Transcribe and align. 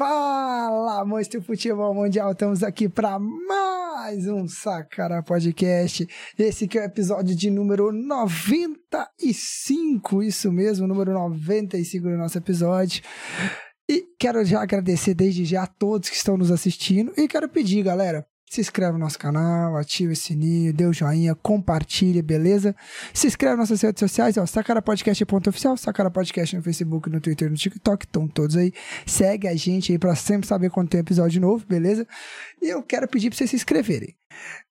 Fala, 0.00 1.02
amantes 1.02 1.28
do 1.28 1.42
futebol 1.42 1.92
mundial, 1.92 2.32
estamos 2.32 2.62
aqui 2.62 2.88
para 2.88 3.18
mais 3.18 4.26
um 4.26 4.48
Sacara 4.48 5.22
Podcast. 5.22 6.08
Esse 6.38 6.66
que 6.66 6.78
é 6.78 6.80
o 6.80 6.84
episódio 6.86 7.36
de 7.36 7.50
número 7.50 7.92
95, 7.92 10.22
isso 10.22 10.50
mesmo, 10.50 10.86
número 10.86 11.12
95 11.12 12.08
do 12.08 12.16
nosso 12.16 12.38
episódio. 12.38 13.02
E 13.86 14.06
quero 14.18 14.42
já 14.42 14.62
agradecer 14.62 15.12
desde 15.12 15.44
já 15.44 15.64
a 15.64 15.66
todos 15.66 16.08
que 16.08 16.16
estão 16.16 16.38
nos 16.38 16.50
assistindo 16.50 17.12
e 17.14 17.28
quero 17.28 17.46
pedir, 17.46 17.82
galera, 17.82 18.26
se 18.50 18.60
inscreve 18.60 18.94
no 18.94 18.98
nosso 18.98 19.16
canal, 19.16 19.76
ativa 19.76 20.12
o 20.12 20.16
sininho, 20.16 20.72
dê 20.72 20.84
o 20.84 20.92
joinha, 20.92 21.36
compartilha, 21.36 22.20
beleza? 22.20 22.74
Se 23.14 23.28
inscreve 23.28 23.54
nas 23.54 23.70
nossas 23.70 23.80
redes 23.80 24.00
sociais, 24.00 24.36
ó, 24.36 24.44
sacarapodcast.oficial, 24.44 25.76
Sacara 25.76 26.10
Podcast 26.10 26.56
no 26.56 26.62
Facebook, 26.62 27.08
no 27.08 27.20
Twitter, 27.20 27.48
no 27.48 27.54
TikTok, 27.56 28.04
estão 28.04 28.26
todos 28.26 28.56
aí. 28.56 28.72
Segue 29.06 29.46
a 29.46 29.54
gente 29.54 29.92
aí 29.92 29.98
pra 30.00 30.16
sempre 30.16 30.48
saber 30.48 30.68
quando 30.68 30.88
tem 30.88 30.98
episódio 30.98 31.40
novo, 31.40 31.64
beleza? 31.64 32.04
E 32.60 32.68
eu 32.68 32.82
quero 32.82 33.06
pedir 33.06 33.30
pra 33.30 33.38
vocês 33.38 33.50
se 33.50 33.54
inscreverem. 33.54 34.16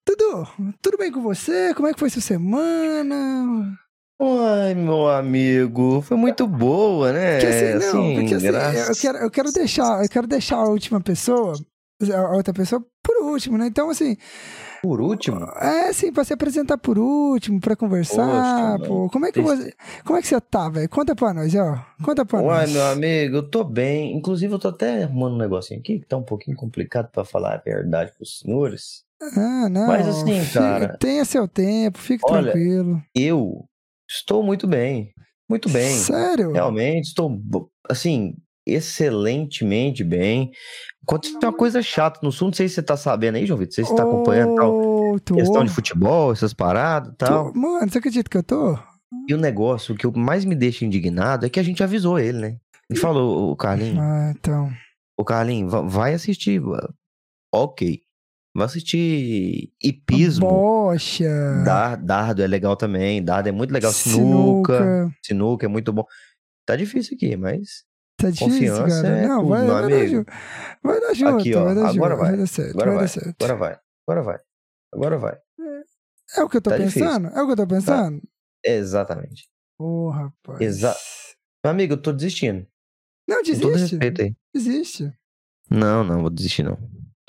Tudo, 0.04 0.76
tudo 0.82 0.98
bem 0.98 1.10
com 1.10 1.22
você? 1.22 1.74
Como 1.74 1.88
é 1.88 1.94
que 1.94 2.00
foi 2.00 2.10
sua 2.10 2.22
semana? 2.22 3.80
Ai, 4.22 4.76
meu 4.76 5.08
amigo, 5.08 6.02
foi 6.02 6.18
muito 6.18 6.46
boa, 6.46 7.14
né? 7.14 7.40
Porque 7.40 7.48
assim, 7.48 7.72
não, 7.72 8.02
Assim, 8.02 8.16
porque 8.16 8.36
assim, 8.36 8.48
eu 8.90 8.96
quero, 8.98 9.18
eu 9.20 9.32
quero 9.32 9.52
deixar, 9.54 10.04
eu 10.04 10.10
quero 10.10 10.28
deixar 10.28 10.58
a 10.58 10.68
última 10.68 11.00
pessoa, 11.00 11.54
a 12.14 12.36
outra 12.36 12.54
pessoa 12.54 12.86
último, 13.32 13.58
né? 13.58 13.68
Então, 13.68 13.90
assim, 13.90 14.16
Por 14.82 15.02
último, 15.02 15.44
É, 15.60 15.92
sim, 15.92 16.12
pra 16.12 16.24
se 16.24 16.32
apresentar 16.34 16.78
por 16.78 16.98
último, 16.98 17.60
pra 17.60 17.76
conversar, 17.76 18.78
Poxa, 18.80 18.88
pô. 18.88 19.10
Como 19.10 19.26
é 19.26 19.32
que 19.32 19.42
você, 19.42 19.74
como 20.06 20.18
é 20.18 20.22
que 20.22 20.28
você 20.28 20.40
tá, 20.40 20.70
velho? 20.70 20.88
Conta 20.88 21.14
pra 21.16 21.34
nós, 21.34 21.54
ó. 21.56 21.84
Conta 22.04 22.26
pra 22.26 22.40
Uai, 22.42 22.62
nós. 22.66 22.72
meu 22.74 22.86
amigo, 22.86 23.36
eu 23.38 23.50
tô 23.50 23.64
bem. 23.66 24.16
Inclusive, 24.18 24.54
eu 24.54 24.60
tô 24.60 24.70
até 24.70 25.04
arrumando 25.04 25.34
um 25.36 25.38
negocinho 25.38 25.80
aqui 25.82 26.00
que 26.00 26.06
tá 26.06 26.16
um 26.16 26.24
pouquinho 26.24 26.56
complicado 26.56 27.10
pra 27.12 27.26
falar 27.26 27.56
a 27.56 27.58
verdade 27.62 28.14
pros 28.16 28.40
senhores. 28.40 29.04
Ah, 29.36 29.68
não. 29.70 29.88
Mas 29.88 30.08
assim, 30.08 30.40
cara- 30.54 30.98
Tenha 30.98 31.26
seu 31.26 31.46
tempo, 31.46 31.98
fique 31.98 32.24
Olha, 32.26 32.52
tranquilo. 32.54 33.02
Eu 33.14 33.66
estou 34.10 34.42
muito 34.42 34.66
bem. 34.66 35.12
Muito 35.50 35.68
bem. 35.68 35.94
Sério? 35.98 36.54
Realmente, 36.54 37.08
estou, 37.10 37.38
assim, 37.90 38.34
excelentemente 38.66 40.04
bem. 40.04 40.52
Aconteceu 41.10 41.40
uma 41.42 41.54
coisa 41.54 41.82
chata 41.82 42.20
no 42.22 42.32
sul, 42.32 42.48
não 42.50 42.54
sei 42.54 42.68
se 42.70 42.76
você 42.76 42.84
tá 42.84 42.96
sabendo 42.96 43.36
aí, 43.36 43.46
João 43.46 43.58
Vitor, 43.60 43.72
não 43.72 43.76
sei 43.76 43.84
se 43.84 43.90
você 43.90 43.96
tá 43.96 44.04
acompanhando 44.04 44.56
tal. 44.56 45.20
Tô. 45.26 45.36
Questão 45.36 45.64
de 45.66 45.72
futebol, 45.72 46.32
essas 46.32 46.54
paradas 46.54 47.12
e 47.14 47.16
tal. 47.18 47.52
Tô- 47.52 47.60
Mano, 47.60 47.90
você 47.92 47.98
acredita 47.98 48.30
que 48.30 48.38
eu 48.38 48.44
tô? 48.44 48.78
E 49.28 49.34
o 49.34 49.38
negócio 49.38 49.96
que 49.96 50.06
mais 50.18 50.46
me 50.46 50.54
deixa 50.56 50.86
indignado 50.86 51.46
é 51.46 51.50
que 51.50 51.60
a 51.60 51.64
gente 51.64 51.82
avisou 51.84 52.20
ele, 52.20 52.38
né? 52.38 52.58
Ele 52.90 53.00
falou, 53.00 53.52
o 53.52 53.56
Carlinhos, 53.56 53.98
Ah, 54.00 54.34
então. 54.38 54.72
o 55.20 55.24
Carlinhos, 55.26 55.72
va- 55.72 55.82
vai 55.82 56.14
assistir. 56.14 56.62
Ok. 57.54 58.02
Vai 58.56 58.66
assistir 58.66 59.72
hipismo. 59.82 60.48
Bocha. 60.48 61.64
Dar- 61.64 61.96
Dardo 61.98 62.42
é 62.44 62.48
legal 62.48 62.76
também. 62.76 63.24
Dardo 63.24 63.50
é 63.50 63.52
muito 63.52 63.72
legal. 63.72 63.92
Sinuca. 63.92 65.12
Sinuca 65.24 65.66
é 65.66 65.70
muito 65.70 65.92
bom. 65.94 66.04
Tá 66.68 66.76
difícil 66.76 67.16
aqui, 67.16 67.36
mas. 67.36 67.84
Tá 68.20 68.30
difícil, 68.30 68.50
Confiança 68.76 69.02
cara. 69.02 69.18
é 69.18 69.28
não, 69.28 69.48
vai, 69.48 69.66
vai 69.68 69.82
dar 69.82 69.86
amigo. 69.86 70.08
junto. 70.08 70.32
Vai 70.84 71.00
dar 71.00 71.14
junto, 71.14 71.38
Aqui, 71.40 71.56
ó, 71.56 71.64
vai 71.64 71.76
dar 71.76 71.88
agora 71.90 72.16
vai. 72.16 72.38
dar 72.38 72.48
certo, 72.48 72.72
Agora 72.72 72.86
vai, 72.92 72.96
vai. 72.96 73.04
dar 73.04 73.08
certo. 73.08 73.36
Agora 73.44 73.56
vai. 73.58 73.80
Agora 74.08 74.22
vai. 74.24 74.40
Agora 74.94 75.18
vai. 75.18 75.38
É 76.38 76.44
o 76.44 76.50
que 76.50 76.58
eu 76.58 76.62
tô 76.62 76.70
Tá 76.70 76.78
difícil. 76.78 77.02
pensando? 77.08 77.28
É 77.30 77.42
o 77.42 77.46
que 77.46 77.52
eu 77.54 77.56
tô 77.56 77.68
pensando? 77.68 78.22
Exatamente. 78.64 79.50
Ô, 79.80 80.10
rapaz. 80.10 80.60
Exa- 80.62 80.96
Meu 81.64 81.72
amigo, 81.72 81.94
eu 81.94 82.02
tô 82.02 82.12
desistindo. 82.12 82.68
Não, 83.28 83.38
Com 83.38 83.44
todo 83.44 83.72
desiste. 83.74 83.96
respeito 83.96 84.22
aí. 84.22 84.36
Desiste. 84.54 85.12
Não, 85.70 86.04
não, 86.04 86.22
vou 86.22 86.30
desistir 86.30 86.64
não. 86.64 86.78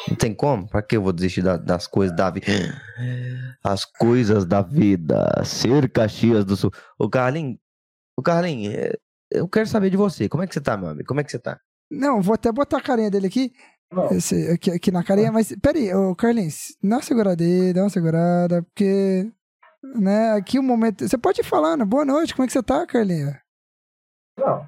Não 0.09 0.17
tem 0.17 0.35
como? 0.35 0.69
Pra 0.69 0.83
que 0.83 0.97
eu 0.97 1.03
vou 1.03 1.13
desistir 1.13 1.43
da- 1.43 1.57
das 1.59 1.87
coisas 1.87 2.17
da 2.17 2.31
vida? 2.31 2.47
As 3.63 3.85
coisas 3.85 4.45
da 4.47 4.63
vida. 4.63 5.31
Ser 5.45 5.91
Caxias 5.91 6.45
do 6.45 6.57
Sul. 6.57 6.71
Ô, 6.99 7.09
Carlinhos, 7.09 7.59
ô, 8.19 8.23
Carlinhos, 8.23 8.75
é, 8.75 8.97
eu 9.31 9.49
quero 9.49 9.67
saber 9.67 9.91
de 9.91 9.97
você. 9.97 10.29
Como 10.29 10.43
é 10.43 10.47
que 10.47 10.55
você 10.55 10.61
tá, 10.61 10.77
meu 10.77 10.89
amigo? 10.89 11.07
Como 11.07 11.21
é 11.21 11.25
que 11.25 11.31
você 11.31 11.39
tá? 11.39 11.59
Não, 11.91 12.21
vou 12.21 12.35
até 12.35 12.51
botar 12.53 12.79
a 12.79 12.83
carinha 12.83 13.11
dele 13.11 13.27
aqui. 13.27 13.53
Esse, 14.13 14.49
aqui, 14.49 14.71
aqui 14.71 14.91
na 14.93 15.03
carinha, 15.03 15.33
mas 15.33 15.53
peraí, 15.61 15.93
ô 15.93 16.15
Carlinhos, 16.15 16.77
dá 16.81 16.97
uma 16.97 17.03
segurada 17.03 17.43
aí, 17.43 17.73
dá 17.73 17.83
uma 17.83 17.91
segurada, 17.91 18.63
porque. 18.63 19.29
Né, 19.83 20.33
aqui 20.33 20.59
o 20.59 20.63
momento. 20.63 21.09
Você 21.09 21.19
pode 21.19 21.41
ir 21.41 21.45
falando, 21.45 21.85
boa 21.85 22.05
noite, 22.05 22.35
como 22.35 22.45
é 22.45 22.47
que 22.47 22.53
você 22.53 22.63
tá, 22.63 22.87
Carlinhos? 22.87 23.35
Não. 24.39 24.67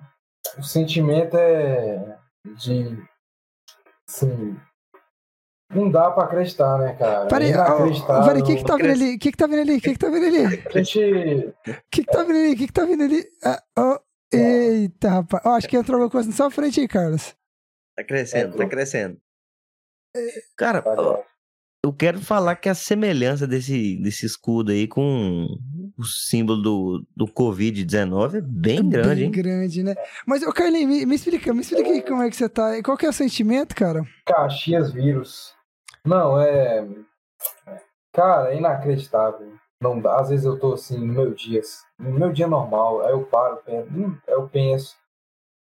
O 0.59 0.62
sentimento 0.62 1.37
é 1.37 2.19
de. 2.56 2.99
Assim. 4.09 4.56
Não 5.73 5.91
dá 5.91 6.11
pra 6.11 6.25
acreditar, 6.25 6.77
né, 6.79 6.94
cara? 6.94 7.27
Peraí, 7.29 7.53
é 7.53 7.59
ó, 7.59 8.27
peraí, 8.27 8.43
o 8.43 8.44
que 8.44 8.56
que 8.56 8.65
tá 8.65 8.77
vindo 8.77 8.91
ali? 8.91 9.15
O 9.15 9.19
que 9.19 9.31
que 9.31 9.37
tá 9.39 9.47
vindo 9.47 9.61
ali? 9.61 9.77
O 9.77 9.81
que 9.81 9.93
que 9.93 9.99
tá 9.99 10.11
vindo 10.11 10.27
ali? 10.27 10.44
A 10.75 10.83
gente. 10.83 11.55
O 11.67 11.75
que 11.91 12.05
que 12.05 12.12
tá 12.12 12.23
vindo 12.25 12.37
ali? 12.37 12.53
O 12.53 12.56
que 12.56 12.67
que 12.67 12.73
tá 12.73 12.84
vindo 12.84 13.05
ali? 13.05 13.25
Ah, 13.44 13.62
ó, 13.79 13.99
eita, 14.37 15.09
rapaz. 15.10 15.43
Ó, 15.44 15.50
acho 15.54 15.69
que 15.69 15.76
entrou 15.76 15.97
alguma 15.97 16.10
coisa 16.10 16.28
na 16.28 16.34
sua 16.34 16.50
frente 16.50 16.81
aí, 16.81 16.88
Carlos. 16.88 17.34
Tá 17.97 18.04
crescendo, 18.04 18.56
tá 18.56 18.66
crescendo. 18.69 19.19
Cara, 20.56 20.82
Tá 20.82 20.94
ó, 20.98 21.22
eu 21.84 21.93
quero 21.93 22.20
falar 22.20 22.56
que 22.56 22.69
a 22.69 22.75
semelhança 22.75 23.47
desse, 23.47 23.97
desse 24.00 24.25
escudo 24.25 24.70
aí 24.72 24.87
com 24.87 25.47
o 25.98 26.04
símbolo 26.04 26.62
do, 26.62 27.06
do 27.16 27.26
Covid-19 27.26 28.37
é 28.37 28.41
bem 28.41 28.88
grande, 28.88 29.15
Bem 29.16 29.25
hein? 29.25 29.31
grande, 29.31 29.82
né? 29.82 29.94
Mas, 30.26 30.43
ô 30.43 30.53
Carlinhos, 30.53 30.88
me, 30.88 31.06
me 31.06 31.14
explica, 31.16 31.53
me 31.53 31.60
explica 31.60 31.91
aí 31.91 32.03
como 32.03 32.22
é 32.22 32.31
que 32.31 32.37
você 32.37 32.49
tá. 32.49 32.81
Qual 32.82 32.97
que 32.97 33.04
é 33.06 33.09
o 33.09 33.12
sentimento, 33.12 33.75
cara? 33.75 34.03
Caxias 34.26 34.93
vírus. 34.93 35.53
Não, 36.04 36.41
é. 36.41 36.87
Cara, 38.14 38.53
é 38.53 38.59
inacreditável. 38.59 39.53
Não 39.82 40.00
dá. 40.00 40.20
Às 40.20 40.28
vezes 40.31 40.47
eu 40.47 40.59
tô 40.59 40.75
assim, 40.75 40.97
no 40.98 41.12
meu 41.12 41.34
dia, 41.34 41.60
no 41.98 42.12
meu 42.12 42.32
dia 42.32 42.47
normal, 42.47 43.03
aí 43.03 43.10
eu 43.10 43.25
paro, 43.25 43.56
penso, 43.65 43.88
hum, 43.93 44.16
aí 44.28 44.34
eu 44.34 44.48
penso. 44.48 44.97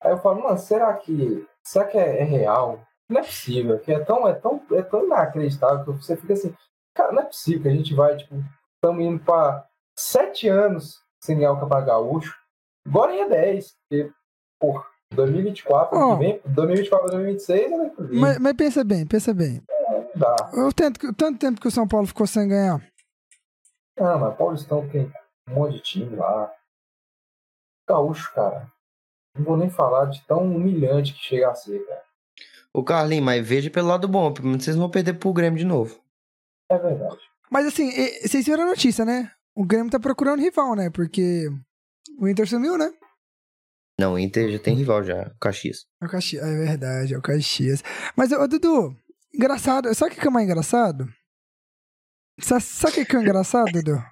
Aí 0.02 0.10
eu 0.12 0.18
falo, 0.18 0.42
mano, 0.42 0.58
será 0.58 0.92
que. 0.94 1.46
Será 1.64 1.84
que 1.86 1.96
é, 1.96 2.20
é 2.20 2.24
real? 2.24 2.80
Não 3.08 3.20
é 3.20 3.24
possível, 3.24 3.78
que 3.78 3.92
é 3.92 3.98
tão, 4.00 4.26
é 4.28 4.34
tão, 4.34 4.60
é 4.72 4.82
tão 4.82 5.04
inacreditável 5.04 5.84
que 5.94 6.04
você 6.04 6.16
fica 6.16 6.32
assim, 6.32 6.54
cara, 6.94 7.12
não 7.12 7.22
é 7.22 7.26
possível 7.26 7.62
que 7.62 7.68
a 7.68 7.74
gente 7.74 7.94
vai, 7.94 8.16
tipo, 8.16 8.34
estamos 8.76 9.04
indo 9.04 9.22
pra 9.22 9.66
sete 9.96 10.48
anos 10.48 11.00
sem 11.22 11.36
ganhar 11.36 11.52
o 11.52 11.60
Campeonato 11.60 11.86
Gaúcho. 11.86 12.34
Agora 12.86 13.14
é 13.14 13.28
10, 13.28 13.76
porque, 13.88 14.10
porra, 14.58 14.84
2024, 15.14 15.96
ano 15.96 16.06
Ó. 16.06 16.16
que 16.16 16.24
vem, 16.24 16.40
2024, 16.46 17.10
2026, 17.10 17.72
é. 17.72 17.92
Mas, 18.18 18.38
mas 18.38 18.52
pensa 18.54 18.82
bem, 18.82 19.06
pensa 19.06 19.32
bem. 19.32 19.62
Não 19.90 20.06
dá. 20.16 20.34
O 20.54 20.72
tanto, 20.72 20.98
que- 20.98 21.06
o 21.06 21.14
tanto 21.14 21.38
tempo 21.38 21.60
que 21.60 21.68
o 21.68 21.70
São 21.70 21.86
Paulo 21.86 22.06
ficou 22.06 22.26
sem 22.26 22.48
ganhar. 22.48 22.82
Ah, 23.98 24.16
mas 24.18 24.36
Paulistão 24.36 24.88
tem 24.88 25.12
um 25.48 25.54
monte 25.54 25.74
de 25.74 25.82
time 25.82 26.16
lá. 26.16 26.52
Gaúcho, 27.88 28.32
cara. 28.34 28.70
Não 29.36 29.44
vou 29.44 29.56
nem 29.56 29.70
falar 29.70 30.06
de 30.06 30.24
tão 30.26 30.44
humilhante 30.44 31.14
que 31.14 31.20
chega 31.20 31.50
a 31.50 31.54
ser, 31.54 31.84
cara. 31.86 32.04
O 32.74 32.82
Carlinhos, 32.82 33.24
mas 33.24 33.46
veja 33.46 33.70
pelo 33.70 33.88
lado 33.88 34.08
bom, 34.08 34.32
pelo 34.32 34.48
menos 34.48 34.64
vocês 34.64 34.76
não 34.76 34.84
vão 34.84 34.90
perder 34.90 35.14
pro 35.14 35.32
Grêmio 35.32 35.58
de 35.58 35.64
novo. 35.64 36.00
É 36.70 36.78
verdade. 36.78 37.20
Mas 37.50 37.66
assim, 37.66 37.90
vocês 38.22 38.46
viram 38.46 38.62
a 38.62 38.66
notícia, 38.66 39.04
né? 39.04 39.30
O 39.54 39.64
Grêmio 39.64 39.90
tá 39.90 40.00
procurando 40.00 40.40
rival, 40.40 40.74
né? 40.74 40.88
Porque 40.88 41.50
o 42.18 42.26
Inter 42.26 42.48
sumiu, 42.48 42.78
né? 42.78 42.90
Não, 44.00 44.14
o 44.14 44.18
Inter 44.18 44.50
já 44.50 44.58
tem 44.58 44.74
rival 44.74 45.04
já, 45.04 45.28
o 45.28 45.38
Caxias. 45.38 45.86
É 46.00 46.06
o 46.06 46.08
Caxias. 46.08 46.42
É 46.42 46.56
verdade, 46.56 47.14
é 47.14 47.18
o 47.18 47.22
Caxias. 47.22 47.82
Mas, 48.16 48.32
ô 48.32 48.48
Dudu, 48.48 48.96
engraçado. 49.34 49.94
Sabe 49.94 50.14
o 50.14 50.18
que 50.18 50.26
é 50.26 50.30
mais 50.30 50.46
engraçado? 50.46 51.06
Sa- 52.40 52.60
Sabe 52.60 53.02
o 53.02 53.06
que 53.06 53.16
é 53.16 53.20
engraçado, 53.20 53.70
Dudu? 53.72 54.02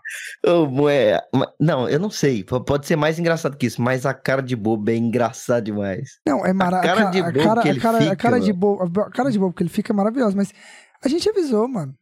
Moé, 0.70 1.18
ma- 1.34 1.52
não, 1.58 1.88
eu 1.88 1.98
não 1.98 2.10
sei, 2.10 2.44
pode 2.44 2.86
ser 2.86 2.96
mais 2.96 3.18
engraçado 3.18 3.56
que 3.56 3.66
isso, 3.66 3.80
mas 3.80 4.04
a 4.04 4.12
cara 4.14 4.42
de 4.42 4.54
bobo 4.54 4.90
é 4.90 4.96
engraçado 4.96 5.64
demais. 5.64 6.18
Não, 6.26 6.44
é 6.44 6.52
maravilhoso. 6.52 6.96
cara 6.98 7.10
de 7.10 7.22
bobo 7.22 7.44
cara, 7.44 7.62
que 7.62 7.68
a 7.70 7.80
cara, 7.80 8.12
a 8.12 8.16
cara 8.16 8.40
de 8.40 8.52
bobo, 8.52 9.00
a 9.02 9.10
cara 9.10 9.30
de 9.30 9.38
bobo 9.38 9.54
que 9.54 9.62
ele 9.62 9.70
fica 9.70 9.92
é 9.92 9.96
maravilhoso, 9.96 10.36
mas 10.36 10.52
a 11.02 11.08
gente 11.08 11.28
avisou, 11.28 11.66
mano. 11.66 11.94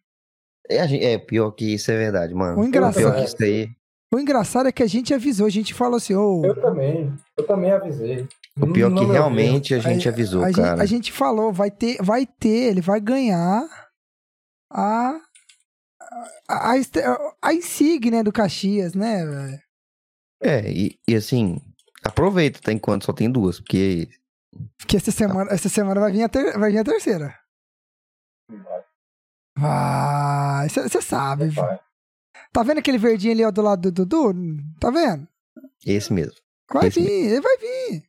É, 0.69 0.81
a 0.81 0.87
gente- 0.87 1.05
é, 1.05 1.19
pior 1.19 1.51
que 1.53 1.75
isso 1.75 1.91
é 1.91 1.97
verdade, 1.97 2.35
mano. 2.35 2.61
O 2.61 2.65
engraçado- 2.65 3.03
Pior 3.03 3.15
que 3.15 3.25
isso 3.25 3.37
aí. 3.43 3.69
O 4.13 4.19
engraçado 4.19 4.67
é 4.69 4.73
que 4.73 4.83
a 4.83 4.87
gente 4.89 5.13
avisou, 5.15 5.47
a 5.47 5.51
gente 5.51 5.73
falou 5.75 5.97
assim, 5.97 6.15
ô. 6.15 6.43
Eu 6.45 6.61
também. 6.61 7.13
Eu 7.37 7.47
também 7.47 7.71
avisei. 7.71 8.27
O 8.61 8.67
pior 8.73 8.91
No 8.91 9.01
que 9.07 9.13
realmente 9.13 9.73
a 9.75 9.79
gente 9.79 10.09
a, 10.09 10.13
avisou, 10.13 10.43
a 10.43 10.47
gente, 10.49 10.57
cara. 10.57 10.83
a 10.83 10.87
gente 10.87 11.13
falou, 11.13 11.53
vai 11.53 11.71
ter, 11.71 12.03
vai 12.03 12.27
ter, 12.27 12.71
ele 12.71 12.81
vai 12.81 13.01
ganhar 13.01 13.63
a 14.71 15.19
a, 16.49 16.73
a, 17.43 17.55
insígnia 17.55 18.25
do 18.25 18.33
Caxias, 18.33 18.95
né? 18.95 19.25
velho? 19.25 19.61
É, 20.43 20.71
e, 20.71 20.99
e 21.07 21.15
assim, 21.15 21.61
aproveita, 22.05 22.61
tá? 22.61 22.73
Enquanto 22.73 23.05
só 23.05 23.13
tem 23.13 23.31
duas, 23.31 23.61
porque 23.61 24.09
Porque 24.79 24.97
essa 24.97 25.11
semana, 25.11 25.51
essa 25.53 25.69
semana 25.69 26.01
vai 26.01 26.13
vir 26.13 26.23
a, 26.23 26.29
ter, 26.29 26.59
vai 26.59 26.71
vir 26.71 26.79
a 26.79 26.85
terceira. 26.85 27.35
Vai, 29.59 30.69
você 30.69 31.03
sabe. 31.03 31.49
Vai. 31.49 31.81
Tá 32.53 32.63
vendo 32.63 32.79
aquele 32.79 32.99
verdinho 32.99 33.33
ali 33.33 33.45
ó, 33.45 33.51
do 33.51 33.63
lado 33.63 33.91
do 33.91 34.05
Dudu? 34.05 34.35
Tá 34.81 34.91
vendo? 34.91 35.29
esse 35.85 36.13
mesmo. 36.13 36.35
Vai 36.73 36.89
Esse 36.89 37.01
vir, 37.01 37.11
ele 37.11 37.41
vai 37.41 37.57
vir. 37.57 38.09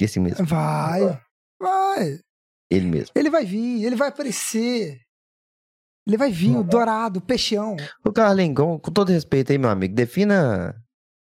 Esse 0.00 0.20
mesmo. 0.20 0.44
Vai. 0.46 1.22
Vai. 1.60 2.20
Ele 2.70 2.86
mesmo. 2.86 3.12
Ele 3.14 3.30
vai 3.30 3.44
vir, 3.44 3.84
ele 3.84 3.96
vai 3.96 4.08
aparecer. 4.08 5.00
Ele 6.06 6.16
vai 6.16 6.30
vir, 6.30 6.56
o 6.56 6.64
dourado, 6.64 7.18
o 7.18 7.22
peixão. 7.22 7.76
Carlinhos, 8.14 8.56
com, 8.56 8.78
com 8.78 8.90
todo 8.90 9.12
respeito 9.12 9.52
aí, 9.52 9.58
meu 9.58 9.70
amigo, 9.70 9.94
defina, 9.94 10.74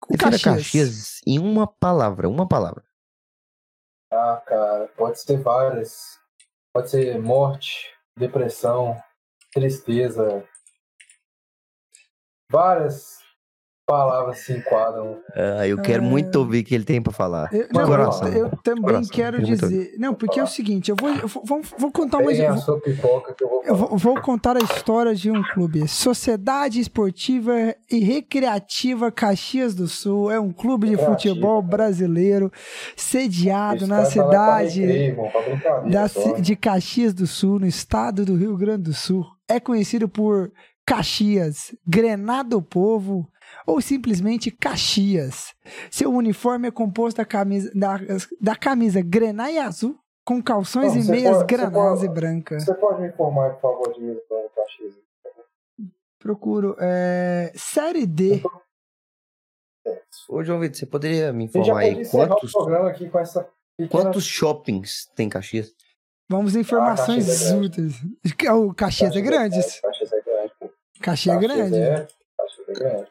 O 0.09 0.13
defina 0.13 0.31
Caxias. 0.31 0.57
Caxias 0.57 1.21
em 1.27 1.39
uma 1.39 1.67
palavra, 1.67 2.29
uma 2.29 2.49
palavra. 2.49 2.85
Ah, 4.11 4.43
cara, 4.47 4.89
pode 4.97 5.21
ser 5.21 5.41
várias. 5.41 6.19
Pode 6.73 6.91
ser 6.91 7.21
morte, 7.21 7.91
depressão, 8.17 8.97
tristeza. 9.53 10.47
Várias 12.51 13.22
palavras 13.93 14.39
se 14.39 14.53
enquadram. 14.55 15.19
Ah, 15.37 15.67
eu 15.67 15.77
quero 15.83 16.03
É. 16.03 16.07
muito 16.07 16.37
ouvir 16.37 16.61
o 16.61 16.65
que 16.65 16.75
ele 16.75 16.85
tem 16.85 17.01
pra 17.03 17.13
falar. 17.13 17.49
Eu, 17.53 17.69
não, 17.73 17.87
coração. 17.87 18.29
eu 18.29 18.51
também 18.63 18.83
Coração, 18.83 19.11
quero 19.15 19.43
dizer. 19.43 19.95
Não, 19.99 20.15
porque 20.15 20.41
é 20.41 20.43
o 20.43 20.47
seguinte, 20.47 20.91
eu 20.91 20.97
vou, 20.99 21.11
eu 21.11 21.29
vou, 21.29 21.43
vou- 21.45 21.63
vou 21.79 21.93
contar 21.93 22.19
uma. 22.19 22.33
Eu 22.33 22.81
pipoca 22.81 23.35
que 23.35 23.45
eu 23.45 23.49
vou 23.49 23.63
falar. 23.65 23.77
vou, 23.79 23.99
vou 23.99 24.21
contar 24.21 24.57
a 24.57 24.61
história 24.61 25.15
de 25.15 25.31
um 25.31 25.43
clube. 25.43 25.87
Sociedade 25.87 26.81
Esportiva 26.81 27.53
e 27.91 27.99
Recreativa 28.01 29.11
Caxias 29.13 29.75
do 29.75 29.87
Sul. 29.87 30.31
É 30.31 30.41
um 30.41 30.51
clube 30.53 30.87
de 30.89 30.97
Recreativa, 30.97 31.35
futebol 31.35 31.61
cara. 31.63 31.77
brasileiro 31.77 32.51
sediado 32.97 33.77
Esse 33.83 33.87
na 33.87 33.99
tá 33.99 34.05
cidade. 34.07 34.81
recreio, 34.81 35.17
da 35.91 36.07
de 36.41 36.57
Caxias 36.57 37.13
do 37.13 37.27
Sul, 37.27 37.59
no 37.59 37.67
estado 37.67 38.25
do 38.25 38.35
Rio 38.37 38.57
Grande 38.57 38.85
do 38.85 38.95
Sul. 38.95 39.25
É 39.49 39.61
conhecido 39.61 40.09
por 40.09 40.51
Caxias, 40.87 41.75
Grenado 41.87 42.61
Povo 42.63 43.29
ou 43.67 43.81
simplesmente 43.81 44.51
Caxias. 44.51 45.55
Seu 45.91 46.11
uniforme 46.13 46.69
é 46.69 46.71
composto 46.71 47.19
da 47.19 47.25
camisa, 47.25 47.71
da, 47.75 47.99
da 48.41 48.57
camisa 48.57 49.01
grená 49.03 49.51
e 49.51 49.59
azul 49.59 49.99
com 50.25 50.43
calções 50.43 50.95
Não, 50.95 51.03
e 51.03 51.09
meias 51.09 51.37
pode- 51.39 51.47
granás 51.47 52.01
pode- 52.01 52.05
e 52.07 52.09
branca. 52.09 52.61
Você 52.61 52.75
pode 52.75 53.01
me 53.03 53.09
informar, 53.09 53.55
por 53.55 53.61
favor, 53.61 53.93
de 53.95 54.01
mim, 54.01 54.17
para 54.29 54.49
Caxias? 54.65 54.95
Procuro 56.19 56.77
é, 56.79 57.53
Série 57.57 58.07
D. 58.07 58.41
Ô, 60.29 60.43
João 60.45 60.61
Vitor, 60.61 60.77
você 60.79 60.87
poderia 60.87 61.33
me 61.33 61.45
informar 61.45 61.79
aí 61.81 62.09
quantos, 62.09 62.55
o 62.55 62.59
programa 62.59 62.89
aqui 62.89 63.09
com 63.09 63.19
essa 63.19 63.49
pequena... 63.77 63.91
quantos 64.05 64.25
shoppings 64.25 65.07
tem 65.17 65.29
Caxias? 65.29 65.75
Vamos 66.31 66.55
informações 66.55 67.27
Caxias 67.27 67.51
é 67.53 67.57
úteis. 67.57 67.95
O 68.57 68.73
Caxias 68.73 69.17
é 69.17 69.21
grande. 69.21 69.57
Caxias 69.57 70.13
é 70.13 70.21
grande. 70.23 70.53
pô. 70.61 70.71
Caxias 71.01 71.37
é 71.37 71.41
grande. 71.41 71.77
é- 71.77 72.07
Caxias 72.39 72.69
é 72.69 72.73
grande. 72.73 73.09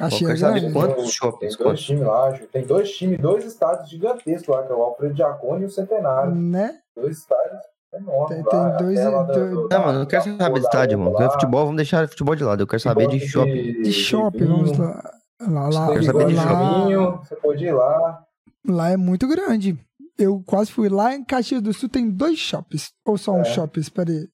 Caxias 0.00 0.40
quero 0.40 0.56
é 0.56 0.60
grande. 0.60 0.72
quantos 0.74 0.96
Tem- 0.96 1.08
shoppings, 1.08 1.56
Tem 1.56 1.64
dois 1.66 1.80
times 1.80 2.02
lá. 2.06 2.32
Tem 2.52 2.66
dois 2.66 2.90
times, 2.96 3.18
dois 3.18 3.44
estádios 3.44 3.88
gigantescos 3.90 4.48
lá, 4.48 4.62
que 4.64 4.72
é 4.72 4.74
o 4.74 4.82
Alfredo 4.82 5.14
Diacone 5.14 5.62
e 5.62 5.66
o 5.66 5.70
Centenário. 5.70 6.34
Né? 6.34 6.78
Dois 6.96 7.18
estádios 7.18 7.60
enormes 7.94 8.28
Tem- 8.28 8.44
tem 8.44 8.76
dois- 8.78 8.98
da- 9.00 9.22
dois- 9.22 9.68
Não, 9.70 9.80
mano, 9.80 9.92
eu 9.92 9.98
não 10.00 10.06
quero 10.06 10.22
saber 10.36 10.54
de 10.60 10.64
estádio, 10.66 10.98
mano. 10.98 11.12
lá. 11.12 11.30
Futebol, 11.30 11.60
vamos 11.62 11.76
deixar 11.76 12.08
futebol 12.08 12.34
de 12.36 12.44
lado. 12.44 12.62
Eu 12.62 12.66
quero 12.66 12.80
saber 12.80 13.06
de 13.08 13.18
Gosta 13.18 13.30
shopping. 13.30 13.82
De 13.82 13.92
shopping, 13.92 14.44
vamos 14.44 14.78
lá. 14.78 15.10
Lá, 15.40 15.68
lá, 15.70 15.86
Quero 15.92 16.04
saber 16.04 16.26
de 16.26 16.34
vinho, 16.34 17.16
Você 17.16 17.36
pode 17.36 17.64
ir 17.64 17.72
lá. 17.72 18.22
lá 18.68 18.90
é 18.90 18.96
muito 18.98 19.26
grande. 19.26 19.78
Eu 20.18 20.42
quase 20.46 20.70
fui 20.70 20.90
lá 20.90 21.14
em 21.14 21.24
Caxias 21.24 21.62
do 21.62 21.72
Sul, 21.72 21.88
tem 21.88 22.10
dois 22.10 22.38
shoppings. 22.38 22.90
Ou 23.06 23.16
só 23.16 23.32
um 23.32 23.40
É. 23.40 23.44
shopping, 23.44 23.80
espera 23.80 24.10
aí. 24.10 24.28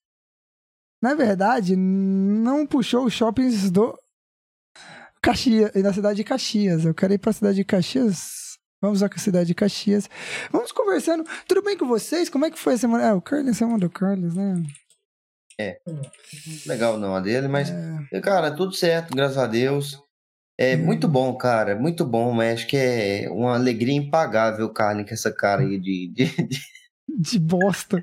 Na 1.01 1.15
verdade, 1.15 1.77
não 1.77 2.67
puxou 2.67 3.05
os 3.05 3.13
shoppings 3.13 3.71
do 3.71 3.97
Caxias, 5.27 5.73
da 5.83 5.93
cidade 5.93 6.17
de 6.17 6.25
Caxias. 6.25 6.85
Eu 6.85 6.95
quero 6.95 7.13
ir 7.13 7.19
pra 7.19 7.33
cidade 7.33 7.57
de 7.57 7.65
Caxias. 7.65 8.57
Vamos 8.81 9.03
à 9.03 9.11
cidade 9.19 9.49
de 9.49 9.55
Caxias. 9.55 10.09
Vamos 10.53 10.71
conversando. 10.71 11.25
Tudo 11.49 11.63
bem 11.63 11.77
com 11.77 11.87
vocês? 11.89 12.29
Como 12.29 12.45
é 12.47 12.51
que 12.51 12.59
foi 12.59 12.75
a 12.75 12.79
semana? 12.79 13.05
É, 13.05 13.13
o 13.13 13.21
Carlos, 13.21 13.51
a 13.51 13.55
semana 13.55 13.79
do 13.79 13.91
Carlos, 13.91 14.37
né? 14.37 14.63
Legal 16.67 16.97
não 16.99 17.17
a 17.17 17.21
dele, 17.21 17.49
mas, 17.49 17.71
É, 18.13 18.21
cara, 18.21 18.55
tudo 18.55 18.73
certo, 18.75 19.17
graças 19.17 19.39
a 19.39 19.47
Deus. 19.47 19.99
É 20.59 20.77
Hum. 20.77 20.85
muito 20.85 21.09
bom, 21.09 21.37
cara, 21.37 21.75
muito 21.75 22.05
bom, 22.05 22.33
mas 22.33 22.61
acho 22.61 22.67
que 22.69 22.77
é 22.77 23.29
uma 23.31 23.55
alegria 23.55 23.95
impagável, 23.97 24.73
Carlinhos, 24.73 25.09
com 25.09 25.15
essa 25.15 25.33
cara 25.35 25.63
aí 25.63 25.79
de, 25.79 26.09
de, 26.15 26.25
de- 26.47 26.61
de 27.09 27.39
bosta. 27.39 28.03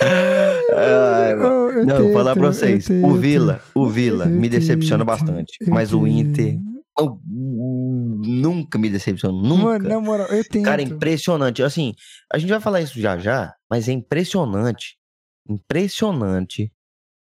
Ai. 0.00 1.32
Eu- 1.32 1.38
eu 1.72 1.86
Não, 1.86 1.96
vou 1.96 2.04
tento, 2.06 2.12
falar 2.14 2.34
pra 2.34 2.46
eu 2.46 2.52
vocês. 2.52 2.88
O 3.02 3.14
Vila, 3.14 3.60
o 3.74 3.86
Vila 3.88 4.24
Eu 4.26 4.30
me 4.30 4.48
decepciona 4.48 5.04
bastante. 5.04 5.56
eu 5.60 5.72
Mas 5.72 5.92
o 5.92 6.06
Inter 6.06 6.58
oh, 6.98 7.18
nunca 7.26 8.78
me 8.78 8.88
decepciona, 8.90 9.36
nunca. 9.40 9.62
Mano, 9.64 9.88
na 9.88 10.00
moral, 10.00 10.26
eu 10.28 10.44
tento. 10.44 10.64
Cara, 10.64 10.82
impressionante. 10.82 11.62
Assim, 11.62 11.94
a 12.32 12.38
gente 12.38 12.50
vai 12.50 12.60
falar 12.60 12.80
isso 12.80 13.00
já 13.00 13.16
já, 13.18 13.54
mas 13.70 13.88
é 13.88 13.92
impressionante, 13.92 14.96
impressionante 15.48 16.72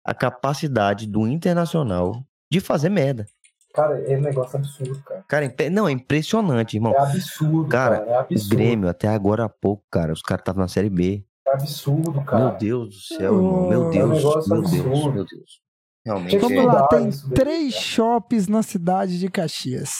a 0.06 0.14
capacidade 0.14 1.06
do 1.08 1.28
Internacional 1.28 2.24
de 2.52 2.60
fazer 2.60 2.90
merda. 2.90 3.26
Cara, 3.74 4.02
é 4.02 4.18
um 4.18 4.22
negócio 4.22 4.58
absurdo, 4.58 5.02
cara. 5.06 5.24
Cara, 5.28 5.56
não, 5.72 5.88
é 5.88 5.92
impressionante, 5.94 6.76
irmão. 6.76 6.94
É 6.94 6.98
absurdo, 7.00 7.70
Cara, 7.70 8.00
cara. 8.00 8.12
É 8.12 8.16
O 8.16 8.20
absurdo. 8.20 8.50
Grêmio, 8.56 8.90
até 8.90 9.08
agora 9.08 9.46
há 9.46 9.50
pouco, 9.50 9.84
cara, 9.90 10.12
os 10.12 10.22
caras 10.22 10.42
estavam 10.42 10.62
na 10.62 10.68
Série 10.68 10.90
B. 10.90 11.24
É 11.52 11.54
absurdo, 11.54 12.24
cara. 12.24 12.50
Meu 12.50 12.58
Deus 12.58 12.90
do 12.90 13.02
céu, 13.02 13.34
irmão. 13.36 13.70
Meu 13.70 13.90
Deus, 13.90 13.96
é 13.96 14.06
um 14.06 14.08
meu 14.08 14.20
Deus, 14.22 14.36
absurdo. 14.36 15.14
meu 15.14 15.26
Deus. 15.26 15.62
Realmente, 16.06 16.38
Vamos 16.40 16.58
é 16.58 16.64
lá, 16.64 16.88
tem 16.88 17.10
três 17.36 17.74
cara. 17.74 17.86
shoppings 17.86 18.48
na 18.48 18.64
cidade 18.64 19.20
de 19.20 19.30
Caxias. 19.30 19.92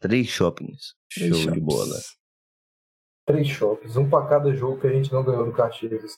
três 0.00 0.28
shoppings. 0.28 0.94
Três 1.12 1.36
Show 1.36 1.50
de 1.52 1.60
bola. 1.60 1.96
Três 3.26 3.48
shoppings, 3.48 3.96
um 3.96 4.08
pra 4.08 4.26
cada 4.28 4.54
jogo 4.54 4.80
que 4.80 4.86
a 4.86 4.92
gente 4.92 5.12
não 5.12 5.24
ganhou 5.24 5.44
do 5.46 5.52
Caxias. 5.52 6.16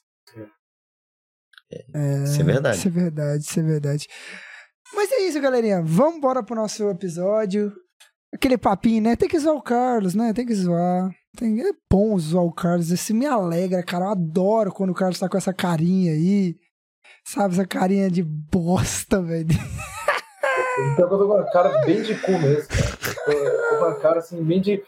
É, 1.73 2.25
Isso 2.25 2.41
é 2.41 2.45
verdade. 2.45 2.77
Isso 2.79 2.89
é 2.89 2.91
verdade, 2.91 3.43
isso 3.45 3.61
é 3.61 3.63
verdade. 3.63 4.09
Mas 4.93 5.13
é 5.13 5.21
isso, 5.21 5.41
galerinha. 5.41 5.81
Vamos 5.83 6.17
embora 6.17 6.43
pro 6.43 6.57
nosso 6.57 6.89
episódio. 6.91 7.73
Aquele 8.35 8.59
papinho, 8.59 9.03
né? 9.03 9.17
Tem 9.17 9.29
que 9.29 9.39
zoar 9.39 9.55
o 9.57 9.63
Carlos, 9.63 10.15
né? 10.15 10.33
Tem 10.33 10.45
que 10.45 10.55
zoar. 10.55 11.11
Tem... 11.37 11.61
É 11.61 11.73
bom 11.91 12.19
zoar 12.19 12.45
o 12.45 12.53
Carlos. 12.53 12.91
Isso 12.91 13.15
me 13.15 13.27
alegra, 13.27 13.83
cara. 13.83 14.07
Eu 14.07 14.11
adoro 14.11 14.73
quando 14.73 14.91
o 14.91 14.95
Carlos 14.95 15.19
tá 15.19 15.29
com 15.29 15.39
essa 15.39 15.53
carinha 15.53 16.13
aí. 16.13 16.57
Sabe, 17.25 17.55
essa 17.55 17.67
carinha 17.67 18.11
de 18.11 18.23
bosta, 18.23 19.21
velho. 19.23 19.49
Então 20.93 21.05
eu 21.05 21.09
tô 21.09 21.19
com 21.19 21.35
uma 21.35 21.51
cara 21.51 21.85
bem 21.85 22.03
de 22.03 22.15
cu 22.15 22.33
mesmo, 22.33 22.69
cara. 22.69 22.97
Tô, 23.25 23.33
tô 23.33 23.77
com 23.79 23.85
uma 23.85 23.95
cara 23.97 24.19
assim, 24.19 24.43
bem 24.43 24.61
de. 24.61 24.83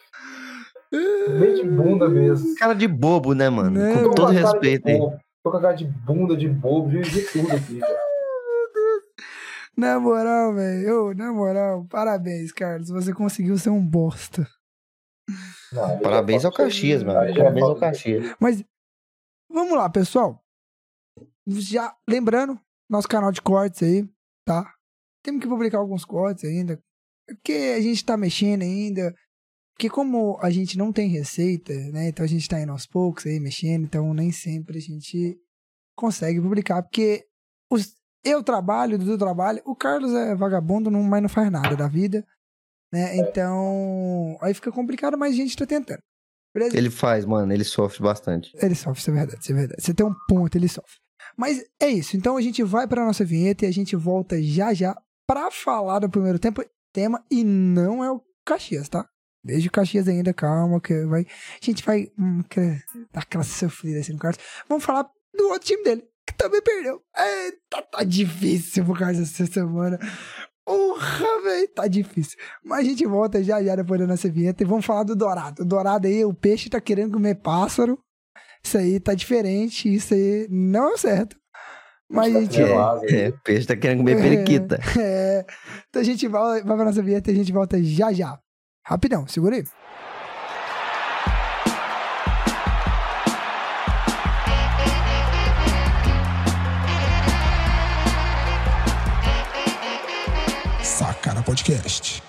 bem 1.38 1.54
de 1.54 1.64
bunda 1.64 2.08
mesmo. 2.08 2.54
Cara 2.56 2.74
de 2.74 2.88
bobo, 2.88 3.34
né, 3.34 3.50
mano? 3.50 3.70
Né, 3.70 4.02
Com 4.02 4.14
todo 4.14 4.32
respeito 4.32 4.88
aí. 4.88 4.98
Tô 4.98 5.50
com 5.50 5.56
a 5.56 5.60
cara 5.60 5.74
de 5.74 5.84
bunda, 5.84 6.36
de 6.36 6.48
bobo, 6.48 6.88
de, 6.88 7.02
de 7.02 7.22
tudo 7.22 7.54
aqui, 7.54 7.78
cara. 7.78 7.98
Na 9.76 9.98
moral, 9.98 10.54
velho. 10.54 11.14
Na 11.14 11.32
moral, 11.32 11.84
parabéns, 11.88 12.52
Carlos. 12.52 12.88
Você 12.90 13.12
conseguiu 13.12 13.56
ser 13.58 13.70
um 13.70 13.84
bosta. 13.84 14.46
Não, 15.72 16.00
Parabéns 16.00 16.44
ao 16.44 16.52
Caxias, 16.52 17.02
mano. 17.02 17.34
Parabéns 17.34 17.64
ao 17.64 17.78
Caxias. 17.78 18.34
Mas 18.38 18.64
vamos 19.48 19.76
lá, 19.76 19.88
pessoal. 19.88 20.42
Já 21.46 21.94
lembrando, 22.08 22.58
nosso 22.88 23.08
canal 23.08 23.32
de 23.32 23.42
cortes 23.42 23.82
aí, 23.82 24.08
tá? 24.44 24.72
Temos 25.24 25.40
que 25.40 25.48
publicar 25.48 25.78
alguns 25.78 26.04
cortes 26.04 26.44
ainda. 26.44 26.82
Porque 27.26 27.74
a 27.76 27.80
gente 27.80 28.04
tá 28.04 28.16
mexendo 28.16 28.62
ainda. 28.62 29.14
Porque 29.74 29.88
como 29.88 30.38
a 30.40 30.50
gente 30.50 30.76
não 30.76 30.92
tem 30.92 31.08
receita, 31.08 31.72
né? 31.92 32.08
Então 32.08 32.24
a 32.24 32.28
gente 32.28 32.48
tá 32.48 32.60
indo 32.60 32.72
aos 32.72 32.86
poucos 32.86 33.26
aí, 33.26 33.40
mexendo. 33.40 33.84
Então 33.84 34.12
nem 34.12 34.30
sempre 34.30 34.78
a 34.78 34.80
gente 34.80 35.38
consegue 35.96 36.40
publicar. 36.40 36.82
Porque 36.82 37.24
os, 37.70 37.94
eu 38.24 38.42
trabalho, 38.42 38.96
o 38.96 38.98
Dudu 38.98 39.18
trabalha. 39.18 39.62
O 39.64 39.74
Carlos 39.74 40.12
é 40.12 40.34
vagabundo, 40.34 40.90
não, 40.90 41.02
mas 41.02 41.22
não 41.22 41.28
faz 41.28 41.50
nada 41.50 41.74
da 41.76 41.88
vida. 41.88 42.26
Né? 42.92 43.16
Então, 43.16 44.36
aí 44.40 44.52
fica 44.52 44.70
complicado, 44.70 45.16
mas 45.16 45.32
a 45.32 45.36
gente 45.36 45.56
tá 45.56 45.64
tentando. 45.64 46.00
Ele 46.54 46.90
faz, 46.90 47.24
mano, 47.24 47.50
ele 47.52 47.64
sofre 47.64 48.02
bastante. 48.02 48.52
Ele 48.60 48.74
sofre, 48.74 49.00
isso 49.00 49.10
é 49.10 49.14
verdade, 49.14 49.40
isso 49.40 49.52
é 49.52 49.54
verdade. 49.54 49.82
Você 49.82 49.94
tem 49.94 50.04
um 50.04 50.14
ponto, 50.28 50.54
ele 50.56 50.68
sofre. 50.68 50.96
Mas 51.36 51.64
é 51.80 51.88
isso. 51.88 52.16
Então 52.16 52.36
a 52.36 52.42
gente 52.42 52.62
vai 52.62 52.86
pra 52.86 53.06
nossa 53.06 53.24
vinheta 53.24 53.64
e 53.64 53.68
a 53.68 53.72
gente 53.72 53.96
volta 53.96 54.40
já 54.42 54.74
já 54.74 54.94
pra 55.26 55.50
falar 55.50 56.00
do 56.00 56.10
primeiro 56.10 56.38
tempo, 56.38 56.62
tema 56.92 57.24
e 57.30 57.42
não 57.42 58.04
é 58.04 58.10
o 58.10 58.20
Caxias, 58.44 58.88
tá? 58.88 59.08
Desde 59.42 59.68
o 59.68 59.72
Caxias 59.72 60.06
ainda, 60.06 60.34
calma, 60.34 60.80
que 60.80 61.04
vai. 61.06 61.22
A 61.22 61.64
gente 61.64 61.82
vai 61.82 62.12
hum, 62.18 62.42
dar 63.12 63.22
aquela 63.22 63.44
sofrida 63.44 64.00
assim 64.00 64.12
no 64.12 64.18
Carlos. 64.18 64.42
Vamos 64.68 64.84
falar 64.84 65.10
do 65.34 65.48
outro 65.48 65.66
time 65.66 65.82
dele, 65.82 66.04
que 66.26 66.34
também 66.36 66.62
perdeu. 66.62 67.02
Eita, 67.16 67.82
tá 67.82 68.04
difícil 68.04 68.84
pro 68.84 68.94
Carlos 68.94 69.20
essa 69.20 69.46
semana. 69.46 69.98
Porra, 70.64 71.42
velho, 71.42 71.68
tá 71.74 71.86
difícil. 71.88 72.38
Mas 72.64 72.80
a 72.80 72.82
gente 72.90 73.04
volta 73.06 73.42
já 73.42 73.62
já 73.62 73.74
depois 73.76 74.00
da 74.00 74.06
nossa 74.06 74.28
vinheta 74.30 74.62
e 74.62 74.66
vamos 74.66 74.84
falar 74.86 75.02
do 75.02 75.16
Dourado. 75.16 75.62
O 75.62 75.64
Dourado 75.66 76.06
aí, 76.06 76.24
o 76.24 76.32
peixe 76.32 76.70
tá 76.70 76.80
querendo 76.80 77.12
comer 77.14 77.34
pássaro. 77.36 77.98
Isso 78.64 78.78
aí 78.78 79.00
tá 79.00 79.12
diferente, 79.12 79.92
isso 79.92 80.14
aí 80.14 80.46
não 80.48 80.90
é 80.90 80.92
o 80.94 80.98
certo. 80.98 81.36
Mas 82.08 82.36
a 82.36 82.40
gente. 82.40 82.58
Tá 82.58 82.90
asa 82.92 83.04
aí. 83.06 83.14
É, 83.14 83.28
o 83.30 83.40
peixe 83.42 83.66
tá 83.66 83.74
querendo 83.76 83.98
comer 83.98 84.18
É. 84.18 84.22
periquita. 84.22 84.78
É, 85.00 85.44
então 85.88 86.00
a 86.00 86.04
gente 86.04 86.28
vai, 86.28 86.62
vai 86.62 86.76
pra 86.76 86.84
nossa 86.84 87.02
vinheta 87.02 87.30
e 87.30 87.34
a 87.34 87.36
gente 87.36 87.52
volta 87.52 87.82
já 87.82 88.12
já. 88.12 88.38
Rapidão, 88.86 89.26
segura 89.26 89.56
aí. 89.56 89.64
Podcast. 101.62 102.20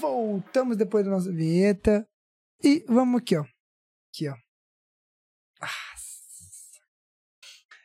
Voltamos 0.00 0.76
depois 0.76 1.04
da 1.04 1.12
nossa 1.12 1.30
vinheta. 1.30 2.04
E 2.60 2.84
vamos 2.88 3.20
aqui, 3.20 3.36
ó. 3.36 3.42
Aqui, 3.42 4.28
ó. 4.28 4.34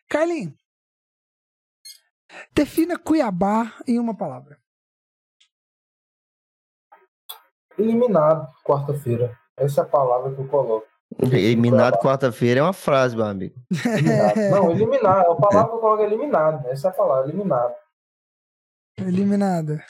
Carlinhos. 0.09 0.55
Defina 2.51 2.97
Cuiabá 2.97 3.75
em 3.87 3.99
uma 3.99 4.17
palavra. 4.17 4.59
Eliminado, 7.77 8.51
quarta-feira. 8.65 9.37
Essa 9.55 9.81
é 9.81 9.83
a 9.83 9.87
palavra 9.87 10.33
que 10.33 10.41
eu 10.41 10.47
coloco. 10.47 10.87
Eliminado 11.19 11.99
quarta-feira 11.99 12.61
é 12.61 12.63
uma 12.63 12.73
frase, 12.73 13.15
meu 13.15 13.25
amigo. 13.25 13.55
Eliminado. 13.85 14.35
Não, 14.49 14.71
eliminado. 14.71 15.31
A 15.31 15.35
palavra 15.35 15.69
que 15.69 15.75
eu 15.75 15.79
coloco 15.79 16.01
é 16.01 16.05
eliminado. 16.07 16.67
Essa 16.69 16.87
é 16.87 16.89
a 16.89 16.93
palavra, 16.93 17.29
eliminado. 17.29 17.75
Eliminada. 18.97 19.85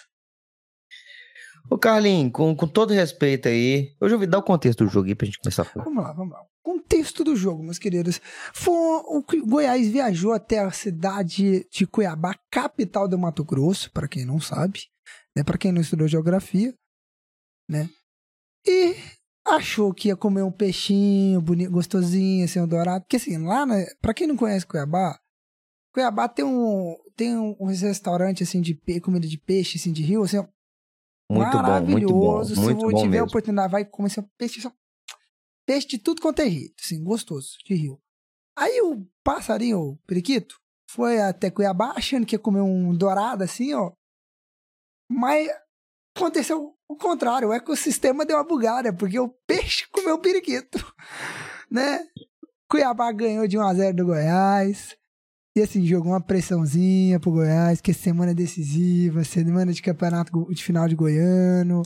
Ô, 1.71 1.77
Carlinhos, 1.77 2.33
com, 2.33 2.53
com 2.53 2.67
todo 2.67 2.93
respeito 2.93 3.47
aí, 3.47 3.95
eu 4.01 4.09
já 4.09 4.15
ouvi 4.15 4.27
dar 4.27 4.39
o 4.39 4.43
contexto 4.43 4.83
do 4.83 4.89
jogo 4.89 5.07
aí 5.07 5.15
pra 5.15 5.25
gente 5.25 5.39
começar 5.39 5.61
a 5.61 5.65
falar. 5.65 5.85
Vamos 5.85 6.03
lá, 6.03 6.11
vamos 6.11 6.33
lá. 6.33 6.43
Contexto 6.61 7.23
do 7.23 7.33
jogo, 7.33 7.63
meus 7.63 7.79
queridos. 7.79 8.19
Foi, 8.53 8.73
o 8.73 9.23
Goiás 9.47 9.87
viajou 9.87 10.33
até 10.33 10.59
a 10.59 10.69
cidade 10.69 11.65
de 11.71 11.87
Cuiabá, 11.87 12.35
capital 12.51 13.07
do 13.07 13.17
Mato 13.17 13.45
Grosso, 13.45 13.89
para 13.91 14.05
quem 14.05 14.25
não 14.25 14.37
sabe, 14.41 14.81
né? 15.33 15.45
Para 15.45 15.57
quem 15.57 15.71
não 15.71 15.79
estudou 15.79 16.09
geografia, 16.09 16.73
né? 17.69 17.89
E 18.67 18.93
achou 19.47 19.93
que 19.93 20.09
ia 20.09 20.15
comer 20.17 20.43
um 20.43 20.51
peixinho 20.51 21.41
bonito, 21.41 21.71
gostosinho, 21.71 22.43
assim, 22.43 22.59
um 22.59 22.67
dourado. 22.67 23.05
Porque 23.05 23.15
assim, 23.15 23.37
lá, 23.37 23.65
né, 23.65 23.85
para 24.01 24.13
quem 24.13 24.27
não 24.27 24.35
conhece 24.35 24.67
Cuiabá, 24.67 25.17
Cuiabá 25.93 26.27
tem 26.27 26.43
um 26.43 26.97
tem 27.15 27.37
um, 27.37 27.55
um 27.61 27.65
restaurante 27.67 28.43
assim 28.43 28.59
de 28.59 28.75
pe- 28.75 28.99
comida 28.99 29.25
de 29.25 29.37
peixe, 29.37 29.77
assim, 29.77 29.91
de 29.93 30.03
rio, 30.03 30.21
assim, 30.23 30.45
Muito 31.31 31.51
bom, 31.51 31.81
muito 31.81 32.07
bom, 32.07 32.31
maravilhoso. 32.31 32.61
muito 32.61 32.79
Se 32.79 32.85
bom 32.85 32.89
tiver 32.89 33.07
a 33.07 33.09
mesmo. 33.09 33.27
oportunidade, 33.27 33.71
vai 33.71 33.85
comer 33.85 34.09
seu 34.09 34.23
peixe. 34.37 34.61
Peixe 35.65 35.87
de 35.87 35.97
tudo 35.97 36.21
quanto 36.21 36.41
é 36.41 36.49
jeito, 36.49 36.75
assim, 36.83 37.03
gostoso, 37.03 37.57
de 37.65 37.75
rio. 37.75 38.01
Aí 38.57 38.81
o 38.81 39.07
passarinho, 39.23 39.79
o 39.79 39.97
periquito, 40.05 40.55
foi 40.89 41.21
até 41.21 41.49
Cuiabá 41.49 41.93
achando 41.95 42.25
que 42.25 42.35
ia 42.35 42.39
comer 42.39 42.61
um 42.61 42.93
dourado, 42.95 43.43
assim, 43.43 43.73
ó. 43.73 43.91
Mas 45.09 45.49
aconteceu 46.15 46.75
o 46.87 46.95
contrário, 46.95 47.49
o 47.49 47.53
ecossistema 47.53 48.25
deu 48.25 48.37
uma 48.37 48.43
bugada, 48.43 48.91
porque 48.91 49.17
o 49.17 49.29
peixe 49.47 49.87
comeu 49.89 50.15
o 50.15 50.21
periquito, 50.21 50.77
né? 51.71 52.05
Cuiabá 52.69 53.11
ganhou 53.11 53.47
de 53.47 53.57
1x0 53.57 53.95
do 53.95 54.05
Goiás. 54.05 54.97
E 55.53 55.61
assim, 55.61 55.85
jogou 55.85 56.13
uma 56.13 56.21
pressãozinha 56.21 57.19
pro 57.19 57.31
Goiás, 57.31 57.81
que 57.81 57.91
é 57.91 57.93
semana 57.93 58.33
decisiva, 58.33 59.23
semana 59.25 59.73
de 59.73 59.81
campeonato 59.81 60.31
de 60.49 60.63
final 60.63 60.87
de 60.87 60.95
Goiano. 60.95 61.83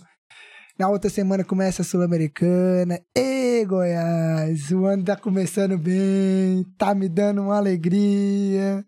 Na 0.78 0.88
outra 0.88 1.10
semana 1.10 1.44
começa 1.44 1.82
a 1.82 1.86
Sul-Americana. 1.86 3.04
Ê, 3.18 3.66
Goiás, 3.66 4.72
o 4.72 4.86
ano 4.86 5.04
tá 5.04 5.16
começando 5.16 5.80
bem, 5.80 6.64
tá 6.78 6.94
me 6.94 7.10
dando 7.10 7.42
uma 7.42 7.58
alegria. 7.58 8.86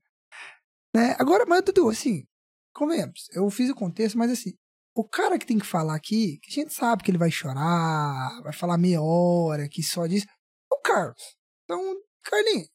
Né? 0.95 1.15
Agora, 1.17 1.43
mas 1.47 1.63
Dudu, 1.63 1.89
assim, 1.89 2.23
convenhamos, 2.71 3.27
eu 3.33 3.49
fiz 3.49 3.71
o 3.71 3.75
contexto, 3.75 4.15
mas 4.15 4.29
assim, 4.29 4.53
o 4.95 5.03
cara 5.03 5.39
que 5.39 5.45
tem 5.45 5.57
que 5.57 5.65
falar 5.65 5.95
aqui, 5.95 6.37
que 6.43 6.51
a 6.51 6.63
gente 6.63 6.73
sabe 6.73 7.03
que 7.03 7.09
ele 7.09 7.17
vai 7.17 7.31
chorar, 7.31 8.41
vai 8.43 8.53
falar 8.53 8.77
meia 8.77 9.01
hora, 9.01 9.67
que 9.67 9.81
só 9.81 10.05
diz, 10.05 10.23
é 10.23 10.75
o 10.75 10.81
Carlos. 10.81 11.35
Então, 11.63 11.81
Carlinhos, 12.23 12.69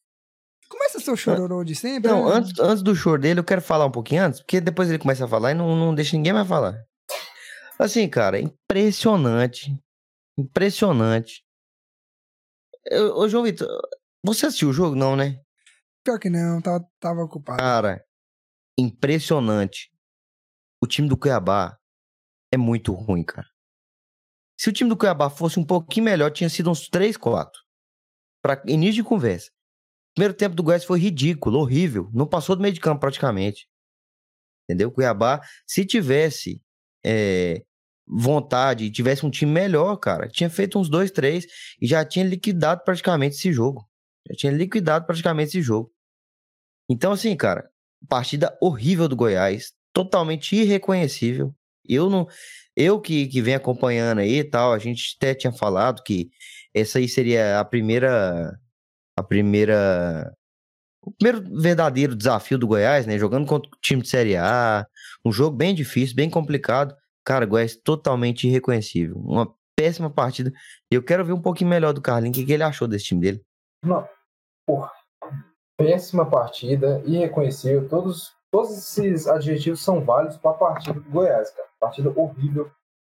começa 0.73 0.99
seu 1.01 1.17
chororô 1.17 1.63
de 1.63 1.75
sempre. 1.75 2.11
Não, 2.11 2.29
né? 2.29 2.37
antes, 2.37 2.59
antes 2.59 2.83
do 2.83 2.95
choro 2.97 3.21
dele, 3.21 3.41
eu 3.41 3.45
quero 3.45 3.61
falar 3.63 3.87
um 3.87 3.91
pouquinho 3.91 4.23
antes, 4.25 4.41
porque 4.41 4.61
depois 4.61 4.89
ele 4.89 4.99
começa 4.99 5.25
a 5.25 5.29
falar 5.29 5.51
e 5.53 5.55
não, 5.55 5.77
não 5.77 5.95
deixa 5.95 6.17
ninguém 6.17 6.33
mais 6.33 6.49
falar. 6.49 6.83
Assim, 7.79 8.09
cara, 8.09 8.41
impressionante. 8.41 9.77
Impressionante. 10.39 11.45
Eu- 12.87 13.17
Ô, 13.17 13.29
João 13.29 13.45
Vitor, 13.45 13.69
você 14.25 14.47
assistiu 14.47 14.71
o 14.71 14.73
jogo? 14.73 14.95
Não, 14.97 15.15
né? 15.17 15.41
Pior 16.05 16.19
que 16.19 16.29
não, 16.31 16.61
tava, 16.61 16.85
tava 17.01 17.23
ocupado. 17.23 17.59
Cara, 17.59 18.05
impressionante. 18.79 19.91
O 20.83 20.87
time 20.87 21.09
do 21.09 21.17
Cuiabá 21.17 21.77
é 22.53 22.57
muito 22.57 22.93
ruim, 22.93 23.23
cara. 23.25 23.47
Se 24.59 24.69
o 24.69 24.73
time 24.73 24.91
do 24.91 24.97
Cuiabá 24.97 25.31
fosse 25.31 25.59
um 25.59 25.65
pouquinho 25.65 26.05
melhor, 26.05 26.31
tinha 26.31 26.49
sido 26.49 26.71
uns 26.71 26.89
3, 26.89 27.17
4. 27.17 27.61
Pra 28.43 28.61
início 28.67 29.03
de 29.03 29.09
conversa. 29.09 29.51
Primeiro 30.15 30.35
tempo 30.35 30.55
do 30.55 30.63
Goiás 30.63 30.85
foi 30.85 30.99
ridículo, 30.99 31.59
horrível. 31.59 32.11
Não 32.13 32.27
passou 32.27 32.55
do 32.55 32.63
meio 32.63 32.75
de 32.75 32.81
campo 32.81 33.01
praticamente. 33.01 33.67
Entendeu? 34.65 34.91
Cuiabá, 34.91 35.41
se 35.67 35.85
tivesse 35.85 36.63
é, 37.05 37.63
vontade 38.07 38.91
tivesse 38.91 39.25
um 39.25 39.31
time 39.31 39.51
melhor, 39.51 39.97
cara, 39.97 40.29
tinha 40.29 40.51
feito 40.51 40.79
uns 40.79 40.89
2, 40.89 41.11
3 41.11 41.47
e 41.81 41.87
já 41.87 42.05
tinha 42.05 42.25
liquidado 42.25 42.83
praticamente 42.85 43.37
esse 43.37 43.53
jogo. 43.53 43.89
Já 44.29 44.37
tinha 44.37 44.53
liquidado 44.53 45.07
praticamente 45.07 45.49
esse 45.49 45.63
jogo. 45.63 45.93
Então, 46.89 47.13
assim, 47.13 47.37
cara, 47.37 47.69
partida 48.09 48.57
horrível 48.61 49.09
do 49.09 49.17
Goiás, 49.17 49.73
totalmente 49.93 50.55
irreconhecível. 50.55 51.55
Eu 51.89 52.09
não, 52.09 52.29
eu 52.77 53.01
que, 53.01 53.27
que 53.27 53.43
venho 53.43 53.57
acompanhando 53.57 54.21
aí 54.21 54.39
e 54.39 54.45
tal, 54.45 54.73
a 54.73 54.79
gente 54.79 55.17
até 55.17 55.35
tinha 55.35 55.53
falado 55.53 56.03
que 56.03 56.31
essa 56.75 56.99
aí 56.99 57.09
seria 57.09 57.59
a 57.59 57.65
primeira, 57.65 58.59
a 59.19 59.23
primeira, 59.23 60.33
o 61.03 61.13
primeiro 61.13 61.61
verdadeiro 61.61 62.17
desafio 62.17 62.59
do 62.59 62.67
Goiás, 62.67 63.07
né? 63.07 63.19
Jogando 63.19 63.47
contra 63.47 63.69
o 63.69 63.81
time 63.81 64.03
de 64.03 64.09
Série 64.09 64.37
A, 64.37 64.87
um 65.25 65.33
jogo 65.33 65.57
bem 65.57 65.75
difícil, 65.75 66.17
bem 66.17 66.31
complicado. 66.31 66.95
Cara, 67.25 67.47
Goiás 67.47 67.77
totalmente 67.77 68.49
irreconhecível, 68.49 69.17
uma 69.17 69.53
péssima 69.77 70.11
partida. 70.11 70.53
Eu 70.91 71.03
quero 71.03 71.25
ver 71.25 71.33
um 71.33 71.43
pouquinho 71.43 71.71
melhor 71.71 71.93
do 71.93 72.03
Carlinhos, 72.03 72.37
o 72.37 72.41
que, 72.41 72.47
que 72.47 72.53
ele 72.53 72.63
achou 72.63 72.89
desse 72.89 73.07
time 73.07 73.21
dele. 73.21 73.43
Não. 73.85 74.09
Porra. 74.67 74.91
Péssima 75.77 76.29
partida, 76.29 77.03
irreconhecível. 77.05 77.89
Todos, 77.89 78.33
todos 78.51 78.71
esses 78.71 79.27
adjetivos 79.27 79.83
são 79.83 80.05
válidos 80.05 80.37
para 80.37 80.53
a 80.53 80.55
partida 80.55 81.01
do 81.01 81.11
Goiás, 81.11 81.51
cara. 81.51 81.69
Partida 81.81 82.13
horrível. 82.15 82.71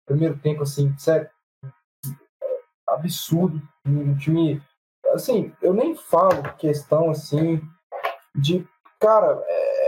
Primeiro 0.05 0.37
tempo, 0.39 0.63
assim, 0.63 0.97
sério. 0.97 1.29
Absurdo. 2.87 3.61
Um 3.85 4.15
time. 4.17 4.61
Assim, 5.13 5.53
eu 5.61 5.73
nem 5.73 5.95
falo 5.95 6.41
questão 6.57 7.09
assim 7.09 7.61
de. 8.35 8.67
Cara, 8.99 9.41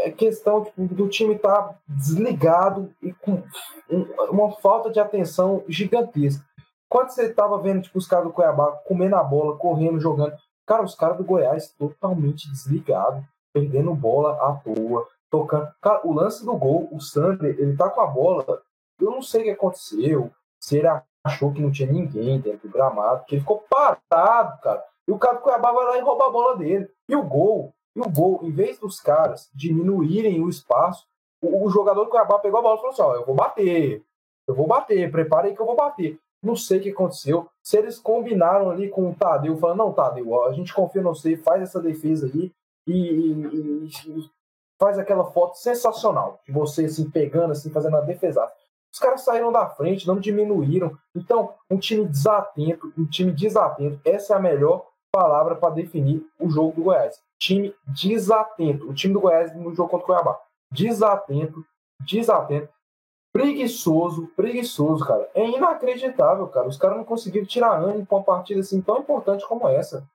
é 0.04 0.12
questão 0.12 0.64
tipo, 0.64 0.82
do 0.94 1.08
time 1.10 1.36
estar 1.36 1.76
desligado 1.88 2.94
e 3.02 3.12
com 3.12 3.42
um- 3.90 4.06
uma 4.30 4.52
falta 4.60 4.92
de 4.92 5.00
atenção 5.00 5.64
gigantesca. 5.68 6.46
Quando 6.88 7.10
você 7.10 7.34
tava 7.34 7.58
vendo 7.60 7.82
tipo, 7.82 7.98
os 7.98 8.08
caras 8.08 8.26
do 8.26 8.34
Cuiabá 8.34 8.72
comendo 8.88 9.16
a 9.16 9.24
bola, 9.24 9.58
correndo, 9.58 10.00
jogando, 10.00 10.34
Cara, 10.68 10.84
os 10.84 10.94
caras 10.94 11.18
do 11.18 11.24
Goiás 11.24 11.74
totalmente 11.74 12.48
desligados, 12.48 13.24
perdendo 13.52 13.92
bola 13.96 14.34
à 14.34 14.54
toa, 14.54 15.08
tocando. 15.32 15.68
Cara, 15.82 16.02
o 16.04 16.14
lance 16.14 16.46
do 16.46 16.56
gol, 16.56 16.88
o 16.92 17.00
Sander, 17.02 17.56
ele 17.60 17.76
tá 17.76 17.90
com 17.90 18.00
a 18.02 18.06
bola. 18.06 18.62
Eu 19.02 19.10
não 19.10 19.20
sei 19.24 19.42
o 19.42 19.44
que 19.46 19.50
aconteceu. 19.50 20.32
Se 20.62 20.78
ele 20.78 20.88
achou 21.26 21.52
que 21.52 21.60
não 21.60 21.72
tinha 21.72 21.92
ninguém 21.92 22.40
dentro 22.40 22.68
do 22.68 22.72
gramado, 22.72 23.26
que 23.26 23.34
ele 23.34 23.42
ficou 23.42 23.64
parado, 23.68 24.62
cara. 24.62 24.84
E 25.10 25.12
o 25.12 25.18
cara 25.18 25.38
do 25.38 25.42
Cuiabá 25.42 25.72
vai 25.72 25.86
lá 25.86 25.98
e 25.98 26.02
rouba 26.02 26.28
a 26.28 26.30
bola 26.30 26.56
dele. 26.56 26.88
E 27.08 27.16
o 27.16 27.24
gol, 27.24 27.74
e 27.96 28.00
o 28.00 28.08
gol, 28.08 28.42
em 28.44 28.52
vez 28.52 28.78
dos 28.78 29.00
caras 29.02 29.50
diminuírem 29.56 30.40
o 30.44 30.48
espaço, 30.48 31.08
o, 31.42 31.66
o 31.66 31.70
jogador 31.70 32.04
do 32.04 32.12
Cuiabá 32.12 32.38
pegou 32.38 32.60
a 32.60 32.62
bola 32.62 32.76
e 32.76 32.78
falou 32.78 32.92
assim: 32.92 33.02
ó, 33.02 33.16
eu 33.16 33.26
vou 33.26 33.34
bater. 33.34 34.04
Eu 34.48 34.54
vou 34.54 34.68
bater, 34.68 35.12
prepara 35.12 35.48
aí 35.48 35.56
que 35.56 35.62
eu 35.62 35.66
vou 35.66 35.76
bater. 35.76 36.20
Não 36.44 36.56
sei 36.56 36.78
o 36.78 36.82
que 36.84 36.92
aconteceu. 36.92 37.50
Se 37.64 37.78
eles 37.78 37.98
combinaram 37.98 38.70
ali 38.70 38.88
com 38.88 39.10
o 39.10 39.16
Tadeu, 39.16 39.58
falando, 39.58 39.80
não, 39.80 39.94
Tadeu, 39.94 40.30
ó, 40.32 40.48
a 40.48 40.54
gente 40.54 40.74
confia 40.74 41.02
no 41.02 41.14
você, 41.16 41.36
faz 41.38 41.64
essa 41.64 41.82
defesa 41.82 42.28
aí 42.28 42.52
e, 42.88 42.94
e- 42.94 43.86
e 43.88 44.30
faz 44.80 44.98
aquela 45.00 45.26
foto 45.32 45.56
sensacional 45.58 46.40
de 46.46 46.52
você 46.52 46.86
assim, 46.86 47.10
pegando, 47.10 47.52
assim, 47.52 47.72
fazendo 47.72 47.98
a 47.98 48.02
defesa. 48.02 48.48
Os 48.94 49.00
caras 49.00 49.22
saíram 49.22 49.52
da 49.52 49.68
frente, 49.70 50.08
não 50.08 50.20
diminuíram. 50.20 50.96
Então, 51.16 51.54
um 51.70 51.78
time 51.78 52.06
desatento, 52.08 52.92
um 52.98 53.06
time 53.06 53.32
desatento, 53.32 54.00
essa 54.06 54.34
é 54.34 54.38
a 54.38 54.40
melhor 54.40 54.88
palavra 55.12 55.56
para 55.56 55.74
definir 55.74 56.26
o 56.40 56.50
jogo 56.50 56.76
do 56.76 56.84
Goiás. 56.84 57.22
Time 57.40 57.74
desatento. 57.88 58.90
O 58.90 58.94
time 58.94 59.14
do 59.14 59.22
Goiás 59.22 59.56
no 59.56 59.74
jogo 59.74 59.90
contra 59.90 60.04
o 60.04 60.08
Cuiabá. 60.08 60.40
Desatento, 60.72 61.66
desatento 62.02 62.72
preguiçoso, 63.32 64.28
preguiçoso, 64.36 65.06
cara. 65.06 65.30
É 65.34 65.48
inacreditável, 65.48 66.48
cara. 66.48 66.68
Os 66.68 66.78
caras 66.78 66.98
não 66.98 67.04
conseguiram 67.04 67.46
tirar 67.46 67.80
ânimo 67.80 68.06
com 68.06 68.18
uma 68.18 68.24
partida 68.24 68.60
assim 68.60 68.82
tão 68.82 68.98
importante 68.98 69.48
como 69.48 69.68
essa. 69.68 70.08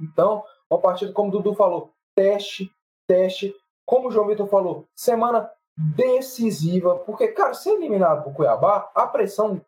Então, 0.00 0.44
uma 0.70 0.80
partida, 0.80 1.12
como 1.12 1.28
o 1.28 1.32
Dudu 1.32 1.54
falou, 1.54 1.90
teste, 2.14 2.70
teste. 3.08 3.54
Como 3.86 4.08
o 4.08 4.10
João 4.10 4.26
Vitor 4.26 4.46
falou, 4.48 4.86
semana 4.94 5.50
decisiva. 5.76 6.98
Porque, 7.00 7.28
cara, 7.28 7.54
ser 7.54 7.72
eliminado 7.72 8.24
por 8.24 8.34
Cuiabá, 8.34 8.90
a 8.94 9.06
pressão 9.06 9.60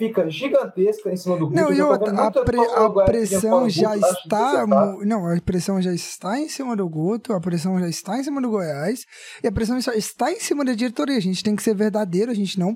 fica 0.00 0.28
gigantesca 0.30 1.12
em 1.12 1.16
cima 1.16 1.36
do 1.36 1.46
Guto. 1.48 1.60
Não, 1.60 1.70
e 1.72 1.76
tô 1.76 1.86
outra, 1.88 2.12
a, 2.12 2.30
pre- 2.30 2.58
a 2.58 2.90
fora 2.90 3.04
pressão 3.04 3.68
já 3.68 3.94
Guto, 3.94 4.06
está. 4.06 4.66
Não, 4.66 5.26
a 5.26 5.40
pressão 5.40 5.80
já 5.82 5.92
está 5.92 6.40
em 6.40 6.48
cima 6.48 6.74
do 6.74 6.88
Guto, 6.88 7.34
a 7.34 7.40
pressão 7.40 7.78
já 7.78 7.88
está 7.88 8.18
em 8.18 8.24
cima 8.24 8.40
do 8.40 8.48
Goiás, 8.50 9.04
e 9.44 9.46
a 9.46 9.52
pressão 9.52 9.80
só 9.82 9.92
está 9.92 10.32
em 10.32 10.40
cima 10.40 10.64
da 10.64 10.72
diretoria. 10.72 11.18
A 11.18 11.20
gente 11.20 11.44
tem 11.44 11.54
que 11.54 11.62
ser 11.62 11.74
verdadeiro, 11.74 12.30
a 12.30 12.34
gente 12.34 12.58
não 12.58 12.74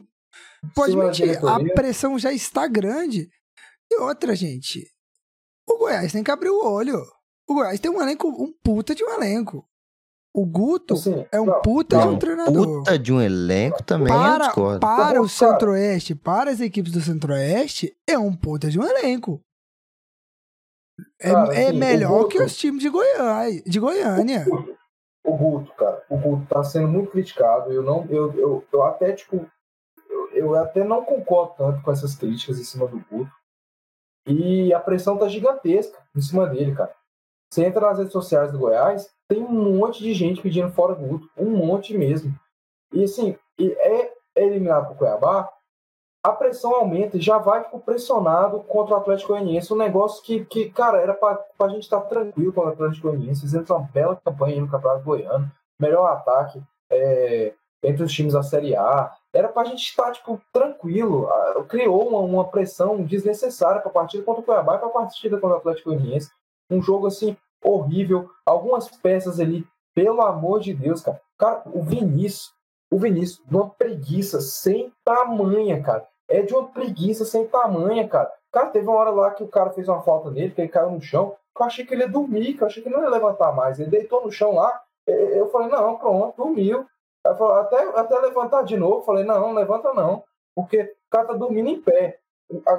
pode 0.74 0.94
mentir. 0.96 1.38
A 1.42 1.58
pressão 1.74 2.18
já 2.18 2.30
está 2.32 2.66
grande. 2.66 3.28
E 3.90 4.00
outra, 4.00 4.36
gente, 4.36 4.86
o 5.66 5.78
Goiás 5.78 6.12
tem 6.12 6.22
que 6.22 6.30
abrir 6.30 6.50
o 6.50 6.62
olho. 6.64 7.00
O 7.48 7.54
Goiás 7.54 7.80
tem 7.80 7.90
um 7.90 8.00
elenco, 8.02 8.28
um 8.28 8.52
puta 8.62 8.94
de 8.94 9.02
um 9.02 9.10
elenco. 9.10 9.66
O 10.36 10.44
Guto 10.44 10.94
Assim, 10.94 11.24
é 11.30 11.40
um 11.40 11.46
não, 11.46 11.62
puta 11.62 11.96
de 11.96 12.04
não, 12.04 12.14
um 12.14 12.18
treinador. 12.18 12.66
Puta 12.78 12.98
de 12.98 13.12
um 13.12 13.20
elenco 13.20 13.82
também, 13.84 14.12
eu 14.12 14.18
para, 14.18 14.46
discordo. 14.46 14.80
para 14.80 15.22
o. 15.22 15.28
Centro-Oeste, 15.28 16.14
para 16.16 16.50
as 16.50 16.60
equipes 16.60 16.90
do 16.90 17.00
Centro-Oeste, 17.00 17.96
é 18.04 18.18
um 18.18 18.34
puta 18.34 18.68
de 18.68 18.80
um 18.80 18.82
elenco. 18.84 19.40
É, 21.20 21.30
Cara, 21.30 21.54
é 21.54 21.66
assim, 21.68 21.76
o 21.76 21.78
melhor 21.78 22.08
Guto- 22.22 22.28
que 22.30 22.42
os 22.42 22.56
times 22.56 22.82
de 22.82 22.88
Goiás, 22.88 23.62
de 23.64 23.78
Goiânia. 23.78 24.44
O 25.24 25.36
Guto, 25.36 25.72
cara, 25.74 26.04
o 26.10 26.18
Guto 26.18 26.46
tá 26.46 26.64
sendo 26.64 26.88
muito 26.88 27.12
criticado. 27.12 27.72
Eu 27.72 27.82
não, 27.82 28.04
eu, 28.06 28.32
eu, 28.34 28.64
eu 28.72 28.82
até, 28.82 29.12
tipo, 29.12 29.48
eu, 30.10 30.30
eu 30.32 30.54
até 30.56 30.82
não 30.84 31.04
concordo 31.04 31.54
tanto 31.56 31.80
com 31.82 31.92
essas 31.92 32.16
críticas 32.16 32.58
em 32.58 32.64
cima 32.64 32.88
do 32.88 32.98
Guto. 33.08 33.30
E 34.26 34.74
a 34.74 34.80
pressão 34.80 35.16
tá 35.16 35.28
gigantesca 35.28 35.96
em 36.16 36.20
cima 36.20 36.46
dele, 36.46 36.74
cara. 36.74 36.94
Você 37.54 37.64
entra 37.64 37.82
nas 37.82 37.98
redes 37.98 38.12
sociais 38.12 38.50
do 38.50 38.58
Goiás, 38.58 39.08
tem 39.28 39.40
um 39.40 39.78
monte 39.78 40.02
de 40.02 40.12
gente 40.12 40.42
pedindo 40.42 40.72
fora 40.72 40.92
Guto. 40.92 41.30
Um 41.36 41.50
monte 41.50 41.96
mesmo. 41.96 42.34
E 42.92 43.04
assim, 43.04 43.36
é 43.60 44.12
eliminado 44.34 44.86
pro 44.86 44.96
Cuiabá, 44.96 45.48
a 46.20 46.32
pressão 46.32 46.74
aumenta 46.74 47.16
e 47.16 47.20
já 47.20 47.38
vai 47.38 47.62
tipo, 47.62 47.78
pressionado 47.78 48.58
contra 48.64 48.96
o 48.96 48.98
Atlético 48.98 49.34
Goianiense. 49.34 49.72
Um 49.72 49.76
negócio 49.76 50.20
que, 50.24 50.44
que 50.46 50.68
cara, 50.70 51.00
era 51.00 51.14
pra, 51.14 51.36
pra 51.56 51.68
gente 51.68 51.84
estar 51.84 52.00
tranquilo 52.00 52.52
com 52.52 52.62
o 52.62 52.66
Atlético 52.66 53.06
Goianiense. 53.06 53.42
Fizemos 53.42 53.70
uma 53.70 53.88
bela 53.92 54.20
campanha 54.24 54.60
no 54.60 54.68
Campeonato 54.68 55.04
Goiano. 55.04 55.48
Melhor 55.78 56.06
ataque 56.06 56.60
é, 56.90 57.54
entre 57.84 58.02
os 58.02 58.12
times 58.12 58.32
da 58.32 58.42
Série 58.42 58.74
A. 58.74 59.12
Era 59.32 59.46
pra 59.46 59.62
gente 59.62 59.84
estar, 59.84 60.10
tipo, 60.10 60.42
tranquilo. 60.52 61.28
Ah, 61.28 61.64
Criou 61.68 62.08
uma, 62.08 62.18
uma 62.18 62.48
pressão 62.48 63.00
desnecessária 63.04 63.80
pra 63.80 63.92
partida 63.92 64.24
contra 64.24 64.42
o 64.42 64.44
Cuiabá 64.44 64.74
e 64.74 64.78
pra 64.78 64.88
partida 64.88 65.38
contra 65.38 65.54
o 65.54 65.60
Atlético 65.60 65.90
Goianiense. 65.90 66.32
Um 66.68 66.82
jogo, 66.82 67.06
assim, 67.06 67.36
horrível. 67.64 68.30
Algumas 68.44 68.88
peças 68.88 69.40
ali, 69.40 69.66
pelo 69.94 70.20
amor 70.20 70.60
de 70.60 70.74
Deus, 70.74 71.00
cara. 71.00 71.20
Cara, 71.38 71.62
o 71.66 71.82
Vinícius, 71.82 72.52
o 72.90 72.98
Vinícius, 72.98 73.42
uma 73.50 73.70
preguiça 73.70 74.40
sem 74.40 74.92
tamanha, 75.04 75.82
cara. 75.82 76.06
É 76.28 76.42
de 76.42 76.54
uma 76.54 76.68
preguiça 76.68 77.24
sem 77.24 77.46
tamanha, 77.46 78.06
cara. 78.08 78.30
Cara, 78.52 78.70
teve 78.70 78.86
uma 78.86 78.96
hora 78.96 79.10
lá 79.10 79.30
que 79.32 79.42
o 79.42 79.48
cara 79.48 79.70
fez 79.70 79.88
uma 79.88 80.02
falta 80.02 80.30
nele, 80.30 80.52
que 80.52 80.60
ele 80.60 80.68
caiu 80.68 80.90
no 80.90 81.00
chão, 81.00 81.34
eu 81.58 81.66
achei 81.66 81.84
que 81.84 81.94
ele 81.94 82.02
ia 82.02 82.08
dormir, 82.08 82.54
que 82.54 82.62
eu 82.62 82.66
achei 82.66 82.82
que 82.82 82.88
ele 82.88 82.96
não 82.96 83.04
ia 83.04 83.10
levantar 83.10 83.52
mais. 83.52 83.78
Ele 83.78 83.90
deitou 83.90 84.24
no 84.24 84.30
chão 84.30 84.54
lá, 84.54 84.80
eu 85.06 85.48
falei, 85.50 85.68
não, 85.68 85.96
pronto, 85.96 86.36
dormiu. 86.36 86.86
Até, 87.24 87.82
até 87.98 88.18
levantar 88.18 88.62
de 88.62 88.76
novo, 88.76 89.04
falei, 89.04 89.24
não, 89.24 89.40
não 89.40 89.52
levanta 89.54 89.92
não, 89.94 90.22
porque 90.54 90.82
o 90.82 91.10
cara 91.10 91.28
tá 91.28 91.32
dormindo 91.34 91.68
em 91.68 91.80
pé. 91.80 92.18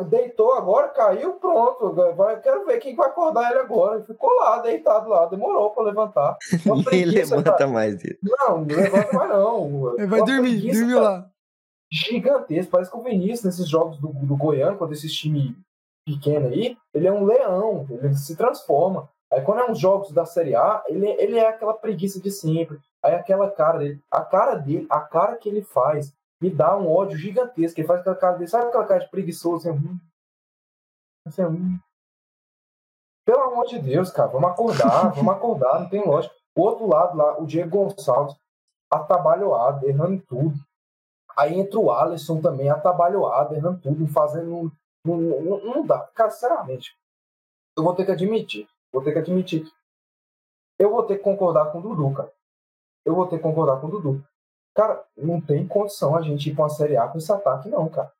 Deitou 0.09 0.53
agora, 0.53 0.89
caiu, 0.89 1.33
pronto. 1.33 1.91
Vai, 2.15 2.39
quero 2.39 2.65
ver 2.65 2.79
quem 2.79 2.95
vai 2.95 3.07
acordar 3.09 3.51
ele 3.51 3.59
agora. 3.61 3.95
Ele 3.95 4.03
ficou 4.05 4.29
lá, 4.37 4.59
deitado 4.59 5.09
lá, 5.09 5.25
demorou 5.25 5.71
pra 5.71 5.83
levantar. 5.83 6.37
Preguiça, 6.85 7.35
levanta 7.35 7.51
cara. 7.51 7.67
mais 7.67 7.97
dele. 7.97 8.17
Não, 8.21 8.59
não 8.59 8.75
levanta 8.75 9.13
mais 9.17 9.29
não. 9.29 9.95
Ele 9.97 10.07
vai 10.07 10.19
Uma 10.19 10.25
dormir, 10.25 10.51
preguiça, 10.51 10.79
dormiu 10.79 10.97
cara 10.99 11.09
lá. 11.09 11.29
gigantesco. 11.91 12.71
Parece 12.71 12.91
que 12.91 12.97
o 12.97 13.01
Vinícius, 13.03 13.43
nesses 13.43 13.67
jogos 13.67 13.97
do, 13.99 14.09
do 14.09 14.37
Goiano, 14.37 14.77
quando 14.77 14.93
esses 14.93 15.11
time 15.13 15.55
pequeno 16.05 16.47
aí, 16.49 16.77
ele 16.93 17.07
é 17.07 17.11
um 17.11 17.25
leão, 17.25 17.87
ele 17.89 18.15
se 18.15 18.35
transforma. 18.35 19.09
Aí 19.33 19.41
quando 19.41 19.61
é 19.61 19.71
uns 19.71 19.79
jogos 19.79 20.11
da 20.11 20.23
Série 20.23 20.55
A, 20.55 20.83
ele, 20.87 21.07
ele 21.19 21.37
é 21.39 21.47
aquela 21.47 21.73
preguiça 21.73 22.21
de 22.21 22.29
sempre. 22.29 22.77
Aí 23.03 23.15
aquela 23.15 23.49
cara 23.49 23.79
dele, 23.79 23.99
a 24.11 24.21
cara 24.21 24.55
dele, 24.55 24.85
a 24.89 24.99
cara 25.01 25.35
que 25.35 25.49
ele 25.49 25.63
faz, 25.63 26.13
me 26.41 26.49
dá 26.49 26.77
um 26.77 26.91
ódio 26.91 27.17
gigantesco. 27.17 27.79
Ele 27.79 27.87
faz 27.87 28.01
aquela 28.01 28.15
cara 28.15 28.37
dele, 28.37 28.49
sabe 28.49 28.67
aquela 28.67 28.85
cara 28.85 28.99
de 28.99 29.09
preguiçoso? 29.09 29.69
Assim, 29.69 29.79
hum, 29.79 29.99
assim, 31.25 31.43
hum. 31.43 31.79
Pelo 33.25 33.41
amor 33.41 33.65
de 33.65 33.79
Deus, 33.79 34.11
cara, 34.11 34.29
vamos 34.29 34.49
acordar, 34.51 35.09
vamos 35.15 35.33
acordar, 35.33 35.81
não 35.81 35.89
tem 35.89 36.05
lógica. 36.05 36.35
O 36.55 36.61
outro 36.61 36.87
lado 36.87 37.17
lá, 37.17 37.39
o 37.39 37.45
Diego 37.45 37.69
Gonçalves, 37.69 38.35
atabalhoado, 38.91 39.87
errando 39.87 40.21
tudo. 40.27 40.55
Aí 41.37 41.59
entra 41.59 41.79
o 41.79 41.91
Alisson 41.91 42.39
também, 42.39 42.69
atabalhoado, 42.69 43.55
errando 43.55 43.81
tudo, 43.81 44.07
fazendo. 44.07 44.71
Não, 45.03 45.17
não, 45.17 45.65
não 45.65 45.85
dá. 45.85 45.99
Cara, 46.13 46.29
sinceramente, 46.29 46.95
eu 47.77 47.83
vou 47.83 47.93
ter 47.93 48.05
que 48.05 48.11
admitir. 48.11 48.67
Vou 48.91 49.03
ter 49.03 49.11
que 49.11 49.19
admitir. 49.19 49.69
Eu 50.79 50.89
vou 50.89 51.03
ter 51.03 51.17
que 51.17 51.23
concordar 51.23 51.71
com 51.71 51.79
o 51.79 51.81
Dudu, 51.81 52.13
cara. 52.13 52.31
Eu 53.03 53.15
vou 53.15 53.27
ter 53.27 53.37
que 53.37 53.43
concordar 53.43 53.79
com 53.81 53.87
o 53.87 53.91
Dudu. 53.91 54.25
Cara, 54.75 55.01
não 55.17 55.39
tem 55.39 55.65
condição 55.65 56.15
a 56.15 56.21
gente 56.21 56.49
ir 56.49 56.53
pra 56.53 56.63
uma 56.63 56.69
Série 56.69 56.97
A 56.97 57.07
com 57.07 57.17
esse 57.17 57.31
ataque, 57.31 57.69
não, 57.69 57.87
cara. 57.87 58.11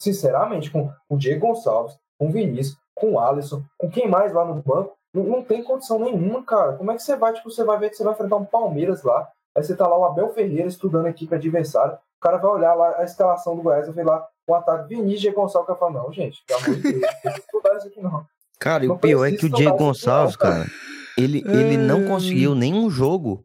Sinceramente, 0.00 0.70
com 0.70 0.92
o 1.08 1.16
Diego 1.16 1.48
Gonçalves, 1.48 1.98
com 2.16 2.28
o 2.28 2.30
Vinícius, 2.30 2.78
com 2.94 3.14
o 3.14 3.20
Alisson, 3.20 3.62
com 3.76 3.90
quem 3.90 4.08
mais 4.08 4.32
lá 4.32 4.44
no 4.44 4.62
banco, 4.62 4.96
não, 5.12 5.24
não 5.24 5.42
tem 5.42 5.62
condição 5.62 5.98
nenhuma, 5.98 6.44
cara. 6.44 6.74
Como 6.76 6.92
é 6.92 6.94
que 6.94 7.02
você 7.02 7.16
vai, 7.16 7.32
tipo, 7.32 7.50
você 7.50 7.64
vai 7.64 7.78
ver 7.78 7.90
que 7.90 7.96
você 7.96 8.04
vai 8.04 8.12
enfrentar 8.12 8.36
um 8.36 8.44
Palmeiras 8.44 9.02
lá, 9.02 9.28
aí 9.56 9.62
você 9.62 9.74
tá 9.74 9.88
lá 9.88 9.98
o 9.98 10.04
Abel 10.04 10.32
Ferreira 10.32 10.68
estudando 10.68 11.06
a 11.06 11.10
equipe 11.10 11.34
adversária, 11.34 11.94
o 11.94 12.20
cara 12.20 12.36
vai 12.36 12.50
olhar 12.50 12.74
lá 12.74 12.96
a 12.98 13.04
escalação 13.04 13.56
do 13.56 13.62
Goiás 13.62 13.88
e 13.88 13.92
vai 13.92 14.04
lá 14.04 14.26
o 14.46 14.54
ataque 14.54 14.88
Vinícius 14.88 15.32
e 15.32 15.34
Gonçalves, 15.34 15.66
que 15.66 15.72
vai 15.72 15.78
falar, 15.78 16.04
não, 16.04 16.12
gente, 16.12 16.44
pelo 16.46 16.60
amor 16.60 16.76
de 16.76 16.82
Deus, 16.82 17.00
não 17.02 17.20
tem 17.22 17.32
que 17.32 17.40
estudar 17.40 17.76
isso 17.76 17.86
aqui 17.88 18.00
não. 18.00 18.26
Cara, 18.60 18.84
e 18.84 18.88
o 18.88 18.98
pior 18.98 19.24
é 19.24 19.32
que 19.32 19.46
o 19.46 19.50
Diego 19.50 19.76
Gonçalves, 19.76 20.36
não, 20.36 20.40
cara. 20.40 20.64
cara, 20.64 20.70
ele, 21.16 21.42
ele 21.46 21.76
não 21.76 22.06
conseguiu 22.06 22.54
nenhum 22.54 22.88
jogo 22.88 23.44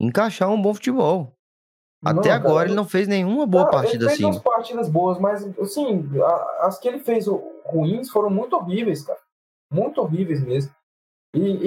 encaixar 0.00 0.50
um 0.50 0.60
bom 0.60 0.74
futebol. 0.74 1.34
Até 2.04 2.28
Não, 2.30 2.34
agora 2.34 2.54
cara, 2.54 2.66
ele 2.66 2.74
não 2.74 2.84
fez 2.84 3.06
nenhuma 3.06 3.46
boa 3.46 3.64
Cara, 3.64 3.76
partida 3.76 4.04
ele 4.04 4.10
fez 4.10 4.14
assim. 4.20 4.24
umas 4.24 4.38
partidas 4.42 4.88
boas, 4.88 5.18
mas 5.18 5.44
assim, 5.60 6.04
as 6.60 6.78
que 6.78 6.88
ele 6.88 6.98
fez 6.98 7.26
ruins 7.64 8.10
foram 8.10 8.28
muito 8.28 8.56
horríveis, 8.56 9.02
cara. 9.04 9.20
Muito 9.70 10.00
horríveis 10.00 10.42
mesmo. 10.42 10.72
E, 11.34 11.40
e, 11.40 11.66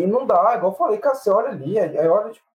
e- 0.00 0.02
e 0.02 0.06
não 0.06 0.24
dá, 0.26 0.54
igual 0.56 0.72
eu 0.72 0.78
falei, 0.78 0.98
cara, 0.98 1.14
você 1.16 1.28
olha 1.30 1.48
ali, 1.48 1.78
aí 1.78 1.98
aí 1.98 2.08
olha, 2.08 2.30
tipo. 2.32 2.46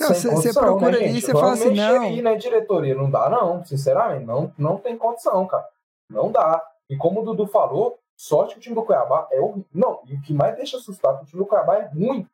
Não, 0.00 0.12
sem 0.14 0.30
você- 0.30 0.52
procura 0.52 0.92
né, 0.92 0.98
ali, 0.98 1.08
gente? 1.12 1.24
você 1.26 1.32
fala 1.32 1.52
assim, 1.52 1.74
não. 1.74 2.02
Aí, 2.02 2.20
né, 2.20 2.34
diretoria? 2.36 2.94
Não 2.94 3.10
dá, 3.10 3.28
não, 3.30 3.64
sinceramente, 3.64 4.24
não, 4.26 4.52
não 4.58 4.76
tem 4.76 4.96
condição, 4.98 5.46
cara. 5.46 5.66
Não 6.10 6.30
dá. 6.30 6.62
E 6.90 6.96
como 6.96 7.22
o 7.22 7.24
Dudu 7.24 7.46
falou, 7.46 7.98
sorte 8.16 8.54
que 8.54 8.58
o 8.58 8.62
time 8.62 8.74
do 8.74 8.82
Cuiabá 8.82 9.26
é 9.30 9.40
horrível. 9.40 9.64
Não, 9.72 10.00
e 10.06 10.14
o 10.14 10.20
que 10.20 10.34
mais 10.34 10.54
deixa 10.56 10.76
assustar 10.76 11.14
é 11.14 11.16
que 11.18 11.22
o 11.22 11.26
time 11.26 11.42
do 11.42 11.46
Cuiabá 11.46 11.76
é 11.78 11.86
ruim. 11.86 12.28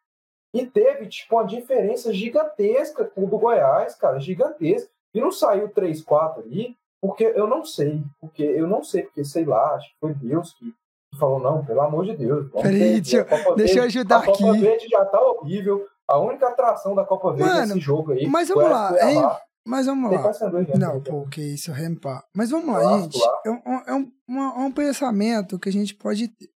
E 0.55 0.67
teve, 0.67 1.07
tipo, 1.07 1.37
uma 1.37 1.45
diferença 1.45 2.13
gigantesca 2.13 3.05
com 3.05 3.25
o 3.25 3.29
do 3.29 3.39
Goiás, 3.39 3.95
cara, 3.95 4.19
gigantesca. 4.19 4.91
E 5.15 5.21
não 5.21 5.31
saiu 5.31 5.69
3-4 5.69 6.41
ali, 6.41 6.77
porque 7.01 7.25
eu 7.25 7.47
não 7.47 7.65
sei. 7.65 8.03
Porque 8.21 8.43
eu 8.43 8.67
não 8.67 8.83
sei, 8.83 9.03
porque 9.05 9.25
sei 9.25 9.45
lá, 9.45 9.75
acho 9.75 9.89
que 9.91 9.97
foi 10.01 10.15
Deus 10.15 10.53
que 10.55 10.73
falou, 11.19 11.39
não, 11.41 11.65
pelo 11.65 11.81
amor 11.81 12.05
de 12.05 12.17
Deus. 12.17 12.51
Peraí, 12.53 13.01
deixa 13.01 13.17
eu- 13.19 13.23
a 13.23 13.25
Copa 13.25 13.57
deixa 13.57 13.75
eu 13.75 13.83
Verde- 13.83 13.99
ajudar 13.99 14.19
A 14.19 14.27
Copa 14.27 14.51
aqui. 14.51 14.61
Verde 14.61 14.89
já 14.89 15.05
tá 15.05 15.21
horrível. 15.21 15.87
A 16.09 16.19
única 16.19 16.49
atração 16.49 16.95
da 16.95 17.05
Copa 17.05 17.33
Verde 17.33 17.51
é 17.51 17.55
Mano, 17.55 17.73
esse 17.73 17.81
jogo 17.81 18.13
aí. 18.13 18.27
mas 18.27 18.49
vamos 18.49 18.71
lá, 18.71 19.11
hein? 19.11 19.23
Mas 19.67 19.87
vamos 19.87 20.11
lá. 20.11 20.33
Não, 20.79 21.01
pô, 21.01 21.27
que 21.29 21.41
isso, 21.41 21.71
rempar. 21.71 22.25
Mas 22.35 22.51
vamos 22.51 22.73
lá, 22.75 22.99
gente. 23.03 23.19
lá. 23.19 23.43
É 23.47 23.51
um, 23.51 23.61
é, 23.87 23.95
um, 23.95 24.13
uma- 24.27 24.55
é 24.55 24.67
um 24.67 24.73
pensamento 24.73 25.59
que 25.59 25.69
a 25.69 25.73
gente 25.73 25.95
pode 25.95 26.29
ter. 26.29 26.49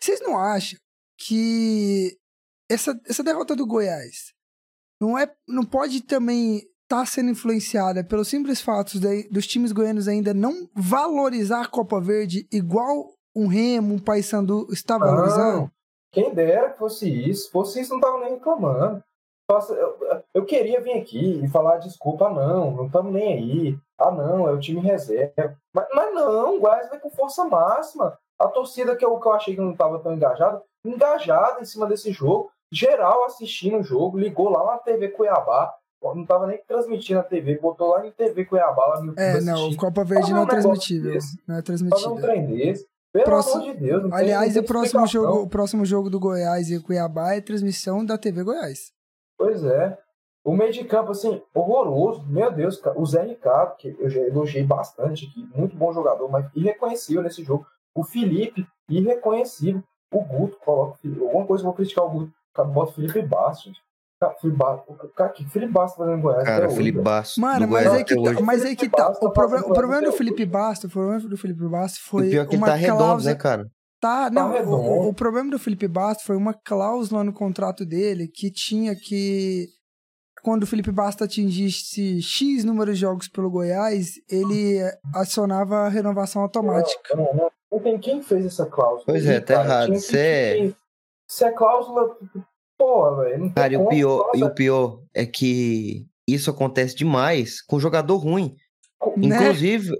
Vocês 0.00 0.20
não 0.20 0.36
acham 0.38 0.78
que 1.18 2.16
essa, 2.70 2.98
essa 3.06 3.22
derrota 3.22 3.54
do 3.56 3.66
Goiás 3.66 4.32
não, 5.00 5.18
é, 5.18 5.30
não 5.48 5.64
pode 5.64 6.02
também 6.02 6.62
estar 6.84 7.06
sendo 7.06 7.30
influenciada 7.30 8.02
pelo 8.04 8.24
simples 8.24 8.60
fato 8.60 8.98
de- 8.98 9.28
dos 9.30 9.46
times 9.46 9.72
goianos 9.72 10.08
ainda 10.08 10.34
não 10.34 10.68
valorizar 10.74 11.62
a 11.62 11.68
Copa 11.68 12.00
Verde 12.00 12.46
igual 12.52 13.14
um 13.34 13.46
Remo, 13.46 13.94
um 13.94 13.98
Paysandu 13.98 14.66
está 14.72 14.98
valorizando? 14.98 15.58
Não, 15.62 15.70
quem 16.12 16.34
dera 16.34 16.70
que 16.70 16.78
fosse 16.78 17.08
isso. 17.08 17.44
Se 17.44 17.50
fosse 17.52 17.80
isso, 17.80 17.92
não 17.94 18.00
tava 18.00 18.18
nem 18.20 18.34
reclamando. 18.34 19.02
Eu, 19.70 20.22
eu 20.34 20.44
queria 20.44 20.80
vir 20.80 20.92
aqui 20.94 21.40
e 21.44 21.48
falar 21.48 21.78
desculpa, 21.78 22.26
ah, 22.26 22.32
não, 22.34 22.70
não 22.72 22.86
estamos 22.86 23.12
nem 23.12 23.32
aí. 23.34 23.78
Ah, 23.98 24.10
não, 24.10 24.48
é 24.48 24.52
o 24.52 24.60
time 24.60 24.80
reserva. 24.80 25.56
Mas, 25.74 25.86
mas 25.94 26.14
não, 26.14 26.56
o 26.56 26.60
Goiás 26.60 26.88
vai 26.88 26.98
com 27.00 27.10
força 27.10 27.44
máxima. 27.44 28.16
A 28.38 28.48
torcida 28.48 28.96
que 28.96 29.04
eu, 29.04 29.18
que 29.18 29.26
eu 29.28 29.32
achei 29.32 29.54
que 29.54 29.60
não 29.60 29.72
estava 29.72 29.98
tão 30.00 30.14
engajada, 30.14 30.62
engajada 30.84 31.60
em 31.60 31.64
cima 31.64 31.86
desse 31.86 32.10
jogo. 32.12 32.50
Geral 32.72 33.24
assistindo 33.24 33.78
o 33.78 33.82
jogo, 33.82 34.18
ligou 34.18 34.48
lá 34.48 34.64
na 34.64 34.78
TV 34.78 35.08
Cuiabá. 35.08 35.74
Não 36.02 36.22
estava 36.22 36.46
nem 36.46 36.58
transmitindo 36.66 37.20
a 37.20 37.22
TV, 37.22 37.58
botou 37.58 37.88
lá 37.90 38.06
em 38.06 38.10
TV 38.12 38.44
Cuiabá, 38.46 38.86
lá 38.86 39.02
no 39.02 39.12
É, 39.18 39.40
não, 39.42 39.54
assistindo. 39.54 39.76
Copa 39.78 40.02
Verde 40.04 40.32
não 40.32 40.44
é 40.44 40.46
transmitível. 40.46 41.18
Não 41.46 41.56
é 41.58 41.62
Fazer 41.62 42.08
um 42.08 42.16
trem 42.16 42.46
desse. 42.46 42.86
Pelo 43.12 43.24
Próximo- 43.24 43.62
amor 43.64 43.74
de 43.74 43.80
Deus. 43.80 44.02
Não 44.04 44.10
tem- 44.10 44.18
Aliás, 44.20 44.46
não 44.46 44.52
tem 44.54 44.62
o 44.62 44.66
próximo, 44.66 45.06
jogo, 45.06 45.42
o 45.42 45.48
próximo 45.48 45.84
jogo 45.84 46.08
do 46.08 46.20
Goiás 46.20 46.70
e 46.70 46.80
Cuiabá 46.80 47.34
é 47.34 47.40
transmissão 47.40 48.04
da 48.04 48.16
TV 48.16 48.44
Goiás. 48.44 48.92
Pois 49.36 49.64
é. 49.64 49.98
O 50.44 50.54
meio 50.56 50.72
de 50.72 50.84
campo, 50.84 51.10
assim, 51.10 51.42
horroroso. 51.52 52.22
Meu 52.26 52.50
Deus, 52.50 52.78
cara. 52.78 52.98
O 52.98 53.04
Zé 53.04 53.22
Ricardo, 53.22 53.76
que 53.76 53.94
eu 53.98 54.08
já 54.08 54.20
elogiei 54.20 54.62
bastante 54.64 55.26
aqui, 55.26 55.46
muito 55.54 55.76
bom 55.76 55.92
jogador, 55.92 56.30
mas 56.30 56.46
irreconhecível 56.54 57.22
nesse 57.22 57.42
jogo. 57.42 57.66
O 57.94 58.02
Felipe, 58.04 58.64
irreconhecível. 58.88 59.82
O 60.12 60.24
Guto, 60.24 60.56
coloca. 60.64 60.98
Alguma 61.20 61.46
coisa 61.46 61.62
eu 61.62 61.66
vou 61.66 61.74
criticar 61.74 62.04
o 62.04 62.10
Guto. 62.10 62.32
Bota 62.56 62.90
o 62.90 62.94
Felipe 62.94 63.22
Bastos, 63.22 63.80
Felipe 64.40 64.58
Bastos, 64.58 64.96
cara, 65.16 65.30
que 65.30 65.48
Felipe 65.48 65.72
Bastos 65.72 65.96
tá 65.98 66.04
fazendo 66.04 66.18
em 66.18 66.22
Goiás? 66.22 66.44
Cara, 66.44 66.68
Felipe 66.68 66.98
hoje, 66.98 67.04
Bastos. 67.04 67.38
Mano, 67.38 67.66
do 67.66 67.72
mas 67.72 67.84
Goiás 67.84 67.98
aí 67.98 68.04
que 68.04 68.22
tá. 68.22 68.40
Mas 68.42 68.64
aí 68.64 68.76
que 68.76 68.88
tá. 68.88 69.08
Basta 69.08 69.26
O, 69.26 69.30
problema, 69.30 69.66
o 69.66 69.72
problema 69.72 70.02
do 70.02 70.12
Felipe 70.12 70.44
Bastos, 70.44 70.90
o 70.90 70.92
problema 70.92 71.20
do 71.20 71.36
Felipe 71.36 71.68
Bastos 71.68 72.00
O 72.06 72.10
foi 72.10 72.30
pior 72.30 72.42
é 72.42 72.46
que 72.46 72.54
ele 72.54 72.62
uma 72.62 72.66
tá 72.66 72.74
redondo, 72.74 72.98
cláusula. 72.98 73.32
né, 73.32 73.38
cara? 73.38 73.66
Tá, 74.00 74.30
não, 74.30 74.52
redondo. 74.52 74.76
o, 74.76 75.08
o 75.08 75.14
problema 75.14 75.50
do 75.50 75.58
Felipe 75.58 75.88
Bastos 75.88 76.26
foi 76.26 76.36
uma 76.36 76.54
cláusula 76.54 77.22
no 77.24 77.32
contrato 77.32 77.84
dele 77.84 78.28
que 78.28 78.50
tinha 78.50 78.94
que 78.94 79.68
quando 80.42 80.62
o 80.62 80.66
Felipe 80.66 80.90
Bastos 80.90 81.26
atingisse 81.26 82.20
X 82.22 82.64
número 82.64 82.92
de 82.92 83.00
jogos 83.00 83.28
pelo 83.28 83.50
Goiás, 83.50 84.14
ele 84.28 84.78
acionava 85.14 85.80
a 85.80 85.88
renovação 85.88 86.42
automática. 86.42 87.14
Não, 87.14 87.34
não, 87.34 87.50
não 87.70 87.78
tem 87.78 87.98
quem 87.98 88.22
fez 88.22 88.46
essa 88.46 88.64
cláusula. 88.66 89.04
Pois 89.06 89.26
é, 89.26 89.38
tá 89.40 89.54
cara. 89.54 89.66
errado. 89.66 90.00
Tinha 90.00 90.74
É- 91.30 91.32
Isso 91.32 91.44
é 91.44 91.52
cláusula. 91.52 92.16
Porra, 92.78 93.24
velho. 93.24 93.38
não 93.38 93.44
tem 93.46 93.54
Cara, 93.54 93.72
e 93.74 93.76
o 93.76 93.88
pior, 93.88 94.30
e 94.34 94.42
o 94.44 94.50
pior 94.54 95.02
é 95.14 95.26
que 95.26 96.06
isso 96.26 96.50
acontece 96.50 96.94
demais 96.96 97.60
com 97.62 97.78
jogador 97.78 98.16
ruim. 98.16 98.56
Né? 99.16 99.36
Inclusive, 99.36 99.92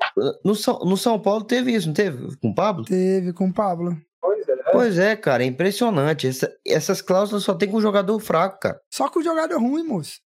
no 0.44 0.54
São, 0.54 0.78
no 0.80 0.96
São 0.96 1.18
Paulo 1.18 1.44
teve 1.44 1.72
isso, 1.72 1.86
não 1.88 1.94
teve? 1.94 2.36
Com 2.38 2.48
o 2.50 2.54
Pablo? 2.54 2.84
Teve 2.84 3.32
com 3.32 3.46
o 3.48 3.52
Pablo. 3.52 3.96
Pois 4.20 4.48
é. 4.48 4.56
Pois 4.72 4.98
é, 4.98 5.16
cara, 5.16 5.42
é 5.42 5.46
impressionante. 5.46 6.26
Essa- 6.26 6.52
essas 6.66 7.00
cláusulas 7.02 7.42
só 7.44 7.54
tem 7.54 7.70
com 7.70 7.80
jogador 7.80 8.18
fraco, 8.20 8.58
cara. 8.60 8.80
Só 8.92 9.08
que 9.08 9.18
o 9.18 9.22
jogador 9.22 9.58
ruim, 9.58 9.82
moço. 9.84 10.18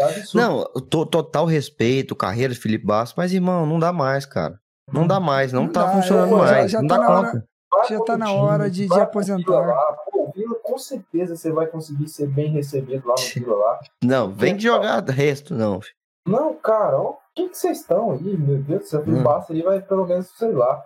é. 0.00 0.22
Não, 0.34 0.64
to- 0.90 1.06
total 1.06 1.46
respeito, 1.46 2.14
carreira 2.16 2.52
de 2.52 2.60
Felipe 2.60 2.84
Bastos, 2.86 3.14
mas 3.16 3.32
irmão, 3.32 3.64
não 3.66 3.78
dá 3.78 3.92
mais, 3.92 4.26
cara. 4.26 4.58
Não 4.92 5.06
dá 5.06 5.18
mais, 5.18 5.52
não, 5.52 5.64
Não 5.64 5.72
tá 5.72 5.84
dá, 5.84 5.92
funcionando 5.92 6.26
é, 6.26 6.38
já- 6.38 6.52
mais. 6.52 6.70
já 6.70 6.80
não 6.82 6.88
tá 6.88 6.96
dá 6.98 7.02
na 7.02 7.10
hora- 7.18 7.44
já 7.88 8.00
tá 8.00 8.16
na 8.18 8.32
hora 8.32 8.70
de- 8.70 8.86
de 8.88 9.00
aposentar. 9.00 9.60
Lá. 9.60 9.96
Vila, 10.36 10.54
com 10.62 10.76
certeza 10.78 11.34
você 11.34 11.50
vai 11.50 11.66
conseguir 11.66 12.08
ser 12.08 12.26
bem 12.28 12.50
recebido 12.50 13.08
lá 13.08 13.14
no 13.14 13.22
Vila 13.34 13.56
lá. 13.56 13.80
Não, 14.04 14.30
vem 14.32 14.54
de 14.56 14.64
jogar 14.64 15.00
resto, 15.02 15.54
não. 15.54 15.80
filho. 15.80 15.94
Não, 16.26 16.54
cara, 16.54 17.00
ó, 17.00 17.10
o 17.10 17.18
que 17.34 17.48
que 17.48 17.56
vocês 17.56 17.80
estão 17.80 18.12
aí? 18.12 18.36
Meu 18.36 18.58
Deus 18.58 18.80
do 18.82 18.86
céu, 18.86 19.00
o 19.00 19.04
Felipe 19.04 19.22
Hum. 19.22 19.44
Ali 19.48 19.62
vai 19.62 19.80
pelo 19.80 20.06
menos, 20.06 20.28
sei 20.36 20.52
lá. 20.52 20.84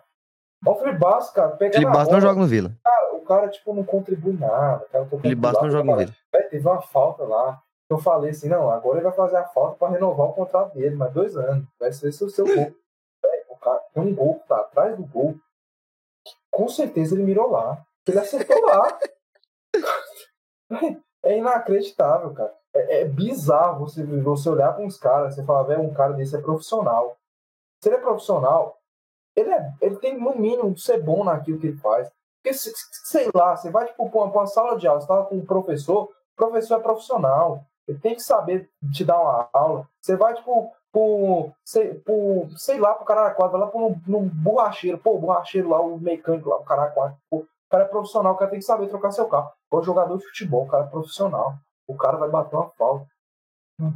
Ó, 0.66 0.72
o 0.72 0.98
Bastos, 0.98 1.34
cara, 1.34 1.56
pega 1.56 1.80
Bastos 1.90 2.12
não 2.12 2.20
joga 2.20 2.40
no 2.40 2.46
Vila. 2.46 2.72
cara, 2.84 3.14
o 3.14 3.20
cara, 3.22 3.48
tipo, 3.48 3.74
não 3.74 3.84
contribui 3.84 4.34
nada. 4.34 4.84
Cara 4.92 5.08
Bastos 5.36 5.62
não 5.62 5.70
joga 5.70 5.84
no 5.84 5.96
Vila. 5.96 6.14
Teve 6.50 6.68
uma 6.68 6.82
falta 6.82 7.24
lá. 7.24 7.60
Eu 7.88 7.98
falei 7.98 8.30
assim, 8.30 8.48
não, 8.48 8.70
agora 8.70 8.98
ele 8.98 9.04
vai 9.04 9.12
fazer 9.12 9.36
a 9.36 9.44
falta 9.48 9.76
pra 9.76 9.88
renovar 9.88 10.28
o 10.28 10.32
contrato 10.32 10.74
dele, 10.74 10.94
mais 10.94 11.12
dois 11.12 11.36
anos. 11.36 11.66
Vai 11.78 11.90
ser 11.92 12.08
o 12.08 12.30
seu 12.30 12.46
gol. 12.46 12.72
O 13.50 13.56
cara 13.62 13.78
tem 13.92 14.02
um 14.02 14.14
gol 14.14 14.40
que 14.40 14.48
tá 14.48 14.56
atrás 14.56 14.96
do 14.96 15.04
gol. 15.04 15.34
com 16.50 16.66
certeza 16.66 17.14
ele 17.14 17.24
mirou 17.24 17.50
lá. 17.50 17.84
Ele 18.08 18.18
acertou 18.18 18.58
lá. 18.64 18.98
É 21.22 21.36
inacreditável, 21.36 22.32
cara. 22.32 22.54
É, 22.74 23.00
é 23.00 23.04
bizarro 23.04 23.80
você, 23.80 24.02
você 24.04 24.48
olhar 24.48 24.72
pra 24.72 24.84
uns 24.84 24.96
caras, 24.96 25.34
você 25.34 25.44
falar, 25.44 25.64
velho, 25.64 25.82
um 25.82 25.92
cara 25.92 26.14
desse 26.14 26.34
é 26.36 26.40
profissional. 26.40 27.16
Se 27.82 27.88
ele 27.90 27.96
é 27.96 28.00
profissional, 28.00 28.78
ele, 29.36 29.50
é, 29.50 29.72
ele 29.82 29.96
tem 29.96 30.18
no 30.18 30.34
mínimo 30.36 30.72
de 30.72 30.80
ser 30.82 31.02
bom 31.02 31.24
naquilo 31.24 31.58
que 31.58 31.68
ele 31.68 31.78
faz. 31.78 32.10
Porque, 32.42 32.54
se- 32.56 32.70
se- 32.70 33.10
sei 33.10 33.30
lá, 33.34 33.56
você 33.56 33.70
vai 33.70 33.86
tipo, 33.86 34.04
uma, 34.04 34.24
uma 34.26 34.46
sala 34.46 34.78
de 34.78 34.88
aula, 34.88 35.00
você 35.00 35.06
tá 35.08 35.22
com 35.24 35.36
um 35.36 35.44
professor, 35.46 36.04
o 36.04 36.10
professor 36.36 36.76
é 36.78 36.82
profissional. 36.82 37.64
Ele 37.86 37.98
tem 37.98 38.14
que 38.14 38.22
saber 38.22 38.70
te 38.92 39.04
dar 39.04 39.20
uma 39.20 39.48
aula. 39.52 39.88
Você 40.00 40.16
vai, 40.16 40.34
tipo, 40.34 40.72
pro, 40.92 41.50
sei, 41.64 41.94
pro, 41.94 42.48
sei 42.56 42.78
lá, 42.78 42.94
pro 42.94 43.04
cara 43.04 43.32
quadra, 43.34 43.58
lá 43.58 43.66
pro 43.66 43.80
num, 43.80 44.00
num 44.06 44.28
borracheiro, 44.28 44.98
pô, 44.98 45.16
o 45.16 45.20
borracheiro 45.20 45.68
lá, 45.68 45.80
o 45.80 45.98
mecânico 45.98 46.48
lá, 46.48 46.56
o 46.58 46.64
cara 46.64 46.90
quadra, 46.90 47.18
cara 47.70 47.84
é 47.84 47.88
profissional, 47.88 48.34
o 48.34 48.36
cara 48.36 48.50
tem 48.50 48.58
que 48.60 48.64
saber 48.64 48.88
trocar 48.88 49.10
seu 49.12 49.26
carro. 49.28 49.50
O 49.70 49.82
jogador 49.82 50.16
de 50.18 50.26
futebol, 50.26 50.64
o 50.64 50.68
cara 50.68 50.84
é 50.84 50.88
profissional. 50.88 51.54
O 51.86 51.96
cara 51.96 52.16
vai 52.16 52.28
bater 52.28 52.56
uma 52.56 52.70
falta. 52.70 53.06
Hum. 53.80 53.92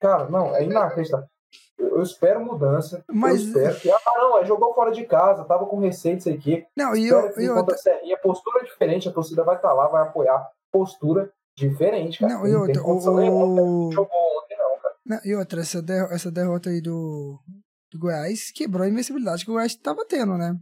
Cara, 0.00 0.28
não, 0.28 0.54
é 0.54 0.64
inacreditável. 0.64 1.26
Eu, 1.78 1.96
eu 1.96 2.02
espero 2.02 2.44
mudança. 2.44 3.02
Mas- 3.10 3.40
Eu 3.42 3.46
espero 3.48 3.80
que. 3.80 3.90
Ah, 3.90 4.00
não, 4.18 4.38
é, 4.38 4.44
jogou 4.44 4.74
fora 4.74 4.90
de 4.92 5.04
casa, 5.04 5.44
tava 5.44 5.66
com 5.66 5.78
receita, 5.78 6.18
isso 6.18 6.30
aqui. 6.30 6.66
Não, 6.76 6.94
e 6.94 7.06
eu, 7.08 7.38
e 7.40 7.48
outra, 7.50 7.74
a 7.74 7.78
Serrinha, 7.78 8.16
postura 8.18 8.64
diferente, 8.64 9.08
a 9.08 9.12
torcida 9.12 9.42
vai 9.44 9.56
estar 9.56 9.72
lá, 9.72 9.88
vai 9.88 10.02
apoiar. 10.02 10.48
Postura 10.72 11.30
diferente, 11.56 12.20
cara. 12.20 12.34
Não, 12.34 12.40
e 12.46 12.50
tem 12.50 12.56
outra, 12.56 12.82
condição 12.82 13.14
o- 13.14 13.20
nenhuma, 13.20 13.46
não 13.60 13.92
jogou 13.92 14.18
ontem, 14.38 14.56
não, 14.58 14.78
cara. 14.78 14.94
não, 15.06 15.20
e 15.24 15.34
outra 15.34 15.60
essa, 15.60 15.80
derro- 15.82 16.12
essa 16.12 16.30
derrota 16.30 16.68
aí 16.70 16.80
do, 16.82 17.38
do 17.90 17.98
Goiás 17.98 18.50
quebrou 18.52 18.84
a 18.84 18.88
invencibilidade 18.88 19.44
que 19.44 19.50
o 19.50 19.54
Goiás 19.54 19.74
tava 19.76 20.04
tendo, 20.06 20.36
né? 20.36 20.54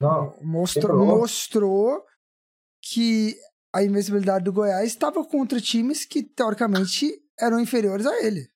Não, 0.00 0.36
Mostrou, 0.42 0.82
quebrou. 0.98 1.06
mostrou 1.06 2.04
que 2.82 3.34
a 3.74 3.82
invencibilidade 3.82 4.44
do 4.44 4.52
Goiás 4.52 4.86
estava 4.86 5.24
contra 5.24 5.60
times 5.60 6.04
que, 6.04 6.22
teoricamente, 6.22 7.12
eram 7.38 7.60
inferiores 7.60 8.06
a 8.06 8.24
ele. 8.24 8.48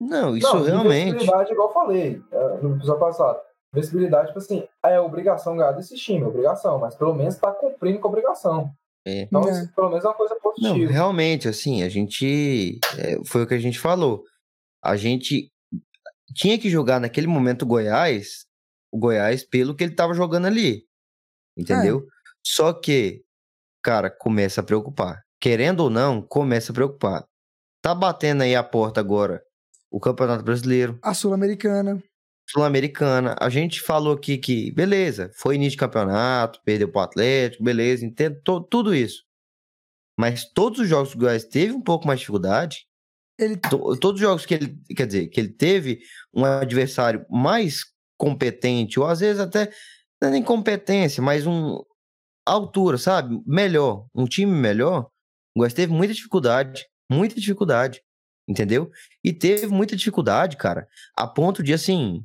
Não, 0.00 0.36
isso 0.36 0.46
não, 0.54 0.62
realmente. 0.62 1.08
Invencibilidade, 1.10 1.52
igual 1.52 1.68
eu 1.68 1.74
falei 1.74 2.22
é, 2.30 2.58
no 2.62 2.76
episódio 2.76 3.00
passado. 3.00 3.40
Invencibilidade, 3.74 4.28
tipo 4.28 4.38
assim, 4.38 4.66
é 4.84 5.00
obrigação 5.00 5.56
ganhar 5.56 5.72
desse 5.72 5.96
time, 5.96 6.22
é 6.24 6.26
obrigação, 6.26 6.78
mas 6.78 6.94
pelo 6.94 7.14
menos 7.14 7.36
tá 7.36 7.50
cumprindo 7.52 7.98
com 7.98 8.06
a 8.08 8.10
obrigação. 8.10 8.70
É. 9.06 9.22
Então, 9.22 9.46
É. 9.48 9.50
isso, 9.50 9.72
pelo 9.74 9.88
menos 9.90 10.04
é 10.04 10.08
uma 10.08 10.14
coisa 10.14 10.34
Não, 10.34 10.40
positiva. 10.40 10.92
realmente, 10.92 11.48
assim, 11.48 11.82
a 11.82 11.88
gente. 11.88 12.78
é, 12.98 13.22
foi 13.24 13.42
o 13.42 13.46
que 13.46 13.54
a 13.54 13.58
gente 13.58 13.78
falou. 13.78 14.22
A 14.82 14.96
gente 14.96 15.50
tinha 16.34 16.58
que 16.58 16.68
jogar 16.70 17.00
naquele 17.00 17.26
momento 17.26 17.62
o 17.62 17.66
Goiás, 17.66 18.45
o 18.96 19.00
Goiás, 19.00 19.44
pelo 19.44 19.74
que 19.74 19.84
ele 19.84 19.94
tava 19.94 20.14
jogando 20.14 20.46
ali. 20.46 20.84
Entendeu? 21.56 22.06
Só 22.44 22.72
que, 22.72 23.22
cara, 23.82 24.10
começa 24.10 24.60
a 24.60 24.64
preocupar. 24.64 25.22
Querendo 25.40 25.80
ou 25.80 25.90
não, 25.90 26.22
começa 26.22 26.72
a 26.72 26.74
preocupar. 26.74 27.24
Tá 27.82 27.94
batendo 27.94 28.42
aí 28.42 28.54
a 28.54 28.62
porta 28.62 29.00
agora 29.00 29.42
o 29.90 30.00
Campeonato 30.00 30.42
Brasileiro, 30.44 30.98
A 31.02 31.14
Sul-Americana. 31.14 32.02
Sul-Americana. 32.48 33.36
A 33.40 33.48
gente 33.48 33.80
falou 33.80 34.14
aqui 34.14 34.36
que, 34.36 34.70
beleza, 34.72 35.30
foi 35.36 35.54
início 35.54 35.72
de 35.72 35.76
campeonato, 35.78 36.60
perdeu 36.64 36.88
pro 36.90 37.00
Atlético, 37.00 37.62
beleza, 37.64 38.04
entendo 38.04 38.40
to- 38.42 38.60
tudo 38.62 38.94
isso. 38.94 39.24
Mas 40.18 40.44
todos 40.52 40.80
os 40.80 40.88
jogos 40.88 41.10
que 41.10 41.16
o 41.16 41.20
Goiás 41.20 41.44
teve 41.44 41.72
um 41.72 41.80
pouco 41.80 42.06
mais 42.06 42.18
de 42.18 42.22
dificuldade, 42.22 42.86
Ele 43.38 43.56
to- 43.56 43.96
todos 43.98 44.20
os 44.20 44.26
jogos 44.26 44.46
que 44.46 44.54
ele, 44.54 44.78
quer 44.96 45.06
dizer, 45.06 45.28
que 45.28 45.38
ele 45.40 45.50
teve 45.52 46.00
um 46.34 46.44
adversário 46.44 47.24
mais 47.30 47.84
competente, 48.18 48.98
ou 48.98 49.06
às 49.06 49.20
vezes 49.20 49.40
até 49.40 49.70
não 50.20 50.28
é 50.28 50.32
nem 50.32 50.42
competência, 50.42 51.22
mas 51.22 51.46
um 51.46 51.78
altura, 52.44 52.96
sabe? 52.98 53.40
Melhor, 53.46 54.06
um 54.14 54.24
time 54.24 54.52
melhor, 54.52 55.08
o 55.54 55.60
Goiás 55.60 55.74
teve 55.74 55.92
muita 55.92 56.14
dificuldade, 56.14 56.86
muita 57.10 57.34
dificuldade, 57.40 58.00
entendeu? 58.48 58.90
E 59.24 59.32
teve 59.32 59.66
muita 59.66 59.96
dificuldade, 59.96 60.56
cara, 60.56 60.86
a 61.16 61.26
ponto 61.26 61.62
de 61.62 61.72
assim, 61.74 62.24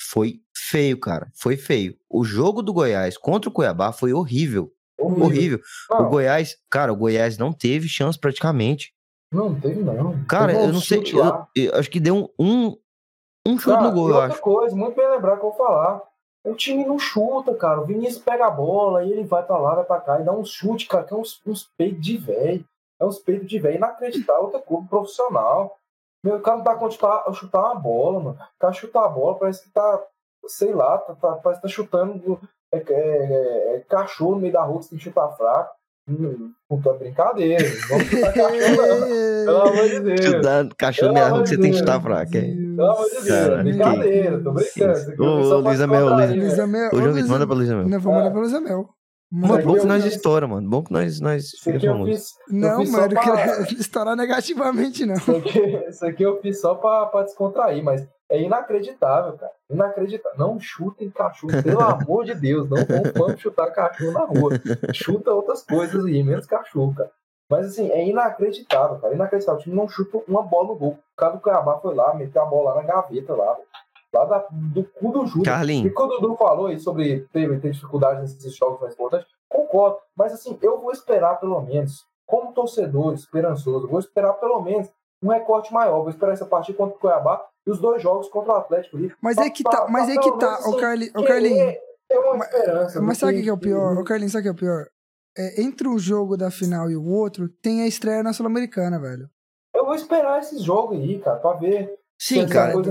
foi 0.00 0.40
feio, 0.56 0.98
cara, 0.98 1.30
foi 1.34 1.56
feio. 1.56 1.96
O 2.08 2.24
jogo 2.24 2.62
do 2.62 2.72
Goiás 2.72 3.16
contra 3.18 3.48
o 3.50 3.52
Cuiabá 3.52 3.92
foi 3.92 4.12
horrível, 4.12 4.72
Horrível. 4.98 5.24
horrível. 5.26 5.60
O 5.90 6.04
Goiás, 6.08 6.56
cara, 6.70 6.92
o 6.92 6.96
Goiás 6.96 7.36
não 7.36 7.52
teve 7.52 7.88
chance 7.88 8.18
praticamente. 8.18 8.92
não 9.32 9.58
teve, 9.58 9.80
não. 9.82 10.24
Cara, 10.24 10.52
eu 10.52 10.72
não 10.72 10.80
sei. 10.80 11.02
Eu, 11.12 11.46
eu 11.56 11.74
acho 11.74 11.90
que 11.90 11.98
deu 12.00 12.16
um, 12.16 12.28
um, 12.68 12.76
um 13.46 13.58
chute 13.58 13.76
Cara, 13.76 13.88
no 13.88 13.92
gol, 13.92 14.08
eu 14.10 14.14
outra 14.16 14.32
acho. 14.32 14.40
coisa, 14.40 14.76
muito 14.76 14.94
bem 14.96 15.08
lembrar 15.10 15.36
que 15.36 15.44
eu 15.44 15.50
vou 15.50 15.54
falar. 15.54 16.00
O 16.44 16.54
time 16.54 16.84
não 16.84 16.98
chuta, 16.98 17.54
cara. 17.54 17.80
O 17.80 17.84
Vinícius 17.84 18.22
pega 18.22 18.46
a 18.46 18.50
bola 18.50 19.04
e 19.04 19.12
ele 19.12 19.22
vai 19.24 19.42
pra 19.44 19.58
lá, 19.58 19.76
vai 19.76 19.84
pra 19.84 20.00
cá 20.00 20.20
e 20.20 20.24
dá 20.24 20.32
um 20.32 20.44
chute, 20.44 20.86
cara, 20.88 21.04
que 21.04 21.14
é 21.14 21.16
uns, 21.16 21.40
uns 21.46 21.68
peitos 21.78 22.00
de 22.04 22.16
velho. 22.16 22.64
É 23.00 23.04
uns 23.04 23.18
peitos 23.18 23.48
de 23.48 23.58
velho 23.58 23.76
inacreditável, 23.76 24.44
outra 24.44 24.60
coisa, 24.60 24.86
profissional. 24.88 25.76
Meu, 26.24 26.36
o 26.36 26.40
cara 26.40 26.56
não 26.58 26.64
dá 26.64 26.74
conta 26.74 26.88
de 26.90 26.94
chutar, 26.94 27.34
chutar 27.34 27.60
uma 27.64 27.74
bola, 27.74 28.20
mano. 28.20 28.36
O 28.40 28.58
cara 28.60 28.72
chutar 28.72 29.04
a 29.04 29.08
bola, 29.08 29.38
parece 29.38 29.62
que 29.64 29.70
tá, 29.70 30.00
sei 30.46 30.72
lá, 30.72 30.98
tá, 30.98 31.14
tá- 31.14 31.32
parece 31.36 31.60
que 31.60 31.66
tá 31.68 31.72
chutando 31.72 32.40
é, 32.72 32.78
é, 32.78 32.82
é, 32.92 33.76
é 33.76 33.80
cachorro 33.88 34.32
no 34.36 34.40
meio 34.40 34.52
da 34.52 34.62
rua 34.62 34.78
que 34.78 34.84
você 34.84 34.90
tem 34.90 34.98
que 34.98 35.04
chutar 35.04 35.28
fraco. 35.36 35.74
Hum, 36.08 36.52
tô 36.82 36.94
brincadeira. 36.94 37.64
Vamos 37.88 38.04
chutar 38.06 38.32
cachorro. 38.32 39.06
Pelo 39.46 39.62
amor 39.62 39.88
de 39.88 40.00
Deus. 40.00 40.24
Chutando 40.24 40.74
cachorro 40.76 41.12
na 41.12 41.20
amor 41.26 41.32
rua 41.34 41.42
que 41.42 41.48
você 41.50 41.58
tem 41.60 41.70
que 41.70 41.78
chutar 41.78 42.00
fraco. 42.02 42.36
É. 42.36 42.40
Pelo 42.76 42.90
amor 42.90 43.04
de 43.06 43.14
Deus, 43.14 43.28
é 43.30 43.62
brincadeira, 43.62 44.40
tô 44.42 44.52
brincando. 44.52 44.98
Aqui 45.12 45.20
Ô, 45.22 45.24
eu 45.38 45.44
só 45.44 45.58
ô, 45.58 45.62
pra 45.62 45.72
né? 45.72 46.28
João 47.02 47.12
Vitor, 47.14 47.28
manda 47.28 47.36
Amel. 47.36 47.46
pra 47.46 47.56
Luiz 47.56 47.70
Amel. 47.70 47.88
Não, 47.88 48.00
vou 48.00 48.12
mandar 48.12 48.30
pra 48.30 48.40
Luiz 48.40 48.54
Amel. 48.54 48.88
Mano, 49.34 49.48
Manda- 49.54 49.64
bom 49.64 49.74
que 49.78 49.86
nós 49.86 50.04
estoura, 50.04 50.46
mano. 50.46 50.68
Bom 50.68 50.82
que 50.84 50.92
nós, 50.92 51.18
nós 51.20 51.44
Isso 51.54 51.70
aqui 51.70 51.86
eu 51.86 52.04
fiz, 52.04 52.26
Não, 52.50 52.84
mano, 52.84 53.04
eu 53.06 53.08
pra- 53.10 53.22
quero 53.22 53.62
estourar 53.80 54.14
negativamente, 54.14 55.06
não. 55.06 55.14
isso 55.14 55.30
aqui, 55.36 55.58
isso 55.88 56.06
aqui 56.06 56.22
eu 56.22 56.38
fiz 56.42 56.60
só 56.60 56.74
pra, 56.74 57.06
pra 57.06 57.22
descontrair, 57.22 57.82
mas 57.82 58.06
é 58.30 58.42
inacreditável, 58.42 59.32
cara. 59.38 59.52
Inacreditável. 59.70 60.38
Não 60.38 60.60
chutem 60.60 61.08
cachorro, 61.10 61.62
pelo 61.62 61.80
amor 61.80 62.26
de 62.26 62.34
Deus. 62.34 62.68
Não 62.68 62.76
vamos, 62.84 63.12
vamos 63.16 63.40
chutar 63.40 63.70
cachorro 63.72 64.12
na 64.12 64.24
rua. 64.26 64.50
Chuta 64.92 65.30
outras 65.32 65.62
coisas 65.62 66.04
aí, 66.04 66.22
menos 66.22 66.44
cachorro, 66.46 66.94
cara. 66.94 67.10
Mas 67.50 67.66
assim, 67.66 67.90
é 67.90 68.06
inacreditável, 68.06 68.98
cara. 68.98 69.14
Inacreditável. 69.14 69.60
O 69.60 69.62
time 69.62 69.76
não 69.76 69.88
chuta 69.88 70.20
uma 70.26 70.42
bola 70.42 70.68
no 70.68 70.74
gol. 70.76 70.90
O 70.92 71.16
cara 71.16 71.32
do 71.34 71.40
Cuiabá 71.40 71.78
foi 71.80 71.94
lá, 71.94 72.14
meteu 72.14 72.42
a 72.42 72.46
bola 72.46 72.72
lá 72.74 72.82
na 72.82 72.86
gaveta 72.88 73.34
lá. 73.34 73.56
Lá 74.14 74.24
da, 74.26 74.46
do 74.50 74.84
cu 74.84 75.10
do 75.10 75.26
Júlio. 75.26 75.44
Carlinhos. 75.44 75.90
E 75.90 75.94
quando 75.94 76.12
o 76.12 76.20
Dudu 76.20 76.36
falou 76.36 76.66
aí 76.66 76.78
sobre 76.78 77.26
ter, 77.32 77.60
ter 77.60 77.70
dificuldade 77.70 78.20
nesses 78.20 78.54
jogos 78.54 78.80
mais 78.80 78.92
importantes, 78.94 79.26
concordo. 79.48 79.96
Mas 80.16 80.32
assim, 80.34 80.58
eu 80.62 80.78
vou 80.80 80.92
esperar 80.92 81.40
pelo 81.40 81.60
menos, 81.62 82.04
como 82.26 82.52
torcedor 82.52 83.14
esperançoso, 83.14 83.88
vou 83.88 83.98
esperar 84.00 84.34
pelo 84.34 84.60
menos 84.60 84.88
um 85.22 85.28
recorte 85.28 85.72
maior. 85.72 86.00
Vou 86.00 86.10
esperar 86.10 86.32
essa 86.32 86.44
partida 86.46 86.76
contra 86.76 86.94
o 86.96 86.98
Cuiabá 86.98 87.42
e 87.66 87.70
os 87.70 87.78
dois 87.80 88.02
jogos 88.02 88.28
contra 88.28 88.52
o 88.52 88.56
Atlético 88.56 88.96
ali. 88.98 89.12
Mas 89.20 89.36
Pra- 89.36 89.46
é 89.46 89.50
que 89.50 89.62
pra- 89.62 89.72
tá, 89.72 89.86
mas 89.88 90.04
pra 90.06 90.14
é 90.14 90.18
que 90.18 90.30
tá, 90.38 90.46
menos, 90.50 90.66
ô 90.66 90.68
assim, 90.70 90.80
Carli- 90.80 91.10
ô 91.10 91.12
querer 91.14 91.28
Carlinhos. 91.28 91.74
ter 92.08 92.18
uma 92.18 92.36
Mas- 92.36 92.48
esperança. 92.54 93.00
Mas 93.00 93.18
sabe 93.18 93.32
o 93.32 93.36
que 93.36 93.42
que 93.44 93.48
é 93.48 93.52
o 93.52 93.58
pior? 93.58 93.96
Ô 93.98 94.04
Carlinhos, 94.04 94.32
sabe 94.32 94.40
o 94.40 94.42
que 94.42 94.48
é 94.48 94.52
o 94.52 94.54
pior? 94.56 94.86
É, 95.36 95.62
entre 95.62 95.88
um 95.88 95.98
jogo 95.98 96.36
da 96.36 96.50
final 96.50 96.90
e 96.90 96.96
o 96.96 97.04
outro, 97.04 97.48
tem 97.48 97.82
a 97.82 97.86
estreia 97.86 98.22
na 98.22 98.32
Sul-Americana, 98.32 99.00
velho. 99.00 99.30
Eu 99.74 99.86
vou 99.86 99.94
esperar 99.94 100.40
esses 100.40 100.62
jogos 100.62 100.98
aí, 101.00 101.18
cara, 101.18 101.38
pra 101.38 101.54
ver 101.54 101.94
Sim, 102.18 102.46
cara. 102.46 102.74
eu- 102.74 102.82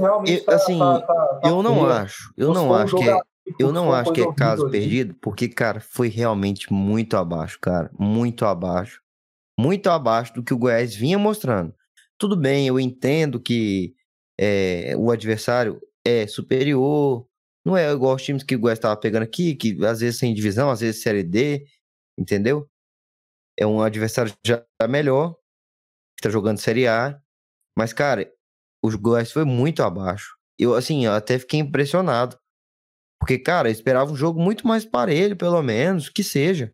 tá- 0.44 0.56
assim, 0.56 0.80
tá- 0.80 1.02
tá- 1.02 1.40
tá 1.42 1.50
Eu 1.50 1.62
não 1.62 1.86
acho. 1.86 2.34
Eu 2.36 2.54
não 2.54 2.70
um 2.70 2.74
acho 2.74 2.96
que 2.98 3.06
jogo 3.06 3.18
é. 3.20 3.32
Eu 3.60 3.72
não 3.72 3.94
acho 3.94 4.12
que 4.14 4.22
é 4.22 4.34
caso 4.34 4.64
ali. 4.64 4.72
perdido, 4.72 5.16
porque, 5.22 5.48
cara, 5.48 5.80
foi 5.80 6.08
realmente 6.08 6.72
muito 6.72 7.18
abaixo, 7.18 7.60
cara. 7.60 7.90
Muito 7.98 8.46
abaixo. 8.46 9.02
Muito 9.60 9.90
abaixo 9.90 10.34
do 10.34 10.44
que 10.44 10.54
o 10.54 10.58
Goiás 10.58 10.96
vinha 10.96 11.18
mostrando. 11.20 11.74
Tudo 12.18 12.36
bem, 12.36 12.68
eu 12.68 12.80
entendo 12.80 13.40
que 13.40 13.94
é, 14.40 14.96
o 14.98 15.12
adversário 15.12 15.80
é 16.06 16.26
superior. 16.28 17.26
Não 17.66 17.78
é 17.78 17.92
igual 17.92 18.16
os 18.16 18.24
times 18.24 18.44
que 18.44 18.56
o 18.56 18.60
Goiás 18.60 18.78
estava 18.80 18.96
pegando 18.96 19.24
aqui, 19.24 19.54
que 19.56 19.84
às 19.86 20.00
vezes 20.00 20.20
tem 20.20 20.34
divisão, 20.34 20.70
às 20.70 20.80
vezes 20.82 21.02
Série 21.02 21.24
D, 21.24 21.66
entendeu? 22.18 22.68
É 23.58 23.66
um 23.66 23.82
adversário 23.82 24.34
já 24.46 24.64
melhor, 24.90 25.36
que 26.18 26.24
tá 26.24 26.30
jogando 26.30 26.60
Série 26.60 26.88
A. 26.88 27.20
Mas, 27.78 27.94
cara, 27.94 28.32
o 28.84 28.98
Goiás 28.98 29.32
foi 29.32 29.46
muito 29.46 29.84
abaixo. 29.84 30.36
Eu, 30.58 30.76
assim, 30.76 31.06
eu 31.06 31.14
até 31.14 31.40
fiquei 31.40 31.60
impressionado. 31.60 32.38
Porque, 33.20 33.38
cara, 33.38 33.70
eu 33.70 33.72
esperava 33.72 34.12
um 34.12 34.16
jogo 34.16 34.42
muito 34.42 34.68
mais 34.68 34.84
parelho, 34.86 35.38
pelo 35.38 35.62
menos, 35.62 36.10
que 36.10 36.24
seja. 36.24 36.74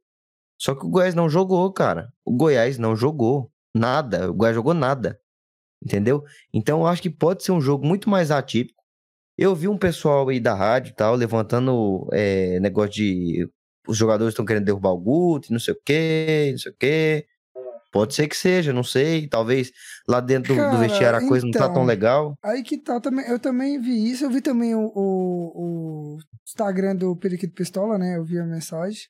Só 0.59 0.73
que 0.73 0.85
o 0.85 0.89
Goiás 0.89 1.13
não 1.13 1.29
jogou, 1.29 1.71
cara. 1.71 2.11
O 2.25 2.35
Goiás 2.35 2.77
não 2.77 2.95
jogou 2.95 3.51
nada. 3.75 4.29
O 4.31 4.33
Goiás 4.33 4.55
jogou 4.55 4.73
nada. 4.73 5.19
Entendeu? 5.83 6.23
Então 6.53 6.81
eu 6.81 6.87
acho 6.87 7.01
que 7.01 7.09
pode 7.09 7.43
ser 7.43 7.51
um 7.51 7.61
jogo 7.61 7.85
muito 7.85 8.09
mais 8.09 8.31
atípico. 8.31 8.83
Eu 9.37 9.55
vi 9.55 9.67
um 9.67 9.77
pessoal 9.77 10.27
aí 10.29 10.39
da 10.39 10.55
rádio 10.55 10.91
e 10.91 10.95
tal, 10.95 11.15
levantando 11.15 12.07
é, 12.11 12.59
negócio 12.59 12.91
de. 12.93 13.49
Os 13.87 13.97
jogadores 13.97 14.33
estão 14.33 14.45
querendo 14.45 14.65
derrubar 14.65 14.91
o 14.91 14.97
Guto, 14.99 15.49
e 15.49 15.53
não 15.53 15.59
sei 15.59 15.73
o 15.73 15.79
quê, 15.83 16.49
não 16.51 16.57
sei 16.57 16.71
o 16.71 16.75
quê. 16.75 17.25
Pode 17.91 18.13
ser 18.13 18.27
que 18.27 18.35
seja, 18.35 18.73
não 18.73 18.83
sei. 18.83 19.27
Talvez 19.27 19.71
lá 20.07 20.19
dentro 20.19 20.53
do- 20.53 20.57
do, 20.59 20.61
Cara, 20.61 20.77
vestiário 20.77 21.19
a 21.19 21.27
coisa 21.27 21.45
não 21.45 21.51
tá 21.51 21.59
tão 21.61 21.71
então, 21.71 21.83
legal. 21.85 22.37
Aí 22.43 22.61
que 22.61 22.77
tá, 22.77 22.99
também, 22.99 23.25
eu 23.27 23.39
também 23.39 23.79
vi 23.79 24.11
isso, 24.11 24.25
eu 24.25 24.29
vi 24.29 24.41
também 24.41 24.75
o, 24.75 24.91
o, 24.93 25.51
o 25.55 26.17
Instagram 26.45 26.95
do 26.95 27.15
Periquito 27.15 27.53
Pistola, 27.53 27.97
né? 27.97 28.17
Eu 28.17 28.23
vi 28.25 28.37
a 28.37 28.45
mensagem. 28.45 29.01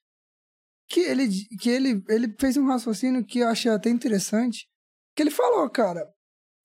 Que 0.90 1.02
ele, 1.02 1.28
que 1.60 1.70
ele, 1.70 2.02
ele 2.08 2.34
fez 2.40 2.56
um 2.56 2.68
raciocínio 2.68 3.26
que 3.26 3.40
eu 3.40 3.48
achei 3.50 3.70
até 3.72 3.90
interessante. 3.90 4.68
Que 5.16 5.24
ele 5.24 5.32
falou, 5.32 5.70
cara, 5.70 6.08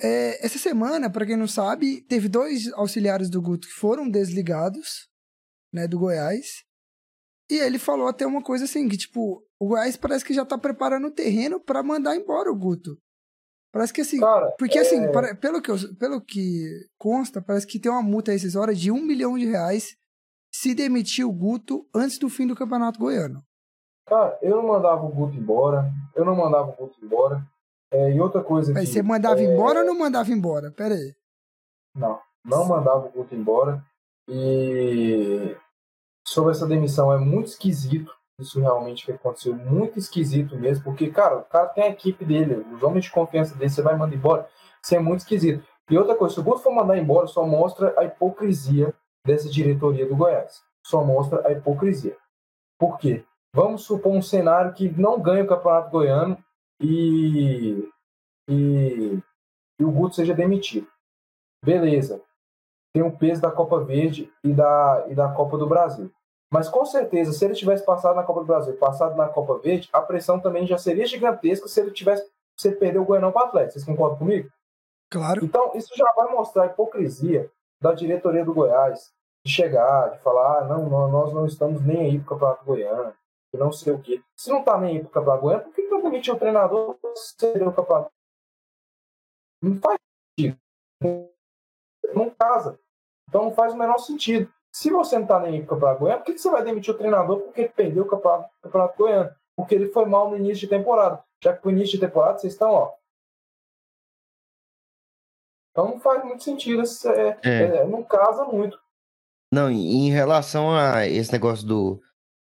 é, 0.00 0.44
essa 0.44 0.58
semana, 0.58 1.10
pra 1.10 1.26
quem 1.26 1.36
não 1.36 1.48
sabe, 1.48 2.02
teve 2.02 2.28
dois 2.28 2.70
auxiliares 2.74 3.30
do 3.30 3.40
Guto 3.42 3.66
que 3.66 3.74
foram 3.74 4.08
desligados, 4.08 5.08
né, 5.72 5.88
do 5.88 5.98
Goiás. 5.98 6.62
E 7.52 7.58
ele 7.58 7.78
falou 7.78 8.08
até 8.08 8.26
uma 8.26 8.42
coisa 8.42 8.64
assim, 8.64 8.88
que 8.88 8.96
tipo, 8.96 9.44
o 9.60 9.68
Goiás 9.68 9.96
parece 9.96 10.24
que 10.24 10.32
já 10.32 10.44
tá 10.44 10.56
preparando 10.56 11.08
o 11.08 11.10
terreno 11.10 11.60
pra 11.60 11.82
mandar 11.82 12.16
embora 12.16 12.50
o 12.50 12.56
Guto. 12.56 12.96
Parece 13.70 13.92
que 13.92 14.00
assim, 14.00 14.20
Cara, 14.20 14.50
porque 14.58 14.78
assim, 14.78 15.04
é, 15.04 15.12
para- 15.12 15.34
pelo, 15.34 15.60
que 15.60 15.70
eu- 15.70 15.94
pelo 15.98 16.20
que 16.20 16.86
consta, 16.98 17.42
parece 17.42 17.66
que 17.66 17.78
tem 17.78 17.90
uma 17.92 18.02
multa 18.02 18.32
rescisória 18.32 18.74
de 18.74 18.90
um 18.90 19.02
milhão 19.02 19.36
de 19.36 19.44
reais 19.46 19.96
se 20.54 20.74
demitir 20.74 21.26
o 21.26 21.32
Guto 21.32 21.86
antes 21.94 22.18
do 22.18 22.28
fim 22.28 22.46
do 22.46 22.54
Campeonato 22.56 22.98
Goiano. 22.98 23.42
Cara, 24.06 24.38
eu 24.42 24.56
não 24.56 24.66
mandava 24.68 25.04
o 25.04 25.08
Guto 25.10 25.36
embora. 25.36 25.90
Eu 26.14 26.24
não 26.24 26.34
mandava 26.36 26.70
o 26.70 26.76
Guto 26.76 26.96
embora. 27.04 27.42
É, 27.90 28.12
e 28.14 28.20
outra 28.20 28.42
coisa 28.42 28.72
Aí 28.78 28.86
que. 28.86 28.92
você 28.92 29.02
mandava 29.02 29.40
é, 29.40 29.44
embora 29.44 29.80
ou 29.80 29.86
não 29.86 29.98
mandava 29.98 30.30
embora? 30.32 30.70
Pera 30.72 30.94
aí. 30.94 31.14
Não, 31.94 32.18
não 32.44 32.66
mandava 32.66 33.06
o 33.06 33.10
Guto 33.10 33.34
embora. 33.34 33.82
E 34.28 35.56
sobre 36.32 36.52
essa 36.52 36.66
demissão 36.66 37.12
é 37.12 37.18
muito 37.18 37.48
esquisito. 37.48 38.12
Isso 38.38 38.60
realmente 38.60 39.04
que 39.04 39.12
aconteceu, 39.12 39.54
muito 39.54 39.98
esquisito 39.98 40.56
mesmo, 40.56 40.82
porque, 40.82 41.10
cara, 41.10 41.38
o 41.38 41.44
cara 41.44 41.68
tem 41.68 41.84
a 41.84 41.88
equipe 41.90 42.24
dele, 42.24 42.66
os 42.74 42.82
homens 42.82 43.04
de 43.04 43.10
confiança 43.10 43.54
dele, 43.54 43.70
você 43.70 43.82
vai 43.82 43.96
mandar 43.96 44.16
embora, 44.16 44.48
isso 44.82 44.94
é 44.94 44.98
muito 44.98 45.20
esquisito. 45.20 45.64
E 45.90 45.98
outra 45.98 46.14
coisa, 46.14 46.34
se 46.34 46.40
o 46.40 46.42
Guto 46.42 46.60
for 46.60 46.74
mandar 46.74 46.98
embora, 46.98 47.26
só 47.26 47.46
mostra 47.46 47.94
a 47.98 48.04
hipocrisia 48.04 48.94
dessa 49.24 49.48
diretoria 49.48 50.06
do 50.06 50.16
Goiás. 50.16 50.62
Só 50.84 51.04
mostra 51.04 51.46
a 51.46 51.52
hipocrisia. 51.52 52.16
Por 52.78 52.98
quê? 52.98 53.24
Vamos 53.54 53.84
supor 53.84 54.12
um 54.12 54.22
cenário 54.22 54.72
que 54.72 54.88
não 54.88 55.20
ganha 55.20 55.44
o 55.44 55.46
Campeonato 55.46 55.90
Goiano 55.90 56.38
e, 56.80 57.88
e, 58.48 59.18
e 59.78 59.84
o 59.84 59.90
Guto 59.92 60.16
seja 60.16 60.34
demitido. 60.34 60.88
Beleza. 61.64 62.22
Tem 62.94 63.02
o 63.02 63.16
peso 63.16 63.42
da 63.42 63.50
Copa 63.50 63.84
Verde 63.84 64.32
e 64.42 64.52
da, 64.52 65.06
e 65.08 65.14
da 65.14 65.32
Copa 65.32 65.56
do 65.56 65.68
Brasil. 65.68 66.10
Mas 66.52 66.68
com 66.68 66.84
certeza, 66.84 67.32
se 67.32 67.42
ele 67.44 67.54
tivesse 67.54 67.82
passado 67.84 68.14
na 68.14 68.22
Copa 68.22 68.40
do 68.40 68.46
Brasil, 68.46 68.76
passado 68.76 69.16
na 69.16 69.26
Copa 69.28 69.56
Verde, 69.58 69.88
a 69.90 70.02
pressão 70.02 70.38
também 70.38 70.66
já 70.66 70.76
seria 70.76 71.06
gigantesca 71.06 71.66
se 71.66 71.80
ele 71.80 71.90
tivesse 71.92 72.30
se 72.58 72.68
ele 72.68 72.76
perder 72.76 72.98
o 72.98 73.04
Goianão 73.06 73.32
para 73.32 73.44
o 73.44 73.46
Atlético. 73.46 73.72
Vocês 73.72 73.84
concordam 73.86 74.18
comigo? 74.18 74.50
Claro. 75.10 75.42
Então, 75.44 75.72
isso 75.74 75.96
já 75.96 76.12
vai 76.12 76.30
mostrar 76.30 76.64
a 76.64 76.66
hipocrisia 76.66 77.50
da 77.80 77.94
diretoria 77.94 78.44
do 78.44 78.52
Goiás 78.52 79.10
de 79.44 79.50
chegar, 79.50 80.10
de 80.10 80.18
falar, 80.18 80.58
ah, 80.58 80.64
não, 80.64 80.88
nó- 80.88 81.08
nós 81.08 81.32
não 81.32 81.46
estamos 81.46 81.82
nem 81.82 82.02
aí 82.02 82.18
pro 82.18 82.28
Campeonato 82.36 82.64
Goiano, 82.66 83.14
e 83.52 83.56
não 83.56 83.72
sei 83.72 83.92
o 83.94 83.98
quê. 84.00 84.22
Se 84.36 84.50
não 84.50 84.62
tá 84.62 84.78
nem 84.78 84.96
aí 84.96 85.00
pro 85.02 85.10
Campeonato 85.10 85.42
Goiano, 85.42 85.64
por 85.64 85.74
que 85.74 85.82
não 85.88 86.02
demitiu 86.02 86.34
o 86.34 86.38
treinador 86.38 86.96
se 87.16 87.46
o 87.46 87.72
campeonato? 87.72 88.10
Não 89.62 89.80
faz 89.80 89.98
sentido. 90.38 90.58
Não 92.14 92.30
casa. 92.30 92.78
Então 93.28 93.44
não 93.44 93.52
faz 93.52 93.72
o 93.72 93.76
menor 93.78 93.98
sentido. 93.98 94.52
Se 94.74 94.90
você 94.90 95.18
não 95.18 95.26
tá 95.26 95.38
nem 95.40 95.54
aí 95.54 95.58
pro 95.60 95.76
Campeonato 95.76 96.00
Goiano, 96.00 96.18
por 96.20 96.26
que 96.26 96.32
que 96.32 96.38
você 96.38 96.50
vai 96.50 96.64
demitir 96.64 96.94
o 96.94 96.98
treinador 96.98 97.40
porque 97.40 97.60
ele 97.60 97.68
perdeu 97.70 98.04
o 98.04 98.06
Campeonato, 98.06 98.50
campeonato 98.62 98.96
Goiano? 98.96 99.30
Porque 99.54 99.74
ele 99.74 99.88
foi 99.88 100.06
mal 100.06 100.30
no 100.30 100.36
início 100.36 100.60
de 100.60 100.68
temporada. 100.68 101.22
Já 101.42 101.54
que 101.54 101.64
no 101.64 101.72
início 101.72 101.98
de 101.98 102.06
temporada 102.06 102.38
vocês 102.38 102.54
estão, 102.54 102.70
ó, 102.70 102.92
então 105.72 105.88
não 105.88 106.00
faz 106.00 106.22
muito 106.24 106.44
sentido, 106.44 106.82
é, 106.82 107.38
É. 107.42 107.62
é, 107.78 107.86
não 107.86 108.02
casa 108.02 108.44
muito. 108.44 108.78
Não, 109.52 109.70
em 109.70 110.10
relação 110.10 110.74
a 110.74 111.06
esse 111.06 111.32
negócio 111.32 111.66
do, 111.66 112.00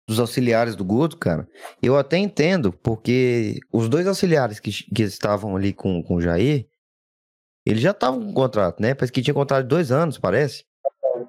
dos 0.07 0.19
auxiliares 0.19 0.75
do 0.75 0.83
Guto, 0.83 1.17
cara, 1.17 1.47
eu 1.81 1.97
até 1.97 2.17
entendo, 2.17 2.71
porque 2.73 3.59
os 3.71 3.87
dois 3.87 4.07
auxiliares 4.07 4.59
que, 4.59 4.71
que 4.71 5.03
estavam 5.03 5.55
ali 5.55 5.73
com, 5.73 6.03
com 6.03 6.15
o 6.15 6.21
Jair, 6.21 6.67
eles 7.65 7.81
já 7.81 7.91
estavam 7.91 8.19
com 8.19 8.33
contrato, 8.33 8.81
né? 8.81 8.93
Parece 8.93 9.11
que 9.11 9.21
tinha 9.21 9.33
contrato 9.33 9.63
de 9.63 9.69
dois 9.69 9.91
anos, 9.91 10.17
parece. 10.17 10.65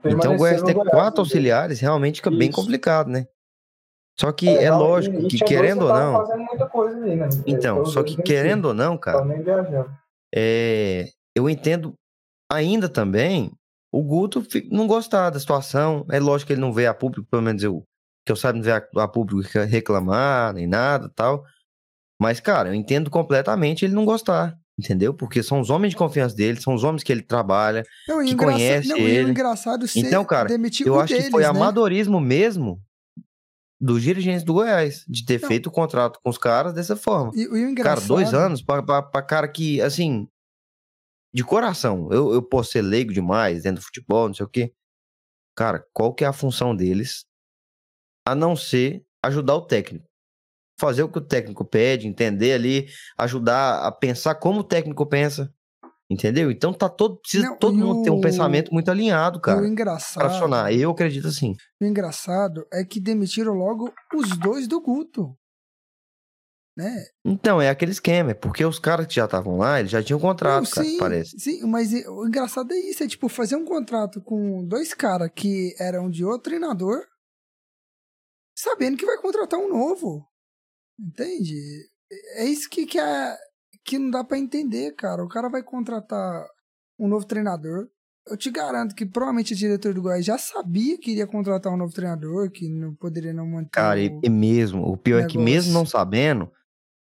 Então 0.04 0.34
o 0.34 0.38
Goiás 0.38 0.62
ter 0.62 0.74
quatro 0.74 1.20
auxiliares 1.20 1.80
realmente 1.80 2.16
fica 2.16 2.30
bem 2.30 2.48
Isso. 2.48 2.58
complicado, 2.58 3.08
né? 3.08 3.26
Só 4.18 4.32
que 4.32 4.56
é, 4.58 4.70
lógico 4.70 5.26
que 5.28 5.38
querendo 5.38 5.82
ou 5.86 5.92
não. 5.92 6.20
Ali, 6.20 7.16
né? 7.16 7.28
Então, 7.46 7.84
só 7.86 8.02
que 8.02 8.20
querendo 8.22 8.66
ou 8.66 8.74
não, 8.74 8.98
cara, 8.98 9.24
é, 10.34 11.08
eu 11.34 11.48
entendo 11.48 11.94
ainda 12.50 12.88
também 12.88 13.50
o 13.92 14.02
Guto 14.02 14.42
não 14.70 14.86
gostar 14.86 15.30
da 15.30 15.40
situação. 15.40 16.06
É 16.10 16.20
lógico 16.20 16.48
que 16.48 16.52
ele 16.52 16.60
não 16.60 16.72
vê 16.72 16.86
a 16.86 16.94
público, 16.94 17.26
pelo 17.30 17.42
menos 17.42 17.62
eu, 17.62 17.82
que 18.26 18.32
eu 18.32 18.36
saiba, 18.36 18.58
não 18.58 18.64
vê 18.64 18.72
a, 18.72 18.86
a 18.96 19.08
público 19.08 19.40
re- 19.52 19.64
reclamar, 19.64 20.52
nem 20.52 20.66
nada 20.66 21.10
tal. 21.14 21.44
Mas, 22.20 22.38
cara, 22.40 22.68
eu 22.68 22.74
entendo 22.74 23.10
completamente 23.10 23.84
ele 23.84 23.94
não 23.94 24.04
gostar, 24.04 24.54
entendeu? 24.81 25.14
Porque 25.14 25.43
são 25.43 25.61
os 25.61 25.71
homens 25.71 25.90
de 25.90 25.97
confiança 25.97 26.35
dele, 26.35 26.61
são 26.61 26.75
os 26.75 26.83
homens 26.83 27.03
que 27.03 27.12
ele 27.12 27.23
trabalha. 27.23 27.85
Não, 28.09 28.25
que 28.25 28.35
conhece 28.35 28.88
não, 28.88 28.97
ele. 28.97 29.31
engraçado 29.31 29.87
ser 29.87 30.01
Então, 30.01 30.25
cara, 30.25 30.49
Eu 30.53 30.99
acho 31.01 31.12
deles, 31.12 31.27
que 31.27 31.31
foi 31.31 31.43
né? 31.43 31.49
amadorismo 31.49 32.21
mesmo 32.21 32.83
dos 33.81 34.03
dirigentes 34.03 34.43
do 34.43 34.55
Goiás, 34.55 35.05
de 35.09 35.25
ter 35.25 35.40
Não. 35.40 35.49
feito 35.49 35.69
o 35.69 35.71
contrato 35.71 36.19
com 36.23 36.29
os 36.29 36.37
caras 36.37 36.75
dessa 36.75 36.97
forma. 36.97 37.33
E, 37.35 37.43
e 37.43 37.75
Cara, 37.77 38.01
dois 38.01 38.35
anos 38.35 38.62
pra 38.62 39.23
cara 39.23 39.49
que, 39.49 39.81
assim, 39.81 40.29
de 41.33 41.45
coração, 41.45 42.09
eu, 42.12 42.33
eu 42.35 42.43
posso 42.43 42.73
ser 42.73 42.83
leigo 42.83 43.12
demais 43.12 43.62
dentro 43.62 43.81
do 43.81 43.85
futebol, 43.85 44.27
não 44.29 44.35
sei 44.35 44.45
o 44.45 44.49
quê. 44.49 44.73
Cara, 45.57 45.85
qual 45.93 46.12
que 46.12 46.25
é 46.25 46.27
a 46.27 46.33
função 46.33 46.75
deles 46.75 47.25
a 48.27 48.35
não 48.35 48.55
ser 48.57 49.05
ajudar 49.25 49.55
o 49.57 49.66
técnico? 49.66 50.10
Fazer 50.81 51.03
o 51.03 51.09
que 51.09 51.19
o 51.19 51.21
técnico 51.21 51.62
pede, 51.64 52.09
entender 52.09 52.55
ali, 52.55 52.88
ajudar 53.19 53.85
a 53.87 53.93
pensar 53.93 54.35
como 54.37 54.61
o 54.61 54.64
técnico 54.64 55.07
pensa. 55.07 55.53
Entendeu? 56.11 56.51
Então 56.51 56.73
tá 56.73 56.88
todo. 56.88 57.21
Precisa 57.21 57.47
Não, 57.51 57.57
todo 57.59 57.77
mundo 57.79 58.03
ter 58.03 58.11
um 58.11 58.16
o- 58.16 58.21
pensamento 58.21 58.73
muito 58.73 58.90
alinhado, 58.90 59.38
o 59.38 59.40
cara. 59.43 59.64
engraçado, 59.69 60.23
Pra 60.23 60.31
funcionar. 60.31 60.73
Eu 60.73 60.90
acredito 60.90 61.29
assim. 61.29 61.55
o 61.81 61.85
engraçado 61.85 62.66
é 62.73 62.83
que 62.85 62.99
demitiram 62.99 63.53
logo 63.53 63.93
os 64.14 64.37
dois 64.38 64.66
do 64.66 64.81
Guto. 64.81 65.37
né? 66.77 67.05
Então, 67.27 67.61
é 67.61 67.69
aquele 67.69 67.90
esquema, 67.93 68.31
é 68.31 68.35
porque 68.35 68.64
os 68.64 68.79
caras 68.79 69.07
que 69.07 69.14
já 69.14 69.27
estavam 69.27 69.59
lá, 69.59 69.79
eles 69.81 69.90
já 69.90 70.03
tinham 70.03 70.19
contrato, 70.19 70.64
Não, 70.64 70.71
cara, 70.71 70.87
sim, 70.87 70.97
parece. 70.99 71.38
Sim, 71.38 71.66
mas 71.66 71.93
o 72.07 72.27
engraçado 72.27 72.73
é 72.73 72.77
isso, 72.79 73.03
é 73.05 73.07
tipo 73.09 73.29
fazer 73.29 73.57
um 73.57 73.66
contrato 73.66 74.21
com 74.23 74.64
dois 74.66 74.95
caras 74.95 75.31
que 75.35 75.75
eram 75.79 76.09
de 76.09 76.25
outro 76.25 76.45
treinador, 76.51 77.03
sabendo 78.57 78.97
que 78.97 79.05
vai 79.05 79.19
contratar 79.19 79.59
um 79.61 79.69
novo. 79.69 80.27
Entende? 81.00 81.54
É 82.34 82.44
isso 82.44 82.68
que, 82.68 82.84
que, 82.86 82.98
é, 82.98 83.36
que 83.84 83.98
não 83.98 84.10
dá 84.10 84.22
pra 84.22 84.38
entender, 84.38 84.92
cara. 84.92 85.24
O 85.24 85.28
cara 85.28 85.48
vai 85.48 85.62
contratar 85.62 86.46
um 86.98 87.08
novo 87.08 87.26
treinador. 87.26 87.88
Eu 88.28 88.36
te 88.36 88.50
garanto 88.50 88.94
que 88.94 89.06
provavelmente 89.06 89.54
o 89.54 89.56
diretor 89.56 89.94
do 89.94 90.02
Goiás 90.02 90.24
já 90.24 90.36
sabia 90.36 90.98
que 90.98 91.12
iria 91.12 91.26
contratar 91.26 91.72
um 91.72 91.76
novo 91.76 91.92
treinador, 91.92 92.50
que 92.50 92.68
não 92.68 92.94
poderia 92.94 93.32
não 93.32 93.46
manter. 93.46 93.70
Cara, 93.70 93.98
o... 93.98 94.20
e 94.22 94.28
mesmo, 94.28 94.86
o 94.86 94.96
pior 94.96 95.22
é 95.22 95.26
que 95.26 95.38
mesmo 95.38 95.72
não 95.72 95.86
sabendo, 95.86 96.52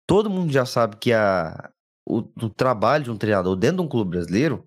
todo 0.06 0.30
mundo 0.30 0.50
já 0.50 0.64
sabe 0.64 0.96
que 0.96 1.12
a, 1.12 1.70
o, 2.08 2.18
o 2.42 2.48
trabalho 2.50 3.04
de 3.04 3.10
um 3.10 3.16
treinador 3.16 3.54
dentro 3.54 3.76
de 3.76 3.82
um 3.82 3.88
clube 3.88 4.12
brasileiro, 4.12 4.64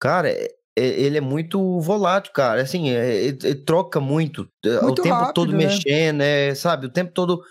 cara, 0.00 0.30
é- 0.30 0.48
é- 0.76 1.00
ele 1.00 1.18
é 1.18 1.20
muito 1.20 1.78
volátil, 1.80 2.32
cara. 2.32 2.62
Assim, 2.62 2.88
é- 2.90 3.22
ele, 3.22 3.38
ele 3.44 3.54
troca 3.54 4.00
muito, 4.00 4.48
é, 4.64 4.80
Muito 4.80 5.00
o 5.00 5.02
tempo 5.02 5.14
rápido, 5.14 5.34
todo 5.34 5.52
né? 5.52 5.58
mexendo, 5.58 6.22
é, 6.22 6.54
sabe? 6.54 6.86
O 6.86 6.90
tempo 6.92 7.12
todo 7.12 7.42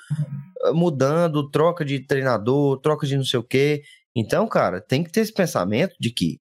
mudando, 0.73 1.49
troca 1.49 1.83
de 1.83 2.05
treinador, 2.05 2.79
troca 2.79 3.05
de 3.05 3.17
não 3.17 3.23
sei 3.23 3.39
o 3.39 3.43
quê. 3.43 3.83
Então, 4.15 4.47
cara, 4.47 4.79
tem 4.79 5.03
que 5.03 5.11
ter 5.11 5.21
esse 5.21 5.33
pensamento 5.33 5.95
de 5.99 6.11
que 6.11 6.39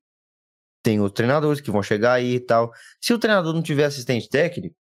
tem 0.83 1.01
os 1.01 1.13
treinadores 1.13 1.61
que 1.61 1.71
vão 1.71 1.83
chegar 1.83 2.15
aí 2.15 2.35
e 2.35 2.41
tal. 2.41 2.73
Se 3.01 3.15
o 3.15 3.19
treinador 3.19 3.55
não 3.55 3.63
tiver 3.63 3.85
assistente 3.85 4.29
técnico, 4.29 4.75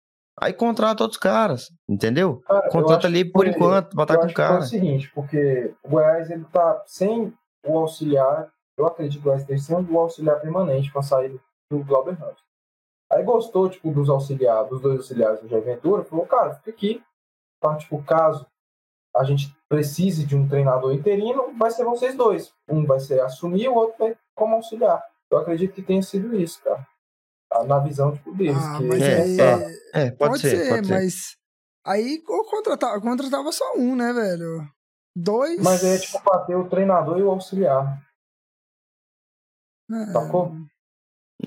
aí 0.40 0.52
contrata 0.52 1.02
outros 1.02 1.20
caras, 1.20 1.68
entendeu? 1.88 2.40
Eu 2.48 2.70
Contrata 2.70 3.06
ali 3.06 3.24
por 3.24 3.46
enquanto, 3.46 3.90
pra 3.90 4.02
eu 4.02 4.04
estar 4.04 4.16
com 4.18 4.24
o 4.24 4.28
que 4.28 4.34
foi 4.34 4.44
cara. 4.44 4.60
o 4.60 4.62
seguinte, 4.62 5.10
porque 5.12 5.74
o 5.82 5.88
Goiás 5.88 6.30
ele 6.30 6.44
tá 6.44 6.82
sem 6.86 7.32
o 7.66 7.78
auxiliar, 7.78 8.48
eu 8.78 8.86
acredito 8.86 9.20
que 9.20 9.20
o 9.20 9.24
Goiás 9.24 9.42
esteja 9.42 9.62
sem 9.62 9.76
o 9.76 9.98
auxiliar 9.98 10.40
permanente 10.40 10.92
com 10.92 11.00
a 11.00 11.02
saída 11.02 11.38
do 11.70 11.84
Glauber 11.84 12.14
Ramos. 12.14 12.40
Aí 13.10 13.22
gostou, 13.24 13.68
tipo, 13.68 13.90
dos 13.90 14.08
auxiliares, 14.08 14.68
dos 14.68 14.80
dois 14.80 14.98
auxiliares 14.98 15.40
do 15.40 15.48
Jair 15.48 15.64
Ventura, 15.64 16.04
falou, 16.04 16.26
cara, 16.26 16.54
fica 16.54 16.70
aqui, 16.70 17.02
tá? 17.60 17.76
Tipo, 17.76 18.02
caso 18.04 18.46
a 19.18 19.24
gente 19.24 19.54
precise 19.68 20.24
de 20.24 20.36
um 20.36 20.48
treinador 20.48 20.94
interino, 20.94 21.52
vai 21.58 21.70
ser 21.70 21.84
vocês 21.84 22.14
dois. 22.16 22.52
Um 22.68 22.84
vai 22.86 23.00
ser 23.00 23.20
assumir, 23.20 23.68
o 23.68 23.74
outro 23.74 23.96
vai 23.98 24.16
como 24.34 24.54
auxiliar. 24.54 25.02
Eu 25.30 25.38
acredito 25.38 25.74
que 25.74 25.82
tenha 25.82 26.00
sido 26.02 26.34
isso, 26.38 26.62
cara. 26.62 26.86
Ah, 27.52 27.64
Na 27.64 27.78
visão, 27.78 28.12
tipo, 28.16 28.32
deles. 28.34 28.56
Ah, 28.56 28.78
que 28.78 28.84
mas 28.84 29.02
É, 29.02 29.36
tá. 29.36 29.98
É, 30.00 30.10
pode, 30.12 30.38
ser, 30.40 30.68
pode 30.68 30.86
ser. 30.86 30.92
mas. 30.94 31.36
Aí 31.86 32.22
eu 32.28 32.44
contratava, 32.44 33.00
contratava 33.00 33.50
só 33.52 33.74
um, 33.76 33.96
né, 33.96 34.12
velho? 34.12 34.66
Dois. 35.16 35.60
Mas 35.60 35.82
é 35.82 35.98
tipo 35.98 36.22
bater 36.22 36.56
o 36.56 36.68
treinador 36.68 37.18
e 37.18 37.22
o 37.22 37.30
auxiliar. 37.30 38.00
É, 39.90 40.12
sacou? 40.12 40.52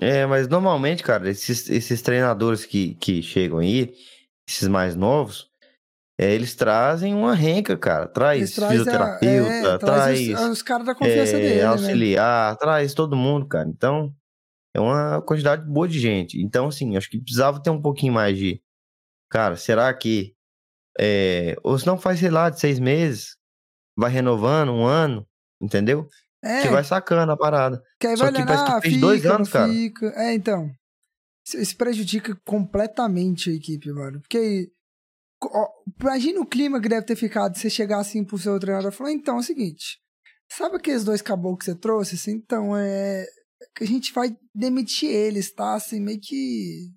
É, 0.00 0.26
mas 0.26 0.48
normalmente, 0.48 1.02
cara, 1.02 1.30
esses, 1.30 1.68
esses 1.70 2.02
treinadores 2.02 2.64
que, 2.64 2.94
que 2.96 3.22
chegam 3.22 3.58
aí, 3.58 3.94
esses 4.48 4.66
mais 4.66 4.96
novos, 4.96 5.50
é, 6.18 6.32
eles 6.34 6.54
trazem 6.54 7.14
uma 7.14 7.34
renca, 7.34 7.76
cara. 7.76 8.06
Traz 8.06 8.54
trazem 8.54 8.76
a- 8.76 8.78
fisioterapeuta, 8.84 9.50
é, 9.74 9.78
traz, 9.78 10.28
os, 10.28 10.40
os 10.40 10.62
caras 10.62 10.86
da 10.86 10.94
confiança 10.94 11.36
é, 11.36 11.40
dele. 11.40 11.54
Né? 11.60 11.64
auxiliar, 11.64 12.56
traz 12.56 12.94
todo 12.94 13.16
mundo, 13.16 13.46
cara. 13.48 13.68
Então, 13.68 14.14
é 14.74 14.80
uma 14.80 15.20
quantidade 15.22 15.64
boa 15.66 15.88
de 15.88 15.98
gente. 15.98 16.40
Então, 16.40 16.68
assim, 16.68 16.96
acho 16.96 17.08
que 17.10 17.20
precisava 17.20 17.62
ter 17.62 17.70
um 17.70 17.80
pouquinho 17.80 18.12
mais 18.12 18.36
de. 18.38 18.60
Cara, 19.30 19.56
será 19.56 19.92
que. 19.94 20.34
É, 20.98 21.56
ou 21.62 21.78
se 21.78 21.86
não 21.86 21.96
faz, 21.98 22.20
sei 22.20 22.30
lá, 22.30 22.50
de 22.50 22.60
seis 22.60 22.78
meses, 22.78 23.36
vai 23.96 24.10
renovando 24.10 24.70
um 24.72 24.84
ano, 24.84 25.26
entendeu? 25.60 26.06
É, 26.44 26.62
Que 26.62 26.68
vai 26.68 26.84
sacando 26.84 27.32
a 27.32 27.36
parada. 27.36 27.82
que 28.00 28.06
aí 28.06 28.16
só 28.16 28.24
vai 28.24 28.32
que 28.32 28.38
olhando, 28.42 28.48
parece 28.48 28.74
que 28.74 28.80
fez 28.82 28.94
fica, 28.94 29.06
dois 29.06 29.26
anos, 29.26 29.48
cara. 29.48 29.72
fica. 29.72 30.06
É, 30.16 30.34
então. 30.34 30.70
Isso, 31.46 31.56
isso 31.56 31.76
prejudica 31.76 32.36
completamente 32.44 33.48
a 33.50 33.54
equipe, 33.54 33.90
mano. 33.92 34.20
Porque. 34.20 34.70
Imagina 36.00 36.40
o 36.40 36.46
clima 36.46 36.80
que 36.80 36.88
deve 36.88 37.06
ter 37.06 37.16
ficado 37.16 37.54
se 37.54 37.62
você 37.62 37.70
chegar 37.70 37.98
assim 37.98 38.24
pro 38.24 38.38
seu 38.38 38.58
treinador 38.58 38.92
e 38.92 38.94
falar, 38.94 39.12
então 39.12 39.36
é 39.36 39.40
o 39.40 39.42
seguinte. 39.42 40.00
Sabe 40.50 40.76
aqueles 40.76 41.04
dois 41.04 41.22
caboclos 41.22 41.60
que 41.60 41.64
você 41.64 41.78
trouxe? 41.78 42.14
Assim, 42.14 42.32
então, 42.32 42.76
é. 42.76 43.24
Que 43.74 43.84
a 43.84 43.86
gente 43.86 44.12
vai 44.12 44.36
demitir 44.54 45.08
eles, 45.08 45.52
tá? 45.54 45.74
Assim, 45.74 46.00
meio 46.00 46.18
que. 46.20 46.90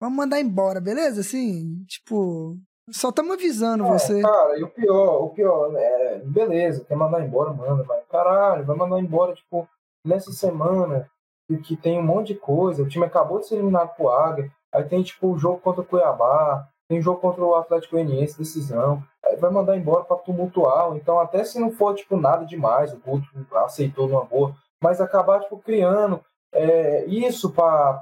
Vamos 0.00 0.16
mandar 0.16 0.40
embora, 0.40 0.80
beleza? 0.80 1.20
Assim, 1.20 1.84
tipo. 1.86 2.56
Só 2.90 3.10
estamos 3.10 3.34
avisando 3.34 3.84
você. 3.84 4.18
É, 4.18 4.22
cara, 4.22 4.58
e 4.58 4.64
o 4.64 4.68
pior, 4.68 5.24
o 5.24 5.30
pior, 5.30 5.72
é, 5.76 6.18
beleza, 6.24 6.84
quer 6.84 6.96
mandar 6.96 7.24
embora, 7.24 7.52
manda, 7.52 7.84
mas 7.84 8.04
caralho, 8.08 8.64
vai 8.66 8.76
mandar 8.76 8.98
embora, 8.98 9.32
tipo, 9.34 9.68
nessa 10.04 10.32
semana 10.32 11.08
que, 11.46 11.58
que 11.58 11.76
tem 11.76 12.00
um 12.00 12.02
monte 12.02 12.34
de 12.34 12.40
coisa, 12.40 12.82
o 12.82 12.88
time 12.88 13.04
acabou 13.04 13.38
de 13.38 13.46
ser 13.46 13.54
eliminado 13.54 13.94
pro 13.94 14.08
Águia, 14.08 14.50
aí 14.72 14.82
tem, 14.84 15.00
tipo, 15.00 15.28
o 15.28 15.38
jogo 15.38 15.60
contra 15.60 15.82
o 15.82 15.86
Cuiabá, 15.86 16.68
tem 16.92 17.00
jogo 17.00 17.20
contra 17.20 17.42
o 17.42 17.54
Atlético 17.54 17.96
Goianiense, 17.96 18.36
decisão, 18.38 19.02
aí 19.24 19.36
vai 19.36 19.50
mandar 19.50 19.76
embora 19.78 20.04
pra 20.04 20.16
tumultuar, 20.18 20.94
então 20.94 21.18
até 21.18 21.42
se 21.42 21.58
não 21.58 21.70
for, 21.72 21.94
tipo, 21.94 22.18
nada 22.18 22.44
demais, 22.44 22.92
o 22.92 22.98
Guto 22.98 23.26
aceitou 23.64 24.06
numa 24.06 24.24
boa, 24.24 24.54
mas 24.82 25.00
acabar, 25.00 25.40
tipo, 25.40 25.56
criando 25.58 26.20
é, 26.52 27.06
isso 27.06 27.50
pra, 27.50 27.94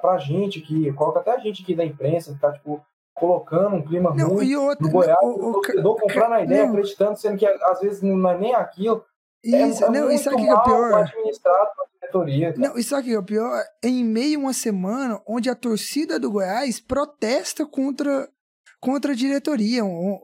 pra 0.00 0.16
gente 0.18 0.60
aqui, 0.60 0.90
coloca 0.94 1.20
até 1.20 1.32
a 1.32 1.38
gente 1.38 1.62
aqui 1.62 1.74
da 1.74 1.84
imprensa, 1.84 2.32
ficar, 2.32 2.52
tipo, 2.52 2.80
colocando 3.14 3.76
um 3.76 3.82
clima 3.82 4.14
Não, 4.14 4.28
ruim 4.30 4.54
outra. 4.56 4.86
no 4.86 4.90
Goiás, 4.92 5.18
o- 5.22 5.26
o, 5.26 5.50
o 5.50 5.60
ca- 5.60 5.72
torcedor 5.72 5.96
comprando 6.00 6.32
a 6.32 6.42
ideia, 6.42 6.62
não. 6.64 6.70
acreditando, 6.70 7.16
sendo 7.18 7.36
que 7.38 7.46
às 7.46 7.80
vezes 7.80 8.00
não 8.02 8.30
é 8.30 8.38
nem 8.38 8.54
aquilo. 8.54 9.04
É, 9.54 9.68
Isso, 9.68 9.84
é 9.84 9.90
não, 9.90 10.10
e 10.10 10.18
sabe 10.18 10.36
o 10.36 10.38
que 10.38 10.44
é 10.44 10.50
mal 10.52 10.62
pior? 10.64 11.12
Não, 12.60 12.78
e 12.78 12.82
sabe 12.82 13.02
o 13.02 13.04
que 13.04 13.14
é 13.14 13.18
o 13.18 13.22
pior? 13.24 13.62
É 13.82 13.88
em 13.88 14.04
meio 14.04 14.38
a 14.38 14.42
uma 14.42 14.52
semana 14.52 15.20
onde 15.26 15.48
a 15.50 15.54
torcida 15.54 16.18
do 16.18 16.30
Goiás 16.30 16.80
protesta 16.80 17.66
contra, 17.66 18.28
contra 18.80 19.12
a 19.12 19.16
diretoria. 19.16 19.84
Um, 19.84 20.18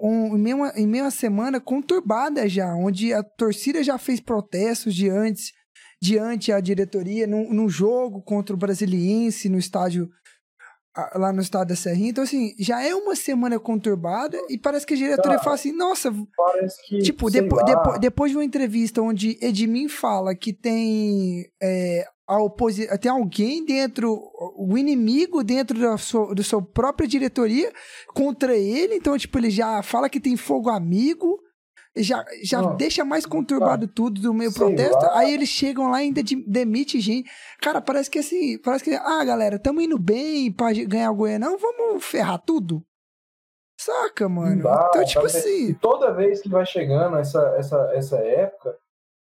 um- 0.00 0.36
em, 0.36 0.38
meio 0.38 0.64
a, 0.64 0.72
em 0.76 0.86
meio 0.86 1.04
a 1.04 1.06
uma 1.06 1.10
semana 1.10 1.60
conturbada 1.60 2.48
já, 2.48 2.74
onde 2.74 3.12
a 3.12 3.22
torcida 3.22 3.82
já 3.82 3.96
fez 3.98 4.20
protestos 4.20 4.94
diante, 4.94 5.52
diante 6.00 6.52
a 6.52 6.60
diretoria, 6.60 7.26
num, 7.26 7.52
num 7.52 7.68
jogo 7.68 8.22
contra 8.22 8.54
o 8.54 8.58
Brasiliense 8.58 9.48
no 9.48 9.58
estádio 9.58 10.10
lá 11.14 11.32
no 11.32 11.40
estado 11.42 11.68
da 11.68 11.76
Serrinha. 11.76 12.10
Então, 12.10 12.24
assim, 12.24 12.54
já 12.58 12.82
é 12.82 12.94
uma 12.94 13.14
semana 13.14 13.58
conturbada 13.58 14.38
e 14.48 14.58
parece 14.58 14.86
que 14.86 14.94
a 14.94 14.96
diretoria 14.96 15.32
Cara, 15.32 15.42
fala 15.42 15.54
assim, 15.54 15.72
nossa, 15.72 16.12
que. 16.86 16.98
Tipo, 17.02 17.30
depo 17.30 17.62
depo- 17.64 17.98
depois 17.98 18.30
de 18.30 18.36
uma 18.36 18.44
entrevista 18.44 19.02
onde 19.02 19.38
Edmin 19.40 19.88
fala 19.88 20.34
que 20.34 20.52
tem 20.52 21.46
é, 21.62 22.06
a 22.26 22.42
oposi 22.42 22.86
tem 22.98 23.10
alguém 23.10 23.64
dentro, 23.64 24.18
o 24.56 24.76
inimigo 24.76 25.44
dentro 25.44 25.78
da 25.78 25.96
sua, 25.96 26.34
da 26.34 26.42
sua 26.42 26.60
própria 26.60 27.06
diretoria 27.06 27.72
contra 28.14 28.56
ele, 28.56 28.94
então, 28.96 29.16
tipo, 29.16 29.38
ele 29.38 29.50
já 29.50 29.82
fala 29.82 30.08
que 30.08 30.18
tem 30.20 30.36
fogo 30.36 30.68
amigo, 30.68 31.38
já, 31.96 32.24
já 32.42 32.60
Não. 32.62 32.76
deixa 32.76 33.04
mais 33.04 33.24
conturbado 33.26 33.86
tudo 33.88 34.20
do 34.20 34.34
meio 34.34 34.50
sei 34.50 34.66
protesto, 34.66 35.04
lá. 35.04 35.18
aí 35.18 35.32
eles 35.34 35.48
chegam 35.48 35.90
lá 35.90 36.02
e 36.02 36.06
ainda 36.06 36.22
de- 36.22 36.44
demite 36.46 37.00
gente. 37.00 37.30
Cara, 37.60 37.80
parece 37.80 38.10
que 38.10 38.18
assim, 38.18 38.58
parece 38.58 38.84
que, 38.84 38.94
ah, 38.94 39.24
galera, 39.24 39.58
tamo 39.58 39.80
indo 39.80 39.98
bem 39.98 40.52
pra 40.52 40.72
ganhar 40.72 41.10
o 41.10 41.14
Goianão, 41.16 41.56
vamos 41.58 42.04
ferrar 42.04 42.38
tudo? 42.44 42.82
Saca, 43.78 44.28
mano? 44.28 44.62
dá, 44.62 44.86
então, 44.90 45.04
tipo 45.04 45.26
assim... 45.26 45.74
Toda 45.74 46.12
vez 46.12 46.40
que 46.40 46.48
vai 46.48 46.64
chegando 46.64 47.18
essa, 47.18 47.40
essa, 47.58 47.90
essa 47.94 48.16
época, 48.18 48.76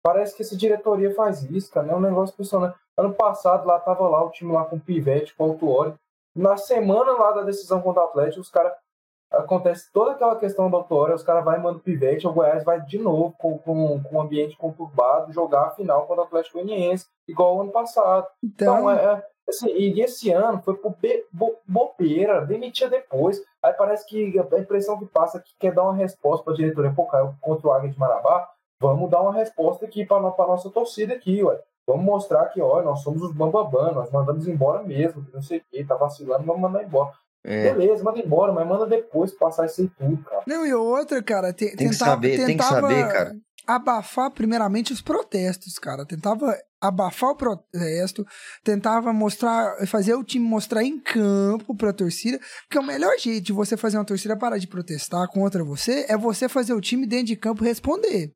parece 0.04 0.36
que 0.36 0.44
essa 0.44 0.56
diretoria 0.56 1.14
faz 1.16 1.44
isso, 1.44 1.72
cara. 1.72 1.92
É 1.92 1.96
um 1.96 2.00
negócio 2.00 2.34
impressionante. 2.34 2.76
Ano 2.98 3.14
passado, 3.16 3.66
lá 3.66 3.80
tava 3.80 4.08
lá 4.08 4.24
o 4.24 4.30
time 4.30 4.52
lá 4.54 4.64
com 4.66 4.76
o 4.76 4.80
Pivete, 4.80 5.34
com 5.36 5.48
o 5.48 5.52
Autuori. 5.52 5.96
Na 6.36 6.56
semana 6.58 7.14
lá 7.14 7.32
da 7.32 7.42
decisão 7.42 7.82
contra 7.82 8.04
o 8.04 8.06
Atlético, 8.06 8.42
os 8.42 8.50
caras. 8.50 8.74
Acontece 9.34 9.92
toda 9.92 10.12
aquela 10.12 10.36
questão 10.36 10.70
do 10.70 10.78
Autuori, 10.78 11.14
os 11.14 11.24
caras 11.24 11.44
vai 11.44 11.58
e 11.58 11.62
mandam 11.62 11.80
Pivete, 11.80 12.28
o 12.28 12.32
Goiás 12.32 12.64
vai 12.64 12.80
de 12.82 13.00
novo 13.00 13.34
com, 13.38 13.58
com, 13.58 14.02
com 14.04 14.16
um 14.16 14.22
ambiente 14.22 14.56
conturbado 14.56 15.34
jogar 15.34 15.68
a 15.68 15.72
final 15.72 16.06
contra 16.06 16.24
o 16.24 16.26
Atlético 16.28 16.60
Goianiense, 16.60 17.08
igual 17.28 17.58
o 17.58 17.62
ano 17.62 17.72
passado. 17.72 18.28
Então, 18.44 18.78
Então, 18.82 18.92
é, 18.92 19.04
é, 19.04 19.26
assim, 19.50 19.70
e 19.70 20.00
esse 20.02 20.32
ano 20.32 20.62
foi 20.62 20.76
por 20.76 20.96
be, 20.98 21.26
bo, 21.32 21.56
bobeira, 21.68 22.46
demitia 22.46 22.88
depois. 22.88 23.42
Aí 23.62 23.74
parece 23.74 24.06
que 24.06 24.40
a 24.40 24.60
impressão 24.60 25.00
que 25.00 25.06
passa 25.06 25.40
é 25.40 25.42
que 25.42 25.56
quer 25.60 25.74
dar 25.74 25.84
uma 25.84 25.96
resposta 25.96 26.44
para 26.44 26.54
a 26.54 26.56
diretoria, 26.58 26.94
pô, 26.94 27.06
caiu 27.06 27.34
contra 27.42 27.68
o 27.68 27.72
Águia 27.72 27.90
de 27.90 27.98
Marabá, 27.98 28.48
vamos 28.80 29.10
dar 29.10 29.22
uma 29.22 29.34
resposta 29.34 29.86
aqui 29.86 30.06
para 30.06 30.18
a 30.18 30.48
nossa 30.48 30.70
torcida 30.70 31.14
aqui, 31.14 31.44
ué. 31.44 31.60
Vamos 31.88 32.06
mostrar 32.06 32.46
que, 32.46 32.62
olha, 32.62 32.86
nós 32.86 33.02
somos 33.02 33.22
os 33.22 33.34
bambambam, 33.34 33.94
nós 33.94 34.10
mandamos 34.10 34.48
embora 34.48 34.84
mesmo, 34.84 35.26
que 35.26 35.34
não 35.34 35.42
sei 35.42 35.58
o 35.58 35.64
que, 35.70 35.84
tá 35.84 35.96
vacilando, 35.96 36.46
vamos 36.46 36.62
mandar 36.62 36.84
embora. 36.84 37.12
É, 37.46 37.74
Beleza, 37.74 38.04
manda 38.04 38.20
embora, 38.20 38.54
mas 38.54 38.66
manda 38.68 38.86
depois 38.86 39.32
passar 39.32 39.66
isso 39.66 39.82
aí 39.82 39.90
tudo, 39.98 40.24
cara. 40.24 40.44
Não, 40.48 40.66
e 40.66 40.74
outra, 40.74 41.22
cara, 41.22 41.52
te, 41.52 41.66
Tem 41.66 41.72
que 41.72 41.78
tentava, 41.90 42.12
saber, 42.12 42.30
tem 42.38 42.40
que 42.46 42.52
tentava 42.54 42.82
saber, 42.82 43.08
cara. 43.12 43.36
abafar 43.68 44.32
primeiramente 44.32 44.94
os 44.94 45.02
protestos, 45.02 45.78
cara. 45.78 46.06
Tentava 46.06 46.58
abafar 46.82 47.32
o 47.32 47.36
protesto, 47.36 48.26
tentava 48.64 49.12
mostrar, 49.14 49.76
fazer 49.88 50.14
o 50.16 50.24
time 50.24 50.46
mostrar 50.46 50.84
em 50.84 51.00
campo 51.00 51.76
pra 51.76 51.92
torcida, 51.94 52.40
porque 52.64 52.80
o 52.80 52.84
melhor 52.84 53.18
jeito 53.20 53.44
de 53.46 53.54
você 53.54 53.76
fazer 53.78 53.98
uma 53.98 54.06
torcida 54.06 54.38
parar 54.38 54.58
de 54.58 54.68
protestar 54.68 55.28
contra 55.30 55.64
você 55.64 56.06
é 56.10 56.18
você 56.18 56.48
fazer 56.50 56.74
o 56.74 56.82
time 56.82 57.06
dentro 57.06 57.28
de 57.28 57.36
campo 57.36 57.64
responder. 57.64 58.32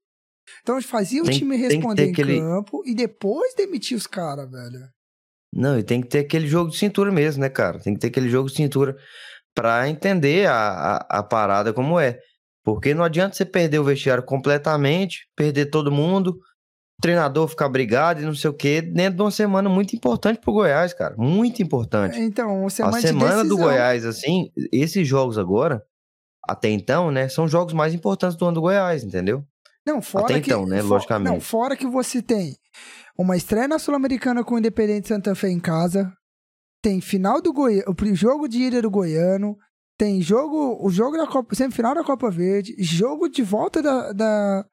Então 0.63 0.81
fazia 0.81 1.21
o 1.21 1.25
Tem- 1.25 1.39
time 1.39 1.57
que 1.57 1.63
responder 1.63 2.07
em 2.07 2.11
aquele- 2.11 2.39
campo 2.39 2.81
e 2.85 2.95
depois 2.95 3.53
demitir 3.53 3.97
os 3.97 4.07
caras, 4.07 4.49
velho. 4.49 4.87
Não, 5.53 5.77
e 5.79 5.83
tem 5.83 6.01
que 6.01 6.07
ter 6.07 6.19
aquele 6.19 6.47
jogo 6.47 6.69
de 6.71 6.77
cintura 6.77 7.11
mesmo, 7.11 7.41
né, 7.41 7.49
cara? 7.49 7.79
Tem 7.79 7.93
que 7.93 7.99
ter 7.99 8.07
aquele 8.07 8.29
jogo 8.29 8.49
de 8.49 8.55
cintura 8.55 8.95
pra 9.55 9.89
entender 9.89 10.47
a, 10.47 10.53
a, 11.09 11.19
a 11.19 11.23
parada 11.23 11.73
como 11.73 11.99
é. 11.99 12.19
Porque 12.63 12.93
não 12.93 13.03
adianta 13.03 13.35
você 13.35 13.45
perder 13.45 13.79
o 13.79 13.83
vestiário 13.83 14.23
completamente, 14.23 15.27
perder 15.35 15.67
todo 15.67 15.91
mundo, 15.91 16.31
o 16.31 17.01
treinador 17.01 17.47
ficar 17.47 17.69
brigado 17.69 18.21
e 18.21 18.25
não 18.25 18.35
sei 18.35 18.49
o 18.49 18.53
quê, 18.53 18.81
dentro 18.81 19.15
de 19.17 19.21
uma 19.23 19.31
semana 19.31 19.69
muito 19.69 19.95
importante 19.95 20.39
pro 20.39 20.51
Goiás, 20.51 20.93
cara. 20.93 21.15
Muito 21.17 21.61
importante. 21.63 22.19
Então, 22.19 22.69
semana 22.69 22.97
a 22.97 23.01
semana 23.01 23.45
do. 23.45 23.57
Goiás, 23.57 24.05
assim, 24.05 24.51
esses 24.71 25.07
jogos 25.07 25.37
agora, 25.37 25.81
até 26.47 26.69
então, 26.69 27.09
né, 27.09 27.29
são 27.29 27.47
jogos 27.47 27.73
mais 27.73 27.93
importantes 27.93 28.37
do 28.37 28.45
ano 28.45 28.55
do 28.55 28.61
Goiás, 28.61 29.03
entendeu? 29.03 29.43
Não, 29.85 30.01
fora 30.01 30.25
Até 30.25 30.41
que, 30.41 30.51
então, 30.51 30.65
né, 30.65 30.81
fo- 30.81 30.89
logicamente. 30.89 31.33
Não, 31.33 31.39
fora 31.39 31.77
que 31.77 31.87
você 31.87 32.21
tem 32.21 32.57
uma 33.17 33.35
estreia 33.35 33.67
na 33.67 33.79
Sul-Americana 33.79 34.43
com 34.43 34.55
o 34.55 34.59
Independente 34.59 35.07
Santa 35.07 35.33
Fé 35.35 35.49
em 35.49 35.59
casa, 35.59 36.11
tem 36.81 37.01
final 37.01 37.41
do 37.41 37.51
Goiano, 37.51 37.85
o 37.89 38.15
jogo 38.15 38.47
de 38.47 38.61
ida 38.63 38.81
do 38.81 38.89
Goiano, 38.91 39.57
tem 39.97 40.21
jogo, 40.21 40.77
o 40.85 40.89
jogo 40.89 41.17
da 41.17 41.25
Copa, 41.27 41.55
semifinal 41.55 41.95
da 41.95 42.03
Copa 42.03 42.29
Verde, 42.29 42.75
jogo 42.79 43.27
de 43.27 43.41
volta 43.41 43.81
da, 43.81 44.11
da, 44.13 44.65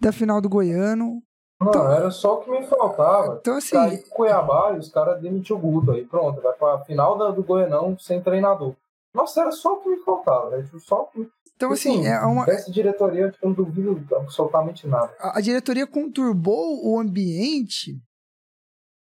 da 0.00 0.12
final 0.12 0.40
do 0.40 0.48
Goiano. 0.48 1.20
Não, 1.60 1.92
era 1.92 2.08
só 2.12 2.34
o 2.34 2.40
que 2.44 2.50
me 2.52 2.64
faltava. 2.64 3.38
Então, 3.40 3.56
assim, 3.56 3.74
com 4.08 4.10
Cuiabá 4.10 4.74
e 4.74 4.78
os 4.78 4.88
caras 4.92 5.20
demitiu 5.20 5.56
o 5.56 5.58
Guto 5.58 5.90
aí. 5.90 6.04
Pronto, 6.04 6.40
vai 6.40 6.52
pra 6.52 6.78
final 6.84 7.18
da- 7.18 7.32
do 7.32 7.42
Goianão 7.42 7.98
sem 7.98 8.22
treinador. 8.22 8.76
Nossa, 9.12 9.40
era 9.40 9.50
só 9.50 9.72
o 9.74 9.78
que 9.78 9.88
me 9.88 9.96
faltava. 10.04 10.50
Né? 10.50 10.62
Tipo, 10.62 10.78
Só 10.78 11.02
o 11.02 11.06
que... 11.06 11.28
então, 11.58 11.72
assim, 11.72 12.06
é 12.06 12.20
uma, 12.20 12.46
Dessa 12.46 12.70
diretoria, 12.70 13.34
eu 13.42 13.48
não 13.48 13.52
duvido 13.52 14.14
absolutamente 14.14 14.86
nada. 14.86 15.12
a, 15.18 15.38
a 15.38 15.40
diretoria 15.40 15.88
conturbou 15.88 16.86
o 16.88 17.00
ambiente, 17.00 18.00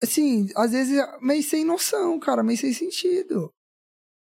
assim, 0.00 0.46
às 0.54 0.70
vezes 0.70 1.04
meio 1.20 1.42
sem 1.42 1.64
noção, 1.64 2.16
cara, 2.20 2.44
meio 2.44 2.56
sem 2.56 2.72
sentido. 2.72 3.52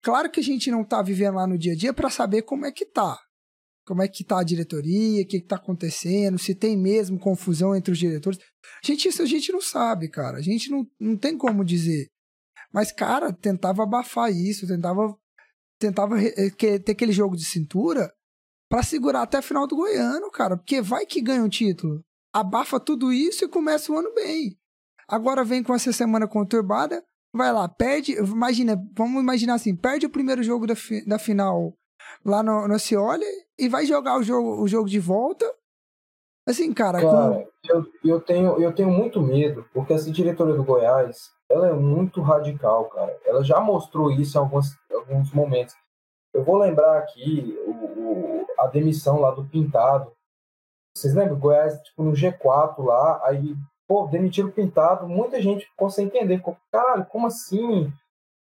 Claro 0.04 0.30
que 0.30 0.42
a 0.42 0.44
gente 0.44 0.70
não 0.70 0.84
tá 0.84 1.02
vivendo 1.02 1.36
lá 1.36 1.48
no 1.48 1.58
dia 1.58 1.72
a 1.72 1.76
dia 1.78 1.94
pra 1.94 2.10
saber 2.10 2.42
como 2.42 2.66
é 2.66 2.74
que 2.74 2.86
tá. 2.86 3.18
Como 3.86 4.02
é 4.02 4.08
que 4.10 4.26
tá 4.26 4.40
a 4.40 4.44
diretoria, 4.44 5.24
o 5.24 5.26
que, 5.26 5.40
que 5.40 5.48
tá 5.48 5.56
acontecendo, 5.56 6.38
se 6.38 6.54
tem 6.54 6.76
mesmo 6.76 7.18
confusão 7.18 7.74
entre 7.74 7.94
os 7.94 7.98
diretores. 7.98 8.38
Gente, 8.84 9.08
isso 9.08 9.22
a 9.22 9.26
gente 9.26 9.50
não 9.54 9.62
sabe, 9.62 10.10
cara. 10.10 10.40
A 10.40 10.42
gente 10.42 10.70
não, 10.70 10.86
não 11.00 11.16
tem 11.16 11.38
como 11.38 11.64
dizer. 11.64 12.08
Mas, 12.74 12.92
cara, 12.92 13.32
tentava 13.32 13.84
abafar 13.84 14.30
isso, 14.30 14.68
tentava, 14.68 15.16
tentava 15.80 16.22
eh, 16.22 16.50
ter 16.52 16.92
aquele 16.92 17.12
jogo 17.12 17.36
de 17.36 17.46
cintura 17.46 18.12
pra 18.70 18.84
segurar 18.84 19.22
até 19.24 19.38
a 19.38 19.42
final 19.42 19.68
do 19.68 19.76
Goiano, 19.76 20.30
cara. 20.32 20.58
Porque 20.58 20.82
vai 20.82 21.06
que 21.06 21.22
ganha 21.22 21.44
um 21.44 21.50
título. 21.50 22.02
Abafa 22.34 22.80
tudo 22.80 23.14
isso 23.14 23.46
e 23.46 23.48
começa 23.50 23.92
o 23.92 23.98
ano 23.98 24.14
bem. 24.14 24.58
Agora 25.08 25.44
vem 25.44 25.62
com 25.62 25.74
essa 25.76 25.92
semana 25.92 26.28
conturbada, 26.28 27.04
vai 27.36 27.52
lá, 27.54 27.68
perde. 27.70 28.14
Imagina, 28.14 28.76
vamos 28.96 29.22
imaginar 29.22 29.56
assim: 29.56 29.76
perde 29.76 30.06
o 30.06 30.10
primeiro 30.10 30.42
jogo 30.42 30.66
da, 30.66 30.76
fi- 30.76 31.06
da 31.06 31.20
final 31.20 31.74
lá 32.26 32.42
no, 32.42 32.68
no 32.68 32.80
Cioli 32.80 33.26
e 33.60 33.68
vai 33.70 33.86
jogar 33.86 34.18
o 34.18 34.24
jogo, 34.24 34.62
o 34.62 34.68
jogo 34.68 34.90
de 34.90 35.00
volta. 35.00 35.46
Assim, 36.46 36.74
cara, 36.74 37.00
Cara, 37.00 37.48
eu, 37.70 37.86
eu, 38.04 38.20
tenho, 38.20 38.62
eu 38.62 38.74
tenho 38.74 38.90
muito 38.92 39.22
medo, 39.22 39.66
porque 39.74 39.94
essa 39.94 40.12
diretoria 40.12 40.56
do 40.56 40.64
Goiás, 40.64 41.32
ela 41.50 41.70
é 41.70 41.74
muito 41.74 42.22
radical, 42.22 42.86
cara. 42.86 43.18
Ela 43.26 43.44
já 43.44 43.62
mostrou 43.62 44.12
isso 44.12 44.38
em 44.38 44.42
alguns, 44.42 44.78
alguns 44.92 45.32
momentos. 45.32 45.74
Eu 46.34 46.44
vou 46.44 46.58
lembrar 46.58 46.98
aqui 46.98 47.58
o, 47.66 47.72
o- 47.72 48.46
a 48.60 48.68
demissão 48.68 49.20
lá 49.22 49.32
do 49.32 49.46
Pintado. 49.46 50.12
Vocês 50.96 51.14
lembram? 51.16 51.40
Goiás, 51.40 51.80
tipo, 51.82 52.04
no 52.04 52.12
G4 52.12 52.84
lá, 52.84 53.22
aí, 53.24 53.56
pô, 53.88 54.06
demitiram 54.08 54.50
o 54.50 54.52
Pintado, 54.54 55.08
muita 55.08 55.42
gente 55.42 55.66
ficou 55.66 55.90
sem 55.90 56.08
entender. 56.08 56.38
Ficou, 56.38 56.58
Caralho, 56.72 57.06
como 57.06 57.28
assim? 57.28 57.92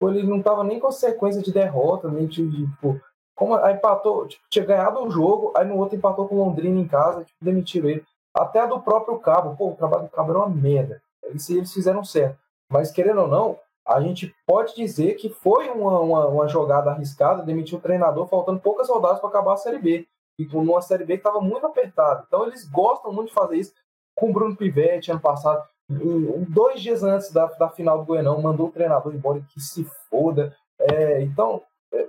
Pô, 0.00 0.08
ele 0.08 0.22
não 0.26 0.40
tava 0.42 0.64
nem 0.64 0.80
com 0.80 0.90
sequência 0.90 1.42
de 1.42 1.52
derrota, 1.52 2.08
nem 2.08 2.26
de, 2.26 2.66
tipo, 2.66 2.98
como, 3.40 3.54
aí 3.54 3.74
empatou, 3.74 4.28
tipo, 4.28 4.44
tinha 4.50 4.66
ganhado 4.66 5.02
um 5.02 5.10
jogo, 5.10 5.50
aí 5.56 5.66
no 5.66 5.78
outro 5.78 5.96
empatou 5.96 6.28
com 6.28 6.34
o 6.34 6.44
Londrina 6.44 6.78
em 6.78 6.86
casa, 6.86 7.24
tipo, 7.24 7.42
demitiram 7.42 7.88
ele. 7.88 8.04
Até 8.34 8.66
do 8.66 8.78
próprio 8.78 9.18
Cabo, 9.18 9.56
pô, 9.56 9.70
o 9.70 9.74
trabalho 9.74 10.02
do 10.02 10.10
Cabo 10.10 10.32
era 10.32 10.40
uma 10.40 10.50
merda. 10.50 11.00
Eles, 11.24 11.48
eles 11.48 11.72
fizeram 11.72 12.04
certo. 12.04 12.38
Mas 12.70 12.90
querendo 12.90 13.22
ou 13.22 13.28
não, 13.28 13.58
a 13.88 13.98
gente 14.02 14.34
pode 14.46 14.76
dizer 14.76 15.14
que 15.14 15.30
foi 15.30 15.70
uma, 15.70 16.00
uma, 16.00 16.26
uma 16.26 16.48
jogada 16.48 16.90
arriscada, 16.90 17.42
demitir 17.42 17.78
o 17.78 17.80
treinador 17.80 18.26
faltando 18.26 18.60
poucas 18.60 18.90
rodadas 18.90 19.20
para 19.20 19.30
acabar 19.30 19.54
a 19.54 19.56
Série 19.56 19.78
B. 19.78 20.06
E 20.38 20.44
numa 20.44 20.82
Série 20.82 21.06
B 21.06 21.14
que 21.14 21.20
estava 21.26 21.40
muito 21.40 21.64
apertada. 21.64 22.24
Então 22.26 22.46
eles 22.46 22.68
gostam 22.68 23.10
muito 23.10 23.28
de 23.28 23.34
fazer 23.34 23.56
isso. 23.56 23.72
Com 24.14 24.28
o 24.28 24.32
Bruno 24.34 24.54
Pivetti, 24.54 25.10
ano 25.10 25.18
passado, 25.18 25.64
dois 26.46 26.82
dias 26.82 27.02
antes 27.02 27.32
da, 27.32 27.46
da 27.46 27.70
final 27.70 28.00
do 28.00 28.04
Goianão, 28.04 28.42
mandou 28.42 28.66
o 28.66 28.70
treinador 28.70 29.14
embora 29.14 29.40
que 29.48 29.60
se 29.60 29.82
foda. 30.10 30.54
É, 30.78 31.22
então, 31.22 31.62
é, 31.90 32.06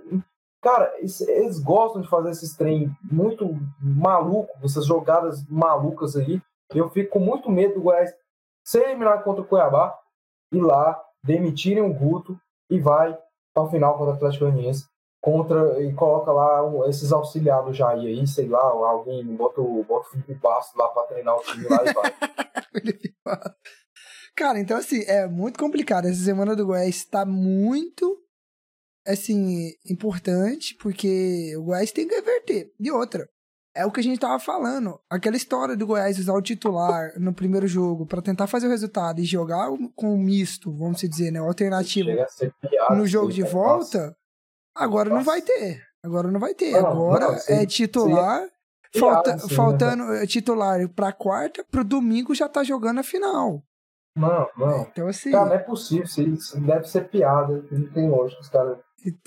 cara, 0.61 0.93
eles, 0.97 1.59
gostam 1.59 2.01
de 2.01 2.09
fazer 2.09 2.29
esses 2.29 2.55
trem 2.55 2.89
muito 3.01 3.57
maluco, 3.79 4.57
essas 4.63 4.85
jogadas 4.85 5.45
malucas 5.47 6.15
aí. 6.15 6.41
Eu 6.73 6.89
fico 6.89 7.11
com 7.11 7.19
muito 7.19 7.49
medo 7.49 7.75
do 7.75 7.81
Goiás 7.81 8.13
ser 8.63 8.83
eliminado 8.85 9.23
contra 9.23 9.41
o 9.41 9.47
Cuiabá, 9.47 9.97
ir 10.53 10.61
lá, 10.61 11.01
demitirem 11.23 11.83
o 11.83 11.93
Guto 11.93 12.39
e 12.69 12.79
vai 12.79 13.17
para 13.53 13.63
o 13.63 13.69
final 13.69 13.97
contra 13.97 14.13
o 14.13 14.15
Atlético 14.15 14.45
Goianiense 14.45 14.91
contra 15.21 15.81
e 15.81 15.93
coloca 15.93 16.31
lá 16.31 16.61
esses 16.89 17.11
auxiliares 17.11 17.77
Jair 17.77 18.07
aí, 18.07 18.27
sei 18.27 18.47
lá, 18.47 18.59
alguém 18.59 19.23
bota 19.35 19.61
o, 19.61 19.83
bota 19.83 20.07
o 20.07 20.11
Felipe 20.11 20.33
Bastos 20.33 20.75
lá 20.75 20.87
para 20.87 21.07
treinar 21.07 21.37
o 21.37 21.43
time 21.43 21.67
lá 21.69 21.83
e 21.85 21.93
vai. 21.93 22.11
Cara, 24.35 24.59
então 24.59 24.77
assim, 24.77 25.03
é 25.03 25.27
muito 25.27 25.59
complicado. 25.59 26.07
Essa 26.07 26.23
semana 26.23 26.55
do 26.55 26.65
Goiás 26.65 26.95
está 26.95 27.23
muito, 27.25 28.17
assim, 29.05 29.71
importante, 29.89 30.75
porque 30.81 31.55
o 31.57 31.63
Goiás 31.63 31.91
tem 31.91 32.07
que 32.07 32.15
reverter. 32.15 32.71
E 32.79 32.91
outra, 32.91 33.27
é 33.75 33.85
o 33.85 33.91
que 33.91 33.99
a 33.99 34.03
gente 34.03 34.19
tava 34.19 34.37
falando. 34.39 34.99
Aquela 35.09 35.37
história 35.37 35.75
do 35.75 35.87
Goiás 35.87 36.19
usar 36.19 36.33
o 36.33 36.41
titular 36.41 37.11
no 37.17 37.33
primeiro 37.33 37.67
jogo 37.67 38.05
pra 38.05 38.21
tentar 38.21 38.47
fazer 38.47 38.67
o 38.67 38.71
resultado 38.71 39.19
e 39.19 39.25
jogar 39.25 39.69
com 39.95 40.13
o 40.13 40.17
misto, 40.17 40.71
vamos 40.75 41.01
dizer, 41.01 41.31
né? 41.31 41.41
O 41.41 41.45
alternativo 41.45 42.09
Chega 42.09 42.23
a 42.23 42.27
ser 42.27 42.53
piada, 42.61 42.95
no 42.95 43.07
jogo 43.07 43.29
isso 43.29 43.35
de. 43.35 43.41
Nossa. 43.43 43.53
volta, 43.53 44.17
agora 44.75 45.09
não 45.09 45.23
vai 45.23 45.41
ter. 45.41 45.81
Agora 46.03 46.29
não 46.31 46.39
vai 46.39 46.53
ter. 46.53 46.71
Não, 46.71 46.87
agora 46.87 47.27
não, 47.27 47.55
é 47.55 47.65
titular. 47.65 48.41
falta- 48.97 49.23
piada, 49.23 49.39
sim, 49.39 49.47
né, 49.49 49.55
faltando 49.55 50.13
é, 50.15 50.27
titular 50.27 50.89
pra 50.89 51.13
quarta, 51.13 51.63
pro 51.71 51.83
domingo 51.83 52.35
já 52.35 52.49
tá 52.49 52.63
jogando 52.63 52.99
a 52.99 53.03
final. 53.03 53.63
Não, 54.15 54.49
não. 54.57 54.81
Então, 54.81 55.07
assim. 55.07 55.31
Cara, 55.31 55.45
não 55.45 55.53
é 55.53 55.59
possível, 55.59 56.03
isso 56.03 56.59
deve 56.59 56.85
ser 56.89 57.07
piada, 57.07 57.65
não 57.71 57.89
tem 57.93 58.09
lógica, 58.09 58.41
os 58.41 58.49
caras. 58.49 58.77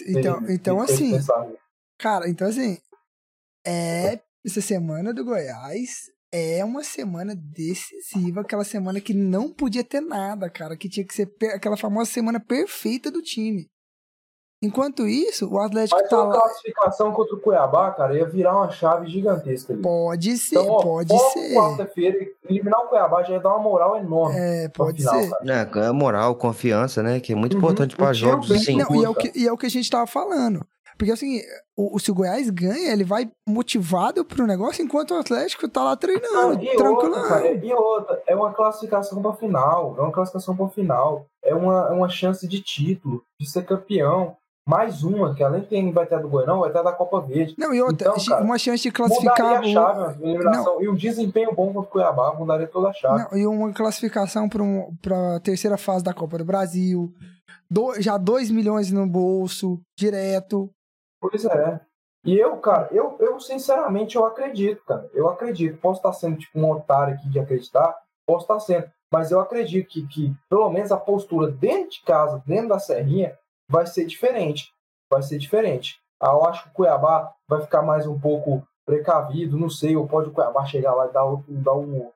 Então, 0.07 0.51
então 0.51 0.81
assim, 0.81 1.13
cara, 1.99 2.29
então 2.29 2.47
assim, 2.47 2.79
é 3.67 4.21
essa 4.45 4.61
semana 4.61 5.13
do 5.13 5.25
Goiás 5.25 6.13
é 6.31 6.65
uma 6.65 6.83
semana 6.83 7.35
decisiva, 7.35 8.41
aquela 8.41 8.65
semana 8.65 9.01
que 9.01 9.15
não 9.15 9.53
podia 9.53 9.85
ter 9.85 10.01
nada, 10.01 10.51
cara, 10.51 10.77
que 10.77 10.89
tinha 10.89 11.07
que 11.07 11.15
ser 11.15 11.33
aquela 11.55 11.77
famosa 11.77 12.11
semana 12.11 12.41
perfeita 12.41 13.11
do 13.11 13.23
time. 13.23 13.71
Enquanto 14.65 15.07
isso, 15.07 15.49
o 15.53 15.59
Atlético 15.59 15.99
Mas 16.01 16.09
tá 16.09 16.17
uma 16.23 16.35
lá. 16.35 16.41
classificação 16.41 17.13
contra 17.13 17.35
o 17.37 17.41
Cuiabá, 17.41 17.91
cara, 17.91 18.15
ia 18.17 18.25
virar 18.27 18.57
uma 18.57 18.71
chave 18.71 19.09
gigantesca 19.11 19.73
ali. 19.73 19.83
Pode 19.83 20.37
ser, 20.39 20.59
Então, 20.59 20.69
ó, 20.73 20.83
pode 20.83 21.19
ser. 21.33 21.55
quarta-feira, 21.55 22.27
eliminar 22.49 22.81
o 22.81 22.89
Cuiabá 22.89 23.23
já 23.23 23.35
ia 23.35 23.41
dar 23.41 23.51
uma 23.51 23.59
moral 23.59 23.97
enorme. 23.97 24.37
É, 24.39 24.69
pode 24.69 24.99
final, 24.99 25.23
ser. 25.23 25.31
cara. 25.31 25.87
É, 25.87 25.93
moral, 25.93 26.35
confiança, 26.35 27.03
né? 27.03 27.21
Que 27.21 27.33
é 27.33 27.37
muito 27.37 27.53
Uhum. 27.53 27.59
importante 27.59 27.95
para 27.97 28.13
jogos 28.13 28.49
bem 28.49 28.57
assim. 28.59 28.77
Não, 28.79 28.95
e 28.97 29.05
é, 29.05 29.09
o 29.09 29.15
que, 29.15 29.33
e 29.39 29.47
é 29.47 29.53
o 29.53 29.57
que 29.59 29.67
a 29.67 29.71
gente 29.71 29.91
tava 29.91 30.07
falando. 30.07 30.65
Porque 30.97 31.11
assim, 31.11 31.41
o, 31.77 31.99
se 31.99 32.13
o 32.13 32.15
Goiás 32.15 32.49
ganha, 32.51 32.93
ele 32.93 33.03
vai 33.03 33.29
motivado 33.49 34.25
pro 34.25 34.47
negócio 34.47 34.81
enquanto 34.85 35.11
o 35.11 35.19
Atlético 35.19 35.69
tá 35.69 35.83
lá 35.83 35.97
treinando, 35.97 36.63
e 36.63 36.77
tranquilo. 36.77 37.17
outra, 37.17 37.29
cara, 37.29 37.51
e 37.53 37.75
outra, 37.75 38.23
é 38.29 38.37
uma 38.37 38.53
classificação 38.53 39.21
pra 39.21 39.33
final, 39.33 39.97
é 39.99 40.01
uma 40.01 40.13
classificação 40.13 40.57
pra 40.57 40.69
final, 40.69 41.27
é 41.43 41.53
uma, 41.53 41.89
é 41.89 41.93
uma 41.93 42.09
chance 42.09 42.47
de 42.47 42.61
título, 42.63 43.23
de 43.41 43.51
ser 43.51 43.65
campeão. 43.65 44.37
Mais 44.67 45.03
uma, 45.05 45.35
que 45.35 45.43
além 45.45 45.61
de 45.61 45.67
quem 45.67 45.93
vai 45.93 46.07
ter 46.07 46.15
a 46.15 46.19
do 46.19 46.29
Goianão, 46.29 46.61
vai 46.61 46.73
ter 46.73 46.79
a 46.79 46.83
da 46.83 46.93
Copa 46.93 47.21
Verde. 47.21 47.55
Não, 47.59 47.75
e 47.75 47.83
outra, 47.83 48.09
Então, 48.09 48.25
cara, 48.25 48.43
uma 48.43 48.57
chance 48.57 48.83
de 48.83 48.91
classificar. 48.91 49.37
Mudaria 49.57 49.59
a 49.59 49.73
chave, 49.95 50.25
eliminação. 50.25 50.83
E 50.83 50.89
um 50.89 50.95
desempenho 50.95 51.55
bom 51.55 51.67
contra 51.67 51.81
o 51.81 51.87
Cuiabá, 51.87 52.33
mudaria 52.35 52.67
toda 52.67 52.89
a 52.89 52.93
chave. 52.95 53.25
Não, 53.31 53.39
e 53.39 53.47
uma 53.47 53.73
classificação 53.75 54.49
para 54.49 54.63
um, 54.63 54.91
a 55.35 55.41
terceira 55.41 55.77
fase 55.77 56.03
da 56.03 56.15
Copa 56.15 56.39
do 56.39 56.45
Brasil. 56.47 57.13
Do- 57.71 58.01
já 58.01 58.17
2 58.17 58.51
milhões 58.51 58.91
no 58.91 59.07
bolso, 59.07 59.81
direto. 59.99 60.71
Pois 61.21 61.45
é. 61.45 61.81
E 62.25 62.35
eu, 62.39 62.57
cara, 62.57 62.89
eu, 62.91 63.17
eu 63.21 63.39
sinceramente 63.39 64.17
eu 64.17 64.25
acredito, 64.25 64.83
cara. 64.87 65.11
Eu 65.13 65.29
acredito. 65.29 65.79
Posso 65.79 65.99
estar 65.99 66.13
sendo 66.15 66.39
tipo 66.39 66.59
um 66.59 66.71
otário 66.71 67.15
aqui 67.15 67.29
de 67.29 67.39
acreditar, 67.39 67.95
posso 68.27 68.45
estar 68.45 68.61
sendo. 68.61 68.91
Mas 69.13 69.31
eu 69.31 69.41
acredito 69.41 69.89
que, 69.89 70.07
que, 70.07 70.35
pelo 70.49 70.71
menos, 70.71 70.91
a 70.91 70.97
postura 70.97 71.51
dentro 71.51 71.91
de 71.91 72.03
casa, 72.03 72.43
dentro 72.47 72.69
da 72.71 72.79
Serrinha, 72.79 73.37
vai 73.69 73.87
ser 73.87 74.07
diferente. 74.07 74.73
Vai 75.11 75.23
ser 75.23 75.39
diferente. 75.39 76.01
Ah, 76.21 76.33
eu 76.33 76.45
acho 76.45 76.65
que 76.65 76.71
o 76.71 76.73
Cuiabá 76.73 77.33
vai 77.49 77.61
ficar 77.61 77.83
mais 77.83 78.07
um 78.07 78.19
pouco 78.19 78.67
precavido, 78.87 79.59
não 79.59 79.69
sei, 79.69 79.97
ou 79.97 80.07
pode 80.07 80.29
o 80.29 80.33
Cuiabá 80.33 80.65
chegar 80.65 80.95
lá 80.95 81.07
e 81.07 81.13
dar, 81.13 81.25
dar, 81.49 81.75
um, 81.75 82.11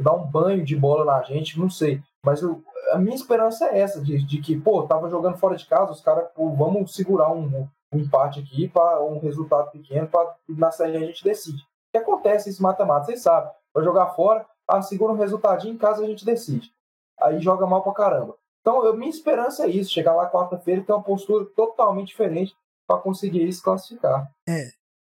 dar 0.00 0.12
um 0.12 0.24
banho 0.24 0.64
de 0.64 0.76
bola 0.76 1.04
na 1.04 1.22
gente, 1.22 1.58
não 1.58 1.68
sei. 1.68 2.00
Mas 2.24 2.42
eu, 2.42 2.62
a 2.92 2.98
minha 2.98 3.14
esperança 3.14 3.66
é 3.66 3.80
essa, 3.80 4.00
de, 4.00 4.24
de 4.24 4.40
que, 4.40 4.58
pô, 4.58 4.82
tava 4.84 5.10
jogando 5.10 5.36
fora 5.36 5.56
de 5.56 5.66
casa, 5.66 5.92
os 5.92 6.00
caras, 6.00 6.28
vamos 6.36 6.94
segurar 6.94 7.32
um, 7.32 7.68
um 7.92 7.98
empate 7.98 8.40
aqui 8.40 8.68
para 8.68 9.02
um 9.04 9.18
resultado 9.18 9.70
pequeno, 9.70 10.08
para 10.08 10.34
na 10.48 10.70
série 10.70 10.96
a 10.96 11.00
gente 11.00 11.24
decide. 11.24 11.62
O 11.62 11.92
que 11.92 11.98
acontece 11.98 12.50
isso 12.50 12.62
mata-mata, 12.62 13.06
vocês 13.06 13.22
sabem. 13.22 13.50
Vai 13.72 13.84
jogar 13.84 14.06
fora, 14.08 14.46
ah, 14.66 14.82
segura 14.82 15.12
um 15.12 15.18
resultadinho, 15.18 15.74
em 15.74 15.78
casa 15.78 16.02
a 16.02 16.06
gente 16.06 16.24
decide. 16.24 16.72
Aí 17.20 17.40
joga 17.40 17.66
mal 17.66 17.82
pra 17.82 17.92
caramba. 17.92 18.36
Então, 18.64 18.82
eu, 18.82 18.96
minha 18.96 19.10
esperança 19.10 19.66
é 19.66 19.68
isso, 19.68 19.92
chegar 19.92 20.14
lá 20.14 20.30
quarta-feira 20.30 20.80
e 20.80 20.84
ter 20.84 20.92
uma 20.92 21.02
postura 21.02 21.44
totalmente 21.54 22.08
diferente 22.08 22.56
para 22.88 22.98
conseguir 22.98 23.52
se 23.52 23.62
classificar. 23.62 24.32
É. 24.48 24.70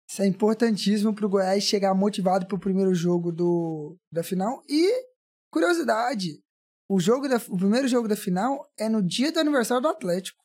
Isso 0.09 0.21
é 0.21 0.27
importantíssimo 0.27 1.15
pro 1.15 1.29
Goiás 1.29 1.63
chegar 1.63 1.93
motivado 1.93 2.45
pro 2.45 2.59
primeiro 2.59 2.93
jogo 2.93 3.31
do, 3.31 3.97
da 4.11 4.21
final. 4.21 4.61
E, 4.67 5.05
curiosidade, 5.49 6.41
o, 6.89 6.99
jogo 6.99 7.29
da, 7.29 7.37
o 7.49 7.57
primeiro 7.57 7.87
jogo 7.87 8.05
da 8.05 8.17
final 8.17 8.69
é 8.77 8.89
no 8.89 9.01
dia 9.01 9.31
do 9.31 9.39
aniversário 9.39 9.81
do 9.81 9.89
Atlético. 9.89 10.43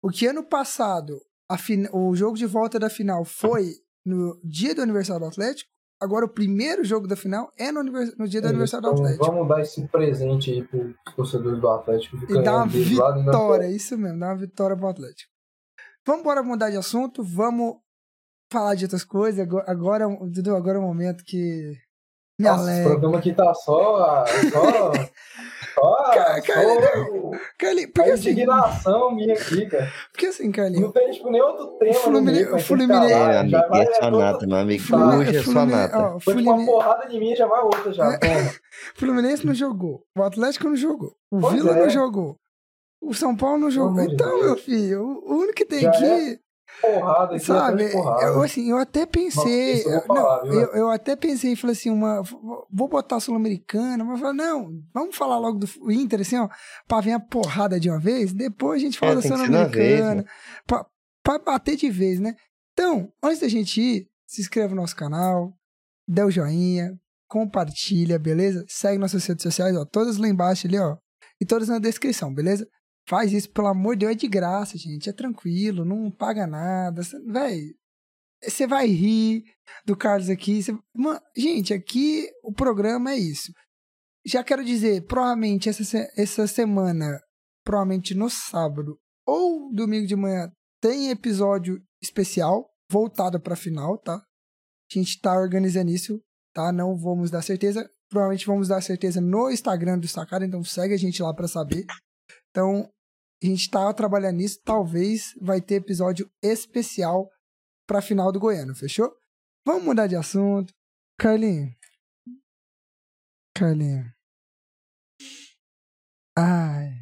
O 0.00 0.08
que 0.08 0.26
ano 0.26 0.44
passado 0.44 1.20
fin... 1.58 1.88
o 1.92 2.14
jogo 2.14 2.36
de 2.36 2.46
volta 2.46 2.78
da 2.78 2.88
final 2.88 3.24
foi 3.24 3.74
no 4.06 4.40
dia 4.44 4.72
do 4.72 4.82
aniversário 4.82 5.20
do 5.20 5.28
Atlético, 5.28 5.70
agora 6.00 6.24
o 6.24 6.28
primeiro 6.28 6.84
jogo 6.84 7.06
da 7.06 7.16
final 7.16 7.52
é 7.56 7.72
no, 7.72 7.82
no 7.82 8.28
dia 8.28 8.40
do 8.40 8.46
é, 8.46 8.50
aniversário 8.50 8.86
então 8.86 8.94
do 8.94 9.02
Atlético. 9.02 9.26
Vamos 9.26 9.48
dar 9.48 9.60
esse 9.60 9.86
presente 9.88 10.50
aí 10.50 10.62
pro 10.62 10.94
torcedor 11.16 11.60
do 11.60 11.68
Atlético. 11.68 12.16
E 12.28 12.42
dar 12.42 12.56
uma 12.56 12.66
vitória, 12.66 13.70
isso 13.70 13.96
mesmo, 13.96 14.18
dar 14.18 14.28
uma 14.28 14.36
vitória 14.36 14.76
pro 14.76 14.88
Atlético. 14.88 15.30
Vamos 16.06 16.22
embora 16.22 16.42
mudar 16.42 16.70
de 16.70 16.76
assunto, 16.76 17.22
vamos 17.22 17.76
falar 18.50 18.74
de 18.74 18.84
outras 18.84 19.04
coisas. 19.04 19.46
Agora, 19.66 20.06
Dudu, 20.08 20.56
agora 20.56 20.78
é 20.78 20.80
o 20.80 20.84
momento 20.84 21.24
que 21.24 21.76
me 22.38 22.46
Nossa, 22.46 22.62
alegra. 22.62 22.80
Esse 22.80 22.90
programa 22.90 23.18
aqui 23.18 23.34
tá 23.34 23.54
só. 23.54 24.24
só 24.50 24.92
Cara, 26.12 26.40
Carlinhos, 26.42 27.92
porque 27.92 28.10
a 28.10 28.14
assim, 28.14 28.30
indignação 28.30 29.14
minha 29.14 29.34
aqui, 29.34 29.66
cara. 29.66 29.92
Porque 30.12 30.26
assim, 30.26 30.50
Carlinhos. 30.50 30.84
Não 30.84 30.92
tem 30.92 31.10
tipo, 31.10 31.30
nem 31.30 31.40
outro 31.40 31.66
tema. 31.78 31.94
Fluminense. 31.94 32.52
O 32.52 32.58
Fluminense. 32.58 33.12
É, 33.12 33.38
amigo, 33.38 33.56
é 33.56 33.94
sua 33.94 34.10
nata, 34.10 34.46
meu 34.46 34.56
amigo. 34.56 34.96
Hoje 34.96 35.36
é 35.36 35.42
sua 35.42 35.66
nata. 35.66 36.20
Foi 36.20 36.36
tipo 36.36 36.50
uma 36.50 36.64
porrada 36.66 37.08
de 37.08 37.18
mim 37.18 37.34
já 37.36 37.46
vai 37.46 37.60
outra 37.62 37.92
já. 37.92 38.04
É. 38.14 38.52
Fluminense 38.94 39.46
não 39.46 39.54
jogou. 39.54 40.02
O 40.16 40.22
Atlético 40.22 40.68
não 40.68 40.76
jogou. 40.76 41.14
O 41.30 41.40
pois 41.40 41.54
Vila 41.54 41.72
é. 41.72 41.80
não 41.80 41.90
jogou. 41.90 42.36
O 43.00 43.14
São 43.14 43.36
Paulo 43.36 43.58
não 43.58 43.70
jogou. 43.70 44.02
então, 44.02 44.42
meu 44.42 44.56
filho, 44.56 45.22
o 45.24 45.36
único 45.36 45.54
que 45.54 45.64
tem 45.64 45.82
já 45.82 45.90
aqui. 45.90 46.40
Porrada 46.80 47.36
aqui, 47.36 47.44
Sabe, 47.44 47.90
porrada. 47.90 48.24
Eu, 48.24 48.42
assim, 48.42 48.70
eu 48.70 48.76
até 48.76 49.04
pensei. 49.04 49.76
Nossa, 49.84 49.88
eu, 49.88 50.02
falar, 50.02 50.44
não, 50.44 50.52
eu, 50.52 50.74
eu, 50.74 50.90
até 50.90 51.16
pensei, 51.16 51.56
falei 51.56 51.74
assim, 51.74 51.90
uma, 51.90 52.22
vou 52.70 52.88
botar 52.88 53.20
Sul-Americana, 53.20 54.04
mas 54.04 54.20
falei, 54.20 54.36
não, 54.36 54.70
vamos 54.94 55.16
falar 55.16 55.38
logo 55.38 55.58
do 55.58 55.92
Inter, 55.92 56.20
assim, 56.20 56.36
ó, 56.36 56.48
pra 56.86 57.00
vir 57.00 57.12
a 57.12 57.20
porrada 57.20 57.80
de 57.80 57.90
uma 57.90 57.98
vez, 57.98 58.32
depois 58.32 58.80
a 58.80 58.84
gente 58.84 58.98
fala 58.98 59.12
é, 59.12 59.14
da 59.16 59.22
Sul-Americana. 59.22 60.24
Pra, 60.66 60.86
pra 61.22 61.38
bater 61.38 61.76
de 61.76 61.90
vez, 61.90 62.20
né? 62.20 62.34
Então, 62.72 63.12
antes 63.22 63.40
da 63.40 63.48
gente 63.48 63.80
ir, 63.80 64.08
se 64.26 64.40
inscreve 64.40 64.74
no 64.74 64.80
nosso 64.80 64.94
canal, 64.94 65.52
dê 66.06 66.22
o 66.22 66.30
joinha, 66.30 66.96
compartilha, 67.28 68.18
beleza? 68.18 68.64
Segue 68.68 68.98
nossas 68.98 69.26
redes 69.26 69.42
sociais, 69.42 69.76
ó, 69.76 69.84
todas 69.84 70.16
lá 70.16 70.28
embaixo 70.28 70.66
ali, 70.66 70.78
ó. 70.78 70.96
E 71.40 71.46
todas 71.46 71.68
na 71.68 71.78
descrição, 71.78 72.32
beleza? 72.32 72.66
Faz 73.08 73.32
isso, 73.32 73.50
pelo 73.50 73.68
amor 73.68 73.96
de 73.96 74.00
Deus, 74.00 74.12
é 74.12 74.14
de 74.14 74.28
graça, 74.28 74.76
gente. 74.76 75.08
É 75.08 75.12
tranquilo, 75.14 75.82
não 75.82 76.10
paga 76.10 76.46
nada. 76.46 77.00
Véi, 77.26 77.74
você 78.42 78.66
vai 78.66 78.86
rir 78.86 79.44
do 79.86 79.96
Carlos 79.96 80.28
aqui. 80.28 80.62
Cê... 80.62 80.72
Gente, 81.34 81.72
aqui 81.72 82.28
o 82.44 82.52
programa 82.52 83.12
é 83.12 83.16
isso. 83.16 83.50
Já 84.26 84.44
quero 84.44 84.62
dizer, 84.62 85.06
provavelmente 85.06 85.70
essa, 85.70 85.82
essa 86.18 86.46
semana, 86.46 87.18
provavelmente 87.64 88.14
no 88.14 88.28
sábado 88.28 88.98
ou 89.26 89.72
domingo 89.72 90.06
de 90.06 90.14
manhã, 90.14 90.52
tem 90.78 91.08
episódio 91.08 91.82
especial 92.02 92.68
voltado 92.90 93.40
pra 93.40 93.56
final, 93.56 93.96
tá? 93.96 94.16
A 94.16 94.98
gente 94.98 95.18
tá 95.18 95.32
organizando 95.32 95.90
isso, 95.90 96.20
tá? 96.54 96.70
Não 96.70 96.94
vamos 96.94 97.30
dar 97.30 97.40
certeza. 97.40 97.88
Provavelmente 98.10 98.46
vamos 98.46 98.68
dar 98.68 98.82
certeza 98.82 99.18
no 99.18 99.50
Instagram 99.50 99.98
do 99.98 100.08
Sacada, 100.08 100.44
então 100.44 100.62
segue 100.62 100.92
a 100.92 100.98
gente 100.98 101.22
lá 101.22 101.32
para 101.32 101.48
saber. 101.48 101.86
Então, 102.50 102.90
a 103.42 103.46
gente 103.46 103.70
tá 103.70 103.92
trabalhando 103.92 104.36
nisso. 104.36 104.60
Talvez 104.64 105.34
vai 105.40 105.60
ter 105.60 105.76
episódio 105.76 106.30
especial 106.42 107.30
pra 107.86 108.02
final 108.02 108.32
do 108.32 108.40
Goiano, 108.40 108.74
fechou? 108.74 109.14
Vamos 109.66 109.84
mudar 109.84 110.06
de 110.06 110.16
assunto. 110.16 110.74
Carlinho. 111.18 111.74
Carlinho. 113.54 114.12
Ai. 116.36 116.92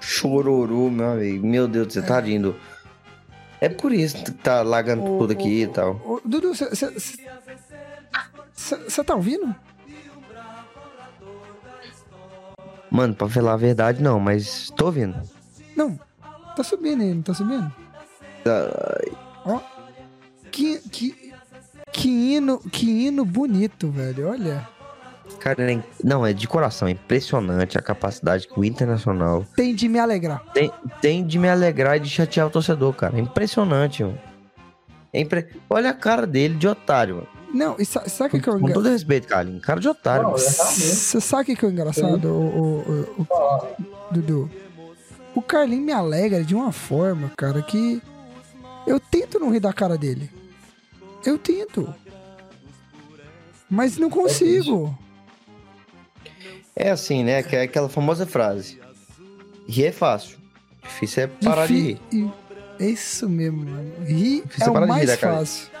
Chororô, 0.00 0.90
meu 0.90 1.12
amigo. 1.12 1.46
Meu 1.46 1.68
Deus, 1.68 1.92
você 1.92 2.02
tá 2.02 2.20
rindo. 2.20 2.56
É 3.60 3.68
por 3.68 3.92
isso 3.92 4.24
que 4.24 4.32
tá 4.32 4.62
lagando 4.62 5.04
tudo 5.18 5.32
aqui 5.32 5.62
e 5.62 5.68
tal. 5.68 5.94
Ô, 6.04 6.20
Dudu, 6.24 6.52
você 6.52 7.24
tá 9.04 9.14
ouvindo? 9.14 9.54
Mano, 12.92 13.14
pra 13.14 13.26
falar 13.26 13.54
a 13.54 13.56
verdade, 13.56 14.02
não, 14.02 14.20
mas 14.20 14.70
tô 14.76 14.84
ouvindo. 14.84 15.16
Não, 15.74 15.98
tá 16.54 16.62
subindo 16.62 17.00
aí, 17.00 17.14
não 17.14 17.22
tá 17.22 17.32
subindo? 17.32 17.72
Ai. 18.44 19.12
Ó, 19.46 19.60
que, 20.50 20.78
que, 20.90 21.32
que 21.90 22.08
hino, 22.10 22.58
que 22.58 23.06
hino 23.06 23.24
bonito, 23.24 23.90
velho, 23.90 24.28
olha. 24.28 24.68
Cara, 25.40 25.56
não, 26.04 26.26
é 26.26 26.34
de 26.34 26.46
coração, 26.46 26.86
é 26.86 26.90
impressionante 26.90 27.78
a 27.78 27.82
capacidade 27.82 28.46
que 28.46 28.60
o 28.60 28.62
Internacional... 28.62 29.46
Tem 29.56 29.74
de 29.74 29.88
me 29.88 29.98
alegrar. 29.98 30.44
Tem, 30.52 30.70
tem 31.00 31.26
de 31.26 31.38
me 31.38 31.48
alegrar 31.48 31.96
e 31.96 32.00
de 32.00 32.10
chatear 32.10 32.46
o 32.46 32.50
torcedor, 32.50 32.92
cara. 32.92 33.16
É 33.16 33.20
impressionante, 33.20 34.04
mano. 34.04 34.20
É 35.14 35.18
impre... 35.18 35.48
Olha 35.70 35.88
a 35.88 35.94
cara 35.94 36.26
dele 36.26 36.56
de 36.56 36.68
otário, 36.68 37.16
mano. 37.16 37.28
Não, 37.52 37.76
e 37.78 37.84
sabe 37.84 38.38
o 38.38 38.40
que, 38.40 38.48
é 38.48 38.52
o 38.52 38.56
engraçado? 38.56 38.60
Com 38.60 38.72
todo 38.72 38.88
respeito, 38.88 39.28
Carlinhos. 39.28 39.62
Cara 39.62 39.78
de 39.78 39.88
otário. 39.88 40.30
Você 40.30 41.20
sabe 41.20 41.52
o 41.52 41.56
que, 41.56 41.64
é 41.64 41.68
o 41.68 41.70
engraçado, 41.70 42.28
o, 42.28 42.40
o, 42.40 43.02
o, 43.18 43.22
o, 43.22 44.14
Dudu? 44.14 44.50
O 45.34 45.42
Carlinhos 45.42 45.84
me 45.84 45.92
alegra 45.92 46.42
de 46.42 46.54
uma 46.54 46.72
forma, 46.72 47.30
cara, 47.36 47.62
que 47.62 48.02
eu 48.86 48.98
tento 48.98 49.38
não 49.38 49.50
rir 49.50 49.60
da 49.60 49.72
cara 49.72 49.98
dele. 49.98 50.30
Eu 51.24 51.38
tento. 51.38 51.94
Mas 53.68 53.96
não 53.96 54.10
consigo. 54.10 54.96
É 56.74 56.90
assim, 56.90 57.22
né? 57.22 57.42
Que 57.42 57.56
é 57.56 57.62
aquela 57.62 57.88
famosa 57.88 58.26
frase. 58.26 58.80
Rir 59.68 59.86
é 59.86 59.92
fácil. 59.92 60.38
Difícil 60.82 61.24
é 61.24 61.26
parar 61.26 61.66
Difí 61.66 61.98
de 62.10 62.16
rir. 62.16 62.32
É 62.80 62.86
isso 62.86 63.28
mesmo, 63.28 63.64
mano. 63.64 64.04
Rir 64.04 64.42
é, 64.60 64.64
é 64.64 64.70
o 64.70 64.88
mais 64.88 65.10
rir, 65.10 65.16
fácil. 65.16 65.71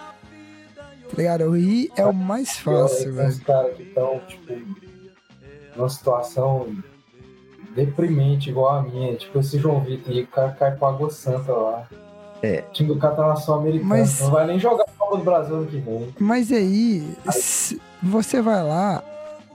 Tá 1.12 1.18
ligado? 1.18 1.44
O 1.44 1.56
rir 1.56 1.90
é 1.96 2.04
o 2.04 2.12
mais 2.12 2.56
fácil, 2.58 3.14
velho. 3.14 3.28
Os 3.28 3.38
caras 3.40 3.76
que 3.76 3.82
estão, 3.82 4.20
tipo, 4.26 4.54
numa 5.76 5.88
situação 5.88 6.74
deprimente 7.74 8.50
igual 8.50 8.78
a 8.78 8.82
minha. 8.82 9.14
Tipo, 9.16 9.38
esse 9.40 9.58
João 9.58 9.80
Vitor 9.80 10.12
aí, 10.12 10.22
o 10.22 10.26
cara 10.26 10.52
cai 10.52 10.76
com 10.76 10.86
água 10.86 11.10
santa 11.10 11.52
lá. 11.52 11.88
É. 12.42 12.64
O 12.68 12.72
time 12.72 12.88
do 12.88 12.98
cara 12.98 13.14
tá 13.14 13.28
na 13.28 13.36
Sul-Americana. 13.36 13.88
Mas... 13.88 14.20
Não 14.20 14.30
vai 14.30 14.46
nem 14.46 14.58
jogar 14.58 14.84
a 14.84 14.98
Copa 14.98 15.18
do 15.18 15.24
Brasil 15.24 15.56
ano 15.56 15.66
que 15.66 15.76
vem. 15.76 16.14
Mas 16.18 16.50
aí, 16.50 17.06
aí, 17.26 17.80
você 18.02 18.40
vai 18.40 18.62
lá 18.64 19.04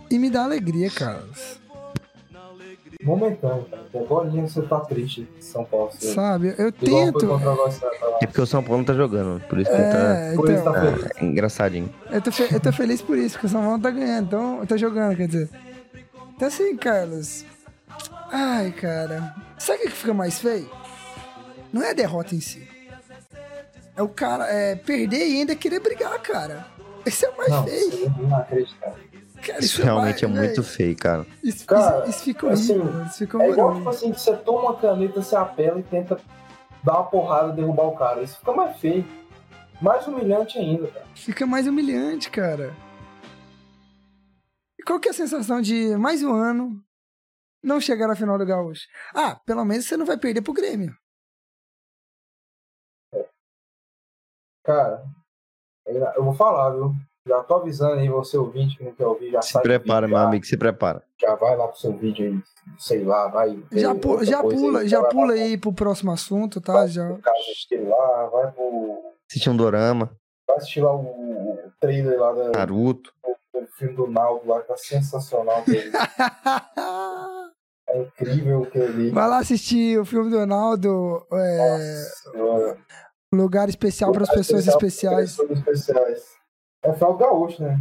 e 0.10 0.18
me 0.18 0.30
dá 0.30 0.44
alegria, 0.44 0.90
Carlos 0.90 1.67
momentâneo, 3.04 3.66
cara. 3.66 3.84
agora 3.94 4.30
você 4.30 4.62
tá 4.62 4.80
triste 4.82 5.28
São 5.40 5.64
Paulo. 5.64 5.92
Você... 5.92 6.14
Sabe, 6.14 6.56
eu 6.58 6.72
tento. 6.72 7.26
É 8.22 8.26
porque 8.26 8.42
o 8.42 8.46
São 8.46 8.64
Paulo 8.64 8.80
não 8.80 8.86
tá 8.86 8.94
jogando, 8.94 9.42
por 9.48 9.60
isso 9.60 9.70
que 9.70 9.78
é, 9.78 9.90
tá... 9.90 10.34
Então... 10.34 10.54
Isso 10.54 10.64
tá 10.64 10.74
feliz. 10.74 11.06
É, 11.16 11.26
engraçadinho. 11.26 11.94
Eu 12.12 12.22
tô, 12.22 12.32
fe... 12.32 12.48
eu 12.52 12.60
tô 12.60 12.72
feliz 12.72 13.02
por 13.02 13.18
isso, 13.18 13.36
porque 13.36 13.48
o 13.48 13.50
São 13.50 13.62
Paulo 13.62 13.82
tá 13.82 13.92
ganhando, 13.92 14.26
então 14.26 14.66
tá 14.66 14.78
jogando, 14.78 15.16
quer 15.16 15.28
dizer. 15.28 15.50
Então 16.36 16.48
assim, 16.48 16.76
Carlos. 16.78 17.46
Ai, 18.32 18.72
cara. 18.72 19.36
Sabe 19.58 19.80
o 19.80 19.82
que 19.84 19.92
fica 19.92 20.14
mais 20.14 20.40
feio? 20.40 20.70
Não 21.72 21.82
é 21.82 21.92
a 21.92 21.94
derrota 21.94 22.36
em 22.36 22.42
si. 22.42 22.68
É 23.96 24.02
o 24.02 24.08
cara 24.08 24.46
é, 24.48 24.76
perder 24.76 25.28
e 25.28 25.40
ainda 25.40 25.56
querer 25.56 25.80
brigar, 25.80 26.20
cara. 26.22 26.68
Esse 27.06 27.26
é 27.26 27.30
o 27.30 27.38
mais 27.38 27.50
não, 27.50 27.64
feio. 27.64 28.14
Não 28.20 28.38
acredito, 28.38 28.76
Cara, 29.48 29.60
isso, 29.60 29.76
isso 29.76 29.84
realmente 29.84 30.26
vai, 30.26 30.36
é 30.36 30.40
muito 30.42 30.64
feio, 30.64 30.96
cara. 30.98 31.26
Isso, 31.42 31.66
cara, 31.66 32.02
isso, 32.02 32.10
isso 32.10 32.24
fica 32.24 32.48
horrível. 32.48 32.84
Assim, 32.84 33.04
isso 33.06 33.18
fica 33.18 33.44
é 33.44 33.50
igual, 33.50 33.76
tipo 33.76 33.90
assim, 33.90 34.14
você 34.14 34.36
toma 34.36 34.60
uma 34.60 34.76
caneta, 34.76 35.22
você 35.22 35.36
apela 35.38 35.80
e 35.80 35.84
tenta 35.84 36.20
dar 36.84 36.96
uma 36.96 37.06
porrada, 37.06 37.54
derrubar 37.54 37.88
o 37.88 37.96
cara. 37.96 38.22
Isso 38.22 38.40
fica 38.40 38.52
mais 38.52 38.78
feio. 38.78 39.06
Mais 39.82 40.06
humilhante 40.06 40.58
ainda, 40.58 40.88
cara. 40.88 41.06
Fica 41.16 41.46
mais 41.46 41.66
humilhante, 41.66 42.30
cara. 42.30 42.76
qual 44.86 45.00
que 45.00 45.08
é 45.08 45.12
a 45.12 45.14
sensação 45.14 45.62
de 45.62 45.96
mais 45.96 46.24
um 46.24 46.34
ano 46.34 46.84
não 47.64 47.80
chegar 47.80 48.08
na 48.08 48.16
final 48.16 48.38
do 48.38 48.46
Gaúcho? 48.46 48.88
Ah, 49.14 49.40
pelo 49.46 49.64
menos 49.64 49.86
você 49.86 49.96
não 49.96 50.06
vai 50.06 50.18
perder 50.18 50.42
pro 50.42 50.54
Grêmio. 50.54 50.94
Cara, 54.66 55.06
eu 55.86 56.24
vou 56.24 56.34
falar, 56.34 56.72
viu? 56.72 56.94
Já 57.28 57.44
tô 57.44 57.56
avisando 57.56 57.96
aí 57.96 58.08
você 58.10 58.38
ouvinte 58.38 58.78
que 58.78 58.84
não 58.84 58.92
quer 58.94 59.06
ouvir, 59.06 59.32
já 59.32 59.42
Se 59.42 59.60
prepara, 59.62 60.06
vídeo, 60.08 60.16
meu 60.16 60.24
já, 60.24 60.28
amigo, 60.30 60.46
se 60.46 60.58
prepara. 60.58 61.04
já 61.20 61.36
vai 61.36 61.56
lá 61.58 61.68
pro 61.68 61.78
seu 61.78 61.92
vídeo 61.98 62.26
aí, 62.26 62.40
sei 62.80 63.04
lá, 63.04 63.28
vai. 63.28 63.60
Já, 63.72 63.94
pu- 63.96 64.24
já 64.24 64.42
pula, 64.42 64.80
aí, 64.82 64.88
já 64.88 65.02
vai 65.02 65.12
pula 65.12 65.28
lá 65.36 65.42
aí 65.42 65.58
pro 65.58 65.74
próximo 65.74 66.12
assunto, 66.12 66.62
tá? 66.62 66.74
pro 66.74 66.88
Já. 66.88 67.08
caso 67.18 67.40
dele 67.70 67.90
lá, 67.90 68.26
vai 68.28 68.52
pro. 68.52 69.04
Assistir 69.30 69.50
um 69.50 69.58
dorama, 69.58 70.10
Vai 70.48 70.58
assistir 70.58 70.82
lá 70.82 70.94
o, 70.96 71.02
o 71.02 71.72
trailer 71.80 72.18
lá 72.20 72.32
da- 72.32 72.50
Naruto. 72.52 73.12
do 73.54 73.68
filme 73.78 73.96
do 73.96 74.08
Naldo 74.08 74.48
lá, 74.48 74.62
que 74.62 74.68
tá 74.70 74.78
sensacional. 74.78 75.64
É 77.90 78.02
incrível 78.02 78.64
aquele 78.64 78.86
ali. 78.86 79.10
Vai 79.12 79.30
lá 79.30 79.38
assistir 79.40 79.98
o 79.98 80.04
filme 80.04 80.30
do 80.30 80.38
Ronaldo, 80.38 81.26
é. 81.32 82.04
Lugar 83.34 83.70
Especial 83.70 84.12
para 84.12 84.24
as 84.24 84.30
Pessoas 84.30 84.68
Especiais. 84.68 85.38
Pessoas 85.38 85.52
especiais. 85.60 86.24
É 86.88 86.94
do 86.94 87.18
gaúcho, 87.18 87.62
né? 87.62 87.76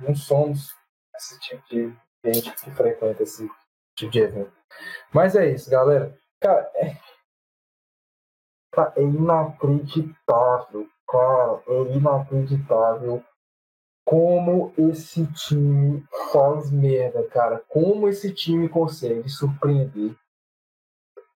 Não 0.00 0.14
somos 0.14 0.72
esse 1.16 1.40
tipo 1.40 1.66
de 1.68 1.92
gente 2.24 2.52
que 2.54 2.70
frequenta 2.70 3.24
esse 3.24 3.50
tipo 3.96 4.12
de 4.12 4.20
evento. 4.20 4.52
Mas 5.12 5.34
é 5.34 5.50
isso, 5.50 5.68
galera. 5.68 6.16
Cara, 6.40 6.70
é, 6.76 6.96
é 8.96 9.02
inacreditável. 9.02 10.88
Cara, 11.08 11.60
é 11.66 11.82
inacreditável 11.96 13.24
como 14.06 14.72
esse 14.78 15.26
time 15.32 16.06
faz 16.32 16.70
merda, 16.70 17.26
cara. 17.28 17.64
Como 17.68 18.08
esse 18.08 18.32
time 18.32 18.68
consegue 18.68 19.28
surpreender. 19.28 20.16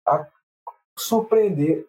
A- 0.04 0.28
surpreender 0.98 1.86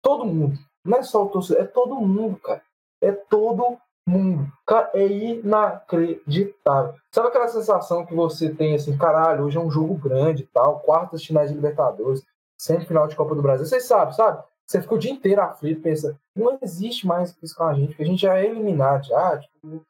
todo 0.00 0.24
mundo. 0.24 0.56
Não 0.84 0.98
é 0.98 1.02
só 1.02 1.24
o 1.24 1.30
torcedor, 1.30 1.64
é 1.64 1.66
todo 1.66 1.96
mundo, 1.96 2.38
cara. 2.38 2.62
É 3.02 3.10
todo 3.10 3.76
mundo. 4.06 4.50
É 4.94 5.06
inacreditável. 5.06 6.94
Sabe 7.12 7.28
aquela 7.28 7.48
sensação 7.48 8.04
que 8.06 8.14
você 8.14 8.50
tem 8.50 8.74
assim, 8.74 8.96
caralho, 8.96 9.44
hoje 9.44 9.56
é 9.56 9.60
um 9.60 9.70
jogo 9.70 9.94
grande 9.94 10.42
e 10.42 10.46
tal, 10.46 10.80
quartas 10.80 11.24
finais 11.24 11.50
de 11.50 11.56
Libertadores, 11.56 12.22
semifinal 12.58 13.06
de 13.08 13.16
Copa 13.16 13.34
do 13.34 13.42
Brasil. 13.42 13.66
Vocês 13.66 13.84
sabem, 13.84 14.14
sabe? 14.14 14.42
Você 14.66 14.80
fica 14.80 14.94
o 14.94 14.98
dia 14.98 15.12
inteiro 15.12 15.40
aflito, 15.40 15.80
pensa, 15.82 16.16
não 16.36 16.58
existe 16.62 17.06
mais 17.06 17.36
isso 17.42 17.54
com 17.54 17.64
a 17.64 17.74
gente, 17.74 17.88
porque 17.88 18.02
a 18.02 18.06
gente 18.06 18.22
já 18.22 18.36
é 18.36 18.46
eliminado 18.46 19.06
já, 19.06 19.38
tipo, 19.38 19.80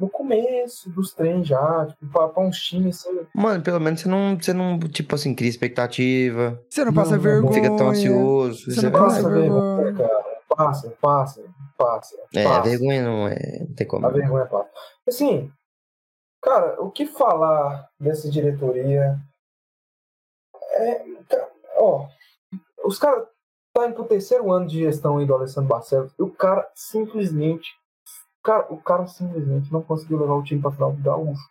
no 0.00 0.08
começo 0.10 0.90
dos 0.90 1.14
treinos 1.14 1.46
já, 1.46 1.86
tipo, 1.86 2.06
pra, 2.12 2.26
pra 2.28 2.42
uns 2.42 2.58
times 2.58 3.06
assim, 3.06 3.20
Mano, 3.32 3.62
pelo 3.62 3.78
menos 3.78 4.00
você 4.00 4.08
não, 4.08 4.36
você 4.36 4.52
não, 4.52 4.78
tipo 4.80 5.14
assim, 5.14 5.34
cria 5.34 5.48
expectativa. 5.48 6.60
Você 6.68 6.84
não 6.84 6.92
passa 6.92 7.12
Não, 7.12 7.22
vergonha. 7.22 7.46
Não 7.46 7.52
fica 7.52 7.76
tão 7.76 7.88
ansioso. 7.90 8.64
Você 8.64 8.72
Você 8.72 8.82
não 8.86 8.92
passa 8.92 9.16
passa 9.22 9.28
vergonha. 9.30 9.76
vergonha, 9.84 10.08
cara. 10.08 10.24
Passa, 10.48 10.94
passa, 11.00 11.42
passa. 11.84 12.16
É, 12.34 12.44
passa. 12.44 12.68
vergonha 12.68 13.02
não 13.02 13.28
é. 13.28 13.60
Não 13.60 13.74
tem 13.74 13.86
como. 13.86 14.06
A 14.06 14.10
vergonha 14.10 14.46
passa. 14.46 14.70
Assim, 15.06 15.52
cara, 16.42 16.80
o 16.80 16.90
que 16.90 17.06
falar 17.06 17.88
dessa 17.98 18.30
diretoria? 18.30 19.18
É, 20.72 21.04
ó, 21.76 22.08
os 22.84 22.98
caras 22.98 23.26
tá 23.74 23.86
indo 23.86 23.94
pro 23.94 24.04
terceiro 24.04 24.52
ano 24.52 24.66
de 24.66 24.78
gestão 24.78 25.18
aí 25.18 25.26
do 25.26 25.34
Alessandro 25.34 25.68
Barcelos 25.68 26.12
e 26.18 26.22
o 26.22 26.30
cara 26.30 26.70
simplesmente, 26.74 27.72
cara, 28.42 28.72
o 28.72 28.80
cara 28.80 29.06
simplesmente 29.06 29.72
não 29.72 29.82
conseguiu 29.82 30.18
levar 30.18 30.34
o 30.34 30.42
time 30.42 30.60
pra 30.60 30.72
final 30.72 30.92
do 30.92 31.02
Gaúcho. 31.02 31.50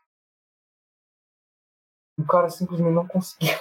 O 2.19 2.25
cara 2.25 2.49
simplesmente 2.49 2.93
não 2.93 3.07
conseguiu. 3.07 3.57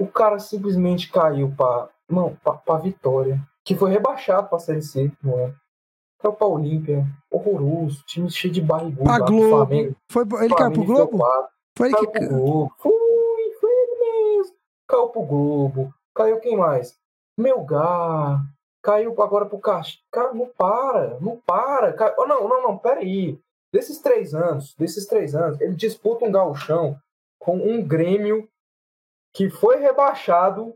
O 0.00 0.08
cara 0.08 0.38
simplesmente 0.38 1.10
caiu 1.10 1.54
pra, 1.56 1.88
não, 2.08 2.34
pra, 2.36 2.54
pra 2.54 2.78
Vitória, 2.78 3.40
que 3.64 3.76
foi 3.76 3.90
rebaixado 3.90 4.48
pra 4.48 4.58
Série 4.58 4.82
C 4.82 5.10
no 5.22 5.36
ano. 5.36 5.56
Caiu 6.24 6.32
pra 6.36 6.46
Olímpia, 6.46 7.04
horroroso, 7.30 8.02
time 8.06 8.30
cheio 8.30 8.50
de 8.54 8.62
barrigudo 8.62 9.04
Pra 9.04 9.18
Globo. 9.18 9.48
Flamengo. 9.50 9.96
Foi, 10.10 10.22
ele 10.40 10.54
caiu 10.54 10.72
pro 10.72 10.84
Globo? 10.84 11.24
Foi 11.76 11.88
ele 11.88 11.94
Caiu 11.96 12.10
que. 12.10 12.18
pro 12.18 12.28
Globo. 12.28 12.72
Foi, 12.78 12.92
foi 13.60 13.70
ele 13.70 14.36
mesmo. 14.38 14.56
Caiu 14.88 15.08
pro 15.10 15.22
Globo. 15.22 15.94
Caiu 16.14 16.40
quem 16.40 16.56
mais? 16.56 16.96
Melgar. 17.38 18.42
Caiu 18.82 19.10
agora 19.22 19.44
pro 19.44 19.58
Caixa. 19.58 19.98
Cara, 20.10 20.32
não 20.32 20.46
para. 20.56 21.18
Não 21.20 21.36
para. 21.46 21.92
Cai- 21.92 22.14
Oh, 22.16 22.24
não, 22.26 22.48
não, 22.48 22.62
não, 22.62 22.78
pera 22.78 23.00
aí. 23.00 23.38
Desses 23.72 23.98
três 23.98 24.34
anos, 24.34 24.74
desses 24.78 25.04
três 25.06 25.34
anos, 25.34 25.60
ele 25.60 25.74
disputa 25.74 26.24
um 26.24 26.32
gauchão 26.32 26.96
com 27.38 27.56
um 27.58 27.86
Grêmio 27.86 28.48
que 29.34 29.50
foi 29.50 29.76
rebaixado, 29.78 30.74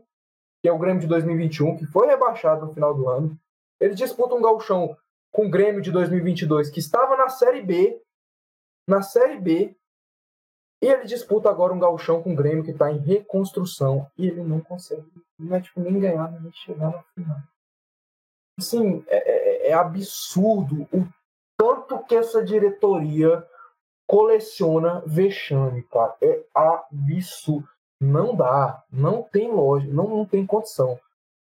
que 0.61 0.67
é 0.69 0.71
o 0.71 0.77
Grêmio 0.77 0.99
de 1.01 1.07
2021, 1.07 1.75
que 1.77 1.85
foi 1.87 2.05
rebaixado 2.07 2.65
no 2.67 2.73
final 2.73 2.93
do 2.93 3.07
ano. 3.09 3.35
Ele 3.79 3.95
disputa 3.95 4.35
um 4.35 4.41
gauchão 4.41 4.95
com 5.31 5.47
o 5.47 5.49
Grêmio 5.49 5.81
de 5.81 5.91
2022, 5.91 6.69
que 6.69 6.79
estava 6.79 7.15
na 7.15 7.29
Série 7.29 7.61
B, 7.61 8.01
na 8.87 9.01
Série 9.01 9.39
B, 9.39 9.75
e 10.81 10.87
ele 10.87 11.05
disputa 11.05 11.49
agora 11.49 11.73
um 11.73 11.79
gauchão 11.79 12.23
com 12.23 12.33
o 12.33 12.35
Grêmio 12.35 12.63
que 12.63 12.71
está 12.71 12.91
em 12.91 12.97
reconstrução 12.97 14.09
e 14.17 14.27
ele 14.27 14.41
não 14.41 14.61
consegue 14.61 15.05
não 15.37 15.55
é, 15.55 15.61
tipo, 15.61 15.79
nem 15.79 15.97
ganhar, 15.99 16.29
nem 16.31 16.51
chegar 16.51 16.91
na 16.91 17.03
final. 17.15 17.37
Assim, 18.57 19.03
é, 19.07 19.17
é- 19.17 19.69
é 19.69 19.73
absurdo 19.73 20.83
o 20.91 21.07
tanto 21.57 22.03
que 22.05 22.15
essa 22.15 22.43
diretoria 22.43 23.45
coleciona 24.07 25.01
vexame, 25.05 25.83
cara. 25.83 26.15
É 26.21 26.43
absurdo. 26.53 27.67
Não 28.01 28.35
dá, 28.35 28.83
não 28.91 29.21
tem 29.23 29.51
lógica, 29.51 29.93
não, 29.93 30.07
não 30.07 30.25
tem 30.25 30.45
condição. 30.45 30.99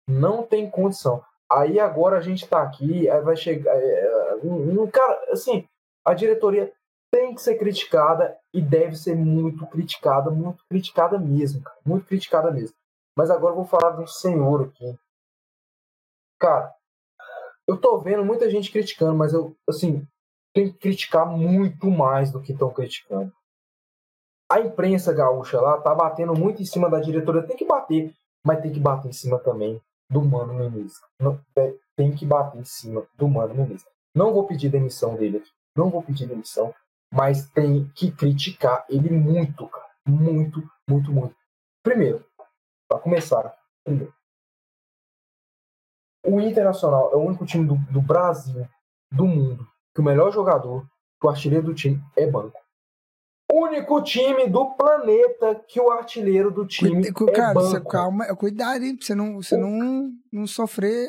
Não 0.08 0.44
tem 0.46 0.70
condição. 0.70 1.24
Aí 1.50 1.80
agora 1.80 2.18
a 2.18 2.22
gente 2.22 2.48
tá 2.48 2.62
aqui, 2.62 3.10
aí 3.10 3.22
vai 3.22 3.36
chegar. 3.36 3.74
é, 3.74 4.36
um, 4.44 4.84
um 4.84 4.92
cara, 4.92 5.32
assim, 5.32 5.68
a 6.06 6.14
diretoria 6.14 6.72
tem 7.10 7.34
que 7.34 7.42
ser 7.42 7.58
criticada 7.58 8.38
e 8.54 8.62
deve 8.62 8.96
ser 8.96 9.16
muito 9.16 9.66
criticada, 9.68 10.30
muito 10.30 10.64
criticada 10.68 11.18
mesmo, 11.18 11.62
cara, 11.62 11.78
muito 11.86 12.06
criticada 12.06 12.52
mesmo. 12.52 12.76
Mas 13.16 13.32
agora 13.32 13.54
eu 13.54 13.58
vou 13.58 13.66
falar 13.66 13.92
de 13.92 14.04
um 14.04 14.08
senhor 14.08 14.64
aqui. 14.66 15.00
Cara, 16.38 16.76
eu 17.66 17.78
tô 17.78 17.98
vendo 18.00 18.26
muita 18.26 18.50
gente 18.50 18.72
criticando, 18.72 19.16
mas 19.16 19.34
eu, 19.34 19.56
assim, 19.68 20.06
tem 20.54 20.72
que 20.72 20.78
criticar 20.78 21.26
muito 21.26 21.90
mais 21.90 22.32
do 22.32 22.42
que 22.42 22.52
estão 22.52 22.70
criticando. 22.70 23.32
A 24.52 24.60
imprensa 24.60 25.14
gaúcha 25.14 25.60
lá 25.60 25.82
tá 25.82 25.96
batendo 25.96 26.34
muito 26.34 26.62
em 26.62 26.66
cima 26.66 26.90
da 26.90 27.00
diretoria, 27.00 27.48
tem 27.48 27.58
que 27.58 27.66
bater, 27.66 28.14
mas 28.46 28.62
tem 28.62 28.72
que 28.72 28.80
bater 28.80 29.10
em 29.10 29.14
cima 29.14 29.40
também 29.40 29.82
do 30.10 30.22
Mano 30.22 30.54
Menezes. 30.54 31.00
Não, 31.20 31.40
é, 31.58 31.74
tem 31.96 32.14
que 32.14 32.26
bater 32.26 32.60
em 32.60 32.64
cima 32.64 33.06
do 33.16 33.28
Mano 33.28 33.56
Menezes. 33.56 33.86
Não 34.16 34.34
vou 34.34 34.48
pedir 34.48 34.70
demissão 34.70 35.16
dele 35.16 35.38
aqui, 35.38 35.52
não 35.76 35.90
vou 35.90 36.02
pedir 36.02 36.28
demissão, 36.28 36.74
mas 37.14 37.50
tem 37.50 37.88
que 37.96 38.12
criticar 38.12 38.86
ele 38.90 39.10
muito, 39.10 39.68
cara. 39.68 39.88
Muito, 40.08 40.64
muito, 40.90 41.12
muito. 41.12 41.36
Primeiro, 41.84 42.26
para 42.88 43.00
começar, 43.00 43.54
primeiro, 43.84 44.14
o 46.26 46.42
Internacional 46.42 47.12
é 47.14 47.16
o 47.16 47.22
único 47.22 47.46
time 47.46 47.66
do, 47.66 47.76
do 47.92 48.02
Brasil, 48.02 48.68
do 49.12 49.26
mundo, 49.26 49.68
que 49.94 50.02
o 50.02 50.04
melhor 50.04 50.32
jogador, 50.32 50.86
o 51.24 51.30
artilheiro 51.30 51.68
do 51.68 51.74
time 51.74 52.02
é 52.16 52.30
banco. 52.30 52.60
O 53.50 53.64
único 53.64 54.02
time 54.04 54.48
do 54.48 54.72
planeta 54.72 55.56
que 55.68 55.80
o 55.80 55.90
artilheiro 55.90 56.52
do 56.52 56.66
time 56.68 57.12
Cuida- 57.14 57.32
é 57.32 57.36
cara, 57.36 57.54
você, 57.54 57.78
banco. 57.80 57.90
calma, 57.90 58.26
cuidado, 58.36 58.84
hein? 58.84 58.96
Pra 58.98 59.06
você 59.06 59.16
não, 59.16 59.36
você 59.42 59.56
não, 59.56 60.12
não 60.32 60.46
sofrer. 60.46 61.08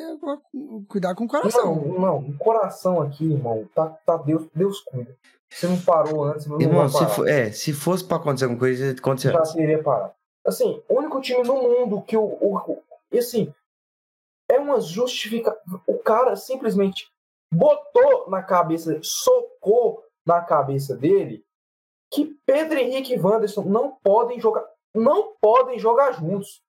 Cuidar 0.87 1.15
com 1.15 1.25
o 1.25 1.27
coração. 1.27 1.75
Não, 1.75 1.99
não, 1.99 2.17
o 2.19 2.37
coração 2.37 3.01
aqui, 3.01 3.25
irmão, 3.33 3.67
tá, 3.75 3.87
tá 4.05 4.15
Deus, 4.17 4.47
Deus 4.55 4.79
cuida. 4.81 5.15
Você 5.51 5.67
não 5.67 5.81
parou 5.81 6.23
antes, 6.23 6.45
não 6.45 6.61
Irmão, 6.61 6.87
se, 6.87 7.05
for, 7.07 7.27
é, 7.27 7.51
se 7.51 7.73
fosse 7.73 8.05
pra 8.05 8.17
acontecer 8.17 8.45
alguma 8.45 8.59
coisa, 8.59 8.91
aconteceu 8.91 9.31
já 9.33 9.41
teria 9.41 9.83
parado. 9.83 10.13
Assim, 10.45 10.81
o 10.87 10.95
único 10.97 11.19
time 11.19 11.43
no 11.43 11.55
mundo 11.61 12.01
que 12.03 12.15
o. 12.15 12.21
o, 12.23 12.55
o- 12.57 12.83
e 13.11 13.17
assim, 13.19 13.53
é 14.49 14.57
uma 14.59 14.79
justificação. 14.79 15.59
O 15.85 15.97
cara 15.97 16.35
simplesmente 16.37 17.09
botou 17.53 18.29
na 18.29 18.41
cabeça, 18.43 18.97
socou 19.03 20.03
na 20.25 20.39
cabeça 20.41 20.95
dele 20.95 21.43
que 22.11 22.35
Pedro 22.45 22.79
Henrique 22.79 23.13
e 23.13 23.19
Wanderson 23.19 23.63
não 23.63 23.95
podem 24.03 24.39
jogar. 24.39 24.65
Não 24.93 25.35
podem 25.39 25.77
jogar 25.77 26.13
juntos. 26.13 26.63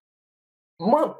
Mano, 0.79 1.17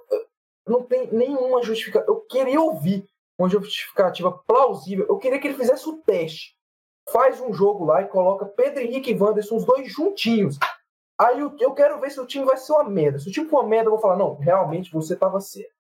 não 0.67 0.83
tem 0.83 1.11
nenhuma 1.13 1.63
justificativa. 1.63 2.11
Eu 2.11 2.21
queria 2.23 2.61
ouvir 2.61 3.09
uma 3.39 3.49
justificativa 3.49 4.31
plausível. 4.47 5.07
Eu 5.09 5.19
queria 5.19 5.39
que 5.39 5.49
ele 5.49 5.57
fizesse 5.57 5.89
o 5.89 5.99
teste. 6.03 6.55
Faz 7.11 7.41
um 7.41 7.53
jogo 7.53 7.85
lá 7.85 8.03
e 8.03 8.09
coloca 8.09 8.47
Pedro 8.47 8.83
Henrique 8.83 9.11
e 9.11 9.19
Wanderson, 9.19 9.57
os 9.57 9.65
dois 9.65 9.91
juntinhos. 9.91 10.59
Aí 11.19 11.41
eu, 11.41 11.55
eu 11.59 11.75
quero 11.75 12.01
ver 12.01 12.11
se 12.11 12.21
o 12.21 12.27
time 12.27 12.45
vai 12.45 12.57
ser 12.57 12.73
uma 12.73 12.85
merda. 12.85 13.19
Se 13.19 13.29
o 13.29 13.33
time 13.33 13.49
for 13.49 13.61
uma 13.61 13.69
merda, 13.69 13.89
eu 13.89 13.93
vou 13.93 14.01
falar, 14.01 14.17
não, 14.17 14.37
realmente 14.37 14.93
você 14.93 15.17
tava 15.17 15.41
certo. 15.41 15.75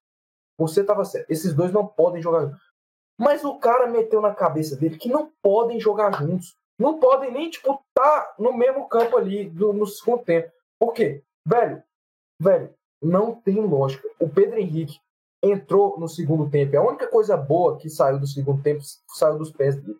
Você 0.58 0.84
tava 0.84 1.04
certo. 1.04 1.30
Esses 1.30 1.54
dois 1.54 1.72
não 1.72 1.86
podem 1.86 2.20
jogar 2.20 2.46
juntos. 2.46 2.60
Mas 3.18 3.44
o 3.44 3.58
cara 3.58 3.86
meteu 3.86 4.20
na 4.20 4.34
cabeça 4.34 4.76
dele 4.76 4.98
que 4.98 5.08
não 5.08 5.30
podem 5.42 5.78
jogar 5.78 6.12
juntos. 6.14 6.56
Não 6.80 6.98
podem 6.98 7.30
nem, 7.30 7.50
tipo, 7.50 7.78
tá 7.94 8.34
no 8.38 8.54
mesmo 8.54 8.88
campo 8.88 9.18
ali 9.18 9.44
do, 9.50 9.74
no 9.74 9.86
segundo 9.86 10.24
tempo. 10.24 10.50
Por 10.78 10.94
quê? 10.94 11.22
Velho, 11.46 11.82
velho, 12.40 12.74
não 13.02 13.34
tem 13.34 13.60
lógica. 13.60 14.08
O 14.18 14.26
Pedro 14.26 14.58
Henrique 14.58 14.98
entrou 15.42 16.00
no 16.00 16.08
segundo 16.08 16.48
tempo. 16.48 16.78
A 16.78 16.82
única 16.82 17.06
coisa 17.06 17.36
boa 17.36 17.76
que 17.76 17.90
saiu 17.90 18.18
do 18.18 18.26
segundo 18.26 18.62
tempo 18.62 18.80
saiu 19.08 19.36
dos 19.36 19.52
pés 19.52 19.76
dele. 19.76 19.98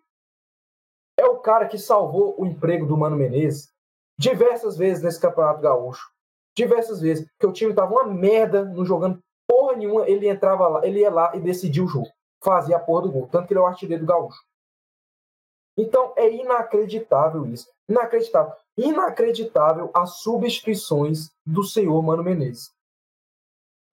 É 1.19 1.25
o 1.25 1.37
cara 1.37 1.67
que 1.67 1.77
salvou 1.77 2.33
o 2.41 2.47
emprego 2.47 2.87
do 2.87 2.97
Mano 2.97 3.15
Menezes 3.15 3.71
diversas 4.17 4.75
vezes 4.75 5.03
nesse 5.03 5.19
Campeonato 5.19 5.61
Gaúcho. 5.61 6.09
Diversas 6.57 6.99
vezes. 6.99 7.27
Que 7.39 7.45
o 7.45 7.53
time 7.53 7.75
tava 7.75 7.93
uma 7.93 8.05
merda, 8.05 8.65
não 8.65 8.83
jogando 8.83 9.19
porra 9.47 9.75
nenhuma. 9.75 10.09
Ele 10.09 10.27
entrava 10.27 10.67
lá, 10.67 10.85
ele 10.85 11.01
ia 11.01 11.11
lá 11.11 11.35
e 11.35 11.39
decidia 11.39 11.83
o 11.83 11.87
jogo. 11.87 12.09
Fazia 12.43 12.77
a 12.77 12.79
porra 12.79 13.03
do 13.03 13.11
gol. 13.11 13.29
Tanto 13.31 13.47
que 13.47 13.53
ele 13.53 13.59
é 13.59 13.63
o 13.63 13.67
artilheiro 13.67 14.03
do 14.03 14.07
Gaúcho. 14.07 14.39
Então 15.77 16.13
é 16.15 16.29
inacreditável 16.29 17.45
isso. 17.45 17.69
Inacreditável. 17.89 18.53
Inacreditável 18.77 19.89
as 19.93 20.17
substituições 20.17 21.31
do 21.45 21.63
senhor 21.63 22.01
Mano 22.01 22.23
Menezes. 22.23 22.71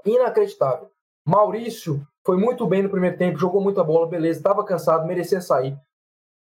Inacreditável. 0.04 0.90
Maurício 1.26 2.06
foi 2.24 2.36
muito 2.36 2.66
bem 2.66 2.82
no 2.82 2.90
primeiro 2.90 3.16
tempo, 3.16 3.38
jogou 3.38 3.60
muita 3.60 3.84
bola, 3.84 4.06
beleza, 4.06 4.38
estava 4.38 4.64
cansado, 4.64 5.06
merecia 5.06 5.40
sair. 5.40 5.78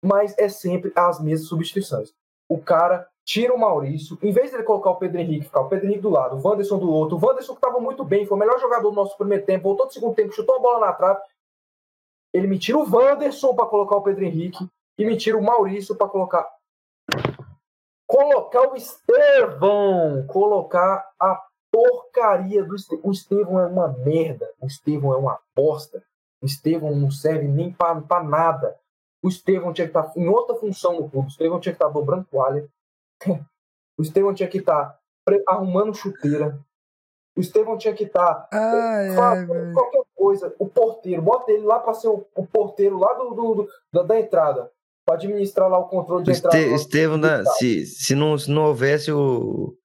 Mas 0.03 0.37
é 0.37 0.47
sempre 0.47 0.91
as 0.95 1.19
mesmas 1.19 1.47
substituições. 1.47 2.13
O 2.47 2.59
cara 2.59 3.07
tira 3.25 3.53
o 3.53 3.59
Maurício, 3.59 4.17
em 4.21 4.31
vez 4.31 4.49
de 4.49 4.55
ele 4.55 4.63
colocar 4.63 4.91
o 4.91 4.95
Pedro 4.95 5.19
Henrique, 5.19 5.45
ficar 5.45 5.61
o 5.61 5.69
Pedro 5.69 5.85
Henrique 5.85 6.01
do 6.01 6.09
lado, 6.09 6.35
o 6.35 6.47
Wanderson 6.47 6.79
do 6.79 6.89
outro, 6.89 7.17
o 7.17 7.23
Wanderson 7.23 7.53
que 7.53 7.59
estava 7.59 7.79
muito 7.79 8.03
bem, 8.03 8.25
foi 8.25 8.35
o 8.35 8.39
melhor 8.39 8.59
jogador 8.59 8.89
do 8.89 8.95
nosso 8.95 9.17
primeiro 9.17 9.45
tempo, 9.45 9.63
voltou 9.63 9.85
do 9.85 9.93
segundo 9.93 10.15
tempo, 10.15 10.33
chutou 10.33 10.55
a 10.55 10.59
bola 10.59 10.87
na 10.87 10.93
trave. 10.93 11.19
Ele 12.33 12.47
me 12.47 12.57
tira 12.57 12.77
o 12.77 12.89
Wanderson 12.89 13.53
para 13.55 13.67
colocar 13.67 13.97
o 13.97 14.01
Pedro 14.01 14.23
Henrique 14.23 14.67
e 14.99 15.05
me 15.05 15.15
tira 15.15 15.37
o 15.37 15.41
Maurício 15.41 15.95
para 15.95 16.09
colocar. 16.09 16.45
Colocar 18.05 18.69
o 18.69 18.75
Estevão! 18.75 20.27
Colocar 20.27 21.09
a 21.17 21.41
porcaria 21.71 22.65
do 22.65 22.75
Estevão. 22.75 23.05
O 23.05 23.11
Estevão 23.11 23.59
é 23.61 23.65
uma 23.67 23.87
merda. 23.87 24.51
O 24.59 24.67
Estevão 24.67 25.13
é 25.13 25.17
uma 25.17 25.39
bosta. 25.55 26.03
O 26.41 26.45
Estevão 26.45 26.93
não 26.93 27.09
serve 27.09 27.47
nem 27.47 27.71
para 27.71 28.23
nada. 28.23 28.77
O 29.23 29.29
Estevão 29.29 29.71
tinha 29.71 29.87
que 29.87 29.97
estar 29.97 30.03
tá 30.03 30.19
em 30.19 30.27
outra 30.27 30.57
função 30.57 30.99
no 30.99 31.09
clube. 31.09 31.27
O 31.27 31.29
Estevão 31.29 31.61
tinha 31.61 31.71
que 31.71 31.77
estar 31.77 31.87
tá 31.87 31.93
dobrando 31.93 32.25
toalha. 32.25 32.67
O 33.97 34.01
Estevão 34.01 34.33
tinha 34.33 34.47
que 34.47 34.59
estar 34.59 34.97
tá 35.25 35.33
arrumando 35.49 35.93
chuteira. 35.93 36.57
O 37.35 37.41
Estevão 37.41 37.77
tinha 37.77 37.93
que 37.93 38.05
estar 38.05 38.47
ai, 38.49 39.09
ai, 39.09 39.73
qualquer 39.73 40.03
coisa. 40.15 40.55
O 40.57 40.69
porteiro, 40.69 41.21
bota 41.21 41.51
ele 41.51 41.65
lá 41.65 41.79
para 41.79 41.93
ser 41.93 42.07
o, 42.07 42.47
porteiro 42.47 42.97
lá 42.97 43.13
do, 43.15 43.31
do, 43.31 43.69
do 43.91 44.03
da, 44.05 44.17
entrada 44.17 44.71
para 45.09 45.15
administrar 45.15 45.67
lá 45.67 45.79
o 45.79 45.87
controle 45.87 46.23
de 46.23 46.31
entrada. 46.31 46.57
Este, 46.57 46.75
Estevão, 46.75 47.17
né, 47.17 47.43
se, 47.57 47.85
se, 47.87 48.13
não, 48.13 48.37
se 48.37 48.51
não 48.51 48.65
houvesse 48.65 49.11
o, 49.11 49.75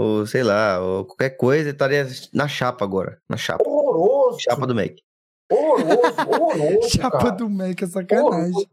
o 0.00 0.24
sei 0.24 0.42
lá, 0.42 0.80
o, 0.80 1.04
qualquer 1.04 1.30
coisa, 1.30 1.64
ele 1.64 1.70
estaria 1.70 2.06
na 2.32 2.48
chapa 2.48 2.82
agora. 2.82 3.20
Na 3.28 3.36
chapa. 3.36 3.62
Horroroso. 3.68 4.40
Chapa 4.40 4.66
do 4.66 4.74
Mac. 4.74 4.94
Horroroso, 5.52 6.00
horroroso. 6.30 6.88
chapa 6.88 7.18
cara. 7.18 7.30
do 7.32 7.50
Mac 7.50 7.82
é 7.82 7.86
sacanagem. 7.86 8.32
Horroroso. 8.32 8.68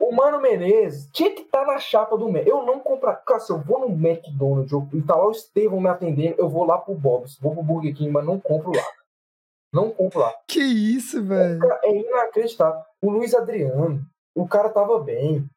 O 0.00 0.12
Mano 0.12 0.40
Menezes 0.40 1.08
tinha 1.12 1.34
que 1.34 1.42
estar 1.42 1.64
tá 1.64 1.72
na 1.72 1.78
chapa 1.78 2.16
do 2.16 2.30
Mac. 2.30 2.46
Eu 2.46 2.64
não 2.64 2.78
comprar. 2.78 3.16
Cara, 3.16 3.40
se 3.40 3.50
eu 3.50 3.58
vou 3.58 3.80
no 3.80 3.88
McDonald's 3.88 4.72
e 4.92 5.02
tá 5.02 5.16
lá 5.16 5.26
o 5.26 5.32
Estevão 5.32 5.80
me 5.80 5.88
atendendo, 5.88 6.36
eu 6.38 6.48
vou 6.48 6.64
lá 6.64 6.78
pro 6.78 6.94
Bob's, 6.94 7.38
vou 7.40 7.54
pro 7.54 7.62
Burger 7.62 7.94
King, 7.94 8.10
mas 8.10 8.24
não 8.24 8.38
compro 8.38 8.70
lá. 8.70 8.84
Não 9.72 9.90
compro 9.90 10.20
lá. 10.20 10.32
Que 10.46 10.60
isso, 10.60 11.24
velho? 11.24 11.58
É 11.82 11.96
inacreditável. 11.96 12.80
O 13.02 13.10
Luiz 13.10 13.34
Adriano, 13.34 14.00
o 14.34 14.46
cara 14.46 14.68
tava 14.68 14.98
bem. 14.98 15.48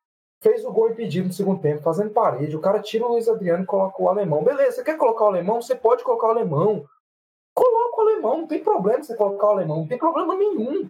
Fez 0.41 0.63
o 0.63 0.71
gol 0.71 0.91
impedido 0.91 1.27
no 1.27 1.33
segundo 1.33 1.61
tempo, 1.61 1.81
fazendo 1.81 2.11
parede. 2.11 2.55
O 2.55 2.61
cara 2.61 2.79
tira 2.79 3.05
o 3.05 3.09
Luiz 3.09 3.27
Adriano 3.27 3.63
e 3.63 3.65
coloca 3.65 4.01
o 4.01 4.07
alemão. 4.07 4.43
Beleza, 4.43 4.73
você 4.73 4.83
quer 4.83 4.97
colocar 4.97 5.25
o 5.25 5.27
alemão? 5.29 5.61
Você 5.61 5.75
pode 5.75 6.03
colocar 6.03 6.27
o 6.27 6.31
alemão. 6.31 6.85
Coloca 7.55 7.97
o 7.97 8.01
alemão, 8.01 8.37
não 8.39 8.47
tem 8.47 8.63
problema 8.63 9.03
você 9.03 9.15
colocar 9.15 9.47
o 9.47 9.51
alemão, 9.51 9.77
não 9.77 9.87
tem 9.87 9.97
problema 9.97 10.35
nenhum. 10.35 10.87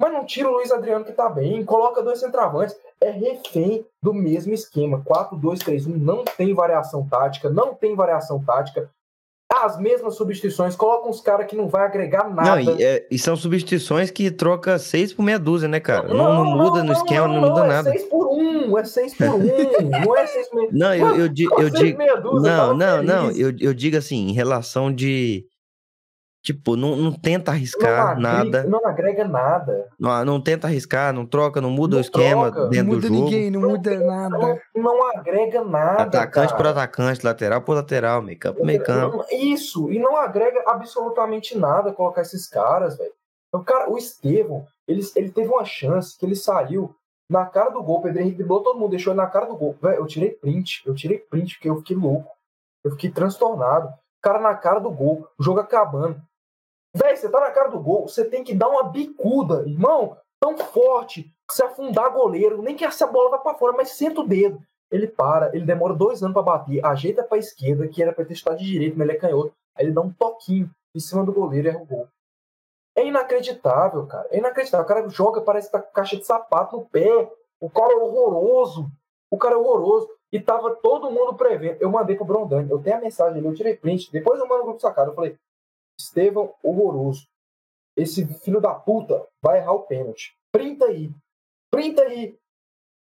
Mas 0.00 0.12
não 0.12 0.24
tira 0.24 0.48
o 0.48 0.54
Luiz 0.54 0.72
Adriano 0.72 1.04
que 1.04 1.12
tá 1.12 1.28
bem, 1.28 1.64
coloca 1.64 2.02
dois 2.02 2.18
centravantes. 2.18 2.76
É 3.00 3.10
refém 3.10 3.86
do 4.02 4.12
mesmo 4.12 4.52
esquema. 4.52 5.00
4-2-3-1, 5.04 5.86
não 5.96 6.24
tem 6.24 6.52
variação 6.52 7.08
tática, 7.08 7.48
não 7.48 7.74
tem 7.74 7.94
variação 7.94 8.44
tática 8.44 8.90
as 9.50 9.78
mesmas 9.78 10.14
substituições, 10.14 10.76
coloca 10.76 11.08
uns 11.08 11.22
caras 11.22 11.46
que 11.46 11.56
não 11.56 11.68
vai 11.68 11.86
agregar 11.86 12.28
nada. 12.28 12.50
Não, 12.50 12.60
e, 12.60 12.84
é, 12.84 13.06
e, 13.10 13.18
são 13.18 13.34
substituições 13.34 14.10
que 14.10 14.30
troca 14.30 14.78
seis 14.78 15.12
por 15.12 15.22
meia 15.22 15.38
dúzia, 15.38 15.66
né, 15.66 15.80
cara? 15.80 16.06
Não, 16.08 16.16
não, 16.16 16.44
não 16.44 16.56
muda 16.56 16.84
no 16.84 16.92
esquema, 16.92 17.26
não, 17.26 17.40
muda 17.40 17.64
é 17.64 17.68
nada. 17.68 17.88
É 17.88 17.92
seis 17.92 18.04
por 18.04 18.28
um, 18.28 18.78
é 18.78 18.84
seis 18.84 19.14
por 19.14 19.26
um, 19.26 20.04
não 20.04 20.16
é 20.16 20.26
seis 20.26 20.48
por 20.48 20.68
Não, 20.70 20.94
eu, 20.94 21.16
eu, 21.16 21.26
eu, 21.26 21.60
eu 21.60 21.70
digo. 21.70 21.98
Não, 22.42 22.76
não, 22.76 23.02
não, 23.02 23.30
eu, 23.30 23.54
eu 23.58 23.72
digo 23.72 23.96
assim, 23.96 24.28
em 24.28 24.32
relação 24.32 24.92
de 24.92 25.46
Tipo, 26.48 26.76
não, 26.76 26.96
não 26.96 27.12
tenta 27.12 27.50
arriscar 27.50 28.18
não 28.18 28.30
agrega, 28.30 28.62
nada. 28.62 28.64
Não 28.70 28.86
agrega 28.86 29.28
nada. 29.28 29.88
Não, 30.00 30.24
não 30.24 30.40
tenta 30.40 30.66
arriscar, 30.66 31.12
não 31.12 31.26
troca, 31.26 31.60
não 31.60 31.68
muda 31.68 31.96
não 31.96 31.98
o 31.98 32.00
esquema 32.00 32.50
troca, 32.50 32.68
dentro 32.70 32.86
não 32.86 32.94
muda 32.94 33.06
do 33.06 33.14
jogo. 33.14 33.24
ninguém, 33.26 33.50
não, 33.50 33.60
muda 33.60 34.00
nada. 34.00 34.38
Não, 34.38 34.58
não 34.74 35.10
agrega 35.10 35.62
nada. 35.62 36.04
Atacante 36.04 36.52
cara. 36.52 36.56
por 36.56 36.66
atacante, 36.68 37.26
lateral 37.26 37.60
por 37.60 37.74
lateral, 37.74 38.22
meio 38.22 38.38
campo 38.38 38.60
por 38.60 38.66
meio 38.66 38.82
campo. 38.82 39.26
Isso, 39.30 39.92
e 39.92 39.98
não 39.98 40.16
agrega 40.16 40.64
absolutamente 40.66 41.54
nada 41.54 41.92
colocar 41.92 42.22
esses 42.22 42.48
caras, 42.48 42.96
velho. 42.96 43.12
O 43.52 43.58
cara, 43.58 43.90
o 43.90 43.98
Estevão, 43.98 44.64
ele, 44.86 45.02
ele 45.16 45.30
teve 45.30 45.50
uma 45.50 45.66
chance 45.66 46.18
que 46.18 46.24
ele 46.24 46.34
saiu 46.34 46.94
na 47.28 47.44
cara 47.44 47.68
do 47.68 47.82
gol, 47.82 47.98
o 47.98 48.02
Pedro 48.04 48.22
Henrique 48.22 48.38
driblou 48.38 48.62
todo 48.62 48.78
mundo, 48.78 48.92
deixou 48.92 49.12
ele 49.12 49.20
na 49.20 49.26
cara 49.26 49.44
do 49.44 49.54
gol. 49.54 49.76
Véio, 49.82 49.96
eu 49.96 50.06
tirei 50.06 50.30
print, 50.30 50.82
eu 50.86 50.94
tirei 50.94 51.18
print, 51.18 51.56
porque 51.56 51.68
eu 51.68 51.76
fiquei 51.76 51.94
louco. 51.94 52.32
Eu 52.82 52.92
fiquei 52.92 53.10
transtornado. 53.10 53.88
O 53.88 54.22
cara 54.22 54.40
na 54.40 54.54
cara 54.54 54.78
do 54.78 54.90
gol, 54.90 55.28
o 55.38 55.44
jogo 55.44 55.60
acabando. 55.60 56.18
Véi, 56.94 57.16
você 57.16 57.28
tá 57.28 57.40
na 57.40 57.50
cara 57.50 57.68
do 57.68 57.80
gol, 57.80 58.08
você 58.08 58.24
tem 58.24 58.42
que 58.42 58.54
dar 58.54 58.68
uma 58.68 58.84
bicuda, 58.84 59.62
irmão, 59.68 60.16
tão 60.40 60.56
forte, 60.56 61.32
se 61.50 61.62
afundar 61.62 62.12
goleiro, 62.12 62.62
nem 62.62 62.76
que 62.76 62.84
essa 62.84 63.06
bola 63.06 63.30
vá 63.30 63.38
para 63.38 63.58
fora, 63.58 63.76
mas 63.76 63.90
senta 63.90 64.20
o 64.20 64.26
dedo. 64.26 64.60
Ele 64.90 65.06
para, 65.06 65.54
ele 65.54 65.66
demora 65.66 65.94
dois 65.94 66.22
anos 66.22 66.32
para 66.32 66.42
bater, 66.42 66.84
ajeita 66.84 67.22
pra 67.22 67.36
esquerda, 67.36 67.86
que 67.88 68.02
era 68.02 68.12
pra 68.12 68.24
ter 68.24 68.34
chutado 68.34 68.58
de 68.58 68.64
direito, 68.64 68.96
mas 68.96 69.06
ele 69.06 69.16
é 69.16 69.20
canhoto. 69.20 69.52
Aí 69.76 69.84
ele 69.84 69.92
dá 69.92 70.00
um 70.00 70.12
toquinho 70.12 70.70
em 70.94 71.00
cima 71.00 71.24
do 71.24 71.32
goleiro 71.32 71.68
e 71.68 71.70
erra 71.70 71.82
o 71.82 71.86
gol. 71.86 72.08
É 72.96 73.06
inacreditável, 73.06 74.06
cara. 74.06 74.26
É 74.30 74.38
inacreditável. 74.38 74.84
O 74.84 74.88
cara 74.88 75.08
joga, 75.08 75.40
parece 75.40 75.70
tá 75.70 75.80
caixa 75.80 76.16
de 76.16 76.24
sapato 76.24 76.76
no 76.76 76.84
pé. 76.84 77.30
O 77.60 77.70
cara 77.70 77.92
é 77.92 77.96
horroroso. 77.96 78.90
O 79.30 79.38
cara 79.38 79.54
é 79.54 79.56
horroroso. 79.56 80.08
E 80.32 80.40
tava 80.40 80.74
todo 80.74 81.10
mundo 81.10 81.34
prevendo. 81.34 81.76
Eu 81.80 81.90
mandei 81.90 82.16
pro 82.16 82.24
Brondani. 82.24 82.68
Eu 82.68 82.82
tenho 82.82 82.96
a 82.96 83.00
mensagem 83.00 83.38
ali, 83.38 83.46
eu 83.46 83.54
tirei 83.54 83.76
print. 83.76 84.10
Depois 84.10 84.40
eu 84.40 84.48
mando 84.48 84.60
no 84.60 84.64
grupo 84.64 84.80
sacado. 84.80 85.12
Eu 85.12 85.14
falei, 85.14 85.38
Estevão, 85.98 86.54
horroroso. 86.62 87.26
Esse 87.96 88.26
filho 88.26 88.60
da 88.60 88.74
puta 88.74 89.26
vai 89.42 89.58
errar 89.58 89.72
o 89.72 89.82
pênalti. 89.82 90.36
Printa 90.52 90.86
aí. 90.86 91.12
Printa 91.70 92.02
aí. 92.02 92.38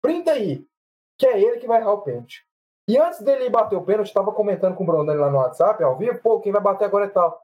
Printa 0.02 0.32
aí. 0.32 0.68
Que 1.18 1.28
é 1.28 1.42
ele 1.42 1.60
que 1.60 1.68
vai 1.68 1.82
errar 1.82 1.94
o 1.94 2.02
pênalti. 2.02 2.46
E 2.88 2.98
antes 2.98 3.22
dele 3.22 3.50
bater 3.50 3.76
o 3.76 3.86
pênalti, 3.86 4.08
estava 4.08 4.32
comentando 4.34 4.76
com 4.76 4.84
o 4.84 4.86
Brondani 4.86 5.20
lá 5.20 5.32
no 5.32 5.38
WhatsApp, 5.38 5.82
ao 5.84 5.98
vivo, 5.98 6.22
pô, 6.22 6.42
quem 6.42 6.52
vai 6.52 6.62
bater 6.62 6.86
agora 6.86 7.06
é 7.06 7.10
tal. 7.10 7.42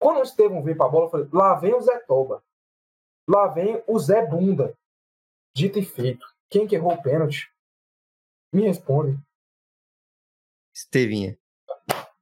Quando 0.00 0.18
o 0.18 0.22
Estevão 0.22 0.62
veio 0.62 0.76
pra 0.76 0.88
bola, 0.88 1.06
eu 1.06 1.10
falei, 1.10 1.28
lá 1.32 1.54
vem 1.54 1.74
o 1.74 1.80
Zé 1.80 1.98
Toba. 2.00 2.42
Lá 3.28 3.46
vem 3.46 3.82
o 3.86 3.98
Zé 3.98 4.26
Bunda. 4.26 4.76
Dito 5.56 5.78
e 5.78 5.84
feito. 5.84 6.26
Quem 6.50 6.66
que 6.66 6.74
errou 6.74 6.92
o 6.92 7.02
pênalti? 7.02 7.50
Me 8.52 8.62
responde. 8.62 9.18
Estevinha. 10.74 11.38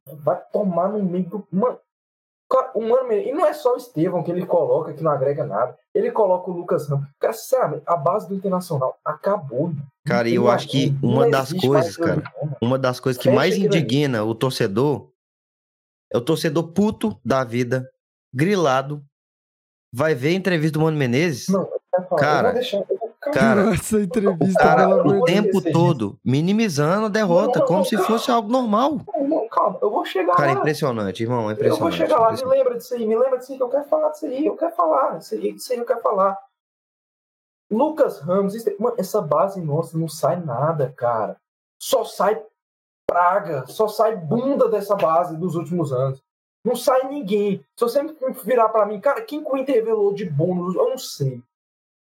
Vai 0.07 0.45
tomar 0.51 0.89
no 0.89 1.03
meio 1.03 1.29
do. 1.29 1.49
Mano, 1.51 1.81
o 2.75 2.83
Mano 2.83 3.13
e 3.13 3.33
não 3.33 3.47
é 3.47 3.53
só 3.53 3.75
o 3.75 3.77
Estevão 3.77 4.23
que 4.23 4.31
ele 4.31 4.47
coloca 4.47 4.93
que 4.93 5.03
não 5.03 5.11
agrega 5.11 5.45
nada. 5.45 5.77
Ele 5.95 6.11
coloca 6.11 6.51
o 6.51 6.55
Lucas 6.55 6.89
Ramos. 6.89 7.07
Cara, 7.21 7.33
sinceramente, 7.33 7.83
a 7.87 7.97
base 7.97 8.29
do 8.29 8.35
Internacional 8.35 8.99
acabou. 9.05 9.69
Né? 9.69 9.83
Cara, 10.07 10.29
eu 10.29 10.51
acho 10.51 10.69
que 10.69 10.97
uma 11.03 11.29
das 11.29 11.53
coisas, 11.53 11.97
cara, 11.97 12.23
uma 12.61 12.79
das 12.79 12.99
coisas 12.99 13.21
que 13.21 13.31
mais 13.31 13.57
indigna 13.57 14.25
o 14.25 14.35
torcedor 14.35 15.11
é 16.13 16.19
o 16.19 16.21
torcedor 16.21 16.69
puto 16.73 17.19
da 17.25 17.43
vida, 17.45 17.89
grilado, 18.35 19.03
vai 19.93 20.15
ver 20.15 20.29
a 20.29 20.33
entrevista 20.33 20.79
do 20.79 20.85
Mano 20.85 20.97
Menezes. 20.97 21.49
Não, 21.49 21.69
cara, 22.19 22.53
deixar, 22.53 22.83
cara, 23.33 23.73
essa 23.75 24.01
entrevista, 24.01 24.59
cara, 24.59 25.07
o 25.07 25.25
tempo 25.25 25.61
todo 25.73 26.19
minimizando 26.25 27.07
a 27.07 27.09
derrota, 27.09 27.61
não, 27.61 27.67
como 27.67 27.79
não, 27.79 27.85
se 27.85 27.97
fosse 27.99 28.31
algo 28.31 28.51
normal. 28.51 29.01
Calma, 29.63 29.79
eu 29.81 29.91
vou 29.91 30.05
chegar 30.05 30.35
cara, 30.35 30.41
lá. 30.41 30.47
Cara, 30.49 30.61
impressionante, 30.61 31.23
irmão, 31.23 31.51
impressionante. 31.51 31.81
Eu 31.81 31.89
vou 31.89 31.93
chegar 31.93 32.19
lá, 32.19 32.33
me 32.33 32.45
lembra 32.45 32.77
disso 32.77 32.95
aí, 32.95 33.07
me 33.07 33.17
lembra 33.17 33.39
disso 33.39 33.53
aí, 33.53 33.59
que 33.59 33.63
eu 33.63 33.69
quero 33.69 33.85
falar 33.85 34.09
disso 34.11 34.27
aí, 34.27 34.47
eu 34.47 34.57
quero 34.57 34.75
falar, 34.75 35.19
disso 35.19 35.35
aí, 35.35 35.53
disso 35.53 35.73
aí 35.73 35.79
eu 35.79 35.87
quero 35.87 36.01
falar. 36.03 36.39
Lucas 37.71 38.19
Ramos, 38.21 38.55
mano, 38.79 38.97
essa 38.99 39.23
base 39.23 39.61
nossa 39.61 39.97
não 39.97 40.09
sai 40.09 40.37
nada, 40.41 40.93
cara. 40.93 41.37
Só 41.81 42.05
sai 42.05 42.45
praga, 43.07 43.67
só 43.67 43.89
sai 43.89 44.17
bunda 44.17 44.69
dessa 44.69 44.97
base 44.97 45.37
dos 45.37 45.55
últimos 45.55 45.93
anos. 45.93 46.21
Não 46.65 46.77
sai 46.77 47.09
ninguém. 47.09 47.65
Se 47.77 47.85
você 47.85 48.03
virar 48.45 48.69
para 48.69 48.87
mim, 48.87 49.01
cara, 49.01 49.23
quem 49.23 49.43
que 49.43 49.51
o 49.51 49.57
Inter 49.57 49.77
revelou 49.77 50.13
de 50.13 50.29
bônus? 50.29 50.75
Eu 50.75 50.91
não 50.91 50.99
sei. 50.99 51.43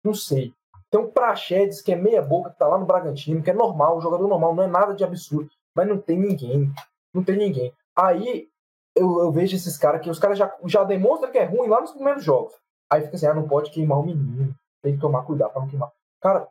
Não 0.04 0.14
sei. 0.14 0.54
Tem 0.90 1.00
um 1.00 1.12
Praxedes, 1.12 1.82
que 1.82 1.92
é 1.92 1.96
meia 1.96 2.22
boca, 2.22 2.50
que 2.50 2.58
tá 2.58 2.68
lá 2.68 2.78
no 2.78 2.86
Bragantino, 2.86 3.44
que 3.44 3.52
é 3.52 3.54
normal, 3.54 3.98
um 3.98 4.02
jogador 4.02 4.28
normal, 4.28 4.56
não 4.56 4.64
é 4.64 4.68
nada 4.68 4.94
de 4.94 5.04
absurdo. 5.04 5.50
Mas 5.76 5.88
não 5.88 5.98
tem 5.98 6.18
ninguém. 6.18 6.74
Não 7.14 7.24
tem 7.24 7.38
ninguém. 7.38 7.74
Aí 7.96 8.48
eu, 8.96 9.20
eu 9.20 9.32
vejo 9.32 9.56
esses 9.56 9.78
caras 9.78 10.02
que 10.02 10.10
os 10.10 10.20
caras 10.20 10.38
já, 10.38 10.54
já 10.66 10.84
demonstram 10.84 11.32
que 11.32 11.38
é 11.38 11.46
ruim 11.46 11.68
lá 11.68 11.82
nos 11.82 11.92
primeiros 11.92 12.24
jogos. 12.24 12.54
Aí 12.90 13.02
fica 13.02 13.16
assim, 13.16 13.28
ah, 13.28 13.34
não 13.34 13.48
pode 13.48 13.72
queimar 13.72 14.00
o 14.00 14.06
menino. 14.06 14.54
Tem 14.82 14.96
que 14.96 15.02
tomar 15.02 15.24
cuidado 15.24 15.52
pra 15.52 15.62
não 15.62 15.70
queimar. 15.70 15.92
Cara, 16.22 16.48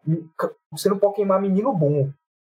você 0.70 0.88
não 0.88 0.98
pode 0.98 1.14
queimar 1.14 1.40
menino 1.40 1.72
bom. 1.72 2.10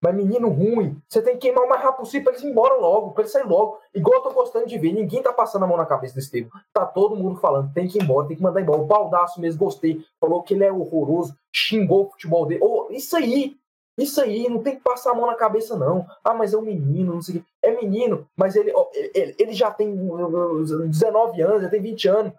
Mas 0.04 0.16
menino 0.16 0.50
ruim, 0.50 1.00
você 1.08 1.22
tem 1.22 1.34
que 1.34 1.42
queimar 1.42 1.64
o 1.64 1.70
mais 1.70 1.82
rápido 1.84 2.00
possível 2.00 2.24
pra 2.24 2.34
eles 2.34 2.44
ir 2.44 2.50
embora 2.50 2.74
logo, 2.76 3.12
pra 3.12 3.22
eles 3.22 3.32
sair 3.32 3.46
logo. 3.46 3.78
Igual 3.94 4.16
eu 4.16 4.24
tô 4.24 4.32
gostando 4.32 4.66
de 4.66 4.78
ver, 4.80 4.94
ninguém 4.94 5.22
tá 5.22 5.32
passando 5.32 5.64
a 5.64 5.68
mão 5.68 5.78
na 5.78 5.86
cabeça 5.86 6.16
desse 6.16 6.32
tempo. 6.32 6.50
Tá 6.74 6.88
todo 6.88 7.16
mundo 7.16 7.40
falando, 7.40 7.72
tem 7.72 7.88
que 7.88 8.00
ir 8.00 8.04
embora, 8.04 8.28
tem 8.28 8.36
que 8.36 8.42
mandar 8.42 8.62
embora. 8.62 8.82
O 8.82 8.88
Baldaço 8.88 9.40
mesmo, 9.40 9.60
gostei. 9.60 10.04
Falou 10.20 10.42
que 10.42 10.56
ele 10.56 10.64
é 10.64 10.72
horroroso, 10.72 11.36
xingou 11.54 12.06
o 12.06 12.10
futebol 12.10 12.48
dele. 12.48 12.62
Oh, 12.64 12.88
isso 12.90 13.16
aí, 13.16 13.56
isso 13.96 14.20
aí, 14.20 14.50
não 14.50 14.64
tem 14.64 14.76
que 14.76 14.82
passar 14.82 15.12
a 15.12 15.16
mão 15.16 15.28
na 15.28 15.36
cabeça, 15.36 15.78
não. 15.78 16.08
Ah, 16.24 16.34
mas 16.34 16.52
é 16.52 16.58
um 16.58 16.64
menino, 16.64 17.14
não 17.14 17.22
sei 17.22 17.38
o 17.38 17.40
quê. 17.40 17.46
É 17.64 17.72
menino, 17.72 18.28
mas 18.36 18.56
ele, 18.56 18.74
ele, 19.14 19.36
ele 19.38 19.54
já 19.54 19.70
tem 19.70 19.96
19 19.96 21.42
anos, 21.42 21.64
já 21.64 21.70
tem 21.70 21.82
20 21.82 22.08
anos. 22.08 22.34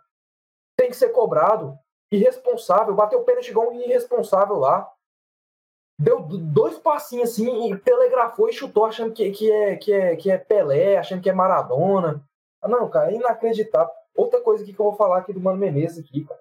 Tem 0.76 0.90
que 0.90 0.96
ser 0.96 1.10
cobrado. 1.10 1.78
Irresponsável, 2.10 2.94
bateu 2.94 3.20
o 3.20 3.24
pênalti 3.24 3.48
igual 3.48 3.70
um 3.70 3.80
irresponsável 3.80 4.56
lá 4.56 4.92
deu 6.02 6.20
dois 6.20 6.78
passinhos 6.78 7.30
assim 7.30 7.70
e 7.70 7.78
telegrafou 7.78 8.48
e 8.48 8.52
chutou 8.52 8.84
achando 8.84 9.12
que, 9.12 9.30
que, 9.30 9.50
é, 9.50 9.76
que, 9.76 9.92
é, 9.92 10.16
que 10.16 10.30
é 10.30 10.36
Pelé, 10.36 10.96
achando 10.96 11.22
que 11.22 11.30
é 11.30 11.32
Maradona. 11.32 12.24
Não, 12.62 12.90
cara, 12.90 13.12
é 13.12 13.14
inacreditável. 13.14 13.92
Outra 14.14 14.40
coisa 14.40 14.62
aqui 14.62 14.72
que 14.72 14.80
eu 14.80 14.84
vou 14.84 14.94
falar 14.94 15.18
aqui 15.18 15.32
do 15.32 15.40
Mano 15.40 15.58
Menezes 15.58 16.04
aqui, 16.04 16.24
cara. 16.24 16.40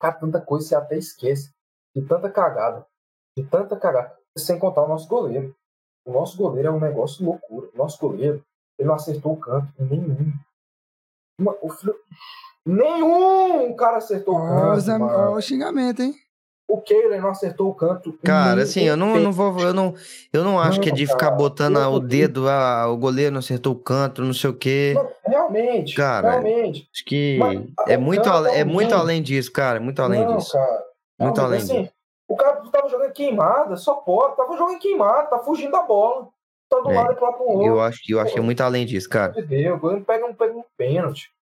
Cara, 0.00 0.14
tanta 0.14 0.40
coisa 0.40 0.66
você 0.66 0.74
até 0.74 0.96
esquece. 0.96 1.52
De 1.94 2.02
tanta 2.06 2.30
cagada. 2.30 2.86
De 3.36 3.44
tanta 3.44 3.78
cagada. 3.78 4.16
Sem 4.36 4.58
contar 4.58 4.82
o 4.82 4.88
nosso 4.88 5.08
goleiro. 5.08 5.54
O 6.10 6.12
nosso 6.12 6.36
goleiro 6.36 6.68
é 6.68 6.72
um 6.72 6.80
negócio 6.80 7.24
loucura. 7.24 7.68
O 7.72 7.78
nosso 7.78 7.96
goleiro, 8.00 8.42
ele 8.76 8.88
não 8.88 8.96
acertou 8.96 9.32
o 9.32 9.36
canto 9.36 9.68
nenhum. 9.78 10.32
Uma, 11.40 11.54
o 11.62 11.70
filho... 11.70 11.94
Nenhum 12.66 13.74
cara 13.76 13.98
acertou 13.98 14.34
o 14.34 14.38
canto. 14.40 14.90
Olha 14.90 15.30
o 15.30 15.40
xingamento, 15.40 16.02
hein? 16.02 16.14
O 16.68 16.80
Kehler 16.80 17.22
não 17.22 17.30
acertou 17.30 17.68
o 17.68 17.74
canto. 17.74 18.12
Cara, 18.24 18.62
assim, 18.62 18.82
eu 18.82 18.96
não, 18.96 19.16
eu 19.16 19.22
não 19.22 19.32
vou. 19.32 19.58
Eu 19.60 19.72
não, 19.72 19.94
eu 20.32 20.44
não 20.44 20.58
acho 20.58 20.76
não, 20.76 20.82
que 20.82 20.90
é 20.90 20.92
de 20.92 21.06
cara, 21.06 21.18
ficar 21.18 21.30
botando 21.32 21.76
o 21.76 21.98
dedo, 21.98 22.48
ah, 22.48 22.86
o 22.88 22.96
goleiro 22.96 23.32
não 23.32 23.38
acertou 23.40 23.72
o 23.72 23.78
canto, 23.78 24.22
não 24.22 24.32
sei 24.32 24.50
o 24.50 24.54
quê. 24.54 24.92
Não, 24.94 25.10
realmente. 25.26 25.94
Cara, 25.94 26.30
realmente. 26.30 26.88
Acho 26.92 27.04
que 27.04 27.38
Mas, 27.38 27.60
é, 27.88 27.96
muito, 27.96 28.28
é 28.28 28.64
muito 28.64 28.94
além 28.94 29.22
disso, 29.22 29.50
cara. 29.52 29.80
Muito 29.80 30.00
além 30.00 30.24
não, 30.24 30.36
disso. 30.36 30.52
Cara, 30.52 30.84
muito 31.18 31.40
além 31.40 31.58
assim, 31.58 31.82
disso. 31.82 31.94
O 32.30 32.36
cara 32.36 32.62
tava 32.70 32.88
jogando 32.88 33.12
queimada, 33.12 33.76
só 33.76 33.94
pode. 33.94 34.36
Tava 34.36 34.56
jogando 34.56 34.78
queimada, 34.78 35.26
tá 35.26 35.40
fugindo 35.40 35.72
da 35.72 35.82
bola. 35.82 36.28
Tá 36.68 36.78
do 36.78 36.92
é, 36.92 36.94
lado 36.94 37.18
e 37.18 37.20
lá 37.20 37.32
pro 37.32 37.44
outro. 37.44 37.66
Eu 37.66 37.80
acho, 37.80 38.00
eu 38.08 38.20
é 38.20 38.40
muito 38.40 38.60
além 38.60 38.86
disso, 38.86 39.10
cara. 39.10 39.32
Deus, 39.32 39.82
o 39.82 40.00
pega 40.02 40.26
um, 40.26 40.32
pega 40.32 40.56
um 40.56 40.62
pênalti. 40.76 41.34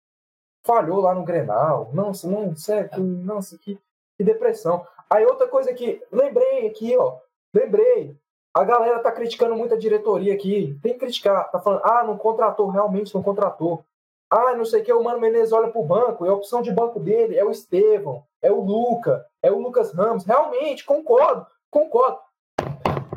Falhou 0.64 1.00
lá 1.00 1.14
no 1.14 1.24
Grenal. 1.24 1.90
Nossa, 1.92 2.26
não, 2.26 2.56
sério, 2.56 3.02
nossa, 3.02 3.58
que, 3.58 3.78
que 4.16 4.24
depressão. 4.24 4.82
Aí 5.10 5.26
outra 5.26 5.46
coisa 5.46 5.74
que 5.74 6.02
lembrei 6.10 6.66
aqui, 6.66 6.96
ó, 6.96 7.18
lembrei. 7.52 8.16
A 8.54 8.64
galera 8.64 8.98
tá 9.00 9.12
criticando 9.12 9.54
muito 9.54 9.74
a 9.74 9.78
diretoria 9.78 10.32
aqui. 10.32 10.78
Tem 10.82 10.94
que 10.94 11.00
criticar. 11.00 11.50
Tá 11.50 11.60
falando, 11.60 11.82
ah, 11.84 12.02
não 12.02 12.16
contratou, 12.16 12.70
realmente 12.70 13.14
não 13.14 13.22
contratou. 13.22 13.84
Ah, 14.30 14.54
não 14.54 14.64
sei 14.64 14.82
o 14.82 14.84
que, 14.84 14.92
o 14.92 15.02
Mano 15.02 15.20
Menezes 15.20 15.52
olha 15.52 15.70
pro 15.70 15.82
banco, 15.82 16.24
e 16.24 16.28
a 16.28 16.34
opção 16.34 16.60
de 16.60 16.72
banco 16.72 17.00
dele 17.00 17.36
é 17.36 17.44
o 17.44 17.50
Estevão, 17.50 18.24
é 18.42 18.52
o 18.52 18.60
Luca, 18.60 19.24
é 19.42 19.50
o 19.50 19.58
Lucas 19.58 19.92
Ramos. 19.92 20.24
Realmente, 20.24 20.84
concordo, 20.84 21.46
concordo. 21.70 22.18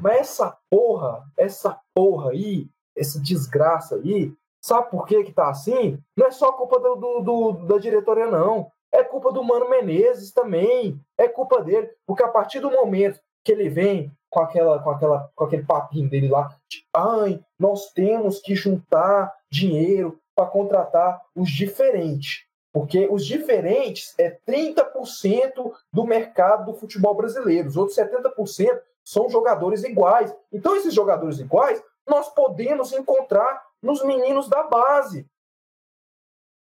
Mas 0.02 0.22
essa 0.22 0.58
porra, 0.70 1.24
essa 1.38 1.80
porra 1.94 2.32
aí, 2.32 2.68
essa 2.96 3.20
desgraça 3.20 3.96
aí, 3.96 4.34
sabe 4.62 4.90
por 4.90 5.06
que 5.06 5.24
que 5.24 5.32
tá 5.32 5.50
assim? 5.50 6.00
Não 6.18 6.28
é 6.28 6.32
só 6.32 6.52
culpa 6.54 6.80
do, 6.80 6.96
do, 6.96 7.20
do 7.22 7.52
da 7.68 7.78
diretoria, 7.78 8.28
não. 8.28 8.72
É 8.92 9.04
culpa 9.04 9.32
do 9.32 9.44
Mano 9.44 9.70
Menezes 9.70 10.32
também. 10.34 11.00
É 11.18 11.28
culpa 11.28 11.62
dele. 11.62 11.90
Porque 12.06 12.24
a 12.24 12.28
partir 12.28 12.60
do 12.60 12.72
momento 12.72 13.20
que 13.44 13.52
ele 13.52 13.70
vem 13.70 14.12
com, 14.30 14.40
aquela, 14.42 14.80
com, 14.80 14.90
aquela, 14.90 15.30
com 15.36 15.46
aquele 15.46 15.64
papinho 15.64 16.10
dele 16.10 16.28
lá, 16.28 16.50
de, 16.70 16.86
ai, 16.96 17.40
nós 17.60 17.92
temos 17.94 18.40
que 18.40 18.56
juntar 18.56 19.34
dinheiro 19.52 20.20
para 20.36 20.48
contratar 20.48 21.22
os 21.36 21.50
diferentes. 21.50 22.46
Porque 22.74 23.08
os 23.12 23.26
diferentes 23.26 24.18
é 24.18 24.40
30% 24.48 25.74
do 25.92 26.06
mercado 26.06 26.72
do 26.72 26.78
futebol 26.78 27.14
brasileiro. 27.14 27.68
Os 27.68 27.76
outros 27.76 27.98
70% 27.98 28.82
são 29.04 29.30
jogadores 29.30 29.84
iguais. 29.84 30.34
Então, 30.52 30.76
esses 30.76 30.94
jogadores 30.94 31.40
iguais 31.40 31.84
nós 32.08 32.30
podemos 32.34 32.94
encontrar 32.94 33.62
nos 33.82 34.04
meninos 34.04 34.48
da 34.48 34.64
base. 34.64 35.28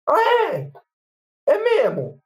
Ah, 0.07 0.53
é? 0.53 0.71
É 1.47 1.57
mesmo. 1.57 2.21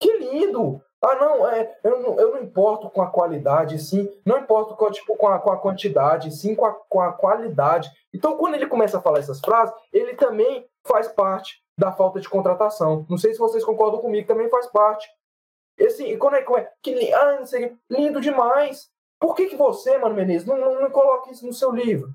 Que 0.00 0.16
lindo. 0.18 0.82
Ah, 1.02 1.14
não, 1.16 1.46
é, 1.46 1.78
eu, 1.84 2.00
não, 2.00 2.18
eu 2.18 2.30
não 2.32 2.42
importo 2.42 2.88
com 2.88 3.02
a 3.02 3.10
qualidade, 3.10 3.78
sim. 3.78 4.10
Não 4.24 4.38
importo 4.38 4.74
com, 4.74 4.90
tipo, 4.90 5.14
com, 5.16 5.28
a, 5.28 5.38
com 5.38 5.52
a 5.52 5.58
quantidade, 5.58 6.34
sim 6.34 6.54
com 6.54 6.64
a, 6.64 6.72
com 6.72 7.00
a 7.00 7.12
qualidade. 7.12 7.90
Então, 8.14 8.36
quando 8.36 8.54
ele 8.54 8.68
começa 8.68 8.98
a 8.98 9.00
falar 9.00 9.18
essas 9.18 9.40
frases, 9.40 9.74
ele 9.92 10.14
também 10.14 10.64
faz 10.86 11.08
parte 11.08 11.60
da 11.76 11.90
falta 11.90 12.20
de 12.20 12.28
contratação. 12.28 13.04
Não 13.10 13.18
sei 13.18 13.32
se 13.32 13.40
vocês 13.40 13.64
concordam 13.64 14.00
comigo, 14.00 14.28
também 14.28 14.48
faz 14.48 14.68
parte. 14.68 15.08
E 15.76 16.16
quando 16.16 16.34
é, 16.34 16.42
como 16.42 16.58
é 16.58 16.70
que 16.80 17.12
ah, 17.12 17.38
não 17.40 17.46
sei, 17.46 17.76
lindo 17.90 18.20
demais. 18.20 18.88
Por 19.20 19.34
que, 19.34 19.46
que 19.46 19.56
você, 19.56 19.98
Mano 19.98 20.14
Menezes, 20.14 20.46
não, 20.46 20.56
não, 20.56 20.80
não 20.80 20.90
coloca 20.90 21.30
isso 21.30 21.44
no 21.44 21.52
seu 21.52 21.72
livro? 21.72 22.10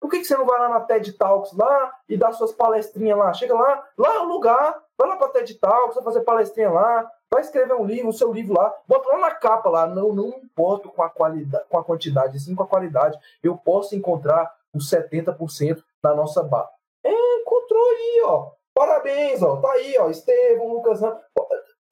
Por 0.00 0.08
que, 0.08 0.18
que 0.18 0.24
você 0.24 0.36
não 0.36 0.46
vai 0.46 0.58
lá 0.58 0.68
na 0.68 0.80
TED 0.80 1.12
Talks 1.14 1.52
lá 1.52 1.92
e 2.08 2.16
dá 2.16 2.32
suas 2.32 2.52
palestrinhas 2.52 3.18
lá? 3.18 3.32
Chega 3.34 3.54
lá, 3.54 3.84
lá 3.98 4.14
é 4.14 4.18
o 4.20 4.24
lugar, 4.24 4.80
vai 4.96 5.08
lá 5.08 5.16
pra 5.16 5.28
TED 5.28 5.58
Talks, 5.58 5.96
vai 5.96 6.04
fazer 6.04 6.20
palestrinha 6.22 6.70
lá, 6.70 7.10
vai 7.30 7.42
escrever 7.42 7.74
um 7.74 7.84
livro, 7.84 8.08
o 8.08 8.12
seu 8.12 8.32
livro 8.32 8.54
lá, 8.54 8.74
bota 8.86 9.08
lá 9.10 9.18
na 9.18 9.34
capa 9.34 9.68
lá. 9.68 9.86
Não, 9.86 10.12
não 10.12 10.28
importo 10.28 10.88
com 10.90 11.02
a 11.02 11.10
qualidade, 11.10 11.64
com 11.68 11.78
a 11.78 11.84
quantidade, 11.84 12.40
sim 12.40 12.54
com 12.54 12.62
a 12.62 12.66
qualidade. 12.66 13.18
Eu 13.42 13.56
posso 13.56 13.94
encontrar 13.94 14.50
os 14.74 14.90
70% 14.90 15.82
da 16.02 16.14
nossa 16.14 16.42
barra. 16.42 16.70
É, 17.04 17.40
encontrou 17.40 17.90
aí, 17.90 18.22
ó. 18.24 18.52
Parabéns, 18.74 19.42
ó. 19.42 19.60
Tá 19.60 19.72
aí, 19.72 19.96
ó. 19.98 20.10
Estevão, 20.10 20.74
Lucas. 20.74 21.02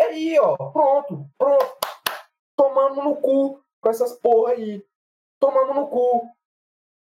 É 0.01 0.05
aí, 0.05 0.39
ó. 0.39 0.57
Pronto, 0.57 1.29
pronto. 1.37 1.77
Tomando 2.57 3.03
no 3.03 3.17
cu 3.17 3.61
com 3.81 3.91
essas 3.91 4.13
porra 4.19 4.53
aí. 4.53 4.85
Tomando 5.41 5.75
no 5.75 5.89
cu. 5.89 6.29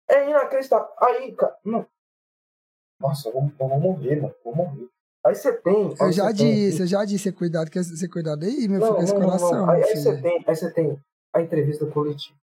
É 0.08 0.28
inacreditável. 0.28 0.88
Aí, 0.98 1.32
cara. 1.34 1.56
Não. 1.64 1.86
Nossa, 3.00 3.28
eu 3.28 3.32
vou, 3.32 3.52
eu 3.58 3.68
vou 3.68 3.80
morrer, 3.80 4.20
mano. 4.20 4.34
Vou 4.44 4.54
morrer. 4.54 4.88
Aí 5.26 5.34
você 5.34 5.52
tem. 5.52 5.94
Eu 5.98 6.12
já 6.12 6.30
disse, 6.30 6.76
tem... 6.76 6.80
eu 6.80 6.86
já 6.86 7.04
disse, 7.04 7.32
cuidado, 7.32 7.70
quer 7.70 7.82
ser 7.82 8.08
cuidado 8.08 8.44
aí, 8.44 8.68
meu 8.68 8.78
não, 8.78 9.00
filho, 9.00 9.18
não, 9.18 9.26
coração. 9.26 9.66
Não, 9.66 9.70
aí, 9.70 9.82
aí, 9.82 9.96
você 9.96 10.22
tem, 10.22 10.44
aí 10.46 10.56
você 10.56 10.72
tem 10.72 11.02
a 11.34 11.42
entrevista 11.42 11.84
coletiva. 11.86 12.38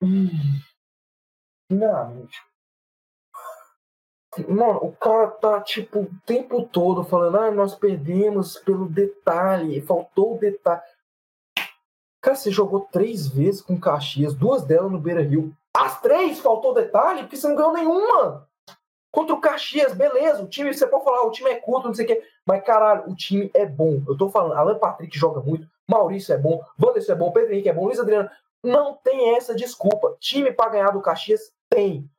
Hum. 0.00 0.28
Primeiramente. 1.68 2.42
Mano, 4.48 4.78
o 4.82 4.92
cara 4.92 5.28
tá, 5.28 5.60
tipo, 5.60 6.00
o 6.00 6.10
tempo 6.24 6.64
todo 6.66 7.04
falando, 7.04 7.38
ah, 7.38 7.50
nós 7.50 7.74
perdemos 7.74 8.56
pelo 8.58 8.88
detalhe, 8.88 9.80
faltou 9.80 10.34
o 10.36 10.38
detalhe. 10.38 10.82
Cara, 12.22 12.36
você 12.36 12.50
jogou 12.50 12.88
três 12.92 13.26
vezes 13.26 13.62
com 13.62 13.80
Caxias, 13.80 14.34
duas 14.34 14.64
delas 14.64 14.90
no 14.90 14.98
Beira 14.98 15.22
Rio. 15.22 15.54
As 15.76 16.00
três 16.00 16.40
faltou 16.40 16.74
detalhe, 16.74 17.22
porque 17.22 17.36
você 17.36 17.48
não 17.48 17.56
ganhou 17.56 17.72
nenhuma. 17.72 18.48
Contra 19.10 19.34
o 19.34 19.40
Caxias, 19.40 19.94
beleza, 19.94 20.42
o 20.42 20.48
time, 20.48 20.72
você 20.72 20.86
pode 20.86 21.04
falar, 21.04 21.22
o 21.22 21.30
time 21.30 21.50
é 21.50 21.60
curto, 21.60 21.88
não 21.88 21.94
sei 21.94 22.04
o 22.04 22.08
quê. 22.08 22.22
Mas, 22.46 22.62
caralho, 22.62 23.10
o 23.10 23.14
time 23.14 23.50
é 23.54 23.64
bom. 23.64 24.02
Eu 24.06 24.16
tô 24.16 24.28
falando, 24.28 24.54
Alan 24.54 24.78
Patrick 24.78 25.18
joga 25.18 25.40
muito, 25.40 25.66
Maurício 25.88 26.34
é 26.34 26.38
bom, 26.38 26.62
Wanderson 26.80 27.12
é 27.12 27.16
bom, 27.16 27.32
Pedro 27.32 27.52
Henrique 27.52 27.68
é 27.68 27.72
bom, 27.72 27.86
Luiz 27.86 27.98
Adriano. 27.98 28.30
Não 28.62 28.94
tem 28.94 29.36
essa 29.36 29.54
desculpa. 29.54 30.16
Time 30.20 30.52
pra 30.52 30.68
ganhar 30.68 30.90
do 30.90 31.00
Caxias, 31.00 31.52
tem. 31.78 32.10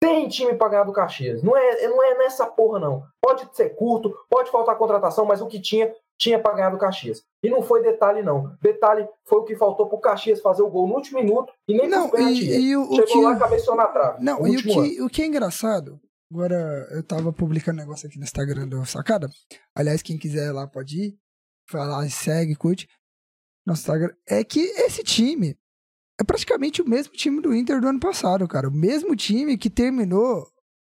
Tem 0.00 0.28
time 0.28 0.54
pra 0.54 0.68
ganhar 0.68 0.84
do 0.84 0.92
Caxias. 0.92 1.42
Não 1.44 1.56
é, 1.56 1.86
não 1.86 2.02
é 2.02 2.18
nessa 2.18 2.44
porra, 2.44 2.80
não. 2.80 3.04
Pode 3.20 3.48
ser 3.56 3.70
curto, 3.70 4.12
pode 4.28 4.50
faltar 4.50 4.76
contratação, 4.76 5.24
mas 5.24 5.40
o 5.40 5.46
que 5.46 5.60
tinha, 5.60 5.94
tinha 6.18 6.40
para 6.40 6.54
ganhar 6.54 6.70
do 6.70 6.78
Caxias. 6.78 7.22
E 7.40 7.48
não 7.48 7.62
foi 7.62 7.82
detalhe, 7.84 8.20
não. 8.20 8.56
Detalhe 8.60 9.08
foi 9.24 9.38
o 9.38 9.44
que 9.44 9.54
faltou 9.54 9.88
pro 9.88 10.00
Caxias 10.00 10.40
fazer 10.40 10.62
o 10.62 10.70
gol 10.70 10.88
no 10.88 10.96
último 10.96 11.20
minuto 11.20 11.52
e 11.68 11.76
nem 11.76 11.88
não, 11.88 12.10
e, 12.18 12.70
e 12.70 12.76
o, 12.76 12.84
Chegou 12.86 13.02
o 13.02 13.06
que... 13.06 13.20
lá, 13.20 13.36
cabeçou 13.36 13.76
na 13.76 13.86
trave. 13.86 14.24
Não, 14.24 14.44
e 14.44 14.56
o 14.56 14.62
que, 14.62 15.02
o 15.02 15.08
que 15.08 15.22
é 15.22 15.26
engraçado, 15.26 16.00
agora 16.32 16.88
eu 16.90 17.04
tava 17.04 17.32
publicando 17.32 17.78
um 17.78 17.82
negócio 17.82 18.08
aqui 18.08 18.18
no 18.18 18.24
Instagram 18.24 18.66
do 18.66 18.84
Sacada. 18.84 19.30
Aliás, 19.72 20.02
quem 20.02 20.18
quiser 20.18 20.50
lá 20.50 20.66
pode 20.66 21.00
ir. 21.00 21.18
Vai 21.70 21.86
lá, 21.86 22.08
segue, 22.08 22.56
curte. 22.56 22.88
Nosso 23.64 23.82
Instagram. 23.82 24.12
É 24.28 24.42
que 24.42 24.58
esse 24.58 25.04
time 25.04 25.56
é 26.22 26.24
praticamente 26.24 26.80
o 26.80 26.88
mesmo 26.88 27.12
time 27.12 27.40
do 27.40 27.54
Inter 27.54 27.80
do 27.80 27.88
ano 27.88 28.00
passado, 28.00 28.46
cara. 28.48 28.68
O 28.68 28.72
mesmo 28.72 29.14
time 29.14 29.56
que 29.58 29.68
terminou 29.68 30.46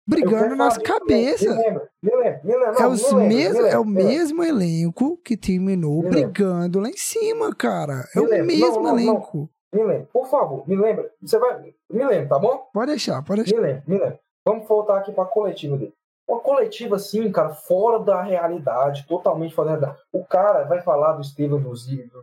brigando 0.08 0.36
quero 0.44 0.50
na 0.56 0.66
nossa 0.66 0.80
falar 0.82 1.00
disso 1.00 1.46
cabeça. 1.46 1.46
também. 1.56 1.58
Me 1.64 1.72
lembra, 1.72 1.90
me 2.02 2.12
lembra, 2.16 2.42
me 2.44 2.56
lembra. 2.58 2.84
É, 2.84 2.88
os 2.88 3.14
mes- 3.14 3.28
me 3.28 3.48
lembra, 3.50 3.70
é 3.70 3.78
o 3.80 3.86
mesmo 3.86 4.44
elenco 4.44 5.18
que 5.24 5.36
terminou 5.38 6.02
brigando 6.04 6.80
lá 6.80 6.90
em 6.90 6.98
cima, 6.98 7.54
cara. 7.56 8.06
É 8.16 8.20
Me 8.20 8.42
o 8.42 8.46
mesmo 8.46 8.66
Não, 8.66 8.84
não, 8.84 8.92
não. 8.92 9.00
elenco. 9.00 9.50
Me 9.74 9.84
lembra, 9.84 10.08
por 10.14 10.28
favor, 10.30 10.68
me 10.70 10.76
lembra. 10.76 11.10
Você 11.22 11.40
vai. 11.40 11.74
Me 11.90 12.06
lembra, 12.06 12.28
tá 12.30 12.38
bom? 12.40 12.68
Pode 12.74 12.92
deixar, 12.92 13.24
pode 13.24 13.44
deixar. 13.44 13.56
Me 13.60 13.62
lembra, 13.68 13.84
me 13.88 13.98
lembra. 13.98 14.20
Vamos 14.46 14.68
voltar 14.68 14.98
aqui 15.00 15.12
pra 15.12 15.26
coletiva 15.26 15.78
dele. 15.78 15.94
Uma 16.28 16.40
coletiva 16.40 16.96
assim, 16.98 17.30
cara, 17.32 17.50
fora 17.50 18.00
da 18.00 18.22
realidade, 18.22 19.06
totalmente 19.08 19.54
fora 19.56 19.70
da 19.70 19.76
realidade. 19.78 20.02
O 20.14 20.24
cara 20.26 20.64
vai 20.66 20.82
falar 20.82 21.14
do 21.14 21.22
Estevam 21.22 21.60
do, 21.60 21.74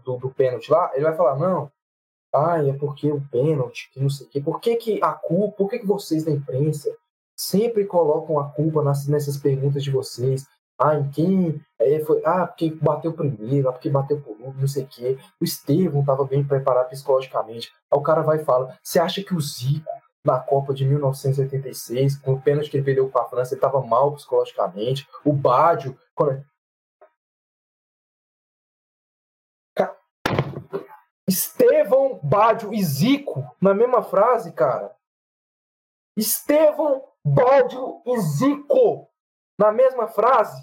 do, 0.05 0.17
do 0.17 0.31
pênalti 0.31 0.71
lá, 0.71 0.91
ele 0.95 1.05
vai 1.05 1.15
falar, 1.17 1.37
não, 1.39 1.71
ai, 2.35 2.70
é 2.70 2.72
porque 2.72 3.11
o 3.11 3.20
pênalti, 3.31 3.91
que 3.93 4.01
não 4.01 4.11
sei 4.11 4.26
o 4.26 4.31
quê. 4.31 4.41
Por 4.41 4.61
que, 4.61 4.76
que 4.76 5.03
a 5.03 5.12
culpa, 5.12 5.57
por 5.57 5.70
que, 5.70 5.78
que 5.81 5.87
vocês 5.87 6.24
da 6.24 6.31
imprensa 6.31 6.95
sempre 7.37 7.85
colocam 7.85 8.39
a 8.39 8.49
culpa 8.49 8.83
nas, 8.83 9.07
nessas 9.07 9.37
perguntas 9.37 9.83
de 9.83 9.91
vocês? 9.91 10.47
Ah, 10.78 10.95
em 10.97 11.11
quem 11.11 11.61
é, 11.78 12.01
foi? 12.01 12.22
Ah, 12.24 12.47
porque 12.47 12.70
bateu 12.70 13.12
primeiro, 13.12 13.68
ah, 13.68 13.72
porque 13.72 13.91
bateu 13.91 14.18
por 14.20 14.31
último, 14.31 14.61
não 14.61 14.68
sei 14.68 14.85
o 14.85 14.87
quê. 14.87 15.18
O 15.39 15.45
Estevam 15.45 16.01
estava 16.01 16.24
bem 16.24 16.43
preparado 16.43 16.89
psicologicamente. 16.89 17.70
Aí 17.93 17.99
o 17.99 18.03
cara 18.03 18.22
vai 18.22 18.39
e 18.39 18.45
fala: 18.45 18.74
Você 18.83 18.99
acha 18.99 19.22
que 19.22 19.35
o 19.35 19.41
Zico, 19.41 19.85
na 20.24 20.39
Copa 20.39 20.72
de 20.72 20.87
1986, 20.87 22.16
com 22.16 22.33
o 22.33 22.41
pênalti 22.41 22.70
que 22.70 22.78
ele 22.78 22.85
perdeu 22.85 23.11
com 23.11 23.18
a 23.18 23.28
França, 23.28 23.53
ele 23.53 23.59
estava 23.59 23.83
mal 23.83 24.12
psicologicamente? 24.14 25.07
O 25.24 25.33
Bádio, 25.33 25.97
quando... 26.14 26.43
Estevão, 31.31 32.18
Bádio 32.24 32.74
e 32.74 32.83
Zico 32.83 33.45
na 33.61 33.72
mesma 33.72 34.03
frase, 34.03 34.53
cara. 34.53 34.91
Estevão, 36.16 37.05
Bádio 37.24 38.03
e 38.05 38.20
Zico 38.20 39.09
na 39.57 39.70
mesma 39.70 40.09
frase. 40.09 40.61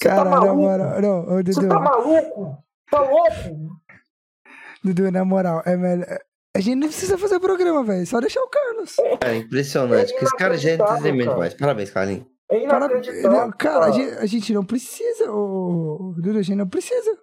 Você 0.00 0.08
tá 0.08 0.16
Cara, 0.16 0.24
na 0.24 0.40
maluco? 0.40 0.56
moral, 0.56 1.02
não, 1.02 1.20
ô, 1.20 1.36
Você 1.36 1.42
Dudu, 1.42 1.68
tá 1.68 1.78
maluco? 1.78 2.64
Tá 2.90 3.00
louco? 3.00 3.80
Dudu, 4.82 5.12
na 5.12 5.24
moral, 5.24 5.62
é 5.66 5.76
melhor. 5.76 6.18
A 6.56 6.60
gente 6.60 6.76
não 6.76 6.88
precisa 6.88 7.18
fazer 7.18 7.38
programa, 7.38 7.84
velho. 7.84 8.06
Só 8.06 8.20
deixar 8.20 8.40
o 8.40 8.48
Carlos. 8.48 8.96
É 9.22 9.36
impressionante. 9.36 10.14
É 10.14 10.18
que 10.18 10.24
esse 10.24 10.36
cara 10.36 10.56
já 10.56 10.70
é 10.70 10.78
cara. 10.78 11.00
demais. 11.00 11.54
Parabéns, 11.54 11.90
Carlinhos. 11.90 12.26
É 12.50 12.66
Para... 12.66 12.88
não, 12.88 13.50
cara, 13.52 13.86
a 13.86 13.90
gente, 13.90 14.14
a 14.18 14.26
gente 14.26 14.52
não 14.54 14.64
precisa, 14.64 15.30
ô, 15.30 16.14
Dudu, 16.16 16.38
a 16.38 16.42
gente 16.42 16.56
não 16.56 16.68
precisa. 16.68 17.18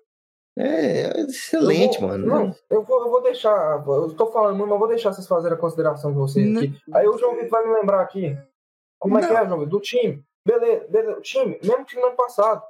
É, 0.58 1.04
é 1.04 1.22
excelente, 1.22 1.96
Eu 1.96 2.02
vou- 2.02 2.10
mano. 2.10 2.26
Não, 2.28 2.56
eu 2.70 2.84
vou, 2.84 3.02
eu 3.02 3.10
vou 3.10 3.22
deixar. 3.22 3.84
Eu 3.86 4.14
tô 4.16 4.28
falando 4.28 4.58
muito, 4.58 4.70
mas 4.70 4.80
vou 4.80 4.88
deixar 4.88 5.14
vocês 5.14 5.28
fazerem 5.28 5.58
a 5.58 5.60
consideração 5.62 6.12
de 6.12 6.18
vocês 6.18 6.48
Não. 6.50 6.62
aqui. 6.62 6.78
Aí 6.94 7.08
o 7.08 7.18
João 7.18 7.36
Vitor 7.36 7.50
vai 7.50 7.68
me 7.68 7.74
lembrar 7.74 8.02
aqui. 8.02 8.38
Como 9.00 9.18
é 9.18 9.22
que 9.22 9.32
Não. 9.34 9.40
é, 9.40 9.46
João 9.48 9.60
Vitor? 9.60 9.72
Do 9.72 9.80
time. 9.80 10.24
Beleza, 10.46 10.86
beleza. 10.90 11.18
O 11.18 11.22
time, 11.22 11.60
mesmo 11.64 11.86
time 11.86 12.02
do 12.02 12.08
ano 12.08 12.16
passado. 12.18 12.64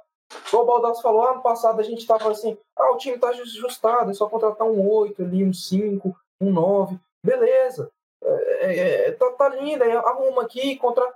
O 0.52 0.64
Baldassi 0.64 1.02
falou, 1.02 1.22
ah, 1.22 1.32
ano 1.32 1.42
passado 1.42 1.78
a 1.80 1.82
gente 1.82 2.06
tava 2.06 2.30
assim, 2.30 2.56
ah, 2.78 2.92
o 2.92 2.96
time 2.96 3.18
tá 3.18 3.28
ajustado, 3.28 4.10
é 4.10 4.14
só 4.14 4.26
contratar 4.28 4.66
um 4.66 4.88
8 4.88 5.22
ali, 5.22 5.44
um 5.44 5.52
5, 5.52 6.16
um 6.40 6.50
9. 6.50 6.98
Beleza. 7.24 7.90
É, 8.24 8.64
é, 8.64 9.08
é, 9.08 9.12
tá, 9.12 9.30
tá 9.32 9.48
lindo, 9.50 9.82
aí 9.84 9.90
arruma 9.92 10.42
aqui, 10.42 10.76
contra... 10.76 11.06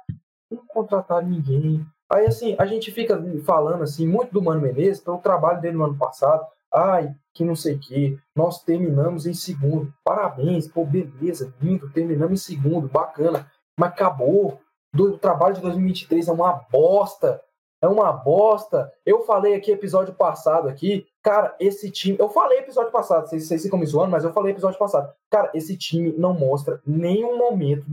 não 0.50 0.66
contratar 0.66 1.22
ninguém. 1.24 1.86
Aí 2.12 2.26
assim, 2.26 2.56
a 2.58 2.66
gente 2.66 2.90
fica 2.92 3.18
falando 3.44 3.82
assim, 3.82 4.06
muito 4.06 4.32
do 4.32 4.42
Mano 4.42 4.60
Menezes, 4.60 5.00
pelo 5.02 5.18
trabalho 5.18 5.60
dele 5.60 5.76
no 5.76 5.84
ano 5.84 5.96
passado. 5.98 6.46
Ai, 6.76 7.14
que 7.32 7.42
não 7.42 7.56
sei 7.56 7.76
o 7.76 7.78
que. 7.78 8.18
Nós 8.34 8.62
terminamos 8.62 9.26
em 9.26 9.32
segundo. 9.32 9.92
Parabéns, 10.04 10.68
pô, 10.68 10.84
beleza, 10.84 11.54
lindo, 11.60 11.90
terminamos 11.90 12.42
em 12.42 12.54
segundo, 12.54 12.86
bacana. 12.86 13.50
Mas 13.78 13.90
acabou. 13.92 14.60
Do, 14.92 15.14
o 15.14 15.18
trabalho 15.18 15.54
de 15.54 15.62
2023 15.62 16.28
é 16.28 16.32
uma 16.32 16.52
bosta. 16.70 17.42
É 17.82 17.88
uma 17.88 18.12
bosta. 18.12 18.92
Eu 19.04 19.22
falei 19.22 19.54
aqui 19.54 19.70
episódio 19.70 20.14
passado 20.14 20.68
aqui, 20.68 21.06
cara, 21.22 21.54
esse 21.58 21.90
time. 21.90 22.16
Eu 22.18 22.28
falei 22.28 22.58
episódio 22.58 22.92
passado, 22.92 23.26
vocês, 23.26 23.46
vocês 23.46 23.62
ficam 23.62 23.78
me 23.78 23.86
zoando, 23.86 24.10
mas 24.10 24.24
eu 24.24 24.32
falei 24.32 24.52
episódio 24.52 24.78
passado. 24.78 25.12
Cara, 25.30 25.50
esse 25.54 25.76
time 25.76 26.12
não 26.16 26.34
mostra 26.34 26.80
nenhum 26.86 27.38
momento 27.38 27.86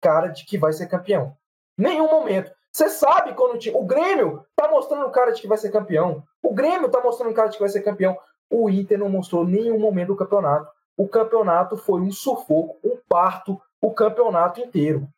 cara 0.00 0.28
de 0.28 0.44
que 0.44 0.58
vai 0.58 0.72
ser 0.72 0.86
campeão. 0.86 1.36
Nenhum 1.78 2.10
momento. 2.10 2.50
Você 2.76 2.90
sabe 2.90 3.32
quando 3.32 3.54
o 3.54 3.58
time. 3.58 3.74
O 3.74 3.86
Grêmio 3.86 4.44
tá 4.54 4.68
mostrando 4.70 5.08
cara 5.10 5.30
de 5.32 5.40
que 5.40 5.48
vai 5.48 5.56
ser 5.56 5.70
campeão. 5.70 6.22
O 6.42 6.52
Grêmio 6.52 6.90
tá 6.90 7.00
mostrando 7.02 7.32
cara 7.32 7.48
de 7.48 7.54
que 7.56 7.62
vai 7.62 7.70
ser 7.70 7.80
campeão. 7.80 8.18
O 8.50 8.68
Inter 8.68 8.98
não 8.98 9.08
mostrou 9.08 9.46
nenhum 9.46 9.78
momento 9.78 10.08
do 10.08 10.16
campeonato. 10.16 10.70
O 10.94 11.08
campeonato 11.08 11.78
foi 11.78 12.02
um 12.02 12.12
sufoco, 12.12 12.76
um 12.84 12.98
parto, 13.08 13.58
o 13.80 13.94
campeonato 13.94 14.60
inteiro. 14.60 15.08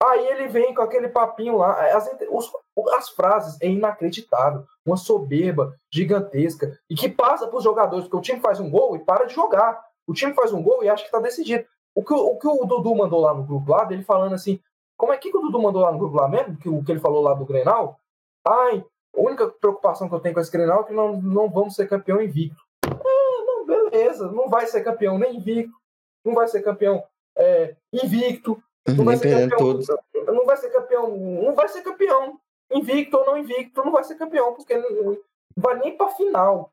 Aí 0.00 0.28
ele 0.28 0.46
vem 0.46 0.72
com 0.72 0.80
aquele 0.80 1.08
papinho 1.08 1.56
lá. 1.56 1.72
As, 1.96 2.08
os- 2.30 2.52
as 2.96 3.08
frases 3.08 3.60
é 3.60 3.66
inacreditável. 3.66 4.62
Uma 4.86 4.96
soberba 4.96 5.74
gigantesca. 5.92 6.78
E 6.88 6.94
que 6.94 7.08
passa 7.08 7.48
para 7.48 7.56
os 7.58 7.64
jogadores, 7.64 8.04
porque 8.04 8.16
o 8.16 8.20
time 8.20 8.38
faz 8.40 8.60
um 8.60 8.70
gol 8.70 8.94
e 8.94 9.00
para 9.00 9.24
de 9.24 9.34
jogar. 9.34 9.76
O 10.06 10.12
time 10.14 10.32
faz 10.34 10.52
um 10.52 10.62
gol 10.62 10.84
e 10.84 10.88
acha 10.88 11.02
que 11.02 11.08
está 11.08 11.18
decidido. 11.18 11.64
O 11.96 12.04
que, 12.04 12.14
o 12.14 12.26
o 12.28 12.38
que 12.38 12.46
o 12.46 12.64
Dudu 12.64 12.94
mandou 12.94 13.18
lá 13.18 13.34
no 13.34 13.42
grupo 13.42 13.72
lá, 13.72 13.82
dele 13.82 14.04
falando 14.04 14.36
assim. 14.36 14.60
Como 14.98 15.12
é 15.12 15.16
que, 15.16 15.28
o 15.28 15.40
Dudu 15.40 15.62
mandou 15.62 15.82
lá 15.82 15.92
no 15.92 15.98
grupo 15.98 16.16
lá 16.16 16.28
mesmo? 16.28 16.56
Que, 16.56 16.68
o 16.68 16.82
que 16.82 16.90
ele 16.90 17.00
falou 17.00 17.22
lá 17.22 17.32
do 17.32 17.46
Grenal? 17.46 18.00
Ai, 18.46 18.84
a 19.16 19.20
única 19.20 19.48
preocupação 19.48 20.08
que 20.08 20.14
eu 20.14 20.20
tenho 20.20 20.34
com 20.34 20.40
esse 20.40 20.50
Grenal 20.50 20.80
é 20.80 20.84
que 20.84 20.92
não, 20.92 21.22
não 21.22 21.48
vamos 21.48 21.76
ser 21.76 21.88
campeão 21.88 22.20
invicto. 22.20 22.60
Ah, 22.84 23.44
não, 23.46 23.64
beleza. 23.64 24.30
Não 24.32 24.48
vai 24.48 24.66
ser 24.66 24.82
campeão 24.82 25.16
nem 25.16 25.36
invicto. 25.36 25.72
Não 26.24 26.34
vai 26.34 26.48
ser 26.48 26.62
campeão 26.62 27.02
é, 27.36 27.76
invicto. 27.92 28.60
Não 28.96 29.04
vai 29.04 29.16
ser 29.16 29.28
perdendo 29.28 29.50
campeão. 29.50 30.34
Não 30.34 30.44
vai 30.44 30.56
ser 30.56 30.70
campeão. 30.70 31.16
Não 31.16 31.54
vai 31.54 31.68
ser 31.68 31.82
campeão. 31.82 32.40
Invicto 32.70 33.16
ou 33.16 33.24
não 33.24 33.38
invicto, 33.38 33.82
não 33.82 33.92
vai 33.92 34.04
ser 34.04 34.16
campeão, 34.16 34.52
porque 34.52 34.76
não, 34.76 34.90
não 34.90 35.18
vai 35.56 35.78
nem 35.78 35.96
pra 35.96 36.10
final. 36.10 36.70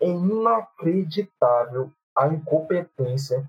É 0.00 0.06
inacreditável 0.06 1.92
a 2.16 2.26
incompetência. 2.26 3.48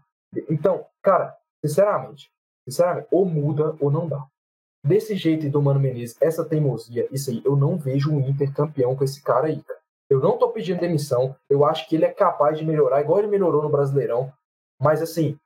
Então, 0.50 0.86
cara, 1.02 1.36
sinceramente, 1.64 2.32
sinceramente, 2.68 3.08
ou 3.12 3.26
muda 3.26 3.76
ou 3.80 3.92
não 3.92 4.08
dá. 4.08 4.26
Desse 4.84 5.16
jeito 5.16 5.50
do 5.50 5.62
Mano 5.62 5.80
Menezes, 5.80 6.18
essa 6.20 6.44
teimosia, 6.44 7.08
isso 7.12 7.30
aí, 7.30 7.42
eu 7.46 7.56
não 7.56 7.78
vejo 7.78 8.12
um 8.12 8.20
Inter 8.20 8.52
campeão 8.54 8.96
com 8.96 9.04
esse 9.04 9.22
cara 9.22 9.48
aí, 9.48 9.62
cara. 9.62 9.80
Eu 10.10 10.20
não 10.20 10.38
tô 10.38 10.50
pedindo 10.50 10.80
demissão, 10.80 11.36
eu 11.50 11.64
acho 11.64 11.88
que 11.88 11.96
ele 11.96 12.06
é 12.06 12.12
capaz 12.12 12.58
de 12.58 12.66
melhorar, 12.66 13.02
igual 13.02 13.20
ele 13.20 13.28
melhorou 13.28 13.62
no 13.62 13.70
Brasileirão, 13.70 14.34
mas 14.82 15.02
assim, 15.02 15.38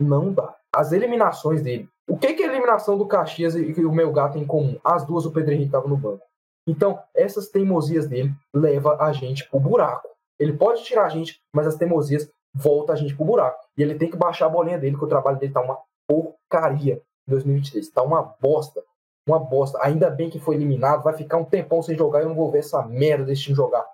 não 0.00 0.32
dá. 0.32 0.56
As 0.74 0.92
eliminações 0.92 1.62
dele. 1.62 1.88
O 2.08 2.16
que, 2.16 2.32
que 2.34 2.42
é 2.42 2.46
a 2.46 2.50
eliminação 2.50 2.96
do 2.96 3.06
Caxias 3.06 3.54
e 3.54 3.78
e 3.78 3.84
o 3.84 3.92
meu 3.92 4.10
gato 4.12 4.34
tem 4.34 4.42
em 4.42 4.46
comum? 4.46 4.78
As 4.82 5.06
duas 5.06 5.26
o 5.26 5.32
Pedro 5.32 5.52
Henrique 5.52 5.70
tava 5.70 5.88
no 5.88 5.96
banco. 5.96 6.24
Então, 6.66 7.02
essas 7.14 7.48
teimosias 7.48 8.06
dele 8.06 8.32
leva 8.54 8.96
a 9.00 9.12
gente 9.12 9.48
pro 9.48 9.60
buraco. 9.60 10.08
Ele 10.38 10.52
pode 10.52 10.84
tirar 10.84 11.06
a 11.06 11.08
gente, 11.08 11.40
mas 11.54 11.66
as 11.66 11.76
teimosias 11.76 12.30
voltam 12.54 12.94
a 12.94 12.98
gente 12.98 13.14
pro 13.14 13.24
buraco. 13.24 13.58
E 13.76 13.82
ele 13.82 13.94
tem 13.94 14.10
que 14.10 14.16
baixar 14.16 14.46
a 14.46 14.50
bolinha 14.50 14.78
dele, 14.78 14.96
que 14.96 15.04
o 15.04 15.08
trabalho 15.08 15.38
dele 15.38 15.52
tá 15.52 15.60
uma 15.60 15.78
porcaria 16.06 17.02
em 17.26 17.30
2023. 17.30 17.90
Tá 17.90 18.02
uma 18.02 18.22
bosta. 18.40 18.82
Uma 19.26 19.38
bosta. 19.38 19.78
Ainda 19.82 20.10
bem 20.10 20.30
que 20.30 20.38
foi 20.38 20.54
eliminado. 20.54 21.02
Vai 21.02 21.14
ficar 21.14 21.36
um 21.36 21.44
tempão 21.44 21.82
sem 21.82 21.96
jogar 21.96 22.20
e 22.20 22.22
eu 22.22 22.28
não 22.28 22.36
vou 22.36 22.50
ver 22.50 22.60
essa 22.60 22.82
merda 22.82 23.24
desse 23.24 23.42
time 23.42 23.56
jogar. 23.56 23.84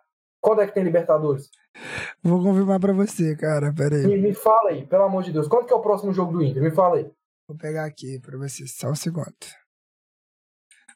Quando 0.40 0.60
é 0.60 0.66
que 0.66 0.74
tem 0.74 0.84
Libertadores? 0.84 1.50
Vou 2.22 2.42
confirmar 2.42 2.78
pra 2.78 2.92
você, 2.92 3.34
cara. 3.34 3.72
Pera 3.72 3.96
aí. 3.96 4.06
Me, 4.06 4.16
me 4.16 4.34
fala 4.34 4.70
aí, 4.70 4.86
pelo 4.86 5.04
amor 5.04 5.22
de 5.22 5.32
Deus. 5.32 5.48
Quando 5.48 5.66
que 5.66 5.72
é 5.72 5.76
o 5.76 5.80
próximo 5.80 6.12
jogo 6.12 6.32
do 6.32 6.42
Inter? 6.42 6.62
Me 6.62 6.70
fala 6.70 6.96
aí. 6.96 7.10
Vou 7.48 7.56
pegar 7.56 7.84
aqui 7.84 8.20
pra 8.20 8.38
você, 8.38 8.66
só 8.66 8.90
um 8.90 8.94
segundo. 8.94 9.34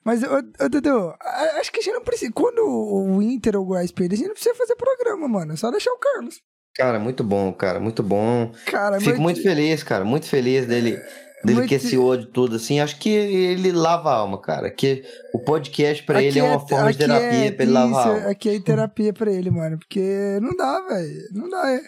Mas, 0.04 0.22
ô, 0.22 0.36
ô, 0.36 0.68
Dudu, 0.68 1.14
acho 1.58 1.72
que 1.72 1.80
a 1.80 1.82
gente 1.82 1.94
não 1.94 2.04
precisa. 2.04 2.32
Quando 2.32 2.62
o 2.62 3.20
Inter 3.20 3.56
ou 3.56 3.62
o 3.62 3.66
Goiás 3.66 3.92
perder, 3.92 4.14
a 4.14 4.18
gente 4.18 4.28
não 4.28 4.34
precisa 4.34 4.54
fazer 4.54 4.76
programa, 4.76 5.28
mano. 5.28 5.52
É 5.52 5.56
só 5.56 5.70
deixar 5.70 5.92
o 5.92 5.98
Carlos. 5.98 6.40
Cara, 6.78 6.98
muito 7.00 7.24
bom, 7.24 7.52
cara, 7.52 7.80
muito 7.80 8.02
bom. 8.02 8.52
Cara, 8.66 8.98
Fico 9.00 9.10
mas- 9.12 9.18
muito 9.20 9.42
feliz, 9.42 9.82
cara, 9.82 10.04
muito 10.04 10.26
feliz 10.26 10.64
dele, 10.66 10.92
dele 11.42 11.58
muito- 11.58 11.68
que 11.68 11.74
esse 11.74 11.98
ódio 11.98 12.26
todo, 12.26 12.54
assim. 12.56 12.78
Acho 12.78 12.98
que 13.00 13.08
ele 13.10 13.72
lava 13.72 14.10
a 14.10 14.14
alma, 14.14 14.40
cara. 14.40 14.70
Que 14.70 15.02
o 15.34 15.40
podcast 15.40 16.04
pra 16.04 16.22
ele 16.22 16.38
é 16.38 16.42
Aqui 16.42 16.50
uma 16.50 16.68
forma 16.68 16.92
de 16.92 17.02
aqui 17.02 17.12
terapia 17.12 17.44
é- 17.46 17.50
pra 17.50 17.62
ele 17.64 17.72
lavar 17.72 18.06
a 18.06 18.10
alma. 18.10 18.30
Aqui 18.30 18.48
é 18.48 18.60
terapia 18.60 19.12
pra 19.12 19.30
ele, 19.32 19.50
mano. 19.50 19.76
Porque 19.78 20.38
não 20.40 20.56
dá, 20.56 20.80
velho. 20.88 21.28
Não 21.32 21.48
dá, 21.50 21.70
é. 21.72 21.80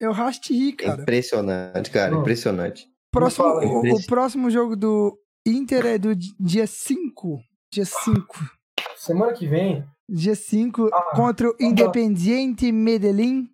Eu 0.00 0.10
racho 0.12 0.40
de 0.42 0.52
rir, 0.52 0.72
cara. 0.72 1.02
Impressionante, 1.02 1.90
cara, 1.90 2.14
impressionante. 2.14 2.86
Próximo, 3.12 3.46
o, 3.46 3.94
o 3.94 4.06
próximo 4.06 4.50
jogo 4.50 4.74
do 4.74 5.16
Inter 5.46 5.86
é 5.86 5.96
do 5.98 6.16
di- 6.16 6.34
dia 6.40 6.66
5. 6.66 7.38
Dia 7.72 7.84
5. 7.84 8.36
Semana 8.96 9.32
que 9.32 9.46
vem, 9.46 9.84
Dia 10.08 10.34
5 10.34 10.90
Ah, 10.92 11.16
contra 11.16 11.48
o 11.48 11.56
Independiente 11.60 12.70
Medellín. 12.70 13.48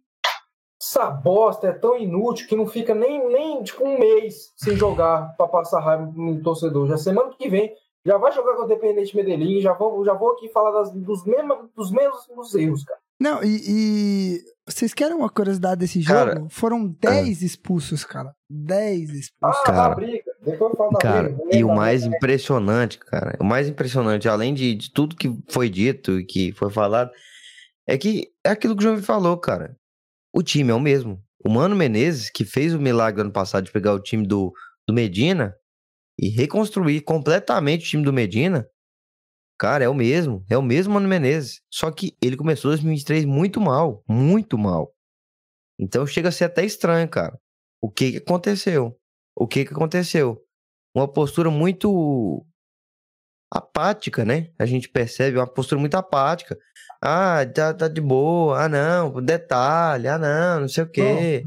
essa 0.82 1.10
bosta 1.10 1.68
é 1.68 1.72
tão 1.72 1.96
inútil 1.96 2.48
que 2.48 2.56
não 2.56 2.66
fica 2.66 2.94
nem, 2.94 3.26
nem 3.28 3.62
tipo 3.62 3.84
um 3.86 3.98
mês 3.98 4.52
sem 4.56 4.76
jogar 4.76 5.34
pra 5.36 5.46
passar 5.46 5.80
raiva 5.80 6.10
no 6.14 6.42
torcedor. 6.42 6.88
Já 6.88 6.96
semana 6.96 7.30
que 7.38 7.48
vem 7.48 7.72
já 8.04 8.16
vai 8.16 8.32
jogar 8.32 8.54
com 8.56 8.62
o 8.62 8.64
Independente 8.64 9.14
Medellín 9.14 9.60
já 9.60 9.74
vou, 9.74 10.02
já 10.04 10.14
vou 10.14 10.32
aqui 10.32 10.48
falar 10.48 10.70
das- 10.70 10.90
dos, 10.90 11.24
mesmos, 11.24 11.68
dos 11.76 11.90
mesmos 11.92 12.54
erros, 12.54 12.82
cara. 12.82 12.98
Não, 13.20 13.44
e, 13.44 13.60
e 13.68 14.40
vocês 14.66 14.94
querem 14.94 15.14
uma 15.14 15.28
curiosidade 15.28 15.80
desse 15.80 16.00
jogo? 16.00 16.18
Cara, 16.18 16.46
Foram 16.48 16.86
10 16.88 17.42
expulsos, 17.42 18.02
cara. 18.02 18.34
10 18.48 19.10
expulsos. 19.10 19.60
Ah, 19.60 19.64
Cara. 19.66 19.92
a 19.92 19.94
briga. 19.94 20.29
Depois 20.42 20.72
Cara, 21.00 21.36
e 21.52 21.62
o 21.62 21.68
mais 21.68 22.04
impressionante, 22.04 22.98
cara, 22.98 23.36
o 23.38 23.44
mais 23.44 23.68
impressionante, 23.68 24.26
além 24.26 24.54
de, 24.54 24.74
de 24.74 24.90
tudo 24.90 25.14
que 25.14 25.28
foi 25.50 25.68
dito 25.68 26.18
e 26.18 26.24
que 26.24 26.52
foi 26.52 26.70
falado, 26.70 27.10
é 27.86 27.98
que 27.98 28.32
é 28.44 28.50
aquilo 28.50 28.74
que 28.74 28.80
o 28.80 28.88
João 28.88 29.02
falou, 29.02 29.36
cara. 29.36 29.76
O 30.32 30.42
time 30.42 30.70
é 30.70 30.74
o 30.74 30.80
mesmo. 30.80 31.22
O 31.44 31.50
Mano 31.50 31.76
Menezes, 31.76 32.30
que 32.30 32.44
fez 32.44 32.74
o 32.74 32.80
milagre 32.80 33.20
ano 33.20 33.32
passado 33.32 33.64
de 33.64 33.72
pegar 33.72 33.92
o 33.92 34.00
time 34.00 34.26
do, 34.26 34.52
do 34.86 34.94
Medina 34.94 35.54
e 36.18 36.28
reconstruir 36.28 37.02
completamente 37.02 37.86
o 37.86 37.88
time 37.88 38.04
do 38.04 38.12
Medina, 38.12 38.66
cara, 39.58 39.84
é 39.84 39.88
o 39.88 39.94
mesmo. 39.94 40.44
É 40.48 40.56
o 40.56 40.62
mesmo 40.62 40.94
Mano 40.94 41.08
Menezes. 41.08 41.60
Só 41.70 41.90
que 41.90 42.16
ele 42.22 42.36
começou 42.36 42.70
2023 42.70 43.24
muito 43.26 43.60
mal, 43.60 44.02
muito 44.08 44.56
mal. 44.56 44.94
Então 45.78 46.06
chega 46.06 46.28
a 46.28 46.32
ser 46.32 46.44
até 46.44 46.64
estranho, 46.64 47.08
cara. 47.08 47.38
O 47.82 47.90
que 47.90 48.12
que 48.12 48.18
aconteceu? 48.18 48.99
O 49.40 49.46
que 49.46 49.64
que 49.64 49.72
aconteceu? 49.72 50.44
Uma 50.94 51.08
postura 51.08 51.50
muito 51.50 52.44
apática, 53.50 54.22
né? 54.22 54.50
A 54.58 54.66
gente 54.66 54.86
percebe 54.86 55.38
uma 55.38 55.46
postura 55.46 55.80
muito 55.80 55.94
apática. 55.94 56.58
Ah, 57.00 57.38
tá, 57.46 57.72
tá 57.72 57.88
de 57.88 58.02
boa. 58.02 58.64
Ah, 58.64 58.68
não, 58.68 59.22
detalhe. 59.22 60.08
Ah, 60.08 60.18
não, 60.18 60.60
não 60.60 60.68
sei 60.68 60.84
o 60.84 60.90
quê. 60.90 61.46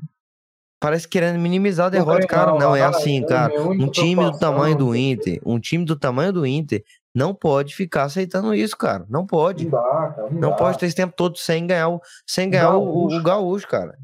Parece 0.82 1.08
querendo 1.08 1.38
minimizar 1.38 1.86
a 1.86 1.90
derrota, 1.90 2.22
Não, 2.22 2.28
cara. 2.28 2.54
Não, 2.56 2.76
é 2.76 2.80
cara, 2.80 2.98
assim, 2.98 3.24
é 3.24 3.28
cara. 3.28 3.62
Um 3.62 3.88
time 3.92 4.24
do 4.24 4.40
tamanho 4.40 4.76
do 4.76 4.92
né? 4.92 4.98
Inter, 4.98 5.40
um 5.46 5.60
time 5.60 5.86
do 5.86 5.96
tamanho 5.96 6.34
do 6.34 6.48
Inter, 6.48 6.84
não 7.14 7.32
pode 7.36 7.76
ficar 7.76 8.06
aceitando 8.06 8.56
isso, 8.56 8.76
cara. 8.76 9.06
Não 9.08 9.24
pode. 9.24 9.66
Não 9.66 9.72
dá, 9.72 10.14
cara. 10.16 10.30
Não, 10.32 10.40
Não 10.40 10.56
pode 10.56 10.80
ter 10.80 10.88
esse 10.88 10.96
tempo 10.96 11.14
todo 11.16 11.38
sem 11.38 11.68
ganhar 11.68 11.90
o, 11.90 12.02
sem 12.28 12.50
ganhar 12.50 12.76
o, 12.76 13.06
o 13.06 13.22
gaúcho, 13.22 13.68
cara. 13.68 13.96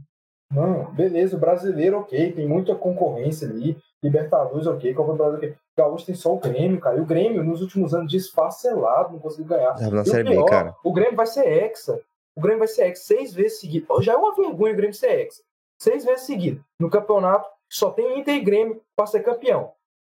Não, 0.52 0.91
beleza, 0.93 1.38
o 1.38 1.39
brasileiro, 1.39 2.00
ok, 2.00 2.34
tem 2.34 2.47
muita 2.47 2.76
concorrência 2.76 3.47
ali. 3.47 3.78
Libertadores, 4.02 4.66
ok, 4.66 4.93
Copa 4.93 5.12
do 5.12 5.18
Brasil, 5.18 5.38
ok. 5.38 5.56
Gaúcho 5.78 6.06
tem 6.06 6.16
só 6.16 6.34
o 6.34 6.39
Grêmio, 6.39 6.80
cara. 6.80 6.97
E 6.97 7.02
o 7.02 7.06
Grêmio, 7.06 7.43
nos 7.43 7.62
últimos 7.62 7.93
anos, 7.93 8.12
desfacelado, 8.12 9.14
não 9.14 9.20
conseguiu 9.20 9.45
ganhar. 9.45 9.78
Sabe, 9.78 9.95
na 9.95 10.02
o 10.02 10.06
Série 10.06 10.24
B, 10.24 10.30
pior, 10.32 10.45
cara. 10.45 10.76
O 10.84 10.91
Grêmio 10.91 11.16
vai 11.16 11.28
ser 11.28 11.45
hexa. 11.45 12.02
O 12.36 12.41
Grêmio 12.41 12.60
vai 12.60 12.68
ser 12.68 12.84
hexa 12.84 13.04
seis 13.04 13.34
vezes 13.34 13.60
seguidas. 13.60 14.04
Já 14.04 14.14
é 14.14 14.16
uma 14.18 14.34
vergonha 14.34 14.74
o 14.74 14.76
Grêmio 14.76 14.93
ser 14.93 15.20
hexa. 15.20 15.43
Seis 15.80 16.04
vezes 16.04 16.26
seguidas. 16.26 16.64
No 16.80 16.89
campeonato, 16.89 17.47
só 17.70 17.91
tem 17.91 18.20
Inter 18.20 18.36
e 18.36 18.39
Grêmio 18.39 18.82
para 18.95 19.06
ser 19.06 19.22
campeão. 19.22 19.74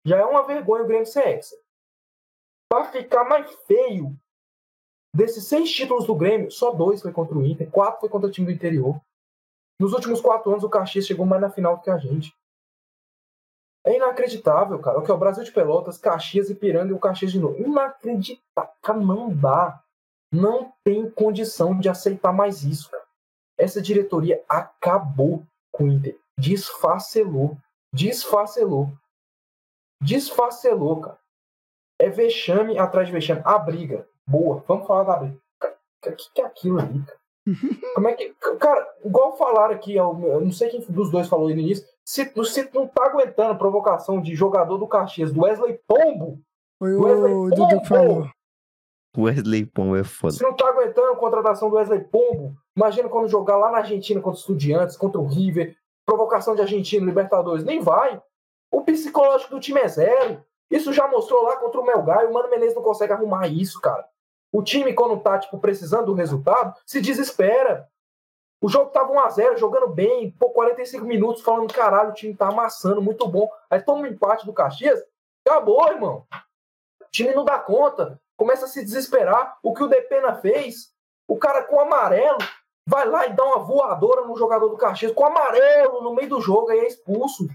Já 0.05 0.18
é 0.18 0.24
uma 0.24 0.47
vergonha 0.47 0.85
o 0.85 0.87
Grêmio 0.87 1.07
ser 1.07 1.26
hexa. 1.26 1.57
Para 2.70 2.85
ficar 2.85 3.24
mais 3.24 3.51
feio, 3.66 4.14
desses 5.14 5.45
seis 5.45 5.70
títulos 5.70 6.07
do 6.07 6.14
Grêmio, 6.14 6.51
só 6.51 6.70
dois 6.70 7.03
foi 7.03 7.12
contra 7.12 7.37
o 7.37 7.45
Inter, 7.45 7.68
quatro 7.68 8.01
foi 8.01 8.09
contra 8.09 8.28
o 8.28 8.31
time 8.31 8.47
do 8.47 8.53
interior. 8.53 9.01
Nos 9.81 9.95
últimos 9.95 10.20
quatro 10.20 10.51
anos, 10.51 10.62
o 10.62 10.68
Caxias 10.68 11.07
chegou 11.07 11.24
mais 11.24 11.41
na 11.41 11.49
final 11.49 11.74
do 11.74 11.83
que 11.83 11.89
a 11.89 11.97
gente. 11.97 12.37
É 13.83 13.97
inacreditável, 13.97 14.78
cara. 14.78 14.99
O 14.99 15.03
que 15.03 15.11
é 15.11 15.14
o 15.14 15.18
Brasil 15.18 15.43
de 15.43 15.51
Pelotas, 15.51 15.97
Caxias 15.97 16.51
e 16.51 16.55
Piranga 16.55 16.91
e 16.91 16.95
o 16.95 16.99
Caxias 16.99 17.33
de 17.33 17.41
novo. 17.41 17.59
Inacreditável. 17.59 19.01
Não 19.03 19.35
dá. 19.35 19.83
Não 20.31 20.70
tem 20.85 21.11
condição 21.11 21.78
de 21.78 21.89
aceitar 21.89 22.31
mais 22.31 22.62
isso, 22.62 22.91
cara. 22.91 23.07
Essa 23.57 23.81
diretoria 23.81 24.45
acabou 24.47 25.47
com 25.72 25.85
o 25.85 25.89
Inter. 25.89 26.20
Desfacelou. 26.39 27.57
Desfacelou. 27.91 28.93
Desfacelou, 30.03 31.01
cara. 31.01 31.18
É 31.99 32.11
vexame 32.11 32.78
atrás 32.78 33.07
de 33.07 33.14
vexame. 33.14 33.41
A 33.47 33.59
briga. 33.59 34.07
Boa. 34.26 34.62
Vamos 34.68 34.87
falar 34.87 35.05
da 35.05 35.16
briga. 35.16 35.41
O 36.05 36.16
que 36.16 36.43
é 36.43 36.45
aquilo 36.45 36.78
ali, 36.78 37.03
cara? 37.03 37.20
Como 37.95 38.09
é 38.09 38.13
que. 38.15 38.35
Cara, 38.59 38.87
igual 39.05 39.37
falaram 39.37 39.75
aqui, 39.75 39.97
eu 39.97 40.13
não 40.15 40.53
sei 40.53 40.69
quem 40.69 40.81
dos 40.89 41.11
dois 41.11 41.29
falou 41.29 41.49
aí 41.49 41.55
no 41.55 41.61
início. 41.61 41.87
Se, 42.05 42.25
se 42.45 42.71
não 42.75 42.87
tá 42.87 43.07
aguentando 43.07 43.53
a 43.53 43.55
provocação 43.55 44.21
de 44.21 44.35
jogador 44.35 44.79
do 44.79 44.89
Caxias, 44.89 45.33
do 45.33 45.43
Wesley 45.43 45.79
Pombo, 45.87 46.41
Foi 46.79 46.95
Wesley 46.95 47.33
o 47.33 47.51
Dudu 47.51 47.81
que 47.81 47.89
falou. 47.89 48.29
Wesley 49.17 49.67
Pom 49.67 49.97
é 49.97 50.05
foda. 50.05 50.35
se 50.35 50.43
não 50.43 50.55
tá 50.55 50.69
aguentando 50.69 51.13
a 51.13 51.17
contratação 51.17 51.69
do 51.69 51.77
Wesley 51.77 52.01
Pombo, 52.01 52.57
imagina 52.77 53.09
quando 53.09 53.29
jogar 53.29 53.57
lá 53.57 53.71
na 53.71 53.79
Argentina 53.79 54.21
contra 54.21 54.35
os 54.35 54.41
Estudiantes, 54.41 54.97
contra 54.97 55.21
o 55.21 55.27
River, 55.27 55.77
provocação 56.07 56.55
de 56.55 56.63
Argentina, 56.63 57.05
Libertadores, 57.05 57.65
nem 57.65 57.81
vai. 57.81 58.21
O 58.73 58.83
psicológico 58.83 59.55
do 59.55 59.61
time 59.61 59.81
é 59.81 59.89
zero. 59.89 60.43
Isso 60.71 60.93
já 60.93 61.09
mostrou 61.09 61.43
lá 61.43 61.57
contra 61.57 61.81
o 61.81 61.85
Melgar 61.85 62.23
e 62.23 62.27
o 62.27 62.33
Mano 62.33 62.49
Menezes 62.49 62.77
não 62.77 62.83
consegue 62.83 63.13
arrumar 63.13 63.49
isso, 63.49 63.81
cara. 63.81 64.05
O 64.53 64.63
time, 64.63 64.93
quando 64.93 65.21
tá, 65.21 65.39
tipo, 65.39 65.59
precisando 65.59 66.07
do 66.07 66.15
resultado, 66.15 66.75
se 66.85 67.01
desespera. 67.01 67.89
O 68.61 68.69
jogo 68.69 68.91
tava 68.91 69.13
1x0, 69.13 69.57
jogando 69.57 69.89
bem, 69.89 70.33
por 70.33 70.51
45 70.51 71.07
minutos, 71.07 71.43
falando, 71.43 71.73
caralho, 71.73 72.11
o 72.11 72.15
time 72.15 72.35
tá 72.35 72.49
amassando, 72.49 73.01
muito 73.01 73.27
bom. 73.27 73.49
Aí 73.71 73.81
toma 73.81 74.03
um 74.03 74.07
empate 74.07 74.45
do 74.45 74.53
Caxias, 74.53 75.01
acabou, 75.47 75.89
irmão. 75.89 76.27
O 77.01 77.11
time 77.11 77.33
não 77.33 77.45
dá 77.45 77.59
conta, 77.59 78.21
começa 78.37 78.67
a 78.67 78.69
se 78.69 78.85
desesperar. 78.85 79.59
O 79.63 79.73
que 79.73 79.83
o 79.83 79.89
Depena 79.89 80.35
fez, 80.35 80.93
o 81.27 81.39
cara 81.39 81.63
com 81.63 81.81
amarelo, 81.81 82.39
vai 82.87 83.07
lá 83.07 83.27
e 83.27 83.33
dá 83.33 83.45
uma 83.45 83.61
voadora 83.61 84.27
no 84.27 84.37
jogador 84.37 84.69
do 84.69 84.77
Caxias, 84.77 85.13
com 85.13 85.25
amarelo 85.25 86.03
no 86.03 86.15
meio 86.15 86.29
do 86.29 86.41
jogo, 86.41 86.71
aí 86.71 86.81
é 86.81 86.87
expulso. 86.87 87.47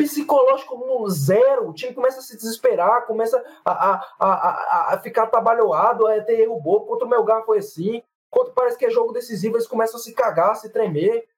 Psicológico 0.00 1.10
zero, 1.10 1.68
o 1.68 1.74
time 1.74 1.92
começa 1.92 2.20
a 2.20 2.22
se 2.22 2.34
desesperar, 2.34 3.06
começa 3.06 3.44
a, 3.62 3.96
a, 3.96 4.04
a, 4.18 4.94
a, 4.94 4.98
ficar 5.00 5.26
trabalhoado, 5.26 6.06
a 6.06 6.22
ter 6.22 6.40
erro 6.40 6.58
bobo. 6.58 6.86
Contra 6.86 7.06
o 7.06 7.10
Melgar 7.10 7.44
foi 7.44 7.58
assim. 7.58 8.02
Quando 8.30 8.52
parece 8.52 8.78
que 8.78 8.86
é 8.86 8.90
jogo 8.90 9.12
decisivo, 9.12 9.56
eles 9.56 9.66
começam 9.66 10.00
a 10.00 10.02
se 10.02 10.14
cagar, 10.14 10.52
a 10.52 10.54
se 10.54 10.70
tremer. 10.70 11.28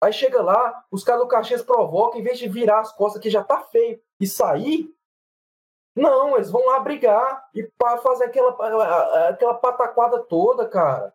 Aí 0.00 0.12
chega 0.12 0.40
lá, 0.40 0.84
os 0.92 1.02
caras 1.02 1.22
do 1.22 1.28
Caxias 1.28 1.60
provocam, 1.60 2.20
em 2.20 2.22
vez 2.22 2.38
de 2.38 2.48
virar 2.48 2.78
as 2.78 2.92
costas, 2.92 3.20
que 3.20 3.28
já 3.28 3.42
tá 3.42 3.58
feio, 3.58 4.00
e 4.20 4.28
sair, 4.28 4.94
não, 5.96 6.36
eles 6.36 6.52
vão 6.52 6.64
lá 6.66 6.78
brigar 6.78 7.48
e 7.52 7.68
fazer 8.00 8.26
aquela, 8.26 9.28
aquela 9.28 9.54
pataquada 9.54 10.20
toda, 10.20 10.68
cara. 10.68 11.12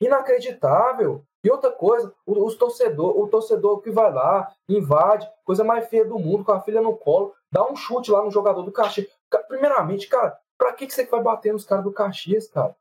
Inacreditável. 0.00 1.26
E 1.44 1.50
outra 1.50 1.70
coisa, 1.72 2.12
o- 2.26 2.44
os 2.44 2.54
torcedor, 2.56 3.18
o 3.18 3.26
torcedor 3.28 3.80
que 3.80 3.90
vai 3.90 4.12
lá, 4.12 4.52
invade, 4.68 5.26
coisa 5.44 5.64
mais 5.64 5.88
feia 5.88 6.04
do 6.04 6.18
mundo, 6.18 6.44
com 6.44 6.52
a 6.52 6.60
filha 6.60 6.82
no 6.82 6.96
colo, 6.96 7.34
dá 7.50 7.64
um 7.66 7.74
chute 7.74 8.10
lá 8.10 8.22
no 8.22 8.30
jogador 8.30 8.62
do 8.62 8.72
Caxias. 8.72 9.08
Ca- 9.30 9.42
Primeiramente, 9.44 10.06
cara, 10.08 10.38
pra 10.58 10.72
que, 10.72 10.86
que 10.86 10.92
você 10.92 11.06
vai 11.06 11.22
bater 11.22 11.52
nos 11.52 11.64
caras 11.64 11.84
do 11.84 11.92
Caxias, 11.92 12.46
cara? 12.48 12.76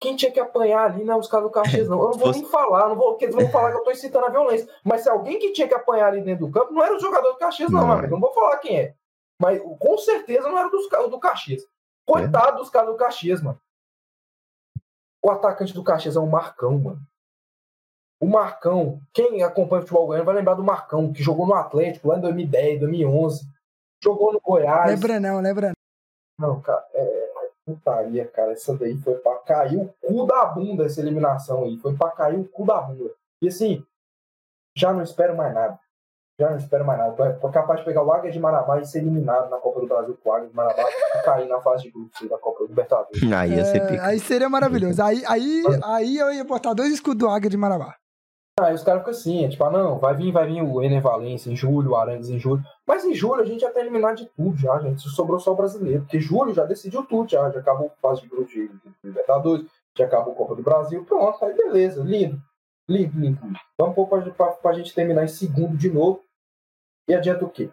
Quem 0.00 0.16
tinha 0.16 0.32
que 0.32 0.40
apanhar 0.40 0.84
ali 0.90 1.04
não 1.04 1.14
é 1.14 1.18
os 1.18 1.28
caras 1.28 1.46
do 1.46 1.52
Caxias, 1.52 1.86
não. 1.88 1.98
Eu 2.00 2.10
não 2.10 2.18
vou 2.18 2.32
Você- 2.32 2.40
nem 2.40 2.48
falar, 2.48 2.88
não 2.88 2.96
vou, 2.96 3.10
porque 3.10 3.26
eles 3.26 3.34
vão 3.36 3.48
falar 3.50 3.70
que 3.70 3.78
eu 3.78 3.84
tô 3.84 3.90
incitando 3.90 4.24
a 4.26 4.30
violência. 4.30 4.66
Mas 4.82 5.02
se 5.02 5.10
alguém 5.10 5.38
que 5.38 5.52
tinha 5.52 5.68
que 5.68 5.74
apanhar 5.74 6.08
ali 6.08 6.22
dentro 6.22 6.46
do 6.46 6.52
campo, 6.52 6.72
não 6.72 6.82
era 6.82 6.96
o 6.96 6.98
jogador 6.98 7.32
do 7.32 7.38
Caxias, 7.38 7.70
não, 7.70 7.82
Não. 7.86 7.92
amigo. 7.92 8.14
Não 8.14 8.20
vou 8.20 8.32
falar 8.32 8.56
quem 8.58 8.78
é. 8.80 8.94
Mas 9.40 9.60
com 9.78 9.98
certeza 9.98 10.48
não 10.48 10.58
era 10.58 10.68
dos, 10.70 10.88
do 10.88 11.20
Caxias. 11.20 11.62
Coitado 12.06 12.56
dos 12.58 12.70
caras 12.70 12.88
do 12.90 12.96
Caxias, 12.96 13.42
mano. 13.42 13.60
O 15.22 15.30
atacante 15.30 15.72
do 15.74 15.84
Caxias 15.84 16.16
é 16.16 16.20
o 16.20 16.26
Marcão, 16.26 16.78
mano. 16.78 17.00
O 18.20 18.26
Marcão, 18.26 19.00
quem 19.12 19.42
acompanha 19.42 19.80
o 19.80 19.82
futebol 19.82 20.06
goiano 20.06 20.26
vai 20.26 20.34
lembrar 20.34 20.54
do 20.54 20.62
Marcão, 20.62 21.12
que 21.12 21.22
jogou 21.22 21.46
no 21.46 21.54
Atlético 21.54 22.08
lá 22.08 22.18
em 22.18 22.20
2010, 22.20 22.80
2011. 22.80 23.48
Jogou 24.02 24.32
no 24.32 24.40
Goiás. 24.40 24.90
Lembra 24.90 25.20
não, 25.20 25.40
lembra 25.40 25.72
Não, 26.38 26.60
cara, 26.60 26.86
é 26.94 27.30
putaria, 27.64 28.26
cara. 28.26 28.52
Essa 28.52 28.76
daí 28.76 28.96
foi 28.98 29.14
pra 29.16 29.36
cair 29.38 29.78
o 29.78 29.94
cu 30.00 30.26
da 30.26 30.44
bunda, 30.46 30.84
essa 30.84 31.00
eliminação 31.00 31.64
aí. 31.64 31.76
Foi 31.78 31.94
pra 31.94 32.10
cair 32.10 32.38
o 32.38 32.44
cu 32.44 32.66
da 32.66 32.80
bunda. 32.80 33.10
E 33.42 33.48
assim, 33.48 33.84
já 34.76 34.92
não 34.92 35.02
espero 35.02 35.36
mais 35.36 35.54
nada. 35.54 35.78
Já 36.38 36.50
não 36.50 36.56
espero 36.56 36.86
mais 36.86 36.98
nada. 36.98 37.34
Tô 37.34 37.50
capaz 37.50 37.80
de 37.80 37.84
pegar 37.84 38.02
o 38.02 38.10
Águia 38.10 38.30
de 38.30 38.40
Marabá 38.40 38.80
e 38.80 38.86
ser 38.86 38.98
eliminado 38.98 39.50
na 39.50 39.58
Copa 39.58 39.80
do 39.80 39.86
Brasil 39.86 40.18
com 40.22 40.30
o 40.30 40.32
Águia 40.32 40.48
de 40.48 40.56
Marabá 40.56 40.82
e 40.82 41.22
cair 41.22 41.48
na 41.48 41.60
fase 41.60 41.84
de 41.84 41.90
grupos 41.90 42.28
da 42.28 42.38
Copa 42.38 42.60
do 42.60 42.68
Libertadores. 42.68 43.32
Aí 43.32 43.54
ia 43.54 43.64
ser 43.64 43.82
É, 43.94 44.00
aí 44.00 44.18
seria 44.18 44.48
maravilhoso. 44.48 45.02
Aí, 45.02 45.22
aí, 45.26 45.62
aí 45.84 46.16
eu 46.16 46.32
ia 46.32 46.44
botar 46.44 46.72
dois 46.72 46.92
escudos 46.92 47.18
do 47.18 47.28
Águia 47.28 47.50
de 47.50 47.58
Marabá. 47.58 47.99
Aí 48.60 48.74
os 48.74 48.82
caras 48.82 49.00
ficam 49.00 49.12
assim, 49.12 49.44
é 49.44 49.48
tipo, 49.48 49.64
ah, 49.64 49.70
não, 49.70 49.98
vai 49.98 50.14
vir, 50.14 50.32
vai 50.32 50.46
vir 50.46 50.62
o 50.62 50.82
Ener 50.82 51.00
Valencia 51.00 51.50
em 51.50 51.56
julho, 51.56 51.90
o 51.90 51.96
Arangues 51.96 52.28
em 52.28 52.38
julho. 52.38 52.62
Mas 52.86 53.04
em 53.04 53.14
julho 53.14 53.40
a 53.40 53.44
gente 53.44 53.60
já 53.60 53.70
tá 53.70 53.80
de 54.14 54.26
tudo 54.36 54.56
já, 54.56 54.78
gente. 54.80 55.02
Sobrou 55.08 55.40
só 55.40 55.52
o 55.52 55.56
brasileiro. 55.56 56.02
Porque 56.02 56.20
julho 56.20 56.52
já 56.52 56.64
decidiu 56.64 57.04
tudo, 57.04 57.30
já. 57.30 57.50
Já 57.50 57.60
acabou 57.60 57.86
a 57.86 58.00
fase 58.00 58.22
de 58.22 58.28
grupo 58.28 58.50
de 58.50 58.70
Libertadores, 59.02 59.66
já 59.96 60.04
acabou 60.04 60.34
a 60.34 60.36
Copa 60.36 60.54
do 60.54 60.62
Brasil. 60.62 61.04
Pronto, 61.04 61.44
aí 61.44 61.54
beleza, 61.54 62.02
lindo. 62.02 62.40
Lindo, 62.88 63.18
lindo. 63.18 63.40
Vamos 63.78 63.94
pôr 63.94 64.06
pra, 64.08 64.20
pra, 64.30 64.46
pra 64.52 64.72
gente 64.72 64.94
terminar 64.94 65.24
em 65.24 65.28
segundo 65.28 65.76
de 65.76 65.90
novo. 65.90 66.22
E 67.08 67.14
adianta 67.14 67.44
o 67.44 67.50
quê? 67.50 67.70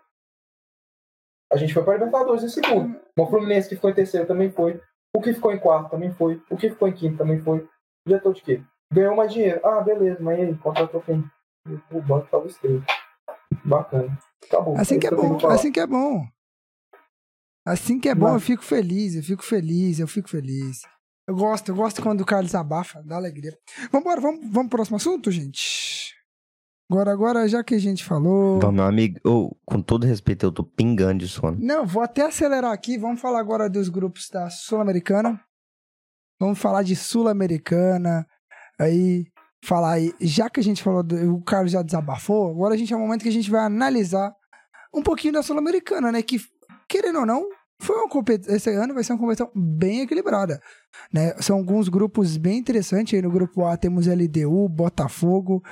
A 1.51 1.57
gente 1.57 1.73
foi 1.73 1.83
pra 1.83 1.93
Libertadores 1.93 2.43
em 2.43 2.49
segundo. 2.49 2.99
O 3.17 3.25
Fluminense 3.25 3.69
que 3.69 3.75
ficou 3.75 3.89
em 3.89 3.95
terceiro 3.95 4.27
também 4.27 4.51
foi. 4.51 4.81
O 5.15 5.21
que 5.21 5.33
ficou 5.33 5.51
em 5.51 5.59
quarto 5.59 5.89
também 5.89 6.11
foi. 6.11 6.41
O 6.49 6.57
que 6.57 6.69
ficou 6.69 6.87
em 6.87 6.93
quinto 6.93 7.17
também 7.17 7.41
foi. 7.41 7.67
Adiantou 8.05 8.33
de 8.33 8.41
quê? 8.41 8.61
Ganhou 8.91 9.15
mais 9.15 9.33
dinheiro. 9.33 9.59
Ah, 9.65 9.81
beleza, 9.81 10.17
mas 10.21 10.39
aí? 10.39 10.55
Contratou 10.57 11.01
quem? 11.01 11.23
O 11.91 12.01
banco 12.01 12.27
tava 12.29 12.47
estreito. 12.47 12.85
Bacana. 13.65 14.17
Acabou. 14.45 14.77
Assim 14.77 14.95
É 14.95 14.99
que 14.99 15.07
é 15.07 15.11
eu 15.11 15.17
bom, 15.17 15.39
falar. 15.39 15.55
assim 15.55 15.71
que 15.71 15.79
é 15.79 15.87
bom. 15.87 16.25
Assim 17.65 17.99
que 17.99 18.07
é 18.07 18.15
bom, 18.15 18.27
Não. 18.27 18.33
eu 18.35 18.39
fico 18.39 18.63
feliz, 18.63 19.15
eu 19.15 19.23
fico 19.23 19.43
feliz, 19.43 19.99
eu 19.99 20.07
fico 20.07 20.29
feliz. 20.29 20.81
Eu 21.27 21.35
gosto, 21.35 21.69
eu 21.69 21.75
gosto 21.75 22.01
quando 22.01 22.21
o 22.21 22.25
Carlos 22.25 22.55
abafa, 22.55 23.03
dá 23.03 23.17
alegria. 23.17 23.57
Vambora, 23.91 24.21
vamos, 24.21 24.39
vamos 24.43 24.69
pro 24.69 24.77
próximo 24.77 24.95
assunto, 24.95 25.29
gente? 25.29 26.15
Agora, 26.89 27.11
agora, 27.11 27.45
já 27.49 27.61
que 27.65 27.75
a 27.75 27.79
gente 27.79 28.05
falou. 28.05 28.61
Vamos, 28.61 28.75
meu 28.75 28.85
amigo. 28.85 29.19
Ô, 29.25 29.53
com 29.65 29.81
todo 29.81 30.07
respeito, 30.07 30.45
eu 30.45 30.51
tô 30.53 30.63
pingando 30.63 31.19
de 31.19 31.27
sono. 31.27 31.57
Não, 31.59 31.85
vou 31.85 32.01
até 32.01 32.21
acelerar 32.25 32.71
aqui. 32.71 32.97
Vamos 32.97 33.19
falar 33.19 33.41
agora 33.41 33.69
dos 33.69 33.89
grupos 33.89 34.29
da 34.29 34.49
Sul-Americana. 34.49 35.43
Vamos 36.39 36.57
falar 36.59 36.83
de 36.83 36.95
Sul-Americana. 36.95 38.25
Aí, 38.79 39.25
falar 39.63 39.93
aí. 39.93 40.13
Já 40.19 40.49
que 40.49 40.59
a 40.59 40.63
gente 40.63 40.83
falou, 40.83 41.03
do, 41.03 41.35
o 41.35 41.41
Carlos 41.41 41.71
já 41.71 41.81
desabafou, 41.81 42.51
agora 42.51 42.73
a 42.73 42.77
gente 42.77 42.93
é 42.93 42.95
o 42.95 42.99
momento 42.99 43.23
que 43.23 43.29
a 43.29 43.31
gente 43.31 43.49
vai 43.49 43.61
analisar 43.61 44.33
um 44.93 45.01
pouquinho 45.01 45.33
da 45.33 45.43
Sul-Americana, 45.43 46.11
né? 46.11 46.21
Que, 46.21 46.39
querendo 46.87 47.19
ou 47.19 47.25
não, 47.25 47.47
foi 47.79 47.95
uma 47.95 48.09
competição. 48.09 48.55
Esse 48.55 48.69
ano 48.71 48.93
vai 48.93 49.03
ser 49.03 49.13
uma 49.13 49.19
competição 49.19 49.51
bem 49.55 50.01
equilibrada. 50.01 50.61
Né? 51.13 51.33
São 51.39 51.57
alguns 51.57 51.89
grupos 51.89 52.37
bem 52.37 52.57
interessantes. 52.57 53.13
Aí 53.13 53.21
no 53.21 53.31
grupo 53.31 53.65
A 53.65 53.77
temos 53.77 54.07
LDU, 54.07 54.67
Botafogo, 54.67 55.63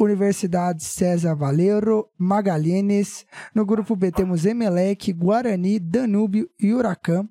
Universidade 0.00 0.82
César 0.82 1.34
Valero, 1.34 2.08
Magalhães. 2.18 3.26
No 3.54 3.66
grupo 3.66 3.94
B 3.94 4.10
temos 4.10 4.46
Emelec, 4.46 5.12
Guarani, 5.12 5.78
Danúbio 5.78 6.48
e 6.58 6.72
Huracan. 6.72 7.28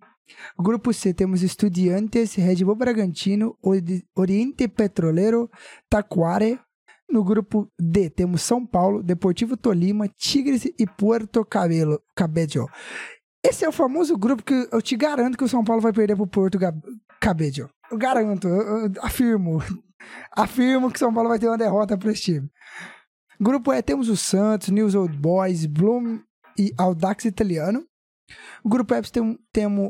Grupo 0.57 0.93
C 0.93 1.13
temos 1.13 1.41
Estudiantes, 1.41 2.35
Red 2.35 2.63
Bull 2.63 2.75
Bragantino, 2.75 3.57
Ori- 3.61 4.05
Oriente 4.15 4.67
Petroleiro, 4.67 5.49
Taquare. 5.89 6.59
No 7.09 7.23
grupo 7.25 7.69
D 7.79 8.09
temos 8.09 8.41
São 8.41 8.65
Paulo, 8.65 9.03
Deportivo 9.03 9.57
Tolima, 9.57 10.07
Tigres 10.07 10.63
e 10.65 10.87
Puerto 10.97 11.43
Cabelo, 11.43 12.01
Cabello. 12.15 12.67
Esse 13.43 13.65
é 13.65 13.69
o 13.69 13.71
famoso 13.73 14.17
grupo 14.17 14.43
que 14.43 14.67
eu 14.71 14.81
te 14.81 14.95
garanto 14.95 15.37
que 15.37 15.43
o 15.43 15.47
São 15.49 15.63
Paulo 15.63 15.81
vai 15.81 15.91
perder 15.91 16.15
pro 16.15 16.25
Porto 16.27 16.57
Cabello. 17.19 17.69
Eu 17.91 17.97
garanto, 17.97 18.47
eu, 18.47 18.85
eu 18.85 18.91
afirmo. 19.01 19.61
Afirmo 20.35 20.89
que 20.89 20.95
o 20.95 20.99
São 20.99 21.13
Paulo 21.13 21.29
vai 21.29 21.37
ter 21.37 21.47
uma 21.47 21.57
derrota 21.57 21.95
para 21.97 22.11
esse 22.11 22.21
time. 22.23 22.49
Grupo 23.39 23.71
E 23.71 23.81
temos 23.83 24.09
o 24.09 24.17
Santos, 24.17 24.69
News 24.69 24.95
Old 24.95 25.15
Boys, 25.17 25.65
Bloom 25.67 26.19
e 26.57 26.73
Audax 26.77 27.25
Italiano. 27.25 27.85
Grupo 28.63 28.93
F 28.93 29.11
tem, 29.11 29.39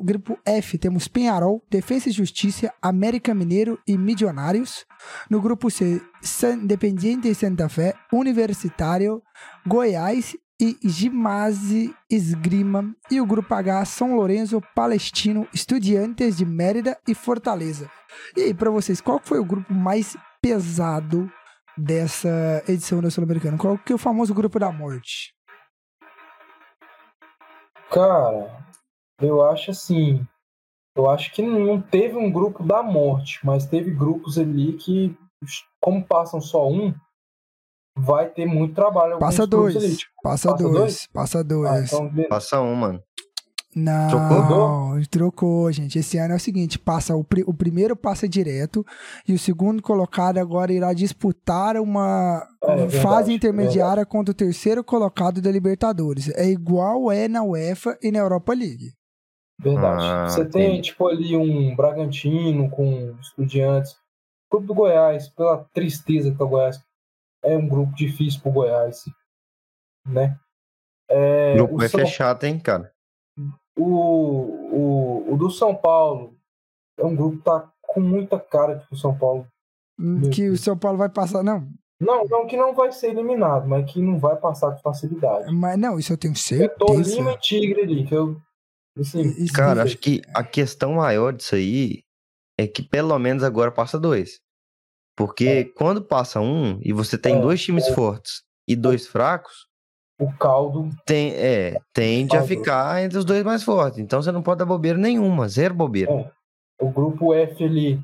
grupo 0.01 0.37
F 0.45 0.77
temos 0.77 1.07
Penharol, 1.07 1.63
Defesa 1.69 2.09
e 2.09 2.11
Justiça, 2.11 2.73
América 2.81 3.33
Mineiro 3.33 3.79
e 3.87 3.97
Milionários. 3.97 4.85
No 5.29 5.41
grupo 5.41 5.69
C, 5.69 6.01
San 6.21 6.53
Independiente 6.53 7.27
e 7.27 7.35
Santa 7.35 7.67
Fé, 7.67 7.93
Universitário, 8.13 9.21
Goiás 9.65 10.35
e 10.59 10.77
Gimase 10.83 11.93
Esgrima. 12.09 12.95
E 13.09 13.19
o 13.19 13.25
grupo 13.25 13.53
H, 13.53 13.85
São 13.85 14.15
Lourenço, 14.15 14.61
Palestino, 14.75 15.47
Estudiantes 15.53 16.37
de 16.37 16.45
Mérida 16.45 16.97
e 17.07 17.15
Fortaleza. 17.15 17.89
E 18.37 18.41
aí, 18.41 18.53
pra 18.53 18.69
vocês, 18.69 19.01
qual 19.01 19.19
foi 19.23 19.39
o 19.39 19.45
grupo 19.45 19.73
mais 19.73 20.15
pesado 20.41 21.29
dessa 21.77 22.63
edição 22.67 23.01
da 23.01 23.09
Sul-Americana? 23.09 23.57
Qual 23.57 23.77
que 23.77 23.91
é 23.91 23.95
o 23.95 23.97
famoso 23.97 24.33
grupo 24.33 24.59
da 24.59 24.71
morte? 24.71 25.33
Cara, 27.91 28.65
eu 29.21 29.43
acho 29.43 29.71
assim. 29.71 30.25
Eu 30.95 31.09
acho 31.09 31.31
que 31.33 31.41
não 31.41 31.81
teve 31.81 32.17
um 32.17 32.31
grupo 32.31 32.63
da 32.63 32.81
morte, 32.81 33.39
mas 33.45 33.65
teve 33.65 33.91
grupos 33.91 34.37
ali 34.37 34.73
que, 34.73 35.15
como 35.79 36.05
passam 36.05 36.41
só 36.41 36.69
um, 36.69 36.93
vai 37.97 38.29
ter 38.29 38.45
muito 38.45 38.75
trabalho. 38.75 39.19
Passa 39.19 39.45
dois. 39.47 39.75
ali, 39.75 39.95
tipo, 39.95 40.11
Passa, 40.23 40.49
passa 40.49 40.63
dois. 40.63 40.73
dois? 40.75 41.07
Passa 41.07 41.43
dois. 41.43 41.93
ah, 41.93 42.09
então. 42.09 42.29
Passa 42.29 42.61
um, 42.61 42.75
mano. 42.75 43.03
Não, 43.73 44.09
Trocou? 44.09 45.01
trocou, 45.09 45.71
gente. 45.71 45.97
Esse 45.97 46.17
ano 46.17 46.33
é 46.33 46.37
o 46.37 46.39
seguinte: 46.39 46.77
passa 46.77 47.15
o, 47.15 47.23
pri- 47.23 47.43
o 47.47 47.53
primeiro 47.53 47.95
passa 47.95 48.27
direto 48.27 48.85
e 49.27 49.33
o 49.33 49.39
segundo 49.39 49.81
colocado 49.81 50.37
agora 50.39 50.73
irá 50.73 50.91
disputar 50.93 51.77
uma 51.77 52.45
É, 52.61 52.75
verdade, 52.75 52.97
fase 52.99 53.33
intermediária 53.33 54.05
contra 54.05 54.31
o 54.31 54.35
terceiro 54.35 54.83
colocado 54.83 55.41
da 55.41 55.49
Libertadores. 55.49 56.29
É 56.35 56.45
igual 56.49 57.09
é 57.11 57.27
na 57.29 57.43
UEFA 57.43 57.97
e 58.01 58.11
na 58.11 58.19
Europa 58.19 58.53
League. 58.53 58.91
Verdade. 59.59 60.03
Ah, 60.03 60.27
Você 60.27 60.43
tem, 60.45 60.73
entendi. 60.73 60.89
tipo, 60.89 61.07
ali 61.07 61.37
um 61.37 61.73
Bragantino 61.75 62.69
com 62.69 63.15
estudiantes. 63.21 63.93
O 63.93 64.57
grupo 64.57 64.67
do 64.67 64.73
Goiás, 64.73 65.29
pela 65.29 65.63
tristeza 65.73 66.33
que 66.35 66.41
é 66.41 66.45
o 66.45 66.49
Goiás, 66.49 66.77
é 67.43 67.55
um 67.55 67.67
grupo 67.69 67.95
difícil 67.95 68.41
pro 68.41 68.51
Goiás, 68.51 69.03
né? 70.05 70.37
É, 71.09 71.53
Grupo 71.55 71.75
o, 71.75 71.81
F 71.83 71.89
São, 71.91 72.01
é 72.01 72.05
chato, 72.05 72.43
hein, 72.43 72.59
cara? 72.59 72.90
O, 73.77 73.83
o, 73.85 75.33
o 75.33 75.37
do 75.37 75.49
São 75.49 75.75
Paulo 75.75 76.35
é 76.97 77.05
um 77.05 77.15
grupo 77.15 77.37
que 77.37 77.43
tá 77.43 77.71
com 77.81 77.99
muita 77.99 78.39
cara 78.39 78.75
de 78.75 78.87
que 78.87 78.93
o 78.93 78.97
São 78.97 79.17
Paulo. 79.17 79.47
Hum, 79.99 80.29
Que 80.29 80.49
o 80.49 80.57
São 80.57 80.77
Paulo 80.77 80.97
vai 80.97 81.09
passar. 81.09 81.43
Não, 81.43 81.67
Não, 81.99 82.25
não 82.25 82.47
que 82.47 82.57
não 82.57 82.73
vai 82.73 82.91
ser 82.91 83.09
eliminado, 83.09 83.67
mas 83.67 83.91
que 83.91 84.01
não 84.01 84.17
vai 84.19 84.35
passar 84.35 84.71
com 84.71 84.79
facilidade. 84.79 85.51
mas 85.53 85.77
não, 85.77 85.99
isso 85.99 86.13
eu 86.13 86.17
tenho 86.17 86.33
É 86.33 86.67
Tolima 86.67 87.03
certeza. 87.05 87.31
e 87.31 87.37
Tigre 87.37 87.81
ali, 87.81 88.05
que 88.07 88.15
eu. 88.15 88.39
Assim, 88.97 89.47
Cara, 89.53 89.83
acho 89.83 89.97
que 89.97 90.21
a 90.35 90.43
questão 90.43 90.93
maior 90.93 91.31
disso 91.33 91.55
aí 91.55 92.03
é 92.59 92.67
que 92.67 92.83
pelo 92.83 93.17
menos 93.19 93.43
agora 93.43 93.71
passa 93.71 93.97
dois. 93.99 94.39
Porque 95.15 95.65
quando 95.75 96.03
passa 96.03 96.39
um 96.39 96.79
e 96.81 96.91
você 96.91 97.17
tem 97.17 97.37
É, 97.37 97.41
dois 97.41 97.61
times 97.61 97.87
fortes 97.89 98.43
e 98.67 98.75
dois 98.75 99.07
fracos, 99.07 99.67
o 100.23 100.31
caldo. 100.37 100.89
tem, 101.05 101.33
é, 101.33 101.79
tende 101.93 102.35
a 102.37 102.43
ficar 102.43 103.01
entre 103.03 103.17
os 103.17 103.25
dois 103.25 103.43
mais 103.43 103.63
fortes. 103.63 103.99
Então 103.99 104.21
você 104.21 104.31
não 104.31 104.41
pode 104.43 104.59
dar 104.59 104.65
bobeira 104.65 104.97
nenhuma, 104.97 105.47
zero 105.49 105.73
bobeira. 105.73 106.11
É. 106.11 106.31
O 106.81 106.89
grupo 106.89 107.33
F 107.33 107.63
ali 107.63 107.99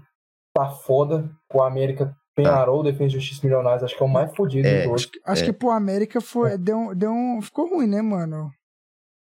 tá 0.53 0.69
foda. 0.69 1.29
Com 1.49 1.61
a 1.61 1.67
América 1.67 2.15
Penarol, 2.35 2.83
Defesa 2.83 3.05
e 3.05 3.09
Justiça 3.19 3.41
Milionários, 3.43 3.83
acho 3.83 3.95
que 3.97 4.03
é 4.03 4.05
o 4.05 4.09
mais 4.09 4.35
fodido 4.35 4.67
É, 4.67 4.79
dos 4.87 4.87
dois. 5.05 5.09
Acho 5.25 5.43
É. 5.43 5.45
que 5.45 5.53
pro 5.53 5.71
América 5.71 6.19
foi, 6.21 6.57
deu, 6.57 6.77
um- 6.77 6.95
deu 6.95 7.11
um. 7.11 7.41
Ficou 7.41 7.67
ruim, 7.69 7.87
né, 7.87 8.01
mano? 8.01 8.51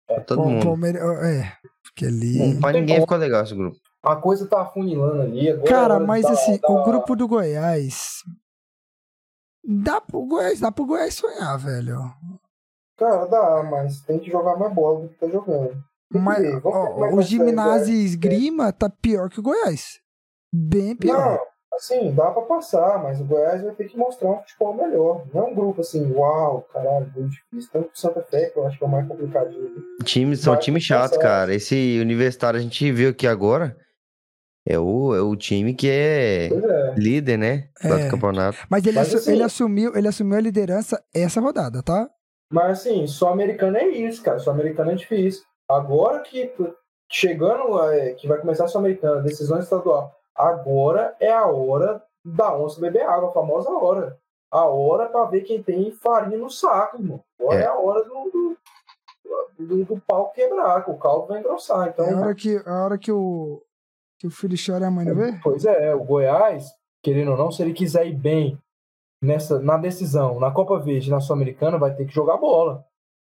Pra 0.07 0.21
todo 0.21 0.43
Pô, 0.43 0.49
mundo. 0.49 0.85
É, 0.87 1.53
porque 1.83 2.05
ali. 2.05 2.59
Pra 2.59 2.71
tem 2.71 2.81
ninguém 2.81 2.99
ficou 3.01 3.17
legal 3.17 3.43
esse 3.43 3.55
grupo. 3.55 3.77
A 4.03 4.15
coisa 4.17 4.45
tá 4.47 4.61
afunilando 4.61 5.21
ali. 5.21 5.49
Agora 5.49 5.65
é 5.65 5.69
Cara, 5.71 5.97
de 5.99 6.05
mas 6.05 6.23
dar- 6.23 6.31
assim, 6.33 6.59
dar- 6.59 6.69
o 6.71 6.83
grupo 6.83 7.15
do 7.15 7.27
Goiás. 7.27 8.19
Dá 9.67 9.99
pro 9.99 10.25
Goiás, 10.25 10.59
dá 10.59 10.71
pro 10.71 10.85
Goiás 10.85 11.15
sonhar, 11.15 11.57
velho. 11.57 11.97
Cara, 12.97 13.25
dá, 13.25 13.63
mas 13.69 14.01
tem 14.01 14.19
que 14.19 14.31
jogar 14.31 14.55
mais 14.57 14.73
bola 14.73 15.01
do 15.01 15.09
que 15.09 15.15
tá 15.19 15.27
jogando. 15.27 15.75
Mas 16.13 16.39
ver, 16.41 16.53
é 16.53 16.61
ó, 16.63 17.07
que 17.09 17.15
o 17.15 17.21
Gimnasia. 17.21 17.93
Esgrima 17.93 18.71
tá 18.71 18.89
pior 18.89 19.29
que 19.29 19.39
o 19.39 19.43
Goiás. 19.43 19.99
Bem 20.53 20.95
pior. 20.95 21.17
Não, 21.17 21.39
assim, 21.77 22.13
dá 22.13 22.31
pra 22.31 22.43
passar, 22.43 23.03
mas 23.03 23.19
o 23.19 23.25
Goiás 23.25 23.61
vai 23.63 23.73
ter 23.75 23.89
que 23.89 23.97
mostrar 23.97 24.29
um 24.29 24.37
futebol 24.39 24.73
melhor. 24.75 25.25
Não 25.33 25.41
é 25.41 25.51
um 25.51 25.55
grupo 25.55 25.81
assim, 25.81 26.09
uau, 26.13 26.61
caralho, 26.71 27.11
muito 27.15 27.31
difícil. 27.31 27.69
Tanto 27.73 27.89
que 27.89 27.95
o 27.95 27.99
Santa 27.99 28.21
Fé, 28.21 28.45
que 28.49 28.57
eu 28.57 28.65
acho 28.65 28.77
que 28.77 28.83
é 28.83 28.87
o 28.87 28.89
mais 28.89 29.05
complicadinho. 29.07 29.71
Times, 30.05 30.39
são 30.39 30.55
times 30.57 30.83
chatos, 30.83 31.17
cara. 31.17 31.53
Esse 31.53 31.99
universitário 31.99 32.57
a 32.59 32.63
gente 32.63 32.89
viu 32.93 33.09
aqui 33.09 33.27
agora 33.27 33.75
é 34.67 34.79
o, 34.79 35.13
é 35.13 35.21
o 35.21 35.35
time 35.35 35.73
que 35.73 35.89
é 35.89 36.47
é. 36.47 36.93
líder, 36.95 37.37
né? 37.37 37.67
Do 37.83 37.93
É. 37.93 38.09
campeonato. 38.09 38.57
Mas, 38.69 38.85
ele, 38.85 38.95
Mas 38.97 39.07
assu- 39.09 39.17
assim- 39.17 39.31
ele 39.33 39.43
assumiu, 39.43 39.95
ele 39.97 40.07
assumiu 40.07 40.37
a 40.37 40.41
liderança 40.41 41.03
essa 41.13 41.41
rodada, 41.41 41.83
tá? 41.83 42.09
Mas 42.51 42.79
assim, 42.79 43.07
só 43.07 43.29
americano 43.31 43.77
é 43.77 43.87
isso, 43.87 44.21
cara. 44.23 44.39
Só 44.39 44.51
americano 44.51 44.91
é 44.91 44.95
difícil. 44.95 45.43
Agora 45.69 46.19
que 46.21 46.53
chegando, 47.11 47.81
é, 47.91 48.13
que 48.13 48.27
vai 48.27 48.39
começar 48.39 48.65
a 48.65 48.67
Sul-Americana, 48.67 49.21
decisão 49.21 49.59
estadual, 49.59 50.11
agora 50.35 51.15
é 51.19 51.31
a 51.31 51.45
hora 51.47 52.03
da 52.23 52.55
onça 52.57 52.79
beber 52.81 53.03
água, 53.03 53.29
a 53.29 53.33
famosa 53.33 53.69
hora. 53.71 54.17
A 54.51 54.65
hora 54.65 55.07
pra 55.09 55.25
ver 55.25 55.41
quem 55.41 55.61
tem 55.61 55.91
farinha 55.91 56.37
no 56.37 56.49
saco, 56.49 56.97
irmão. 56.97 57.19
Agora 57.39 57.59
é, 57.59 57.63
É. 57.63 57.67
a 57.67 57.75
hora 57.75 58.03
do, 58.03 58.09
do, 58.31 58.57
do, 59.59 59.85
do 59.85 60.01
pau 60.07 60.31
quebrar, 60.31 60.83
que 60.83 60.91
o 60.91 60.97
caldo 60.97 61.27
vai 61.27 61.39
engrossar. 61.39 61.89
Então, 61.89 62.05
É 62.05 62.13
a 62.13 62.19
hora 62.19 62.35
que, 62.35 62.57
a 62.65 62.83
hora 62.85 62.97
que 62.97 63.11
o, 63.11 63.61
que 64.19 64.27
o 64.27 64.31
filho 64.31 64.55
chora 64.63 64.85
e 64.85 64.87
a 64.87 64.91
mãe 64.91 65.05
não 65.05 65.15
vê? 65.15 65.39
Pois 65.43 65.65
é, 65.65 65.93
o 65.93 66.03
Goiás, 66.03 66.65
querendo 67.03 67.31
ou 67.31 67.37
não, 67.37 67.51
se 67.51 67.61
ele 67.61 67.73
quiser 67.73 68.07
ir 68.07 68.15
bem 68.15 68.57
nessa, 69.25 69.59
na 69.59 69.77
decisão, 69.77 70.39
na 70.39 70.51
Copa 70.51 70.79
Verde, 70.79 71.09
na 71.09 71.19
Sul-Americana, 71.19 71.77
vai 71.77 71.93
ter 71.93 72.05
que 72.05 72.13
jogar 72.13 72.37
bola. 72.37 72.85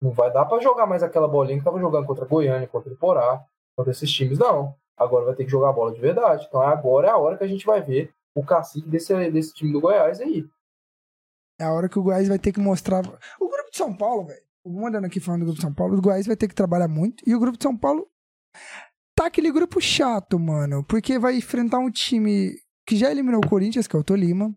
Não 0.02 0.10
vai 0.10 0.32
dar 0.32 0.44
pra 0.46 0.58
jogar 0.58 0.86
mais 0.86 1.02
aquela 1.02 1.28
bolinha 1.28 1.58
que 1.58 1.64
tava 1.64 1.78
jogando 1.78 2.06
contra 2.06 2.24
Goiânia, 2.24 2.66
contra 2.66 2.92
o 2.92 2.96
Porá, 2.96 3.44
contra 3.76 3.92
esses 3.92 4.10
times, 4.10 4.38
não. 4.38 4.74
Agora 4.96 5.26
vai 5.26 5.34
ter 5.34 5.44
que 5.44 5.50
jogar 5.50 5.72
bola 5.72 5.92
de 5.92 6.00
verdade. 6.00 6.46
Então 6.48 6.60
agora 6.60 7.08
é 7.08 7.10
a 7.10 7.16
hora 7.16 7.38
que 7.38 7.44
a 7.44 7.46
gente 7.48 7.64
vai 7.64 7.80
ver 7.80 8.12
o 8.34 8.44
cacique 8.44 8.88
desse, 8.88 9.30
desse 9.30 9.54
time 9.54 9.72
do 9.72 9.80
Goiás 9.80 10.20
aí. 10.20 10.44
É 11.60 11.64
a 11.64 11.72
hora 11.72 11.88
que 11.88 11.98
o 11.98 12.02
Goiás 12.02 12.28
vai 12.28 12.38
ter 12.38 12.52
que 12.52 12.60
mostrar. 12.60 13.04
O 13.40 13.48
grupo 13.48 13.70
de 13.70 13.76
São 13.76 13.96
Paulo, 13.96 14.26
velho. 14.26 14.42
Mandando 14.66 15.06
aqui 15.06 15.20
falando 15.20 15.40
do 15.40 15.46
grupo 15.46 15.58
de 15.58 15.62
São 15.62 15.74
Paulo, 15.74 15.96
o 15.96 16.00
Goiás 16.00 16.26
vai 16.26 16.36
ter 16.36 16.48
que 16.48 16.54
trabalhar 16.54 16.88
muito. 16.88 17.22
E 17.26 17.34
o 17.34 17.40
grupo 17.40 17.58
de 17.58 17.62
São 17.62 17.76
Paulo 17.76 18.08
tá 19.16 19.26
aquele 19.26 19.50
grupo 19.52 19.80
chato, 19.80 20.38
mano. 20.38 20.84
Porque 20.84 21.18
vai 21.18 21.36
enfrentar 21.36 21.78
um 21.78 21.90
time 21.90 22.54
que 22.86 22.96
já 22.96 23.10
eliminou 23.10 23.40
o 23.44 23.48
Corinthians, 23.48 23.86
que 23.86 23.94
é 23.94 23.98
o 23.98 24.04
Tolima. 24.04 24.54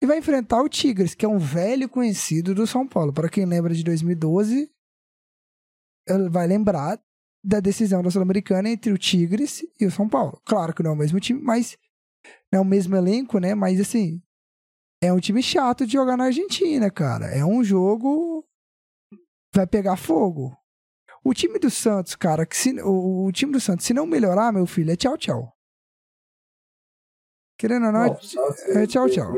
E 0.00 0.06
vai 0.06 0.18
enfrentar 0.18 0.62
o 0.62 0.68
Tigres, 0.68 1.14
que 1.14 1.24
é 1.24 1.28
um 1.28 1.38
velho 1.38 1.88
conhecido 1.88 2.54
do 2.54 2.66
São 2.66 2.86
Paulo. 2.86 3.12
Para 3.12 3.28
quem 3.28 3.44
lembra 3.44 3.74
de 3.74 3.82
2012, 3.82 4.70
ele 6.08 6.28
vai 6.28 6.46
lembrar 6.46 7.00
da 7.44 7.60
decisão 7.60 8.02
da 8.02 8.10
Sul-Americana 8.10 8.68
entre 8.68 8.92
o 8.92 8.98
Tigres 8.98 9.62
e 9.80 9.86
o 9.86 9.90
São 9.90 10.08
Paulo. 10.08 10.40
Claro 10.44 10.72
que 10.74 10.82
não 10.82 10.92
é 10.92 10.94
o 10.94 10.96
mesmo 10.96 11.18
time, 11.18 11.40
mas 11.40 11.76
não 12.52 12.60
é 12.60 12.62
o 12.62 12.64
mesmo 12.64 12.94
elenco, 12.96 13.38
né? 13.38 13.54
Mas 13.54 13.80
assim, 13.80 14.22
é 15.02 15.12
um 15.12 15.18
time 15.20 15.42
chato 15.42 15.84
de 15.86 15.92
jogar 15.94 16.16
na 16.16 16.24
Argentina, 16.24 16.90
cara. 16.90 17.26
É 17.26 17.44
um 17.44 17.62
jogo. 17.64 18.44
Vai 19.54 19.66
pegar 19.66 19.96
fogo. 19.96 20.56
O 21.24 21.34
time 21.34 21.58
do 21.58 21.70
Santos, 21.70 22.14
cara, 22.14 22.46
que 22.46 22.56
se, 22.56 22.80
o, 22.82 23.26
o 23.26 23.32
time 23.32 23.52
do 23.52 23.60
Santos, 23.60 23.84
se 23.84 23.92
não 23.92 24.06
melhorar, 24.06 24.52
meu 24.52 24.66
filho, 24.66 24.92
é 24.92 24.96
tchau, 24.96 25.16
tchau. 25.18 25.52
Querendo 27.58 27.86
ou 27.86 27.92
não, 27.92 28.04
é- 28.04 28.82
é 28.82 28.86
tchau, 28.86 29.08
tchau. 29.10 29.32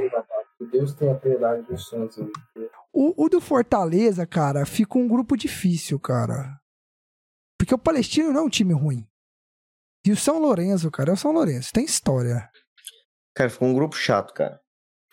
Deus 0.70 0.94
tenha 0.94 1.14
piedade 1.14 1.62
do 1.62 1.76
Santos. 1.78 2.18
aí. 2.18 2.68
O, 2.92 3.24
o 3.24 3.28
do 3.28 3.40
Fortaleza, 3.40 4.26
cara, 4.26 4.64
fica 4.66 4.98
um 4.98 5.08
grupo 5.08 5.36
difícil, 5.36 5.98
cara. 5.98 6.58
Porque 7.58 7.74
o 7.74 7.78
Palestino 7.78 8.32
não 8.32 8.40
é 8.40 8.44
um 8.44 8.48
time 8.48 8.72
ruim. 8.72 9.06
E 10.06 10.10
o 10.12 10.16
São 10.16 10.38
Lourenço, 10.38 10.90
cara, 10.90 11.10
é 11.10 11.12
o 11.12 11.16
São 11.16 11.30
Lourenço. 11.32 11.70
Tem 11.72 11.84
história. 11.84 12.48
Cara, 13.34 13.50
ficou 13.50 13.68
um 13.68 13.74
grupo 13.74 13.94
chato, 13.96 14.32
cara. 14.32 14.58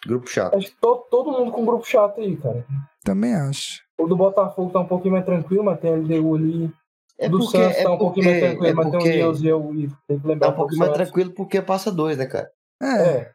Grupo 0.06 0.28
chato. 0.30 0.56
Acho 0.56 0.68
que 0.72 0.80
to- 0.80 1.06
todo 1.12 1.32
mundo 1.32 1.52
com 1.52 1.62
um 1.62 1.66
grupo 1.66 1.86
chato 1.86 2.22
aí, 2.22 2.38
cara. 2.38 2.66
Também 3.04 3.34
acho. 3.36 3.82
O 4.00 4.08
do 4.08 4.16
Botafogo 4.16 4.72
tá 4.72 4.80
um 4.80 4.88
pouquinho 4.88 5.14
mais 5.14 5.26
tranquilo, 5.26 5.64
mas 5.64 5.80
tem 5.80 5.92
a 5.92 5.96
LDU 5.98 6.36
ali. 6.36 6.74
É 7.20 7.28
O 7.28 7.32
do 7.32 7.40
porque, 7.40 7.58
Santos 7.58 7.78
é 7.78 7.84
tá 7.84 7.92
um 7.92 7.98
pouquinho 7.98 8.26
mais 8.28 8.40
tranquilo, 8.40 8.68
é 8.68 8.74
mas 8.74 8.84
tem 8.86 8.92
porque 8.92 9.10
o 9.10 9.14
Deus 9.14 9.42
e 9.42 9.48
eu 9.48 9.74
e 9.76 9.92
tem 10.08 10.20
que 10.20 10.28
lembrar 10.28 10.48
tá 10.48 10.54
um 10.54 10.58
pouquinho 10.58 10.80
mais 10.80 10.94
tranquilo 10.94 11.34
porque 11.34 11.62
passa 11.62 11.92
dois, 11.92 12.18
né, 12.18 12.28
cara? 12.28 12.50
É. 12.82 13.02
É. 13.10 13.32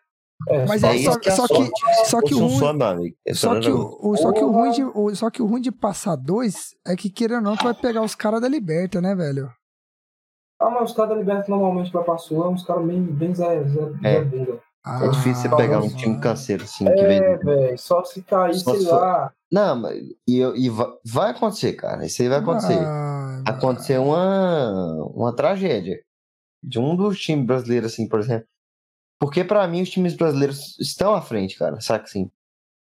é 0.49 0.67
Mas 0.67 0.81
só 0.81 0.89
é 0.89 0.97
isso 0.97 1.13
só, 1.13 1.19
que 1.19 1.29
é 1.29 1.33
só 1.33 1.47
que, 1.49 1.71
só 2.07 2.21
que 2.23 2.35
o 2.35 2.39
ruim. 2.39 2.59
só. 2.59 2.73
É 3.27 3.35
Só 3.35 3.61
que, 3.61 3.71
o, 3.71 4.17
só, 4.17 4.33
que 4.33 4.45
o 4.45 4.51
ruim 4.51 4.71
de, 4.73 4.85
o, 4.85 5.15
só 5.15 5.31
que 5.31 5.43
o 5.43 5.47
ruim 5.47 5.61
de 5.61 5.71
passar 5.73 6.17
dois 6.17 6.75
é 6.87 6.97
que, 6.97 7.09
queira 7.11 7.37
ou 7.37 7.41
não, 7.41 7.57
tu 7.57 7.65
vai 7.65 7.75
pegar 7.75 8.03
os 8.03 8.15
caras 8.15 8.41
da 8.41 8.49
Liberta, 8.49 9.01
né, 9.01 9.15
velho? 9.15 9.51
Ah, 10.61 10.71
mas 10.71 10.91
os 10.91 10.97
caras 10.97 11.11
da 11.11 11.17
Liberta 11.17 11.51
normalmente 11.51 11.93
vai 11.93 12.05
pra 12.05 12.19
Sul, 12.19 12.45
é 12.45 12.49
uns 12.49 12.65
caras 12.65 12.85
bem, 12.87 13.03
bem 13.03 13.35
Zé, 13.35 13.65
Zé, 13.65 13.81
É. 14.05 14.15
Zé 14.19 14.25
Bunda. 14.25 14.61
É 14.85 15.09
difícil 15.11 15.43
você 15.43 15.49
Ah, 15.49 15.57
pegar 15.57 15.79
um 15.81 15.89
time 15.89 16.21
canseiro, 16.21 16.65
assim, 16.65 16.85
que 16.85 16.91
É, 17.05 17.07
vem. 17.07 17.39
velho, 17.39 17.79
só 17.79 18.03
se 18.05 18.21
cair, 18.23 18.55
Só 18.55 18.73
sei 18.73 18.81
se 18.81 18.87
for- 18.89 19.01
lá. 19.01 19.33
Não, 19.51 19.77
mas 19.77 19.97
e, 20.27 20.41
e 20.41 20.69
va- 20.69 20.93
vai 21.05 21.31
acontecer, 21.31 21.75
cara. 21.75 22.05
Isso 22.05 22.21
aí 22.23 22.29
vai 22.29 22.39
acontecer. 22.39 22.79
Ah, 22.79 23.43
Acontecer 23.47 23.99
uma, 23.99 25.05
uma 25.15 25.35
tragédia 25.35 26.01
de 26.63 26.79
um 26.81 26.95
dos 26.97 27.21
times 27.21 27.45
brasileiros, 27.47 27.93
assim, 27.93 28.09
por 28.09 28.19
exemplo. 28.21 28.47
Porque 29.23 29.45
pra 29.45 29.69
mim 29.69 29.83
os 29.83 29.89
times 29.89 30.17
brasileiros 30.17 30.77
estão 30.81 31.15
à 31.15 31.23
frente, 31.23 31.57
cara. 31.57 31.81
Saca 31.81 32.07
assim? 32.07 32.29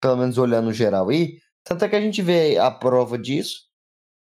Pelo 0.01 0.17
menos 0.17 0.39
olhando 0.39 0.69
no 0.69 0.73
geral 0.73 1.11
aí. 1.11 1.39
Tanto 1.62 1.85
é 1.85 1.89
que 1.91 1.95
a 1.95 2.01
gente 2.01 2.23
vê 2.23 2.57
a 2.57 2.71
prova 2.71 3.19
disso 3.19 3.69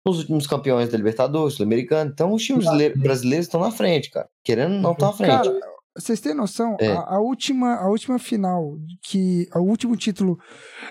nos 0.05 0.19
últimos 0.19 0.45
campeões 0.45 0.89
da 0.89 0.97
Libertadores, 0.97 1.53
Sul-Americano. 1.55 2.11
Então 2.11 2.33
os 2.33 2.43
times 2.43 2.65
brasileiros- 2.65 3.45
estão 3.47 3.61
na 3.61 3.71
frente, 3.71 4.11
cara. 4.11 4.29
Querendo 4.43 4.75
ou 4.75 4.81
não 4.81 4.91
estão 4.91 5.11
à 5.11 5.13
frente. 5.13 5.29
Cara, 5.29 5.59
vocês 5.95 6.19
têm 6.19 6.33
noção? 6.33 6.75
É. 6.81 6.91
A, 6.91 7.15
a 7.15 7.19
última, 7.21 7.75
a 7.75 7.87
última 7.87 8.19
final, 8.19 8.77
que 9.01 9.47
o 9.55 9.59
último 9.59 9.95
título 9.95 10.37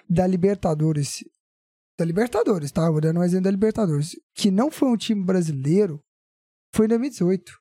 da 0.09 0.27
Libertadores, 0.27 1.23
da 1.99 2.07
Libertadores, 2.07 2.73
tá? 2.73 2.91
Vou 2.91 3.03
dando 3.03 3.21
um 3.21 3.23
exemplo 3.23 3.45
da 3.45 3.51
Libertadores, 3.51 4.19
que 4.35 4.51
não 4.51 4.71
foi 4.71 4.89
um 4.89 4.97
time 4.97 5.23
brasileiro, 5.23 6.03
foi 6.75 6.87
em 6.87 6.89
2018. 6.89 7.53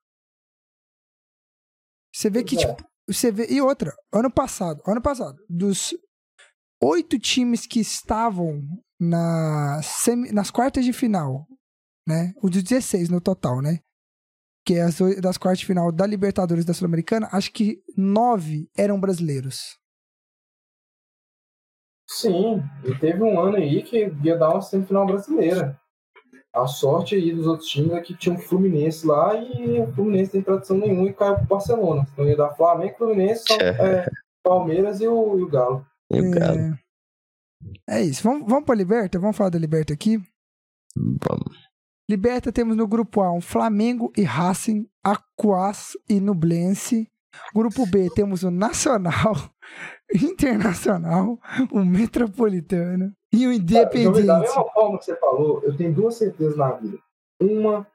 Você 2.15 2.30
vê 2.30 2.45
que, 2.45 2.56
é. 2.56 2.60
tipo, 2.60 2.88
você 3.07 3.31
vê. 3.31 3.47
E 3.49 3.61
outra, 3.61 3.93
ano 4.13 4.31
passado, 4.31 4.81
ano 4.85 5.01
passado, 5.01 5.38
dos 5.49 5.93
oito 6.81 7.17
times 7.17 7.65
que 7.65 7.79
estavam 7.79 8.61
na 8.99 9.81
semi- 9.84 10.31
nas 10.31 10.51
quartas 10.51 10.84
de 10.85 10.93
final, 10.93 11.47
né? 12.07 12.34
Os 12.41 12.51
16 12.51 13.09
no 13.09 13.21
total, 13.21 13.61
né? 13.61 13.79
que 14.65 14.73
é 14.73 14.81
as 14.81 14.97
das 15.21 15.38
quartas 15.38 15.59
de 15.59 15.65
final 15.65 15.93
da 15.93 16.05
Libertadores 16.05 16.65
da 16.65 16.73
Sul-Americana, 16.73 17.29
acho 17.31 17.53
que 17.53 17.81
nove 17.95 18.69
eram 18.77 18.99
brasileiros. 18.99 19.77
Sim, 22.05 22.61
e 22.84 22.99
teve 22.99 23.23
um 23.23 23.39
ano 23.39 23.55
aí 23.55 23.81
que 23.81 24.07
ia 24.23 24.38
dar 24.38 24.49
uma 24.49 24.61
semifinal 24.61 25.05
brasileira. 25.05 25.79
A 26.61 26.67
sorte 26.67 27.15
aí 27.15 27.31
dos 27.34 27.45
outros 27.47 27.69
times 27.69 27.91
é 27.93 28.01
que 28.01 28.15
tinha 28.15 28.34
um 28.35 28.39
Fluminense 28.39 29.05
lá 29.05 29.35
e 29.35 29.79
o 29.81 29.93
Fluminense 29.93 30.31
tem 30.31 30.41
tradição 30.41 30.77
nenhuma 30.77 31.09
e 31.09 31.13
caiu 31.13 31.35
pro 31.35 31.45
Barcelona. 31.45 32.07
Então 32.13 32.27
ia 32.27 32.35
dar 32.38 32.55
Flamengo, 32.55 32.97
Fluminense, 32.97 33.43
São- 33.47 33.57
é, 33.59 34.09
Palmeiras 34.43 34.99
e 35.01 35.07
o, 35.07 35.39
e 35.39 35.43
o 35.43 35.47
Galo. 35.49 35.85
E 36.11 36.21
o 36.21 36.31
cara, 36.31 36.79
É, 37.88 37.99
é 37.99 38.01
isso. 38.03 38.23
Vamos, 38.23 38.47
vamos 38.47 38.65
pra 38.65 38.75
Liberta? 38.75 39.19
Vamos 39.19 39.35
falar 39.38 39.49
da 39.49 39.59
Liberta 39.59 39.93
aqui? 39.93 40.17
vamos. 40.95 41.67
Liberta 42.09 42.51
temos 42.53 42.77
no 42.77 42.88
grupo 42.88 43.21
A 43.21 43.31
um 43.34 43.41
Flamengo 43.41 44.11
e 44.17 44.23
Racing, 44.23 44.88
Acuás 45.03 45.91
e 46.09 46.19
Nublense. 46.21 47.07
Grupo 47.53 47.85
B 47.85 48.09
temos 48.15 48.43
o 48.43 48.49
Nacional, 48.49 49.35
Internacional, 50.13 51.38
o 51.71 51.84
Metropolitano 51.85 53.13
e 53.34 53.45
o 53.48 53.52
Independente. 53.52 54.26
da 54.26 54.40
mesma 54.40 54.64
forma 54.72 54.98
que 54.99 55.06
você 55.06 55.16
falou, 55.18 55.62
eu 55.64 55.76
tenho 55.76 55.94
duas 55.94 56.16
certezas 56.16 56.58
na 56.58 56.72
vida. 56.72 56.98
Uma 57.41 57.86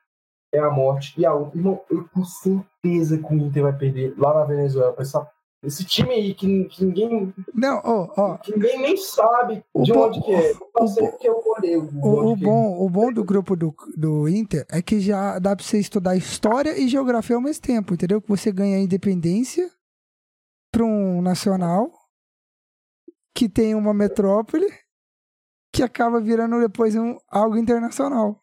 é 0.55 0.59
a 0.59 0.71
morte 0.71 1.19
e 1.19 1.25
a 1.25 1.33
outra, 1.35 1.59
irmão, 1.59 1.81
eu 1.91 2.07
tenho 2.09 2.27
certeza 2.27 3.17
que 3.19 3.25
o 3.35 3.39
Inter 3.39 3.63
vai 3.63 3.73
perder 3.77 4.15
lá 4.19 4.35
na 4.35 4.45
Venezuela. 4.45 4.93
pra 4.93 5.03
Essa, 5.03 5.27
esse 5.65 5.85
time 5.85 6.11
aí 6.13 6.35
que, 6.35 6.65
que 6.67 6.85
ninguém, 6.85 7.33
Não, 7.55 7.81
ó, 7.83 8.13
ó, 8.17 8.37
que 8.39 8.53
ninguém 8.53 8.79
nem 8.83 8.97
sabe 8.97 9.65
O 9.73 9.83
de 9.83 9.93
bom- 9.93 10.09
onde 10.09 10.21
que 10.23 10.33
é. 10.35 10.51
Eu 10.53 10.57
o 10.75 10.81
não 10.81 10.89
sei 10.89 11.03
bom- 11.05 11.11
porque 11.13 11.29
eu 11.29 11.43
olhei 11.57 11.77
o, 11.77 11.83
O, 11.85 12.37
que 12.37 12.43
é. 12.45 12.47
bom, 12.47 12.85
o 12.85 12.91
bom 12.91 13.13
do 13.13 13.25
grupo 13.25 13.57
do, 13.57 13.75
do 13.97 14.29
Inter 14.29 14.67
é 14.71 14.83
que 14.83 15.01
já 15.01 15.39
dá 15.39 15.57
pra 15.57 15.65
você 15.65 15.79
estudar 15.79 16.15
história 16.17 16.79
e 16.79 16.87
geografia 16.89 17.37
ao 17.37 17.43
mesmo 17.43 17.63
tempo, 17.63 17.95
entendeu? 17.95 18.21
Que 18.21 18.29
você 18.29 18.53
ganha 18.53 18.79
independência 18.79 19.71
pra 20.71 20.85
um 20.85 21.23
nacional 21.23 21.91
que 23.35 23.49
tem 23.49 23.75
uma 23.75 23.95
metrópole 23.95 24.67
que 25.73 25.83
acaba 25.83 26.21
virando 26.21 26.61
depois 26.61 26.95
um, 26.95 27.17
algo 27.31 27.57
internacional. 27.57 28.39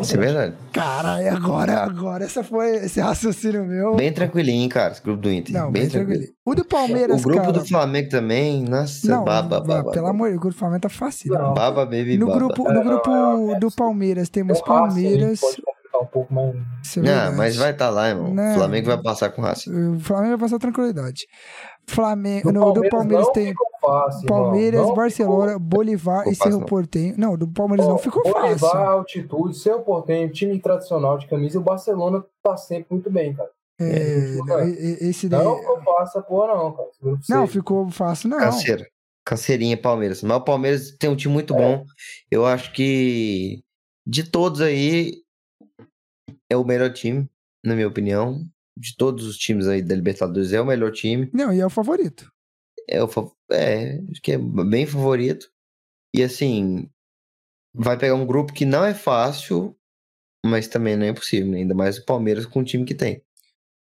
Isso 0.00 0.14
é 0.14 0.18
verdade. 0.18 0.54
Caralho, 0.72 1.34
agora, 1.34 1.82
agora, 1.82 2.24
essa 2.24 2.44
foi 2.44 2.76
esse 2.76 3.00
raciocínio 3.00 3.64
meu. 3.64 3.96
Bem 3.96 4.12
tranquilinho, 4.12 4.62
hein, 4.62 4.68
cara, 4.68 4.92
esse 4.92 5.02
grupo 5.02 5.22
do 5.22 5.32
Inter. 5.32 5.54
não, 5.54 5.72
bem, 5.72 5.82
bem 5.82 5.90
tranquilo. 5.90 6.18
tranquilo. 6.20 6.36
O 6.44 6.54
do 6.54 6.64
Palmeiras, 6.66 7.20
O 7.20 7.24
grupo 7.24 7.40
cara. 7.40 7.52
do 7.52 7.66
Flamengo 7.66 8.08
também, 8.10 8.62
nossa, 8.62 9.08
não, 9.08 9.24
baba, 9.24 9.58
baba. 9.60 9.90
pelo 9.90 10.06
amor 10.06 10.26
de 10.26 10.32
Deus, 10.32 10.36
o 10.36 10.40
grupo 10.42 10.54
do 10.54 10.58
Flamengo 10.58 10.80
tá 10.82 10.88
fácil. 10.90 11.32
Não. 11.32 11.54
Baba, 11.54 11.86
baby, 11.86 12.18
No 12.18 12.26
baba. 12.26 12.38
grupo, 12.40 12.70
no 12.70 12.84
grupo 12.84 13.10
é, 13.10 13.52
é, 13.52 13.58
do. 13.58 13.70
Palmeiras 13.70 14.28
temos 14.28 14.60
Palmeiras. 14.60 15.40
Um 16.02 16.06
pouco, 16.06 16.32
mas 16.34 16.54
Isso 16.84 17.00
é 17.00 17.02
Não, 17.02 17.36
mas 17.36 17.56
vai 17.56 17.70
estar 17.70 17.90
lá, 17.90 18.08
irmão. 18.10 18.32
Não. 18.34 18.50
O 18.52 18.54
Flamengo 18.54 18.86
vai 18.86 19.02
passar 19.02 19.30
com 19.30 19.40
o 19.42 19.44
Racing. 19.44 19.94
O 19.96 20.00
Flamengo 20.00 20.30
vai 20.30 20.38
passar 20.48 20.58
tranquilidade. 20.58 21.26
Flamengo, 21.86 22.52
do 22.52 22.52
no, 22.52 22.72
do 22.72 22.88
Palmeiras, 22.88 22.90
Palmeiras 22.90 23.26
não 23.26 23.32
tem 23.32 23.46
ficou 23.48 23.66
fácil. 23.80 24.26
Palmeiras, 24.28 24.80
Não 24.86 24.94
Barcelona, 24.94 25.58
Bolivar 25.58 26.18
ficou 26.20 26.32
e 26.32 26.36
Cerro 26.36 26.58
não. 26.60 26.66
Portenho. 26.66 27.14
Não, 27.18 27.36
do 27.36 27.48
Palmeiras 27.48 27.86
não 27.88 27.98
ficou 27.98 28.22
Bolivar, 28.22 28.58
fácil. 28.58 28.78
altitude, 28.78 29.56
seu 29.58 29.80
portenho, 29.80 30.30
time 30.30 30.58
tradicional 30.60 31.18
de 31.18 31.26
camisa, 31.26 31.56
e 31.56 31.58
o 31.58 31.62
Barcelona 31.62 32.24
tá 32.42 32.56
sempre 32.56 32.86
muito 32.90 33.10
bem, 33.10 33.34
cara. 33.34 33.50
É, 33.80 34.32
ficou 34.32 34.46
não, 34.46 34.58
fácil. 34.58 34.74
e- 34.74 35.04
e- 35.04 35.10
esse 35.10 35.28
daí. 35.28 35.44
Não 35.44 35.58
ficou 35.58 35.82
fácil 35.82 36.22
porra, 36.22 36.54
não, 36.54 36.72
cara. 36.72 36.88
Não, 37.28 37.46
C. 37.46 37.52
ficou 37.52 37.90
fácil, 37.90 38.28
não. 38.30 38.38
Canseira. 38.38 38.86
Canseirinha 39.24 39.76
Palmeiras. 39.76 40.22
Mas 40.22 40.36
o 40.36 40.40
Palmeiras 40.40 40.90
tem 40.98 41.08
um 41.10 41.16
time 41.16 41.32
muito 41.32 41.54
bom. 41.54 41.84
Eu 42.30 42.44
acho 42.46 42.72
que 42.72 43.60
de 44.06 44.24
todos 44.24 44.60
aí 44.60 45.14
é 46.52 46.56
o 46.56 46.64
melhor 46.64 46.92
time, 46.92 47.28
na 47.64 47.74
minha 47.74 47.88
opinião. 47.88 48.46
De 48.76 48.96
todos 48.96 49.26
os 49.26 49.36
times 49.36 49.66
aí 49.66 49.82
da 49.82 49.94
Libertadores 49.94 50.52
é 50.52 50.60
o 50.60 50.64
melhor 50.66 50.92
time. 50.92 51.28
Não, 51.32 51.52
e 51.52 51.60
é 51.60 51.66
o 51.66 51.70
favorito. 51.70 52.32
É, 52.88 53.02
o, 53.02 53.06
fa- 53.08 53.30
é, 53.50 53.98
acho 54.10 54.20
que 54.22 54.32
é 54.32 54.38
bem 54.38 54.86
favorito. 54.86 55.50
E 56.14 56.22
assim, 56.22 56.88
vai 57.74 57.98
pegar 57.98 58.14
um 58.14 58.24
grupo 58.26 58.52
que 58.52 58.64
não 58.64 58.82
é 58.84 58.94
fácil, 58.94 59.76
mas 60.44 60.68
também 60.68 60.96
não 60.96 61.04
é 61.04 61.10
impossível, 61.10 61.50
né? 61.52 61.58
ainda 61.58 61.74
mais 61.74 61.98
o 61.98 62.04
Palmeiras 62.06 62.46
com 62.46 62.60
o 62.60 62.64
time 62.64 62.84
que 62.86 62.94
tem. 62.94 63.22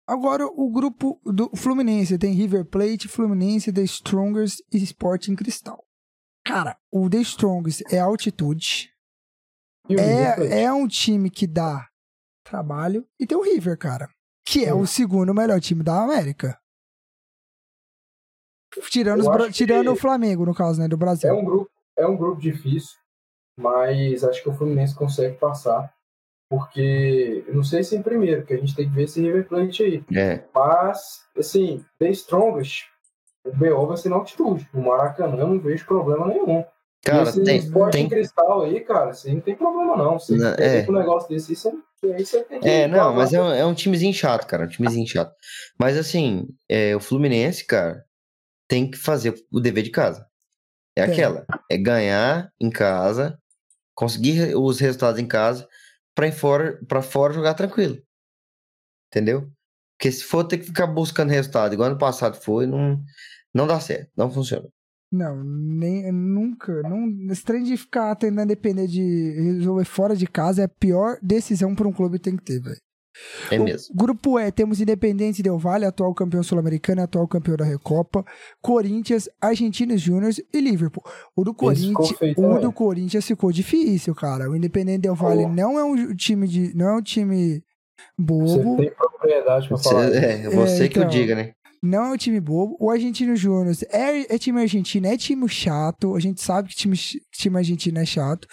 Agora, 0.08 0.46
o 0.46 0.70
grupo 0.72 1.20
do 1.26 1.50
Fluminense 1.56 2.18
tem 2.18 2.34
River 2.34 2.64
Plate, 2.64 3.08
Fluminense, 3.08 3.74
The 3.74 3.82
Strongers 3.84 4.62
e 4.72 4.78
Sporting 4.78 5.36
Cristal. 5.36 5.84
Cara, 6.46 6.78
o 6.92 7.10
The 7.10 7.18
Strongers 7.22 7.82
é 7.92 8.00
altitude. 8.00 8.94
É, 9.90 10.62
é 10.64 10.72
um 10.72 10.88
time 10.88 11.30
que 11.30 11.46
dá 11.48 11.90
trabalho. 12.48 13.06
E 13.20 13.26
tem 13.28 13.38
o 13.38 13.42
River, 13.44 13.78
cara. 13.78 14.10
Que 14.46 14.64
é 14.66 14.74
o 14.74 14.86
segundo 14.88 15.34
melhor 15.34 15.60
time 15.60 15.84
da 15.84 16.02
América. 16.04 16.58
Tirando, 18.90 19.22
os 19.30 19.46
que- 19.48 19.54
tirando 19.54 19.92
o 19.92 19.96
Flamengo, 19.96 20.46
no 20.46 20.54
caso, 20.54 20.80
né? 20.80 20.88
Do 20.88 20.98
Brasil. 20.98 21.30
É 21.30 21.34
um 21.34 21.44
grupo, 21.44 21.70
é 21.98 22.06
um 22.08 22.16
grupo 22.16 22.40
difícil, 22.40 22.96
mas 23.58 24.24
acho 24.24 24.42
que 24.44 24.50
o 24.50 24.54
Fluminense 24.54 24.96
consegue 24.96 25.36
passar. 25.38 25.94
Porque, 26.50 27.44
eu 27.46 27.54
não 27.56 27.64
sei 27.64 27.84
se 27.84 27.94
em 27.96 28.02
primeiro, 28.02 28.42
porque 28.42 28.54
a 28.54 28.58
gente 28.58 28.74
tem 28.74 28.88
que 28.88 28.96
ver 28.96 29.04
esse 29.04 29.20
River 29.22 29.46
Plate 29.50 29.84
aí. 29.84 30.04
É, 30.16 30.46
Mas, 30.56 31.26
assim, 31.38 31.84
The 32.00 32.10
Strongest, 32.12 32.86
o 33.46 33.52
BO 33.52 33.86
vai 33.88 33.98
ser 33.98 34.08
na 34.10 34.16
altitude. 34.16 34.70
No 34.74 34.82
Maracanã 34.84 35.40
eu 35.40 35.48
não 35.48 35.60
vejo 35.60 35.86
problema 35.86 36.26
nenhum. 36.28 36.64
Cara, 37.04 37.30
esse 37.30 37.44
tem, 37.44 37.58
esporte 37.58 37.94
tem 37.94 38.06
em 38.06 38.10
cristal 38.10 38.64
aí, 38.64 38.80
cara, 38.82 39.14
você 39.14 39.34
não 39.34 39.42
tem 39.42 39.56
problema 39.56 39.96
não. 39.96 40.20
Você 40.20 40.36
Não, 40.36 40.56
tem 40.56 40.66
é. 40.66 40.86
um 40.90 40.94
negócio 40.94 41.30
desse, 41.30 41.52
aí 41.52 41.56
você, 41.56 42.14
aí 42.14 42.26
você 42.26 42.44
tem 42.44 42.60
que. 42.60 42.68
É, 42.68 42.88
não, 42.88 43.14
mas 43.14 43.34
é 43.34 43.42
um, 43.42 43.52
é 43.52 43.66
um 43.66 43.74
timezinho 43.74 44.14
chato, 44.14 44.46
cara. 44.48 44.66
Um 44.66 44.70
timezinho 44.70 45.08
chato. 45.08 45.34
Mas 45.80 45.98
assim, 45.98 46.48
é, 46.70 46.96
o 46.96 47.00
Fluminense, 47.00 47.66
cara, 47.66 48.06
tem 48.68 48.90
que 48.90 48.98
fazer 48.98 49.34
o 49.52 49.60
dever 49.60 49.84
de 49.84 49.92
casa. 49.92 50.28
É 50.96 51.06
Tem. 51.06 51.14
aquela, 51.14 51.46
é 51.70 51.78
ganhar 51.78 52.52
em 52.60 52.70
casa, 52.70 53.40
conseguir 53.96 54.56
os 54.56 54.80
resultados 54.80 55.20
em 55.20 55.28
casa, 55.28 55.68
pra 56.16 56.28
ir 56.28 56.32
fora, 56.32 56.80
para 56.88 57.02
fora 57.02 57.34
jogar 57.34 57.54
tranquilo. 57.54 58.02
Entendeu? 59.12 59.50
Porque 59.98 60.12
se 60.12 60.24
for 60.24 60.44
ter 60.44 60.58
que 60.58 60.66
ficar 60.66 60.88
buscando 60.88 61.30
resultado, 61.30 61.74
igual 61.74 61.90
ano 61.90 61.98
passado 61.98 62.36
foi, 62.42 62.68
não, 62.68 63.02
não 63.54 63.68
dá 63.68 63.80
certo, 63.80 64.12
não 64.16 64.30
funciona. 64.32 64.68
Não, 65.12 65.42
nem, 65.44 66.12
nunca. 66.12 66.82
Não, 66.82 67.08
esse 67.32 67.44
trem 67.44 67.64
de 67.64 67.78
ficar 67.78 68.16
tentando 68.16 68.48
depender 68.48 68.88
de 68.88 69.32
resolver 69.58 69.86
fora 69.86 70.16
de 70.16 70.28
casa 70.28 70.62
é 70.64 70.66
a 70.66 70.70
pior 70.70 71.18
decisão 71.22 71.74
para 71.74 71.88
um 71.88 71.94
clube 71.94 72.20
tem 72.20 72.36
que 72.36 72.44
ter, 72.44 72.60
velho. 72.62 72.78
É 73.50 73.60
O 73.60 73.64
mesmo. 73.64 73.96
Grupo 73.96 74.38
E, 74.40 74.52
temos 74.52 74.80
Independente 74.80 75.42
Del 75.42 75.58
Valle, 75.58 75.86
atual 75.86 76.14
campeão 76.14 76.44
sul-americano 76.44 77.02
e 77.02 77.04
atual 77.04 77.28
campeão 77.28 77.56
da 77.58 77.66
Recopa, 77.66 78.24
Corinthians, 78.62 79.28
Argentinos 79.42 80.00
Júnior 80.02 80.32
e 80.54 80.62
Liverpool. 80.62 81.04
O 81.36 81.44
do 81.44 81.52
Corinthians, 81.54 82.14
o 82.38 82.60
do 82.60 82.72
Corinthians 82.72 83.26
ficou 83.26 83.52
difícil, 83.52 84.14
cara. 84.14 84.50
O 84.50 84.56
Independente 84.56 85.02
Del 85.02 85.16
Valle 85.16 85.44
Pô. 85.44 85.50
não 85.50 85.80
é 85.80 85.84
um 85.84 86.14
time 86.16 86.48
de, 86.48 86.76
não 86.76 86.90
é 86.90 86.96
um 86.98 87.02
time 87.02 87.64
Você 88.20 88.60
bobo, 88.60 88.78
tem 88.78 88.92
propriedade 88.92 89.68
pra 89.68 89.78
Você, 89.78 89.90
falar. 89.90 90.10
isso. 90.10 90.18
é, 90.18 90.50
você 90.50 90.88
que 90.90 91.00
então. 91.00 91.10
o 91.10 91.12
diga, 91.12 91.34
né? 91.34 91.54
Não 91.82 92.06
é 92.06 92.12
um 92.14 92.18
time 92.18 92.40
bobo. 92.40 92.76
O 92.80 92.90
Argentino 92.90 93.36
Júnior 93.36 93.76
é, 93.90 94.36
é 94.36 94.38
time 94.38 94.62
argentino, 94.62 95.08
é 95.08 95.18
time 95.18 95.48
chato. 95.48 96.16
A 96.16 96.20
gente 96.20 96.42
sabe 96.42 96.70
que 96.70 96.76
time, 96.76 96.96
time 97.32 97.58
argentino 97.58 98.00
é 98.00 98.06
chato. 98.06 98.48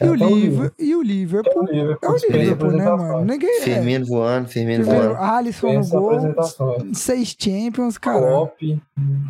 E 0.00 0.04
o, 0.04 0.06
é 0.06 0.10
o 0.10 0.14
Liver, 0.14 0.72
e 0.78 0.94
o 0.94 0.98
É 0.98 0.98
o 0.98 1.02
Liverpool 1.02 1.64
Liverpool. 1.64 1.98
é 2.02 2.10
o 2.10 2.32
Liverpool, 2.32 2.72
né, 2.72 2.84
mano? 2.90 3.24
Ninguém 3.24 3.58
é. 3.58 3.62
Firmino 3.62 4.06
voando, 4.06 4.48
Firmino 4.48 4.84
voando. 4.84 5.16
Alisson 5.16 5.72
no 5.72 5.88
gol, 5.88 6.20
seis 6.94 7.34
Champions, 7.38 7.98
cara. 7.98 8.26
Klopp. 8.26 8.60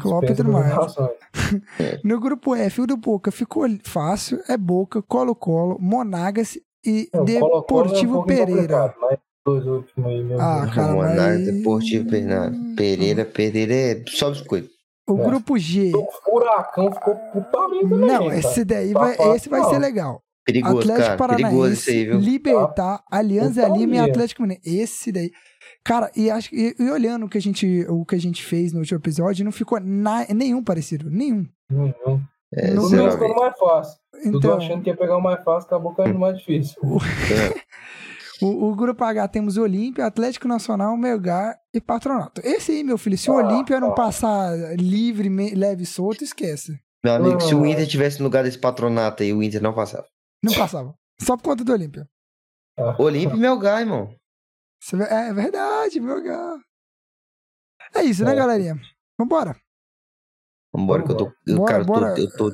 Klopp 0.01 0.25
e 0.25 0.35
tudo 0.35 0.53
mais. 0.53 0.95
No 2.03 2.21
grupo 2.21 2.55
F, 2.55 2.81
o 2.81 2.87
do 2.87 2.97
Boca 2.97 3.31
ficou 3.31 3.67
fácil, 3.85 4.41
é 4.49 4.57
Boca, 4.57 5.03
Colo-Colo, 5.03 5.79
Monagas 5.81 6.59
e 6.85 7.09
É, 7.13 7.19
o 7.19 7.25
Colo-Colo 7.25 7.41
é 7.43 7.59
um 7.59 7.61
Deportivo 7.61 8.25
Pereira. 8.25 8.95
Mas 9.01 9.19
dois 9.47 9.65
últimos 9.67 10.11
aí, 10.11 10.23
meu 10.25 10.41
Ah, 10.41 10.61
Deus. 10.63 10.75
cara, 10.75 10.93
Monar, 10.93 11.15
mas- 11.17 11.45
Deportivo, 11.47 12.11
Pereira, 12.11 12.53
Pereira, 12.77 13.25
Pereira 13.25 13.75
é 13.75 14.05
só 14.09 14.31
biscoito. 14.31 14.69
O 15.09 15.19
É. 15.21 15.25
grupo 15.25 15.57
G. 15.57 15.93
O 15.95 16.07
furacão 16.25 16.93
ficou 16.93 17.15
putaria 17.33 17.83
também. 17.83 17.99
Não, 18.09 18.25
cara. 18.27 18.39
esse 18.39 18.65
daí 18.65 18.93
Tá 18.93 18.99
vai, 18.99 19.15
fácil, 19.15 19.35
esse 19.37 19.49
vai 19.49 19.61
não. 19.61 19.71
ser 19.71 19.79
legal. 19.79 20.21
Perigoso, 20.45 20.79
Atlético 20.79 21.17
cara. 21.19 21.37
Perigoso 21.37 21.73
isso 21.73 21.85
Paranaense, 21.87 21.91
aí, 21.91 22.05
viu? 22.05 22.19
Libertar, 22.19 23.03
Aliança 23.11 23.63
Putaria. 23.63 23.77
Lima 23.79 23.95
e 23.97 23.99
Atlético 23.99 24.43
Mineiro. 24.43 24.63
Esse 24.65 25.11
daí. 25.13 25.31
Cara, 25.85 26.11
e, 26.17 26.29
acho, 26.31 26.53
e, 26.55 26.75
e 26.79 26.91
olhando 26.91 27.27
o 27.27 27.29
que, 27.29 27.39
a 27.39 27.41
gente, 27.41 27.87
o 27.89 28.05
que 28.05 28.15
a 28.17 28.21
gente 28.21 28.45
fez 28.45 28.73
no 28.73 28.81
último 28.81 28.99
episódio, 28.99 29.45
não 29.45 29.53
ficou 29.53 29.79
na- 29.81 30.27
nenhum 30.35 30.63
parecido. 30.63 31.09
Nenhum. 31.11 31.47
Hum, 31.71 31.93
hum. 32.07 32.21
É, 32.55 32.71
No 32.71 32.87
O 32.87 32.91
meu 32.91 33.11
ficou 33.11 33.35
mais 33.35 33.59
fácil. 33.59 33.99
Tudo 34.23 34.39
Então, 34.39 34.57
achando 34.57 34.83
que 34.83 34.91
ia 34.91 34.97
pegar 34.97 35.17
o 35.17 35.21
mais 35.21 35.43
fácil, 35.45 35.67
acabou 35.67 35.95
caindo 35.95 36.19
mais 36.19 36.39
difícil. 36.39 36.77
o, 38.43 38.71
o 38.71 38.75
grupo 38.77 39.03
H 39.05 39.29
temos 39.29 39.57
Olímpia, 39.57 40.07
Atlético 40.07 40.47
Nacional, 40.49 40.97
Melgar 40.97 41.59
e 41.73 41.81
Patronato. 41.81 42.41
Esse 42.45 42.73
aí, 42.73 42.85
meu 42.85 42.99
filho, 42.99 43.17
se 43.17 43.31
o 43.31 43.39
Ah, 43.39 43.45
Olímpia 43.47 43.81
não 43.81 43.93
ah. 43.93 43.95
passar 43.95 44.55
livre, 44.79 45.29
me- 45.31 45.55
leve 45.55 45.83
e 45.85 45.87
solto, 45.87 46.23
esquece. 46.25 46.79
Meu 47.05 47.15
amigo, 47.15 47.41
se 47.41 47.55
o 47.55 47.63
Ah. 47.65 47.69
Inter 47.69 47.87
tivesse 47.87 48.19
no 48.19 48.25
lugar 48.25 48.45
desse 48.45 48.59
patronato 48.59 49.23
aí, 49.23 49.33
o 49.33 49.43
Inter 49.43 49.63
não 49.63 49.75
passava. 49.75 50.07
Não 50.43 50.53
passava. 50.55 50.95
Só 51.21 51.37
por 51.37 51.45
conta 51.45 51.65
do 51.65 51.73
Olímpia. 51.73 52.09
Olímpio 52.99 53.37
e 53.37 53.41
Melgar, 53.41 53.81
irmão. 53.81 54.15
É 55.11 55.29
é 55.29 55.33
verdade, 55.33 55.99
Melgar. 56.01 56.59
É 57.95 58.03
isso, 58.03 58.25
né, 58.25 58.33
É. 58.33 58.35
galerinha? 58.35 58.79
Vambora. 59.19 59.57
Vambora, 60.75 61.03
que 61.05 61.13
eu 61.13 61.17
tô. 61.17 61.33
Eu, 61.47 61.57
Bora, 61.57 61.73
cara, 61.73 61.83
eu 61.83 61.87
tô, 61.87 61.93
bora. 61.93 62.15
eu 62.21 62.37
tô 62.37 62.53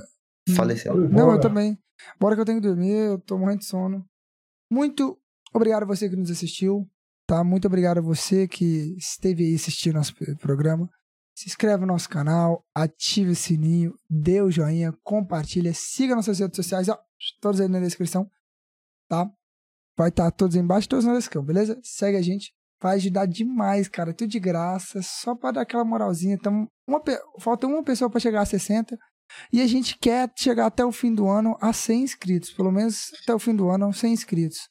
falecendo. 0.55 1.09
Não, 1.09 1.33
eu 1.33 1.41
também. 1.41 1.77
Bora 2.21 2.35
que 2.37 2.41
eu 2.41 2.45
tenho 2.45 2.61
que 2.61 2.67
dormir, 2.69 2.93
eu 2.93 3.19
tô 3.19 3.37
morrendo 3.39 3.61
de 3.61 3.65
sono. 3.67 4.05
Muito 4.71 5.19
obrigado 5.53 5.83
a 5.83 5.87
você 5.87 6.09
que 6.09 6.17
nos 6.17 6.31
assistiu, 6.31 6.89
tá? 7.27 7.43
Muito 7.43 7.67
obrigado 7.67 7.99
a 7.99 8.03
você 8.03 8.47
que 8.49 8.97
esteve 8.97 9.45
aí 9.45 9.55
assistindo 9.55 9.95
nosso 9.95 10.15
programa. 10.39 10.89
Se 11.35 11.49
inscreve 11.49 11.81
no 11.81 11.93
nosso 11.93 12.09
canal, 12.09 12.65
ative 12.75 13.31
o 13.31 13.37
sininho, 13.37 13.95
dê 14.09 14.43
o 14.43 14.51
joinha, 14.51 14.93
compartilha, 15.03 15.73
siga 15.73 16.15
nossas 16.15 16.39
redes 16.39 16.57
sociais, 16.57 16.89
ó, 16.89 16.99
todas 17.41 17.61
aí 17.61 17.69
na 17.69 17.81
descrição, 17.81 18.29
tá? 19.09 19.31
Vai 19.97 20.11
estar 20.11 20.31
todos 20.31 20.57
aí 20.57 20.63
embaixo, 20.63 20.89
todos 20.89 21.05
na 21.05 21.15
descrição, 21.15 21.45
beleza? 21.45 21.81
Segue 21.83 22.19
a 22.19 22.23
gente, 22.23 22.53
vai 22.83 22.97
ajudar 22.97 23.27
demais, 23.27 23.89
cara, 23.89 24.13
tudo 24.13 24.29
de 24.29 24.41
graça, 24.41 25.01
só 25.03 25.35
pra 25.35 25.53
dar 25.53 25.63
aquela 25.63 25.85
moralzinha. 25.85 26.39
Tamo 26.39 26.69
uma, 26.87 27.01
falta 27.39 27.67
uma 27.67 27.83
pessoa 27.83 28.11
pra 28.11 28.21
chegar 28.21 28.43
a 28.43 28.47
60. 28.47 28.99
E 29.53 29.63
a 29.63 29.67
gente 29.67 29.97
quer 29.99 30.31
chegar 30.37 30.67
até 30.67 30.85
o 30.85 30.93
fim 30.93 31.15
do 31.15 31.29
ano 31.29 31.57
a 31.61 31.73
100 31.73 32.03
inscritos. 32.03 32.51
Pelo 32.51 32.73
menos 32.73 33.11
até 33.23 33.35
o 33.35 33.39
fim 33.39 33.55
do 33.55 33.71
ano, 33.71 33.93
100 33.93 34.13
inscritos. 34.13 34.69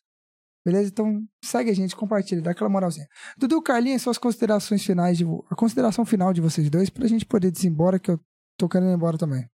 Beleza? 0.65 0.89
Então 0.89 1.23
segue 1.43 1.71
a 1.71 1.75
gente, 1.75 1.95
compartilha, 1.95 2.41
dá 2.41 2.51
aquela 2.51 2.69
moralzinha. 2.69 3.07
Dudu, 3.37 3.61
Carlinhos, 3.61 4.01
suas 4.01 4.17
considerações 4.17 4.83
finais, 4.85 5.17
de, 5.17 5.25
a 5.49 5.55
consideração 5.55 6.05
final 6.05 6.31
de 6.33 6.41
vocês 6.41 6.69
dois, 6.69 6.89
pra 6.89 7.07
gente 7.07 7.25
poder 7.25 7.51
desembora, 7.51 7.99
que 7.99 8.11
eu 8.11 8.19
tô 8.57 8.69
querendo 8.69 8.91
ir 8.91 8.95
embora 8.95 9.17
também. 9.17 9.45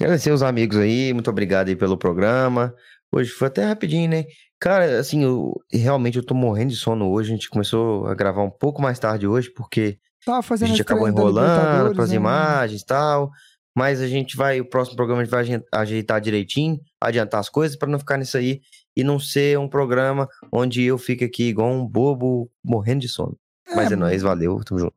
Agradecer 0.00 0.32
os 0.32 0.42
amigos 0.42 0.76
aí, 0.76 1.12
muito 1.12 1.30
obrigado 1.30 1.68
aí 1.68 1.76
pelo 1.76 1.96
programa. 1.96 2.74
Hoje 3.12 3.30
foi 3.30 3.48
até 3.48 3.64
rapidinho, 3.64 4.10
né? 4.10 4.24
Cara, 4.60 4.98
assim, 4.98 5.22
eu, 5.22 5.52
realmente 5.72 6.18
eu 6.18 6.24
tô 6.24 6.34
morrendo 6.34 6.70
de 6.70 6.76
sono 6.76 7.10
hoje. 7.10 7.30
A 7.30 7.34
gente 7.34 7.48
começou 7.48 8.06
a 8.06 8.14
gravar 8.14 8.42
um 8.42 8.50
pouco 8.50 8.82
mais 8.82 8.98
tarde 8.98 9.26
hoje, 9.26 9.50
porque 9.52 9.98
Tava 10.24 10.40
a 10.40 10.42
fazendo 10.42 10.68
gente 10.68 10.76
esse 10.76 10.82
acabou 10.82 11.08
enrolando 11.08 11.48
Libertadores, 11.48 11.96
pras 11.96 12.10
né? 12.10 12.16
imagens 12.16 12.82
e 12.82 12.84
tal. 12.84 13.30
Mas 13.76 14.00
a 14.00 14.08
gente 14.08 14.36
vai, 14.36 14.60
o 14.60 14.68
próximo 14.68 14.96
programa 14.96 15.22
a 15.22 15.24
gente 15.24 15.30
vai 15.30 15.62
ajeitar 15.72 16.20
direitinho, 16.20 16.78
adiantar 17.00 17.38
as 17.38 17.48
coisas 17.48 17.76
pra 17.78 17.88
não 17.88 17.98
ficar 17.98 18.18
nisso 18.18 18.36
aí 18.36 18.60
e 18.98 19.04
não 19.04 19.20
ser 19.20 19.56
um 19.56 19.68
programa 19.68 20.28
onde 20.50 20.82
eu 20.82 20.98
fico 20.98 21.24
aqui 21.24 21.44
igual 21.44 21.68
um 21.68 21.86
bobo 21.86 22.50
morrendo 22.64 23.02
de 23.02 23.08
sono. 23.08 23.38
Mas 23.76 23.92
é, 23.92 23.96
nóis, 23.96 24.22
valeu, 24.22 24.60
tamo 24.64 24.80
junto. 24.80 24.94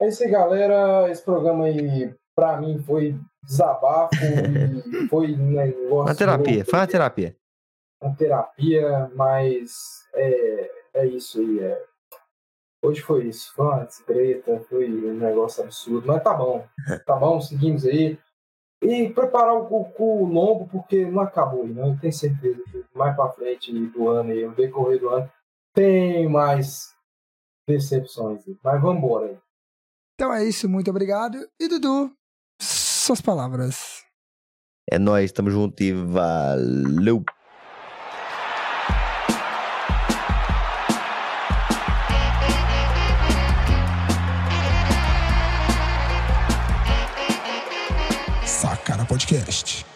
É 0.00 0.06
isso 0.06 0.22
aí, 0.22 0.30
galera. 0.30 1.10
Esse 1.10 1.24
programa 1.24 1.64
aí, 1.64 2.14
pra 2.36 2.60
mim, 2.60 2.78
foi 2.78 3.18
desabafo 3.42 4.14
e 4.14 5.08
foi 5.10 5.32
um 5.32 5.50
negócio. 5.50 6.02
Uma 6.02 6.14
terapia, 6.14 6.54
louco, 6.54 6.70
foi 6.70 6.78
uma 6.78 6.86
terapia. 6.86 7.36
uma 8.00 8.14
terapia, 8.14 9.10
mas 9.16 9.72
é, 10.14 10.70
é 10.94 11.06
isso 11.06 11.40
aí. 11.40 11.58
É. 11.58 11.82
Hoje 12.82 13.00
foi 13.00 13.26
isso. 13.26 13.52
Foi 13.54 13.66
uma 13.66 13.88
treta, 14.06 14.60
foi 14.68 14.88
um 14.88 15.18
negócio 15.18 15.64
absurdo. 15.64 16.06
Mas 16.06 16.22
tá 16.22 16.32
bom. 16.32 16.64
Tá 17.04 17.16
bom, 17.16 17.40
seguimos 17.40 17.84
aí. 17.84 18.16
E 18.82 19.10
preparar 19.10 19.54
o, 19.54 19.66
o, 19.66 19.92
o 19.98 20.24
lombo, 20.24 20.66
porque 20.68 21.04
não 21.04 21.20
acabou 21.20 21.66
não. 21.66 21.88
Eu 21.88 22.00
tenho 22.00 22.12
certeza 22.12 22.62
que 22.70 22.84
mais 22.94 23.14
pra 23.14 23.30
frente 23.30 23.72
do 23.88 24.08
ano 24.08 24.30
aí, 24.30 24.46
no 24.46 24.54
decorrer 24.54 24.98
do 24.98 25.10
ano, 25.10 25.30
tem 25.74 26.28
mais 26.28 26.94
decepções. 27.68 28.42
Mas 28.64 28.80
vamos 28.80 29.02
embora 29.02 29.26
aí. 29.26 29.38
Então 30.14 30.32
é 30.32 30.44
isso, 30.44 30.68
muito 30.68 30.90
obrigado. 30.90 31.36
E 31.58 31.68
Dudu, 31.68 32.10
suas 32.60 33.20
palavras. 33.20 34.04
É 34.90 34.98
nóis, 34.98 35.32
tamo 35.32 35.50
junto 35.50 35.82
e 35.82 35.92
valeu! 35.92 37.22
Podcast. 49.10 49.89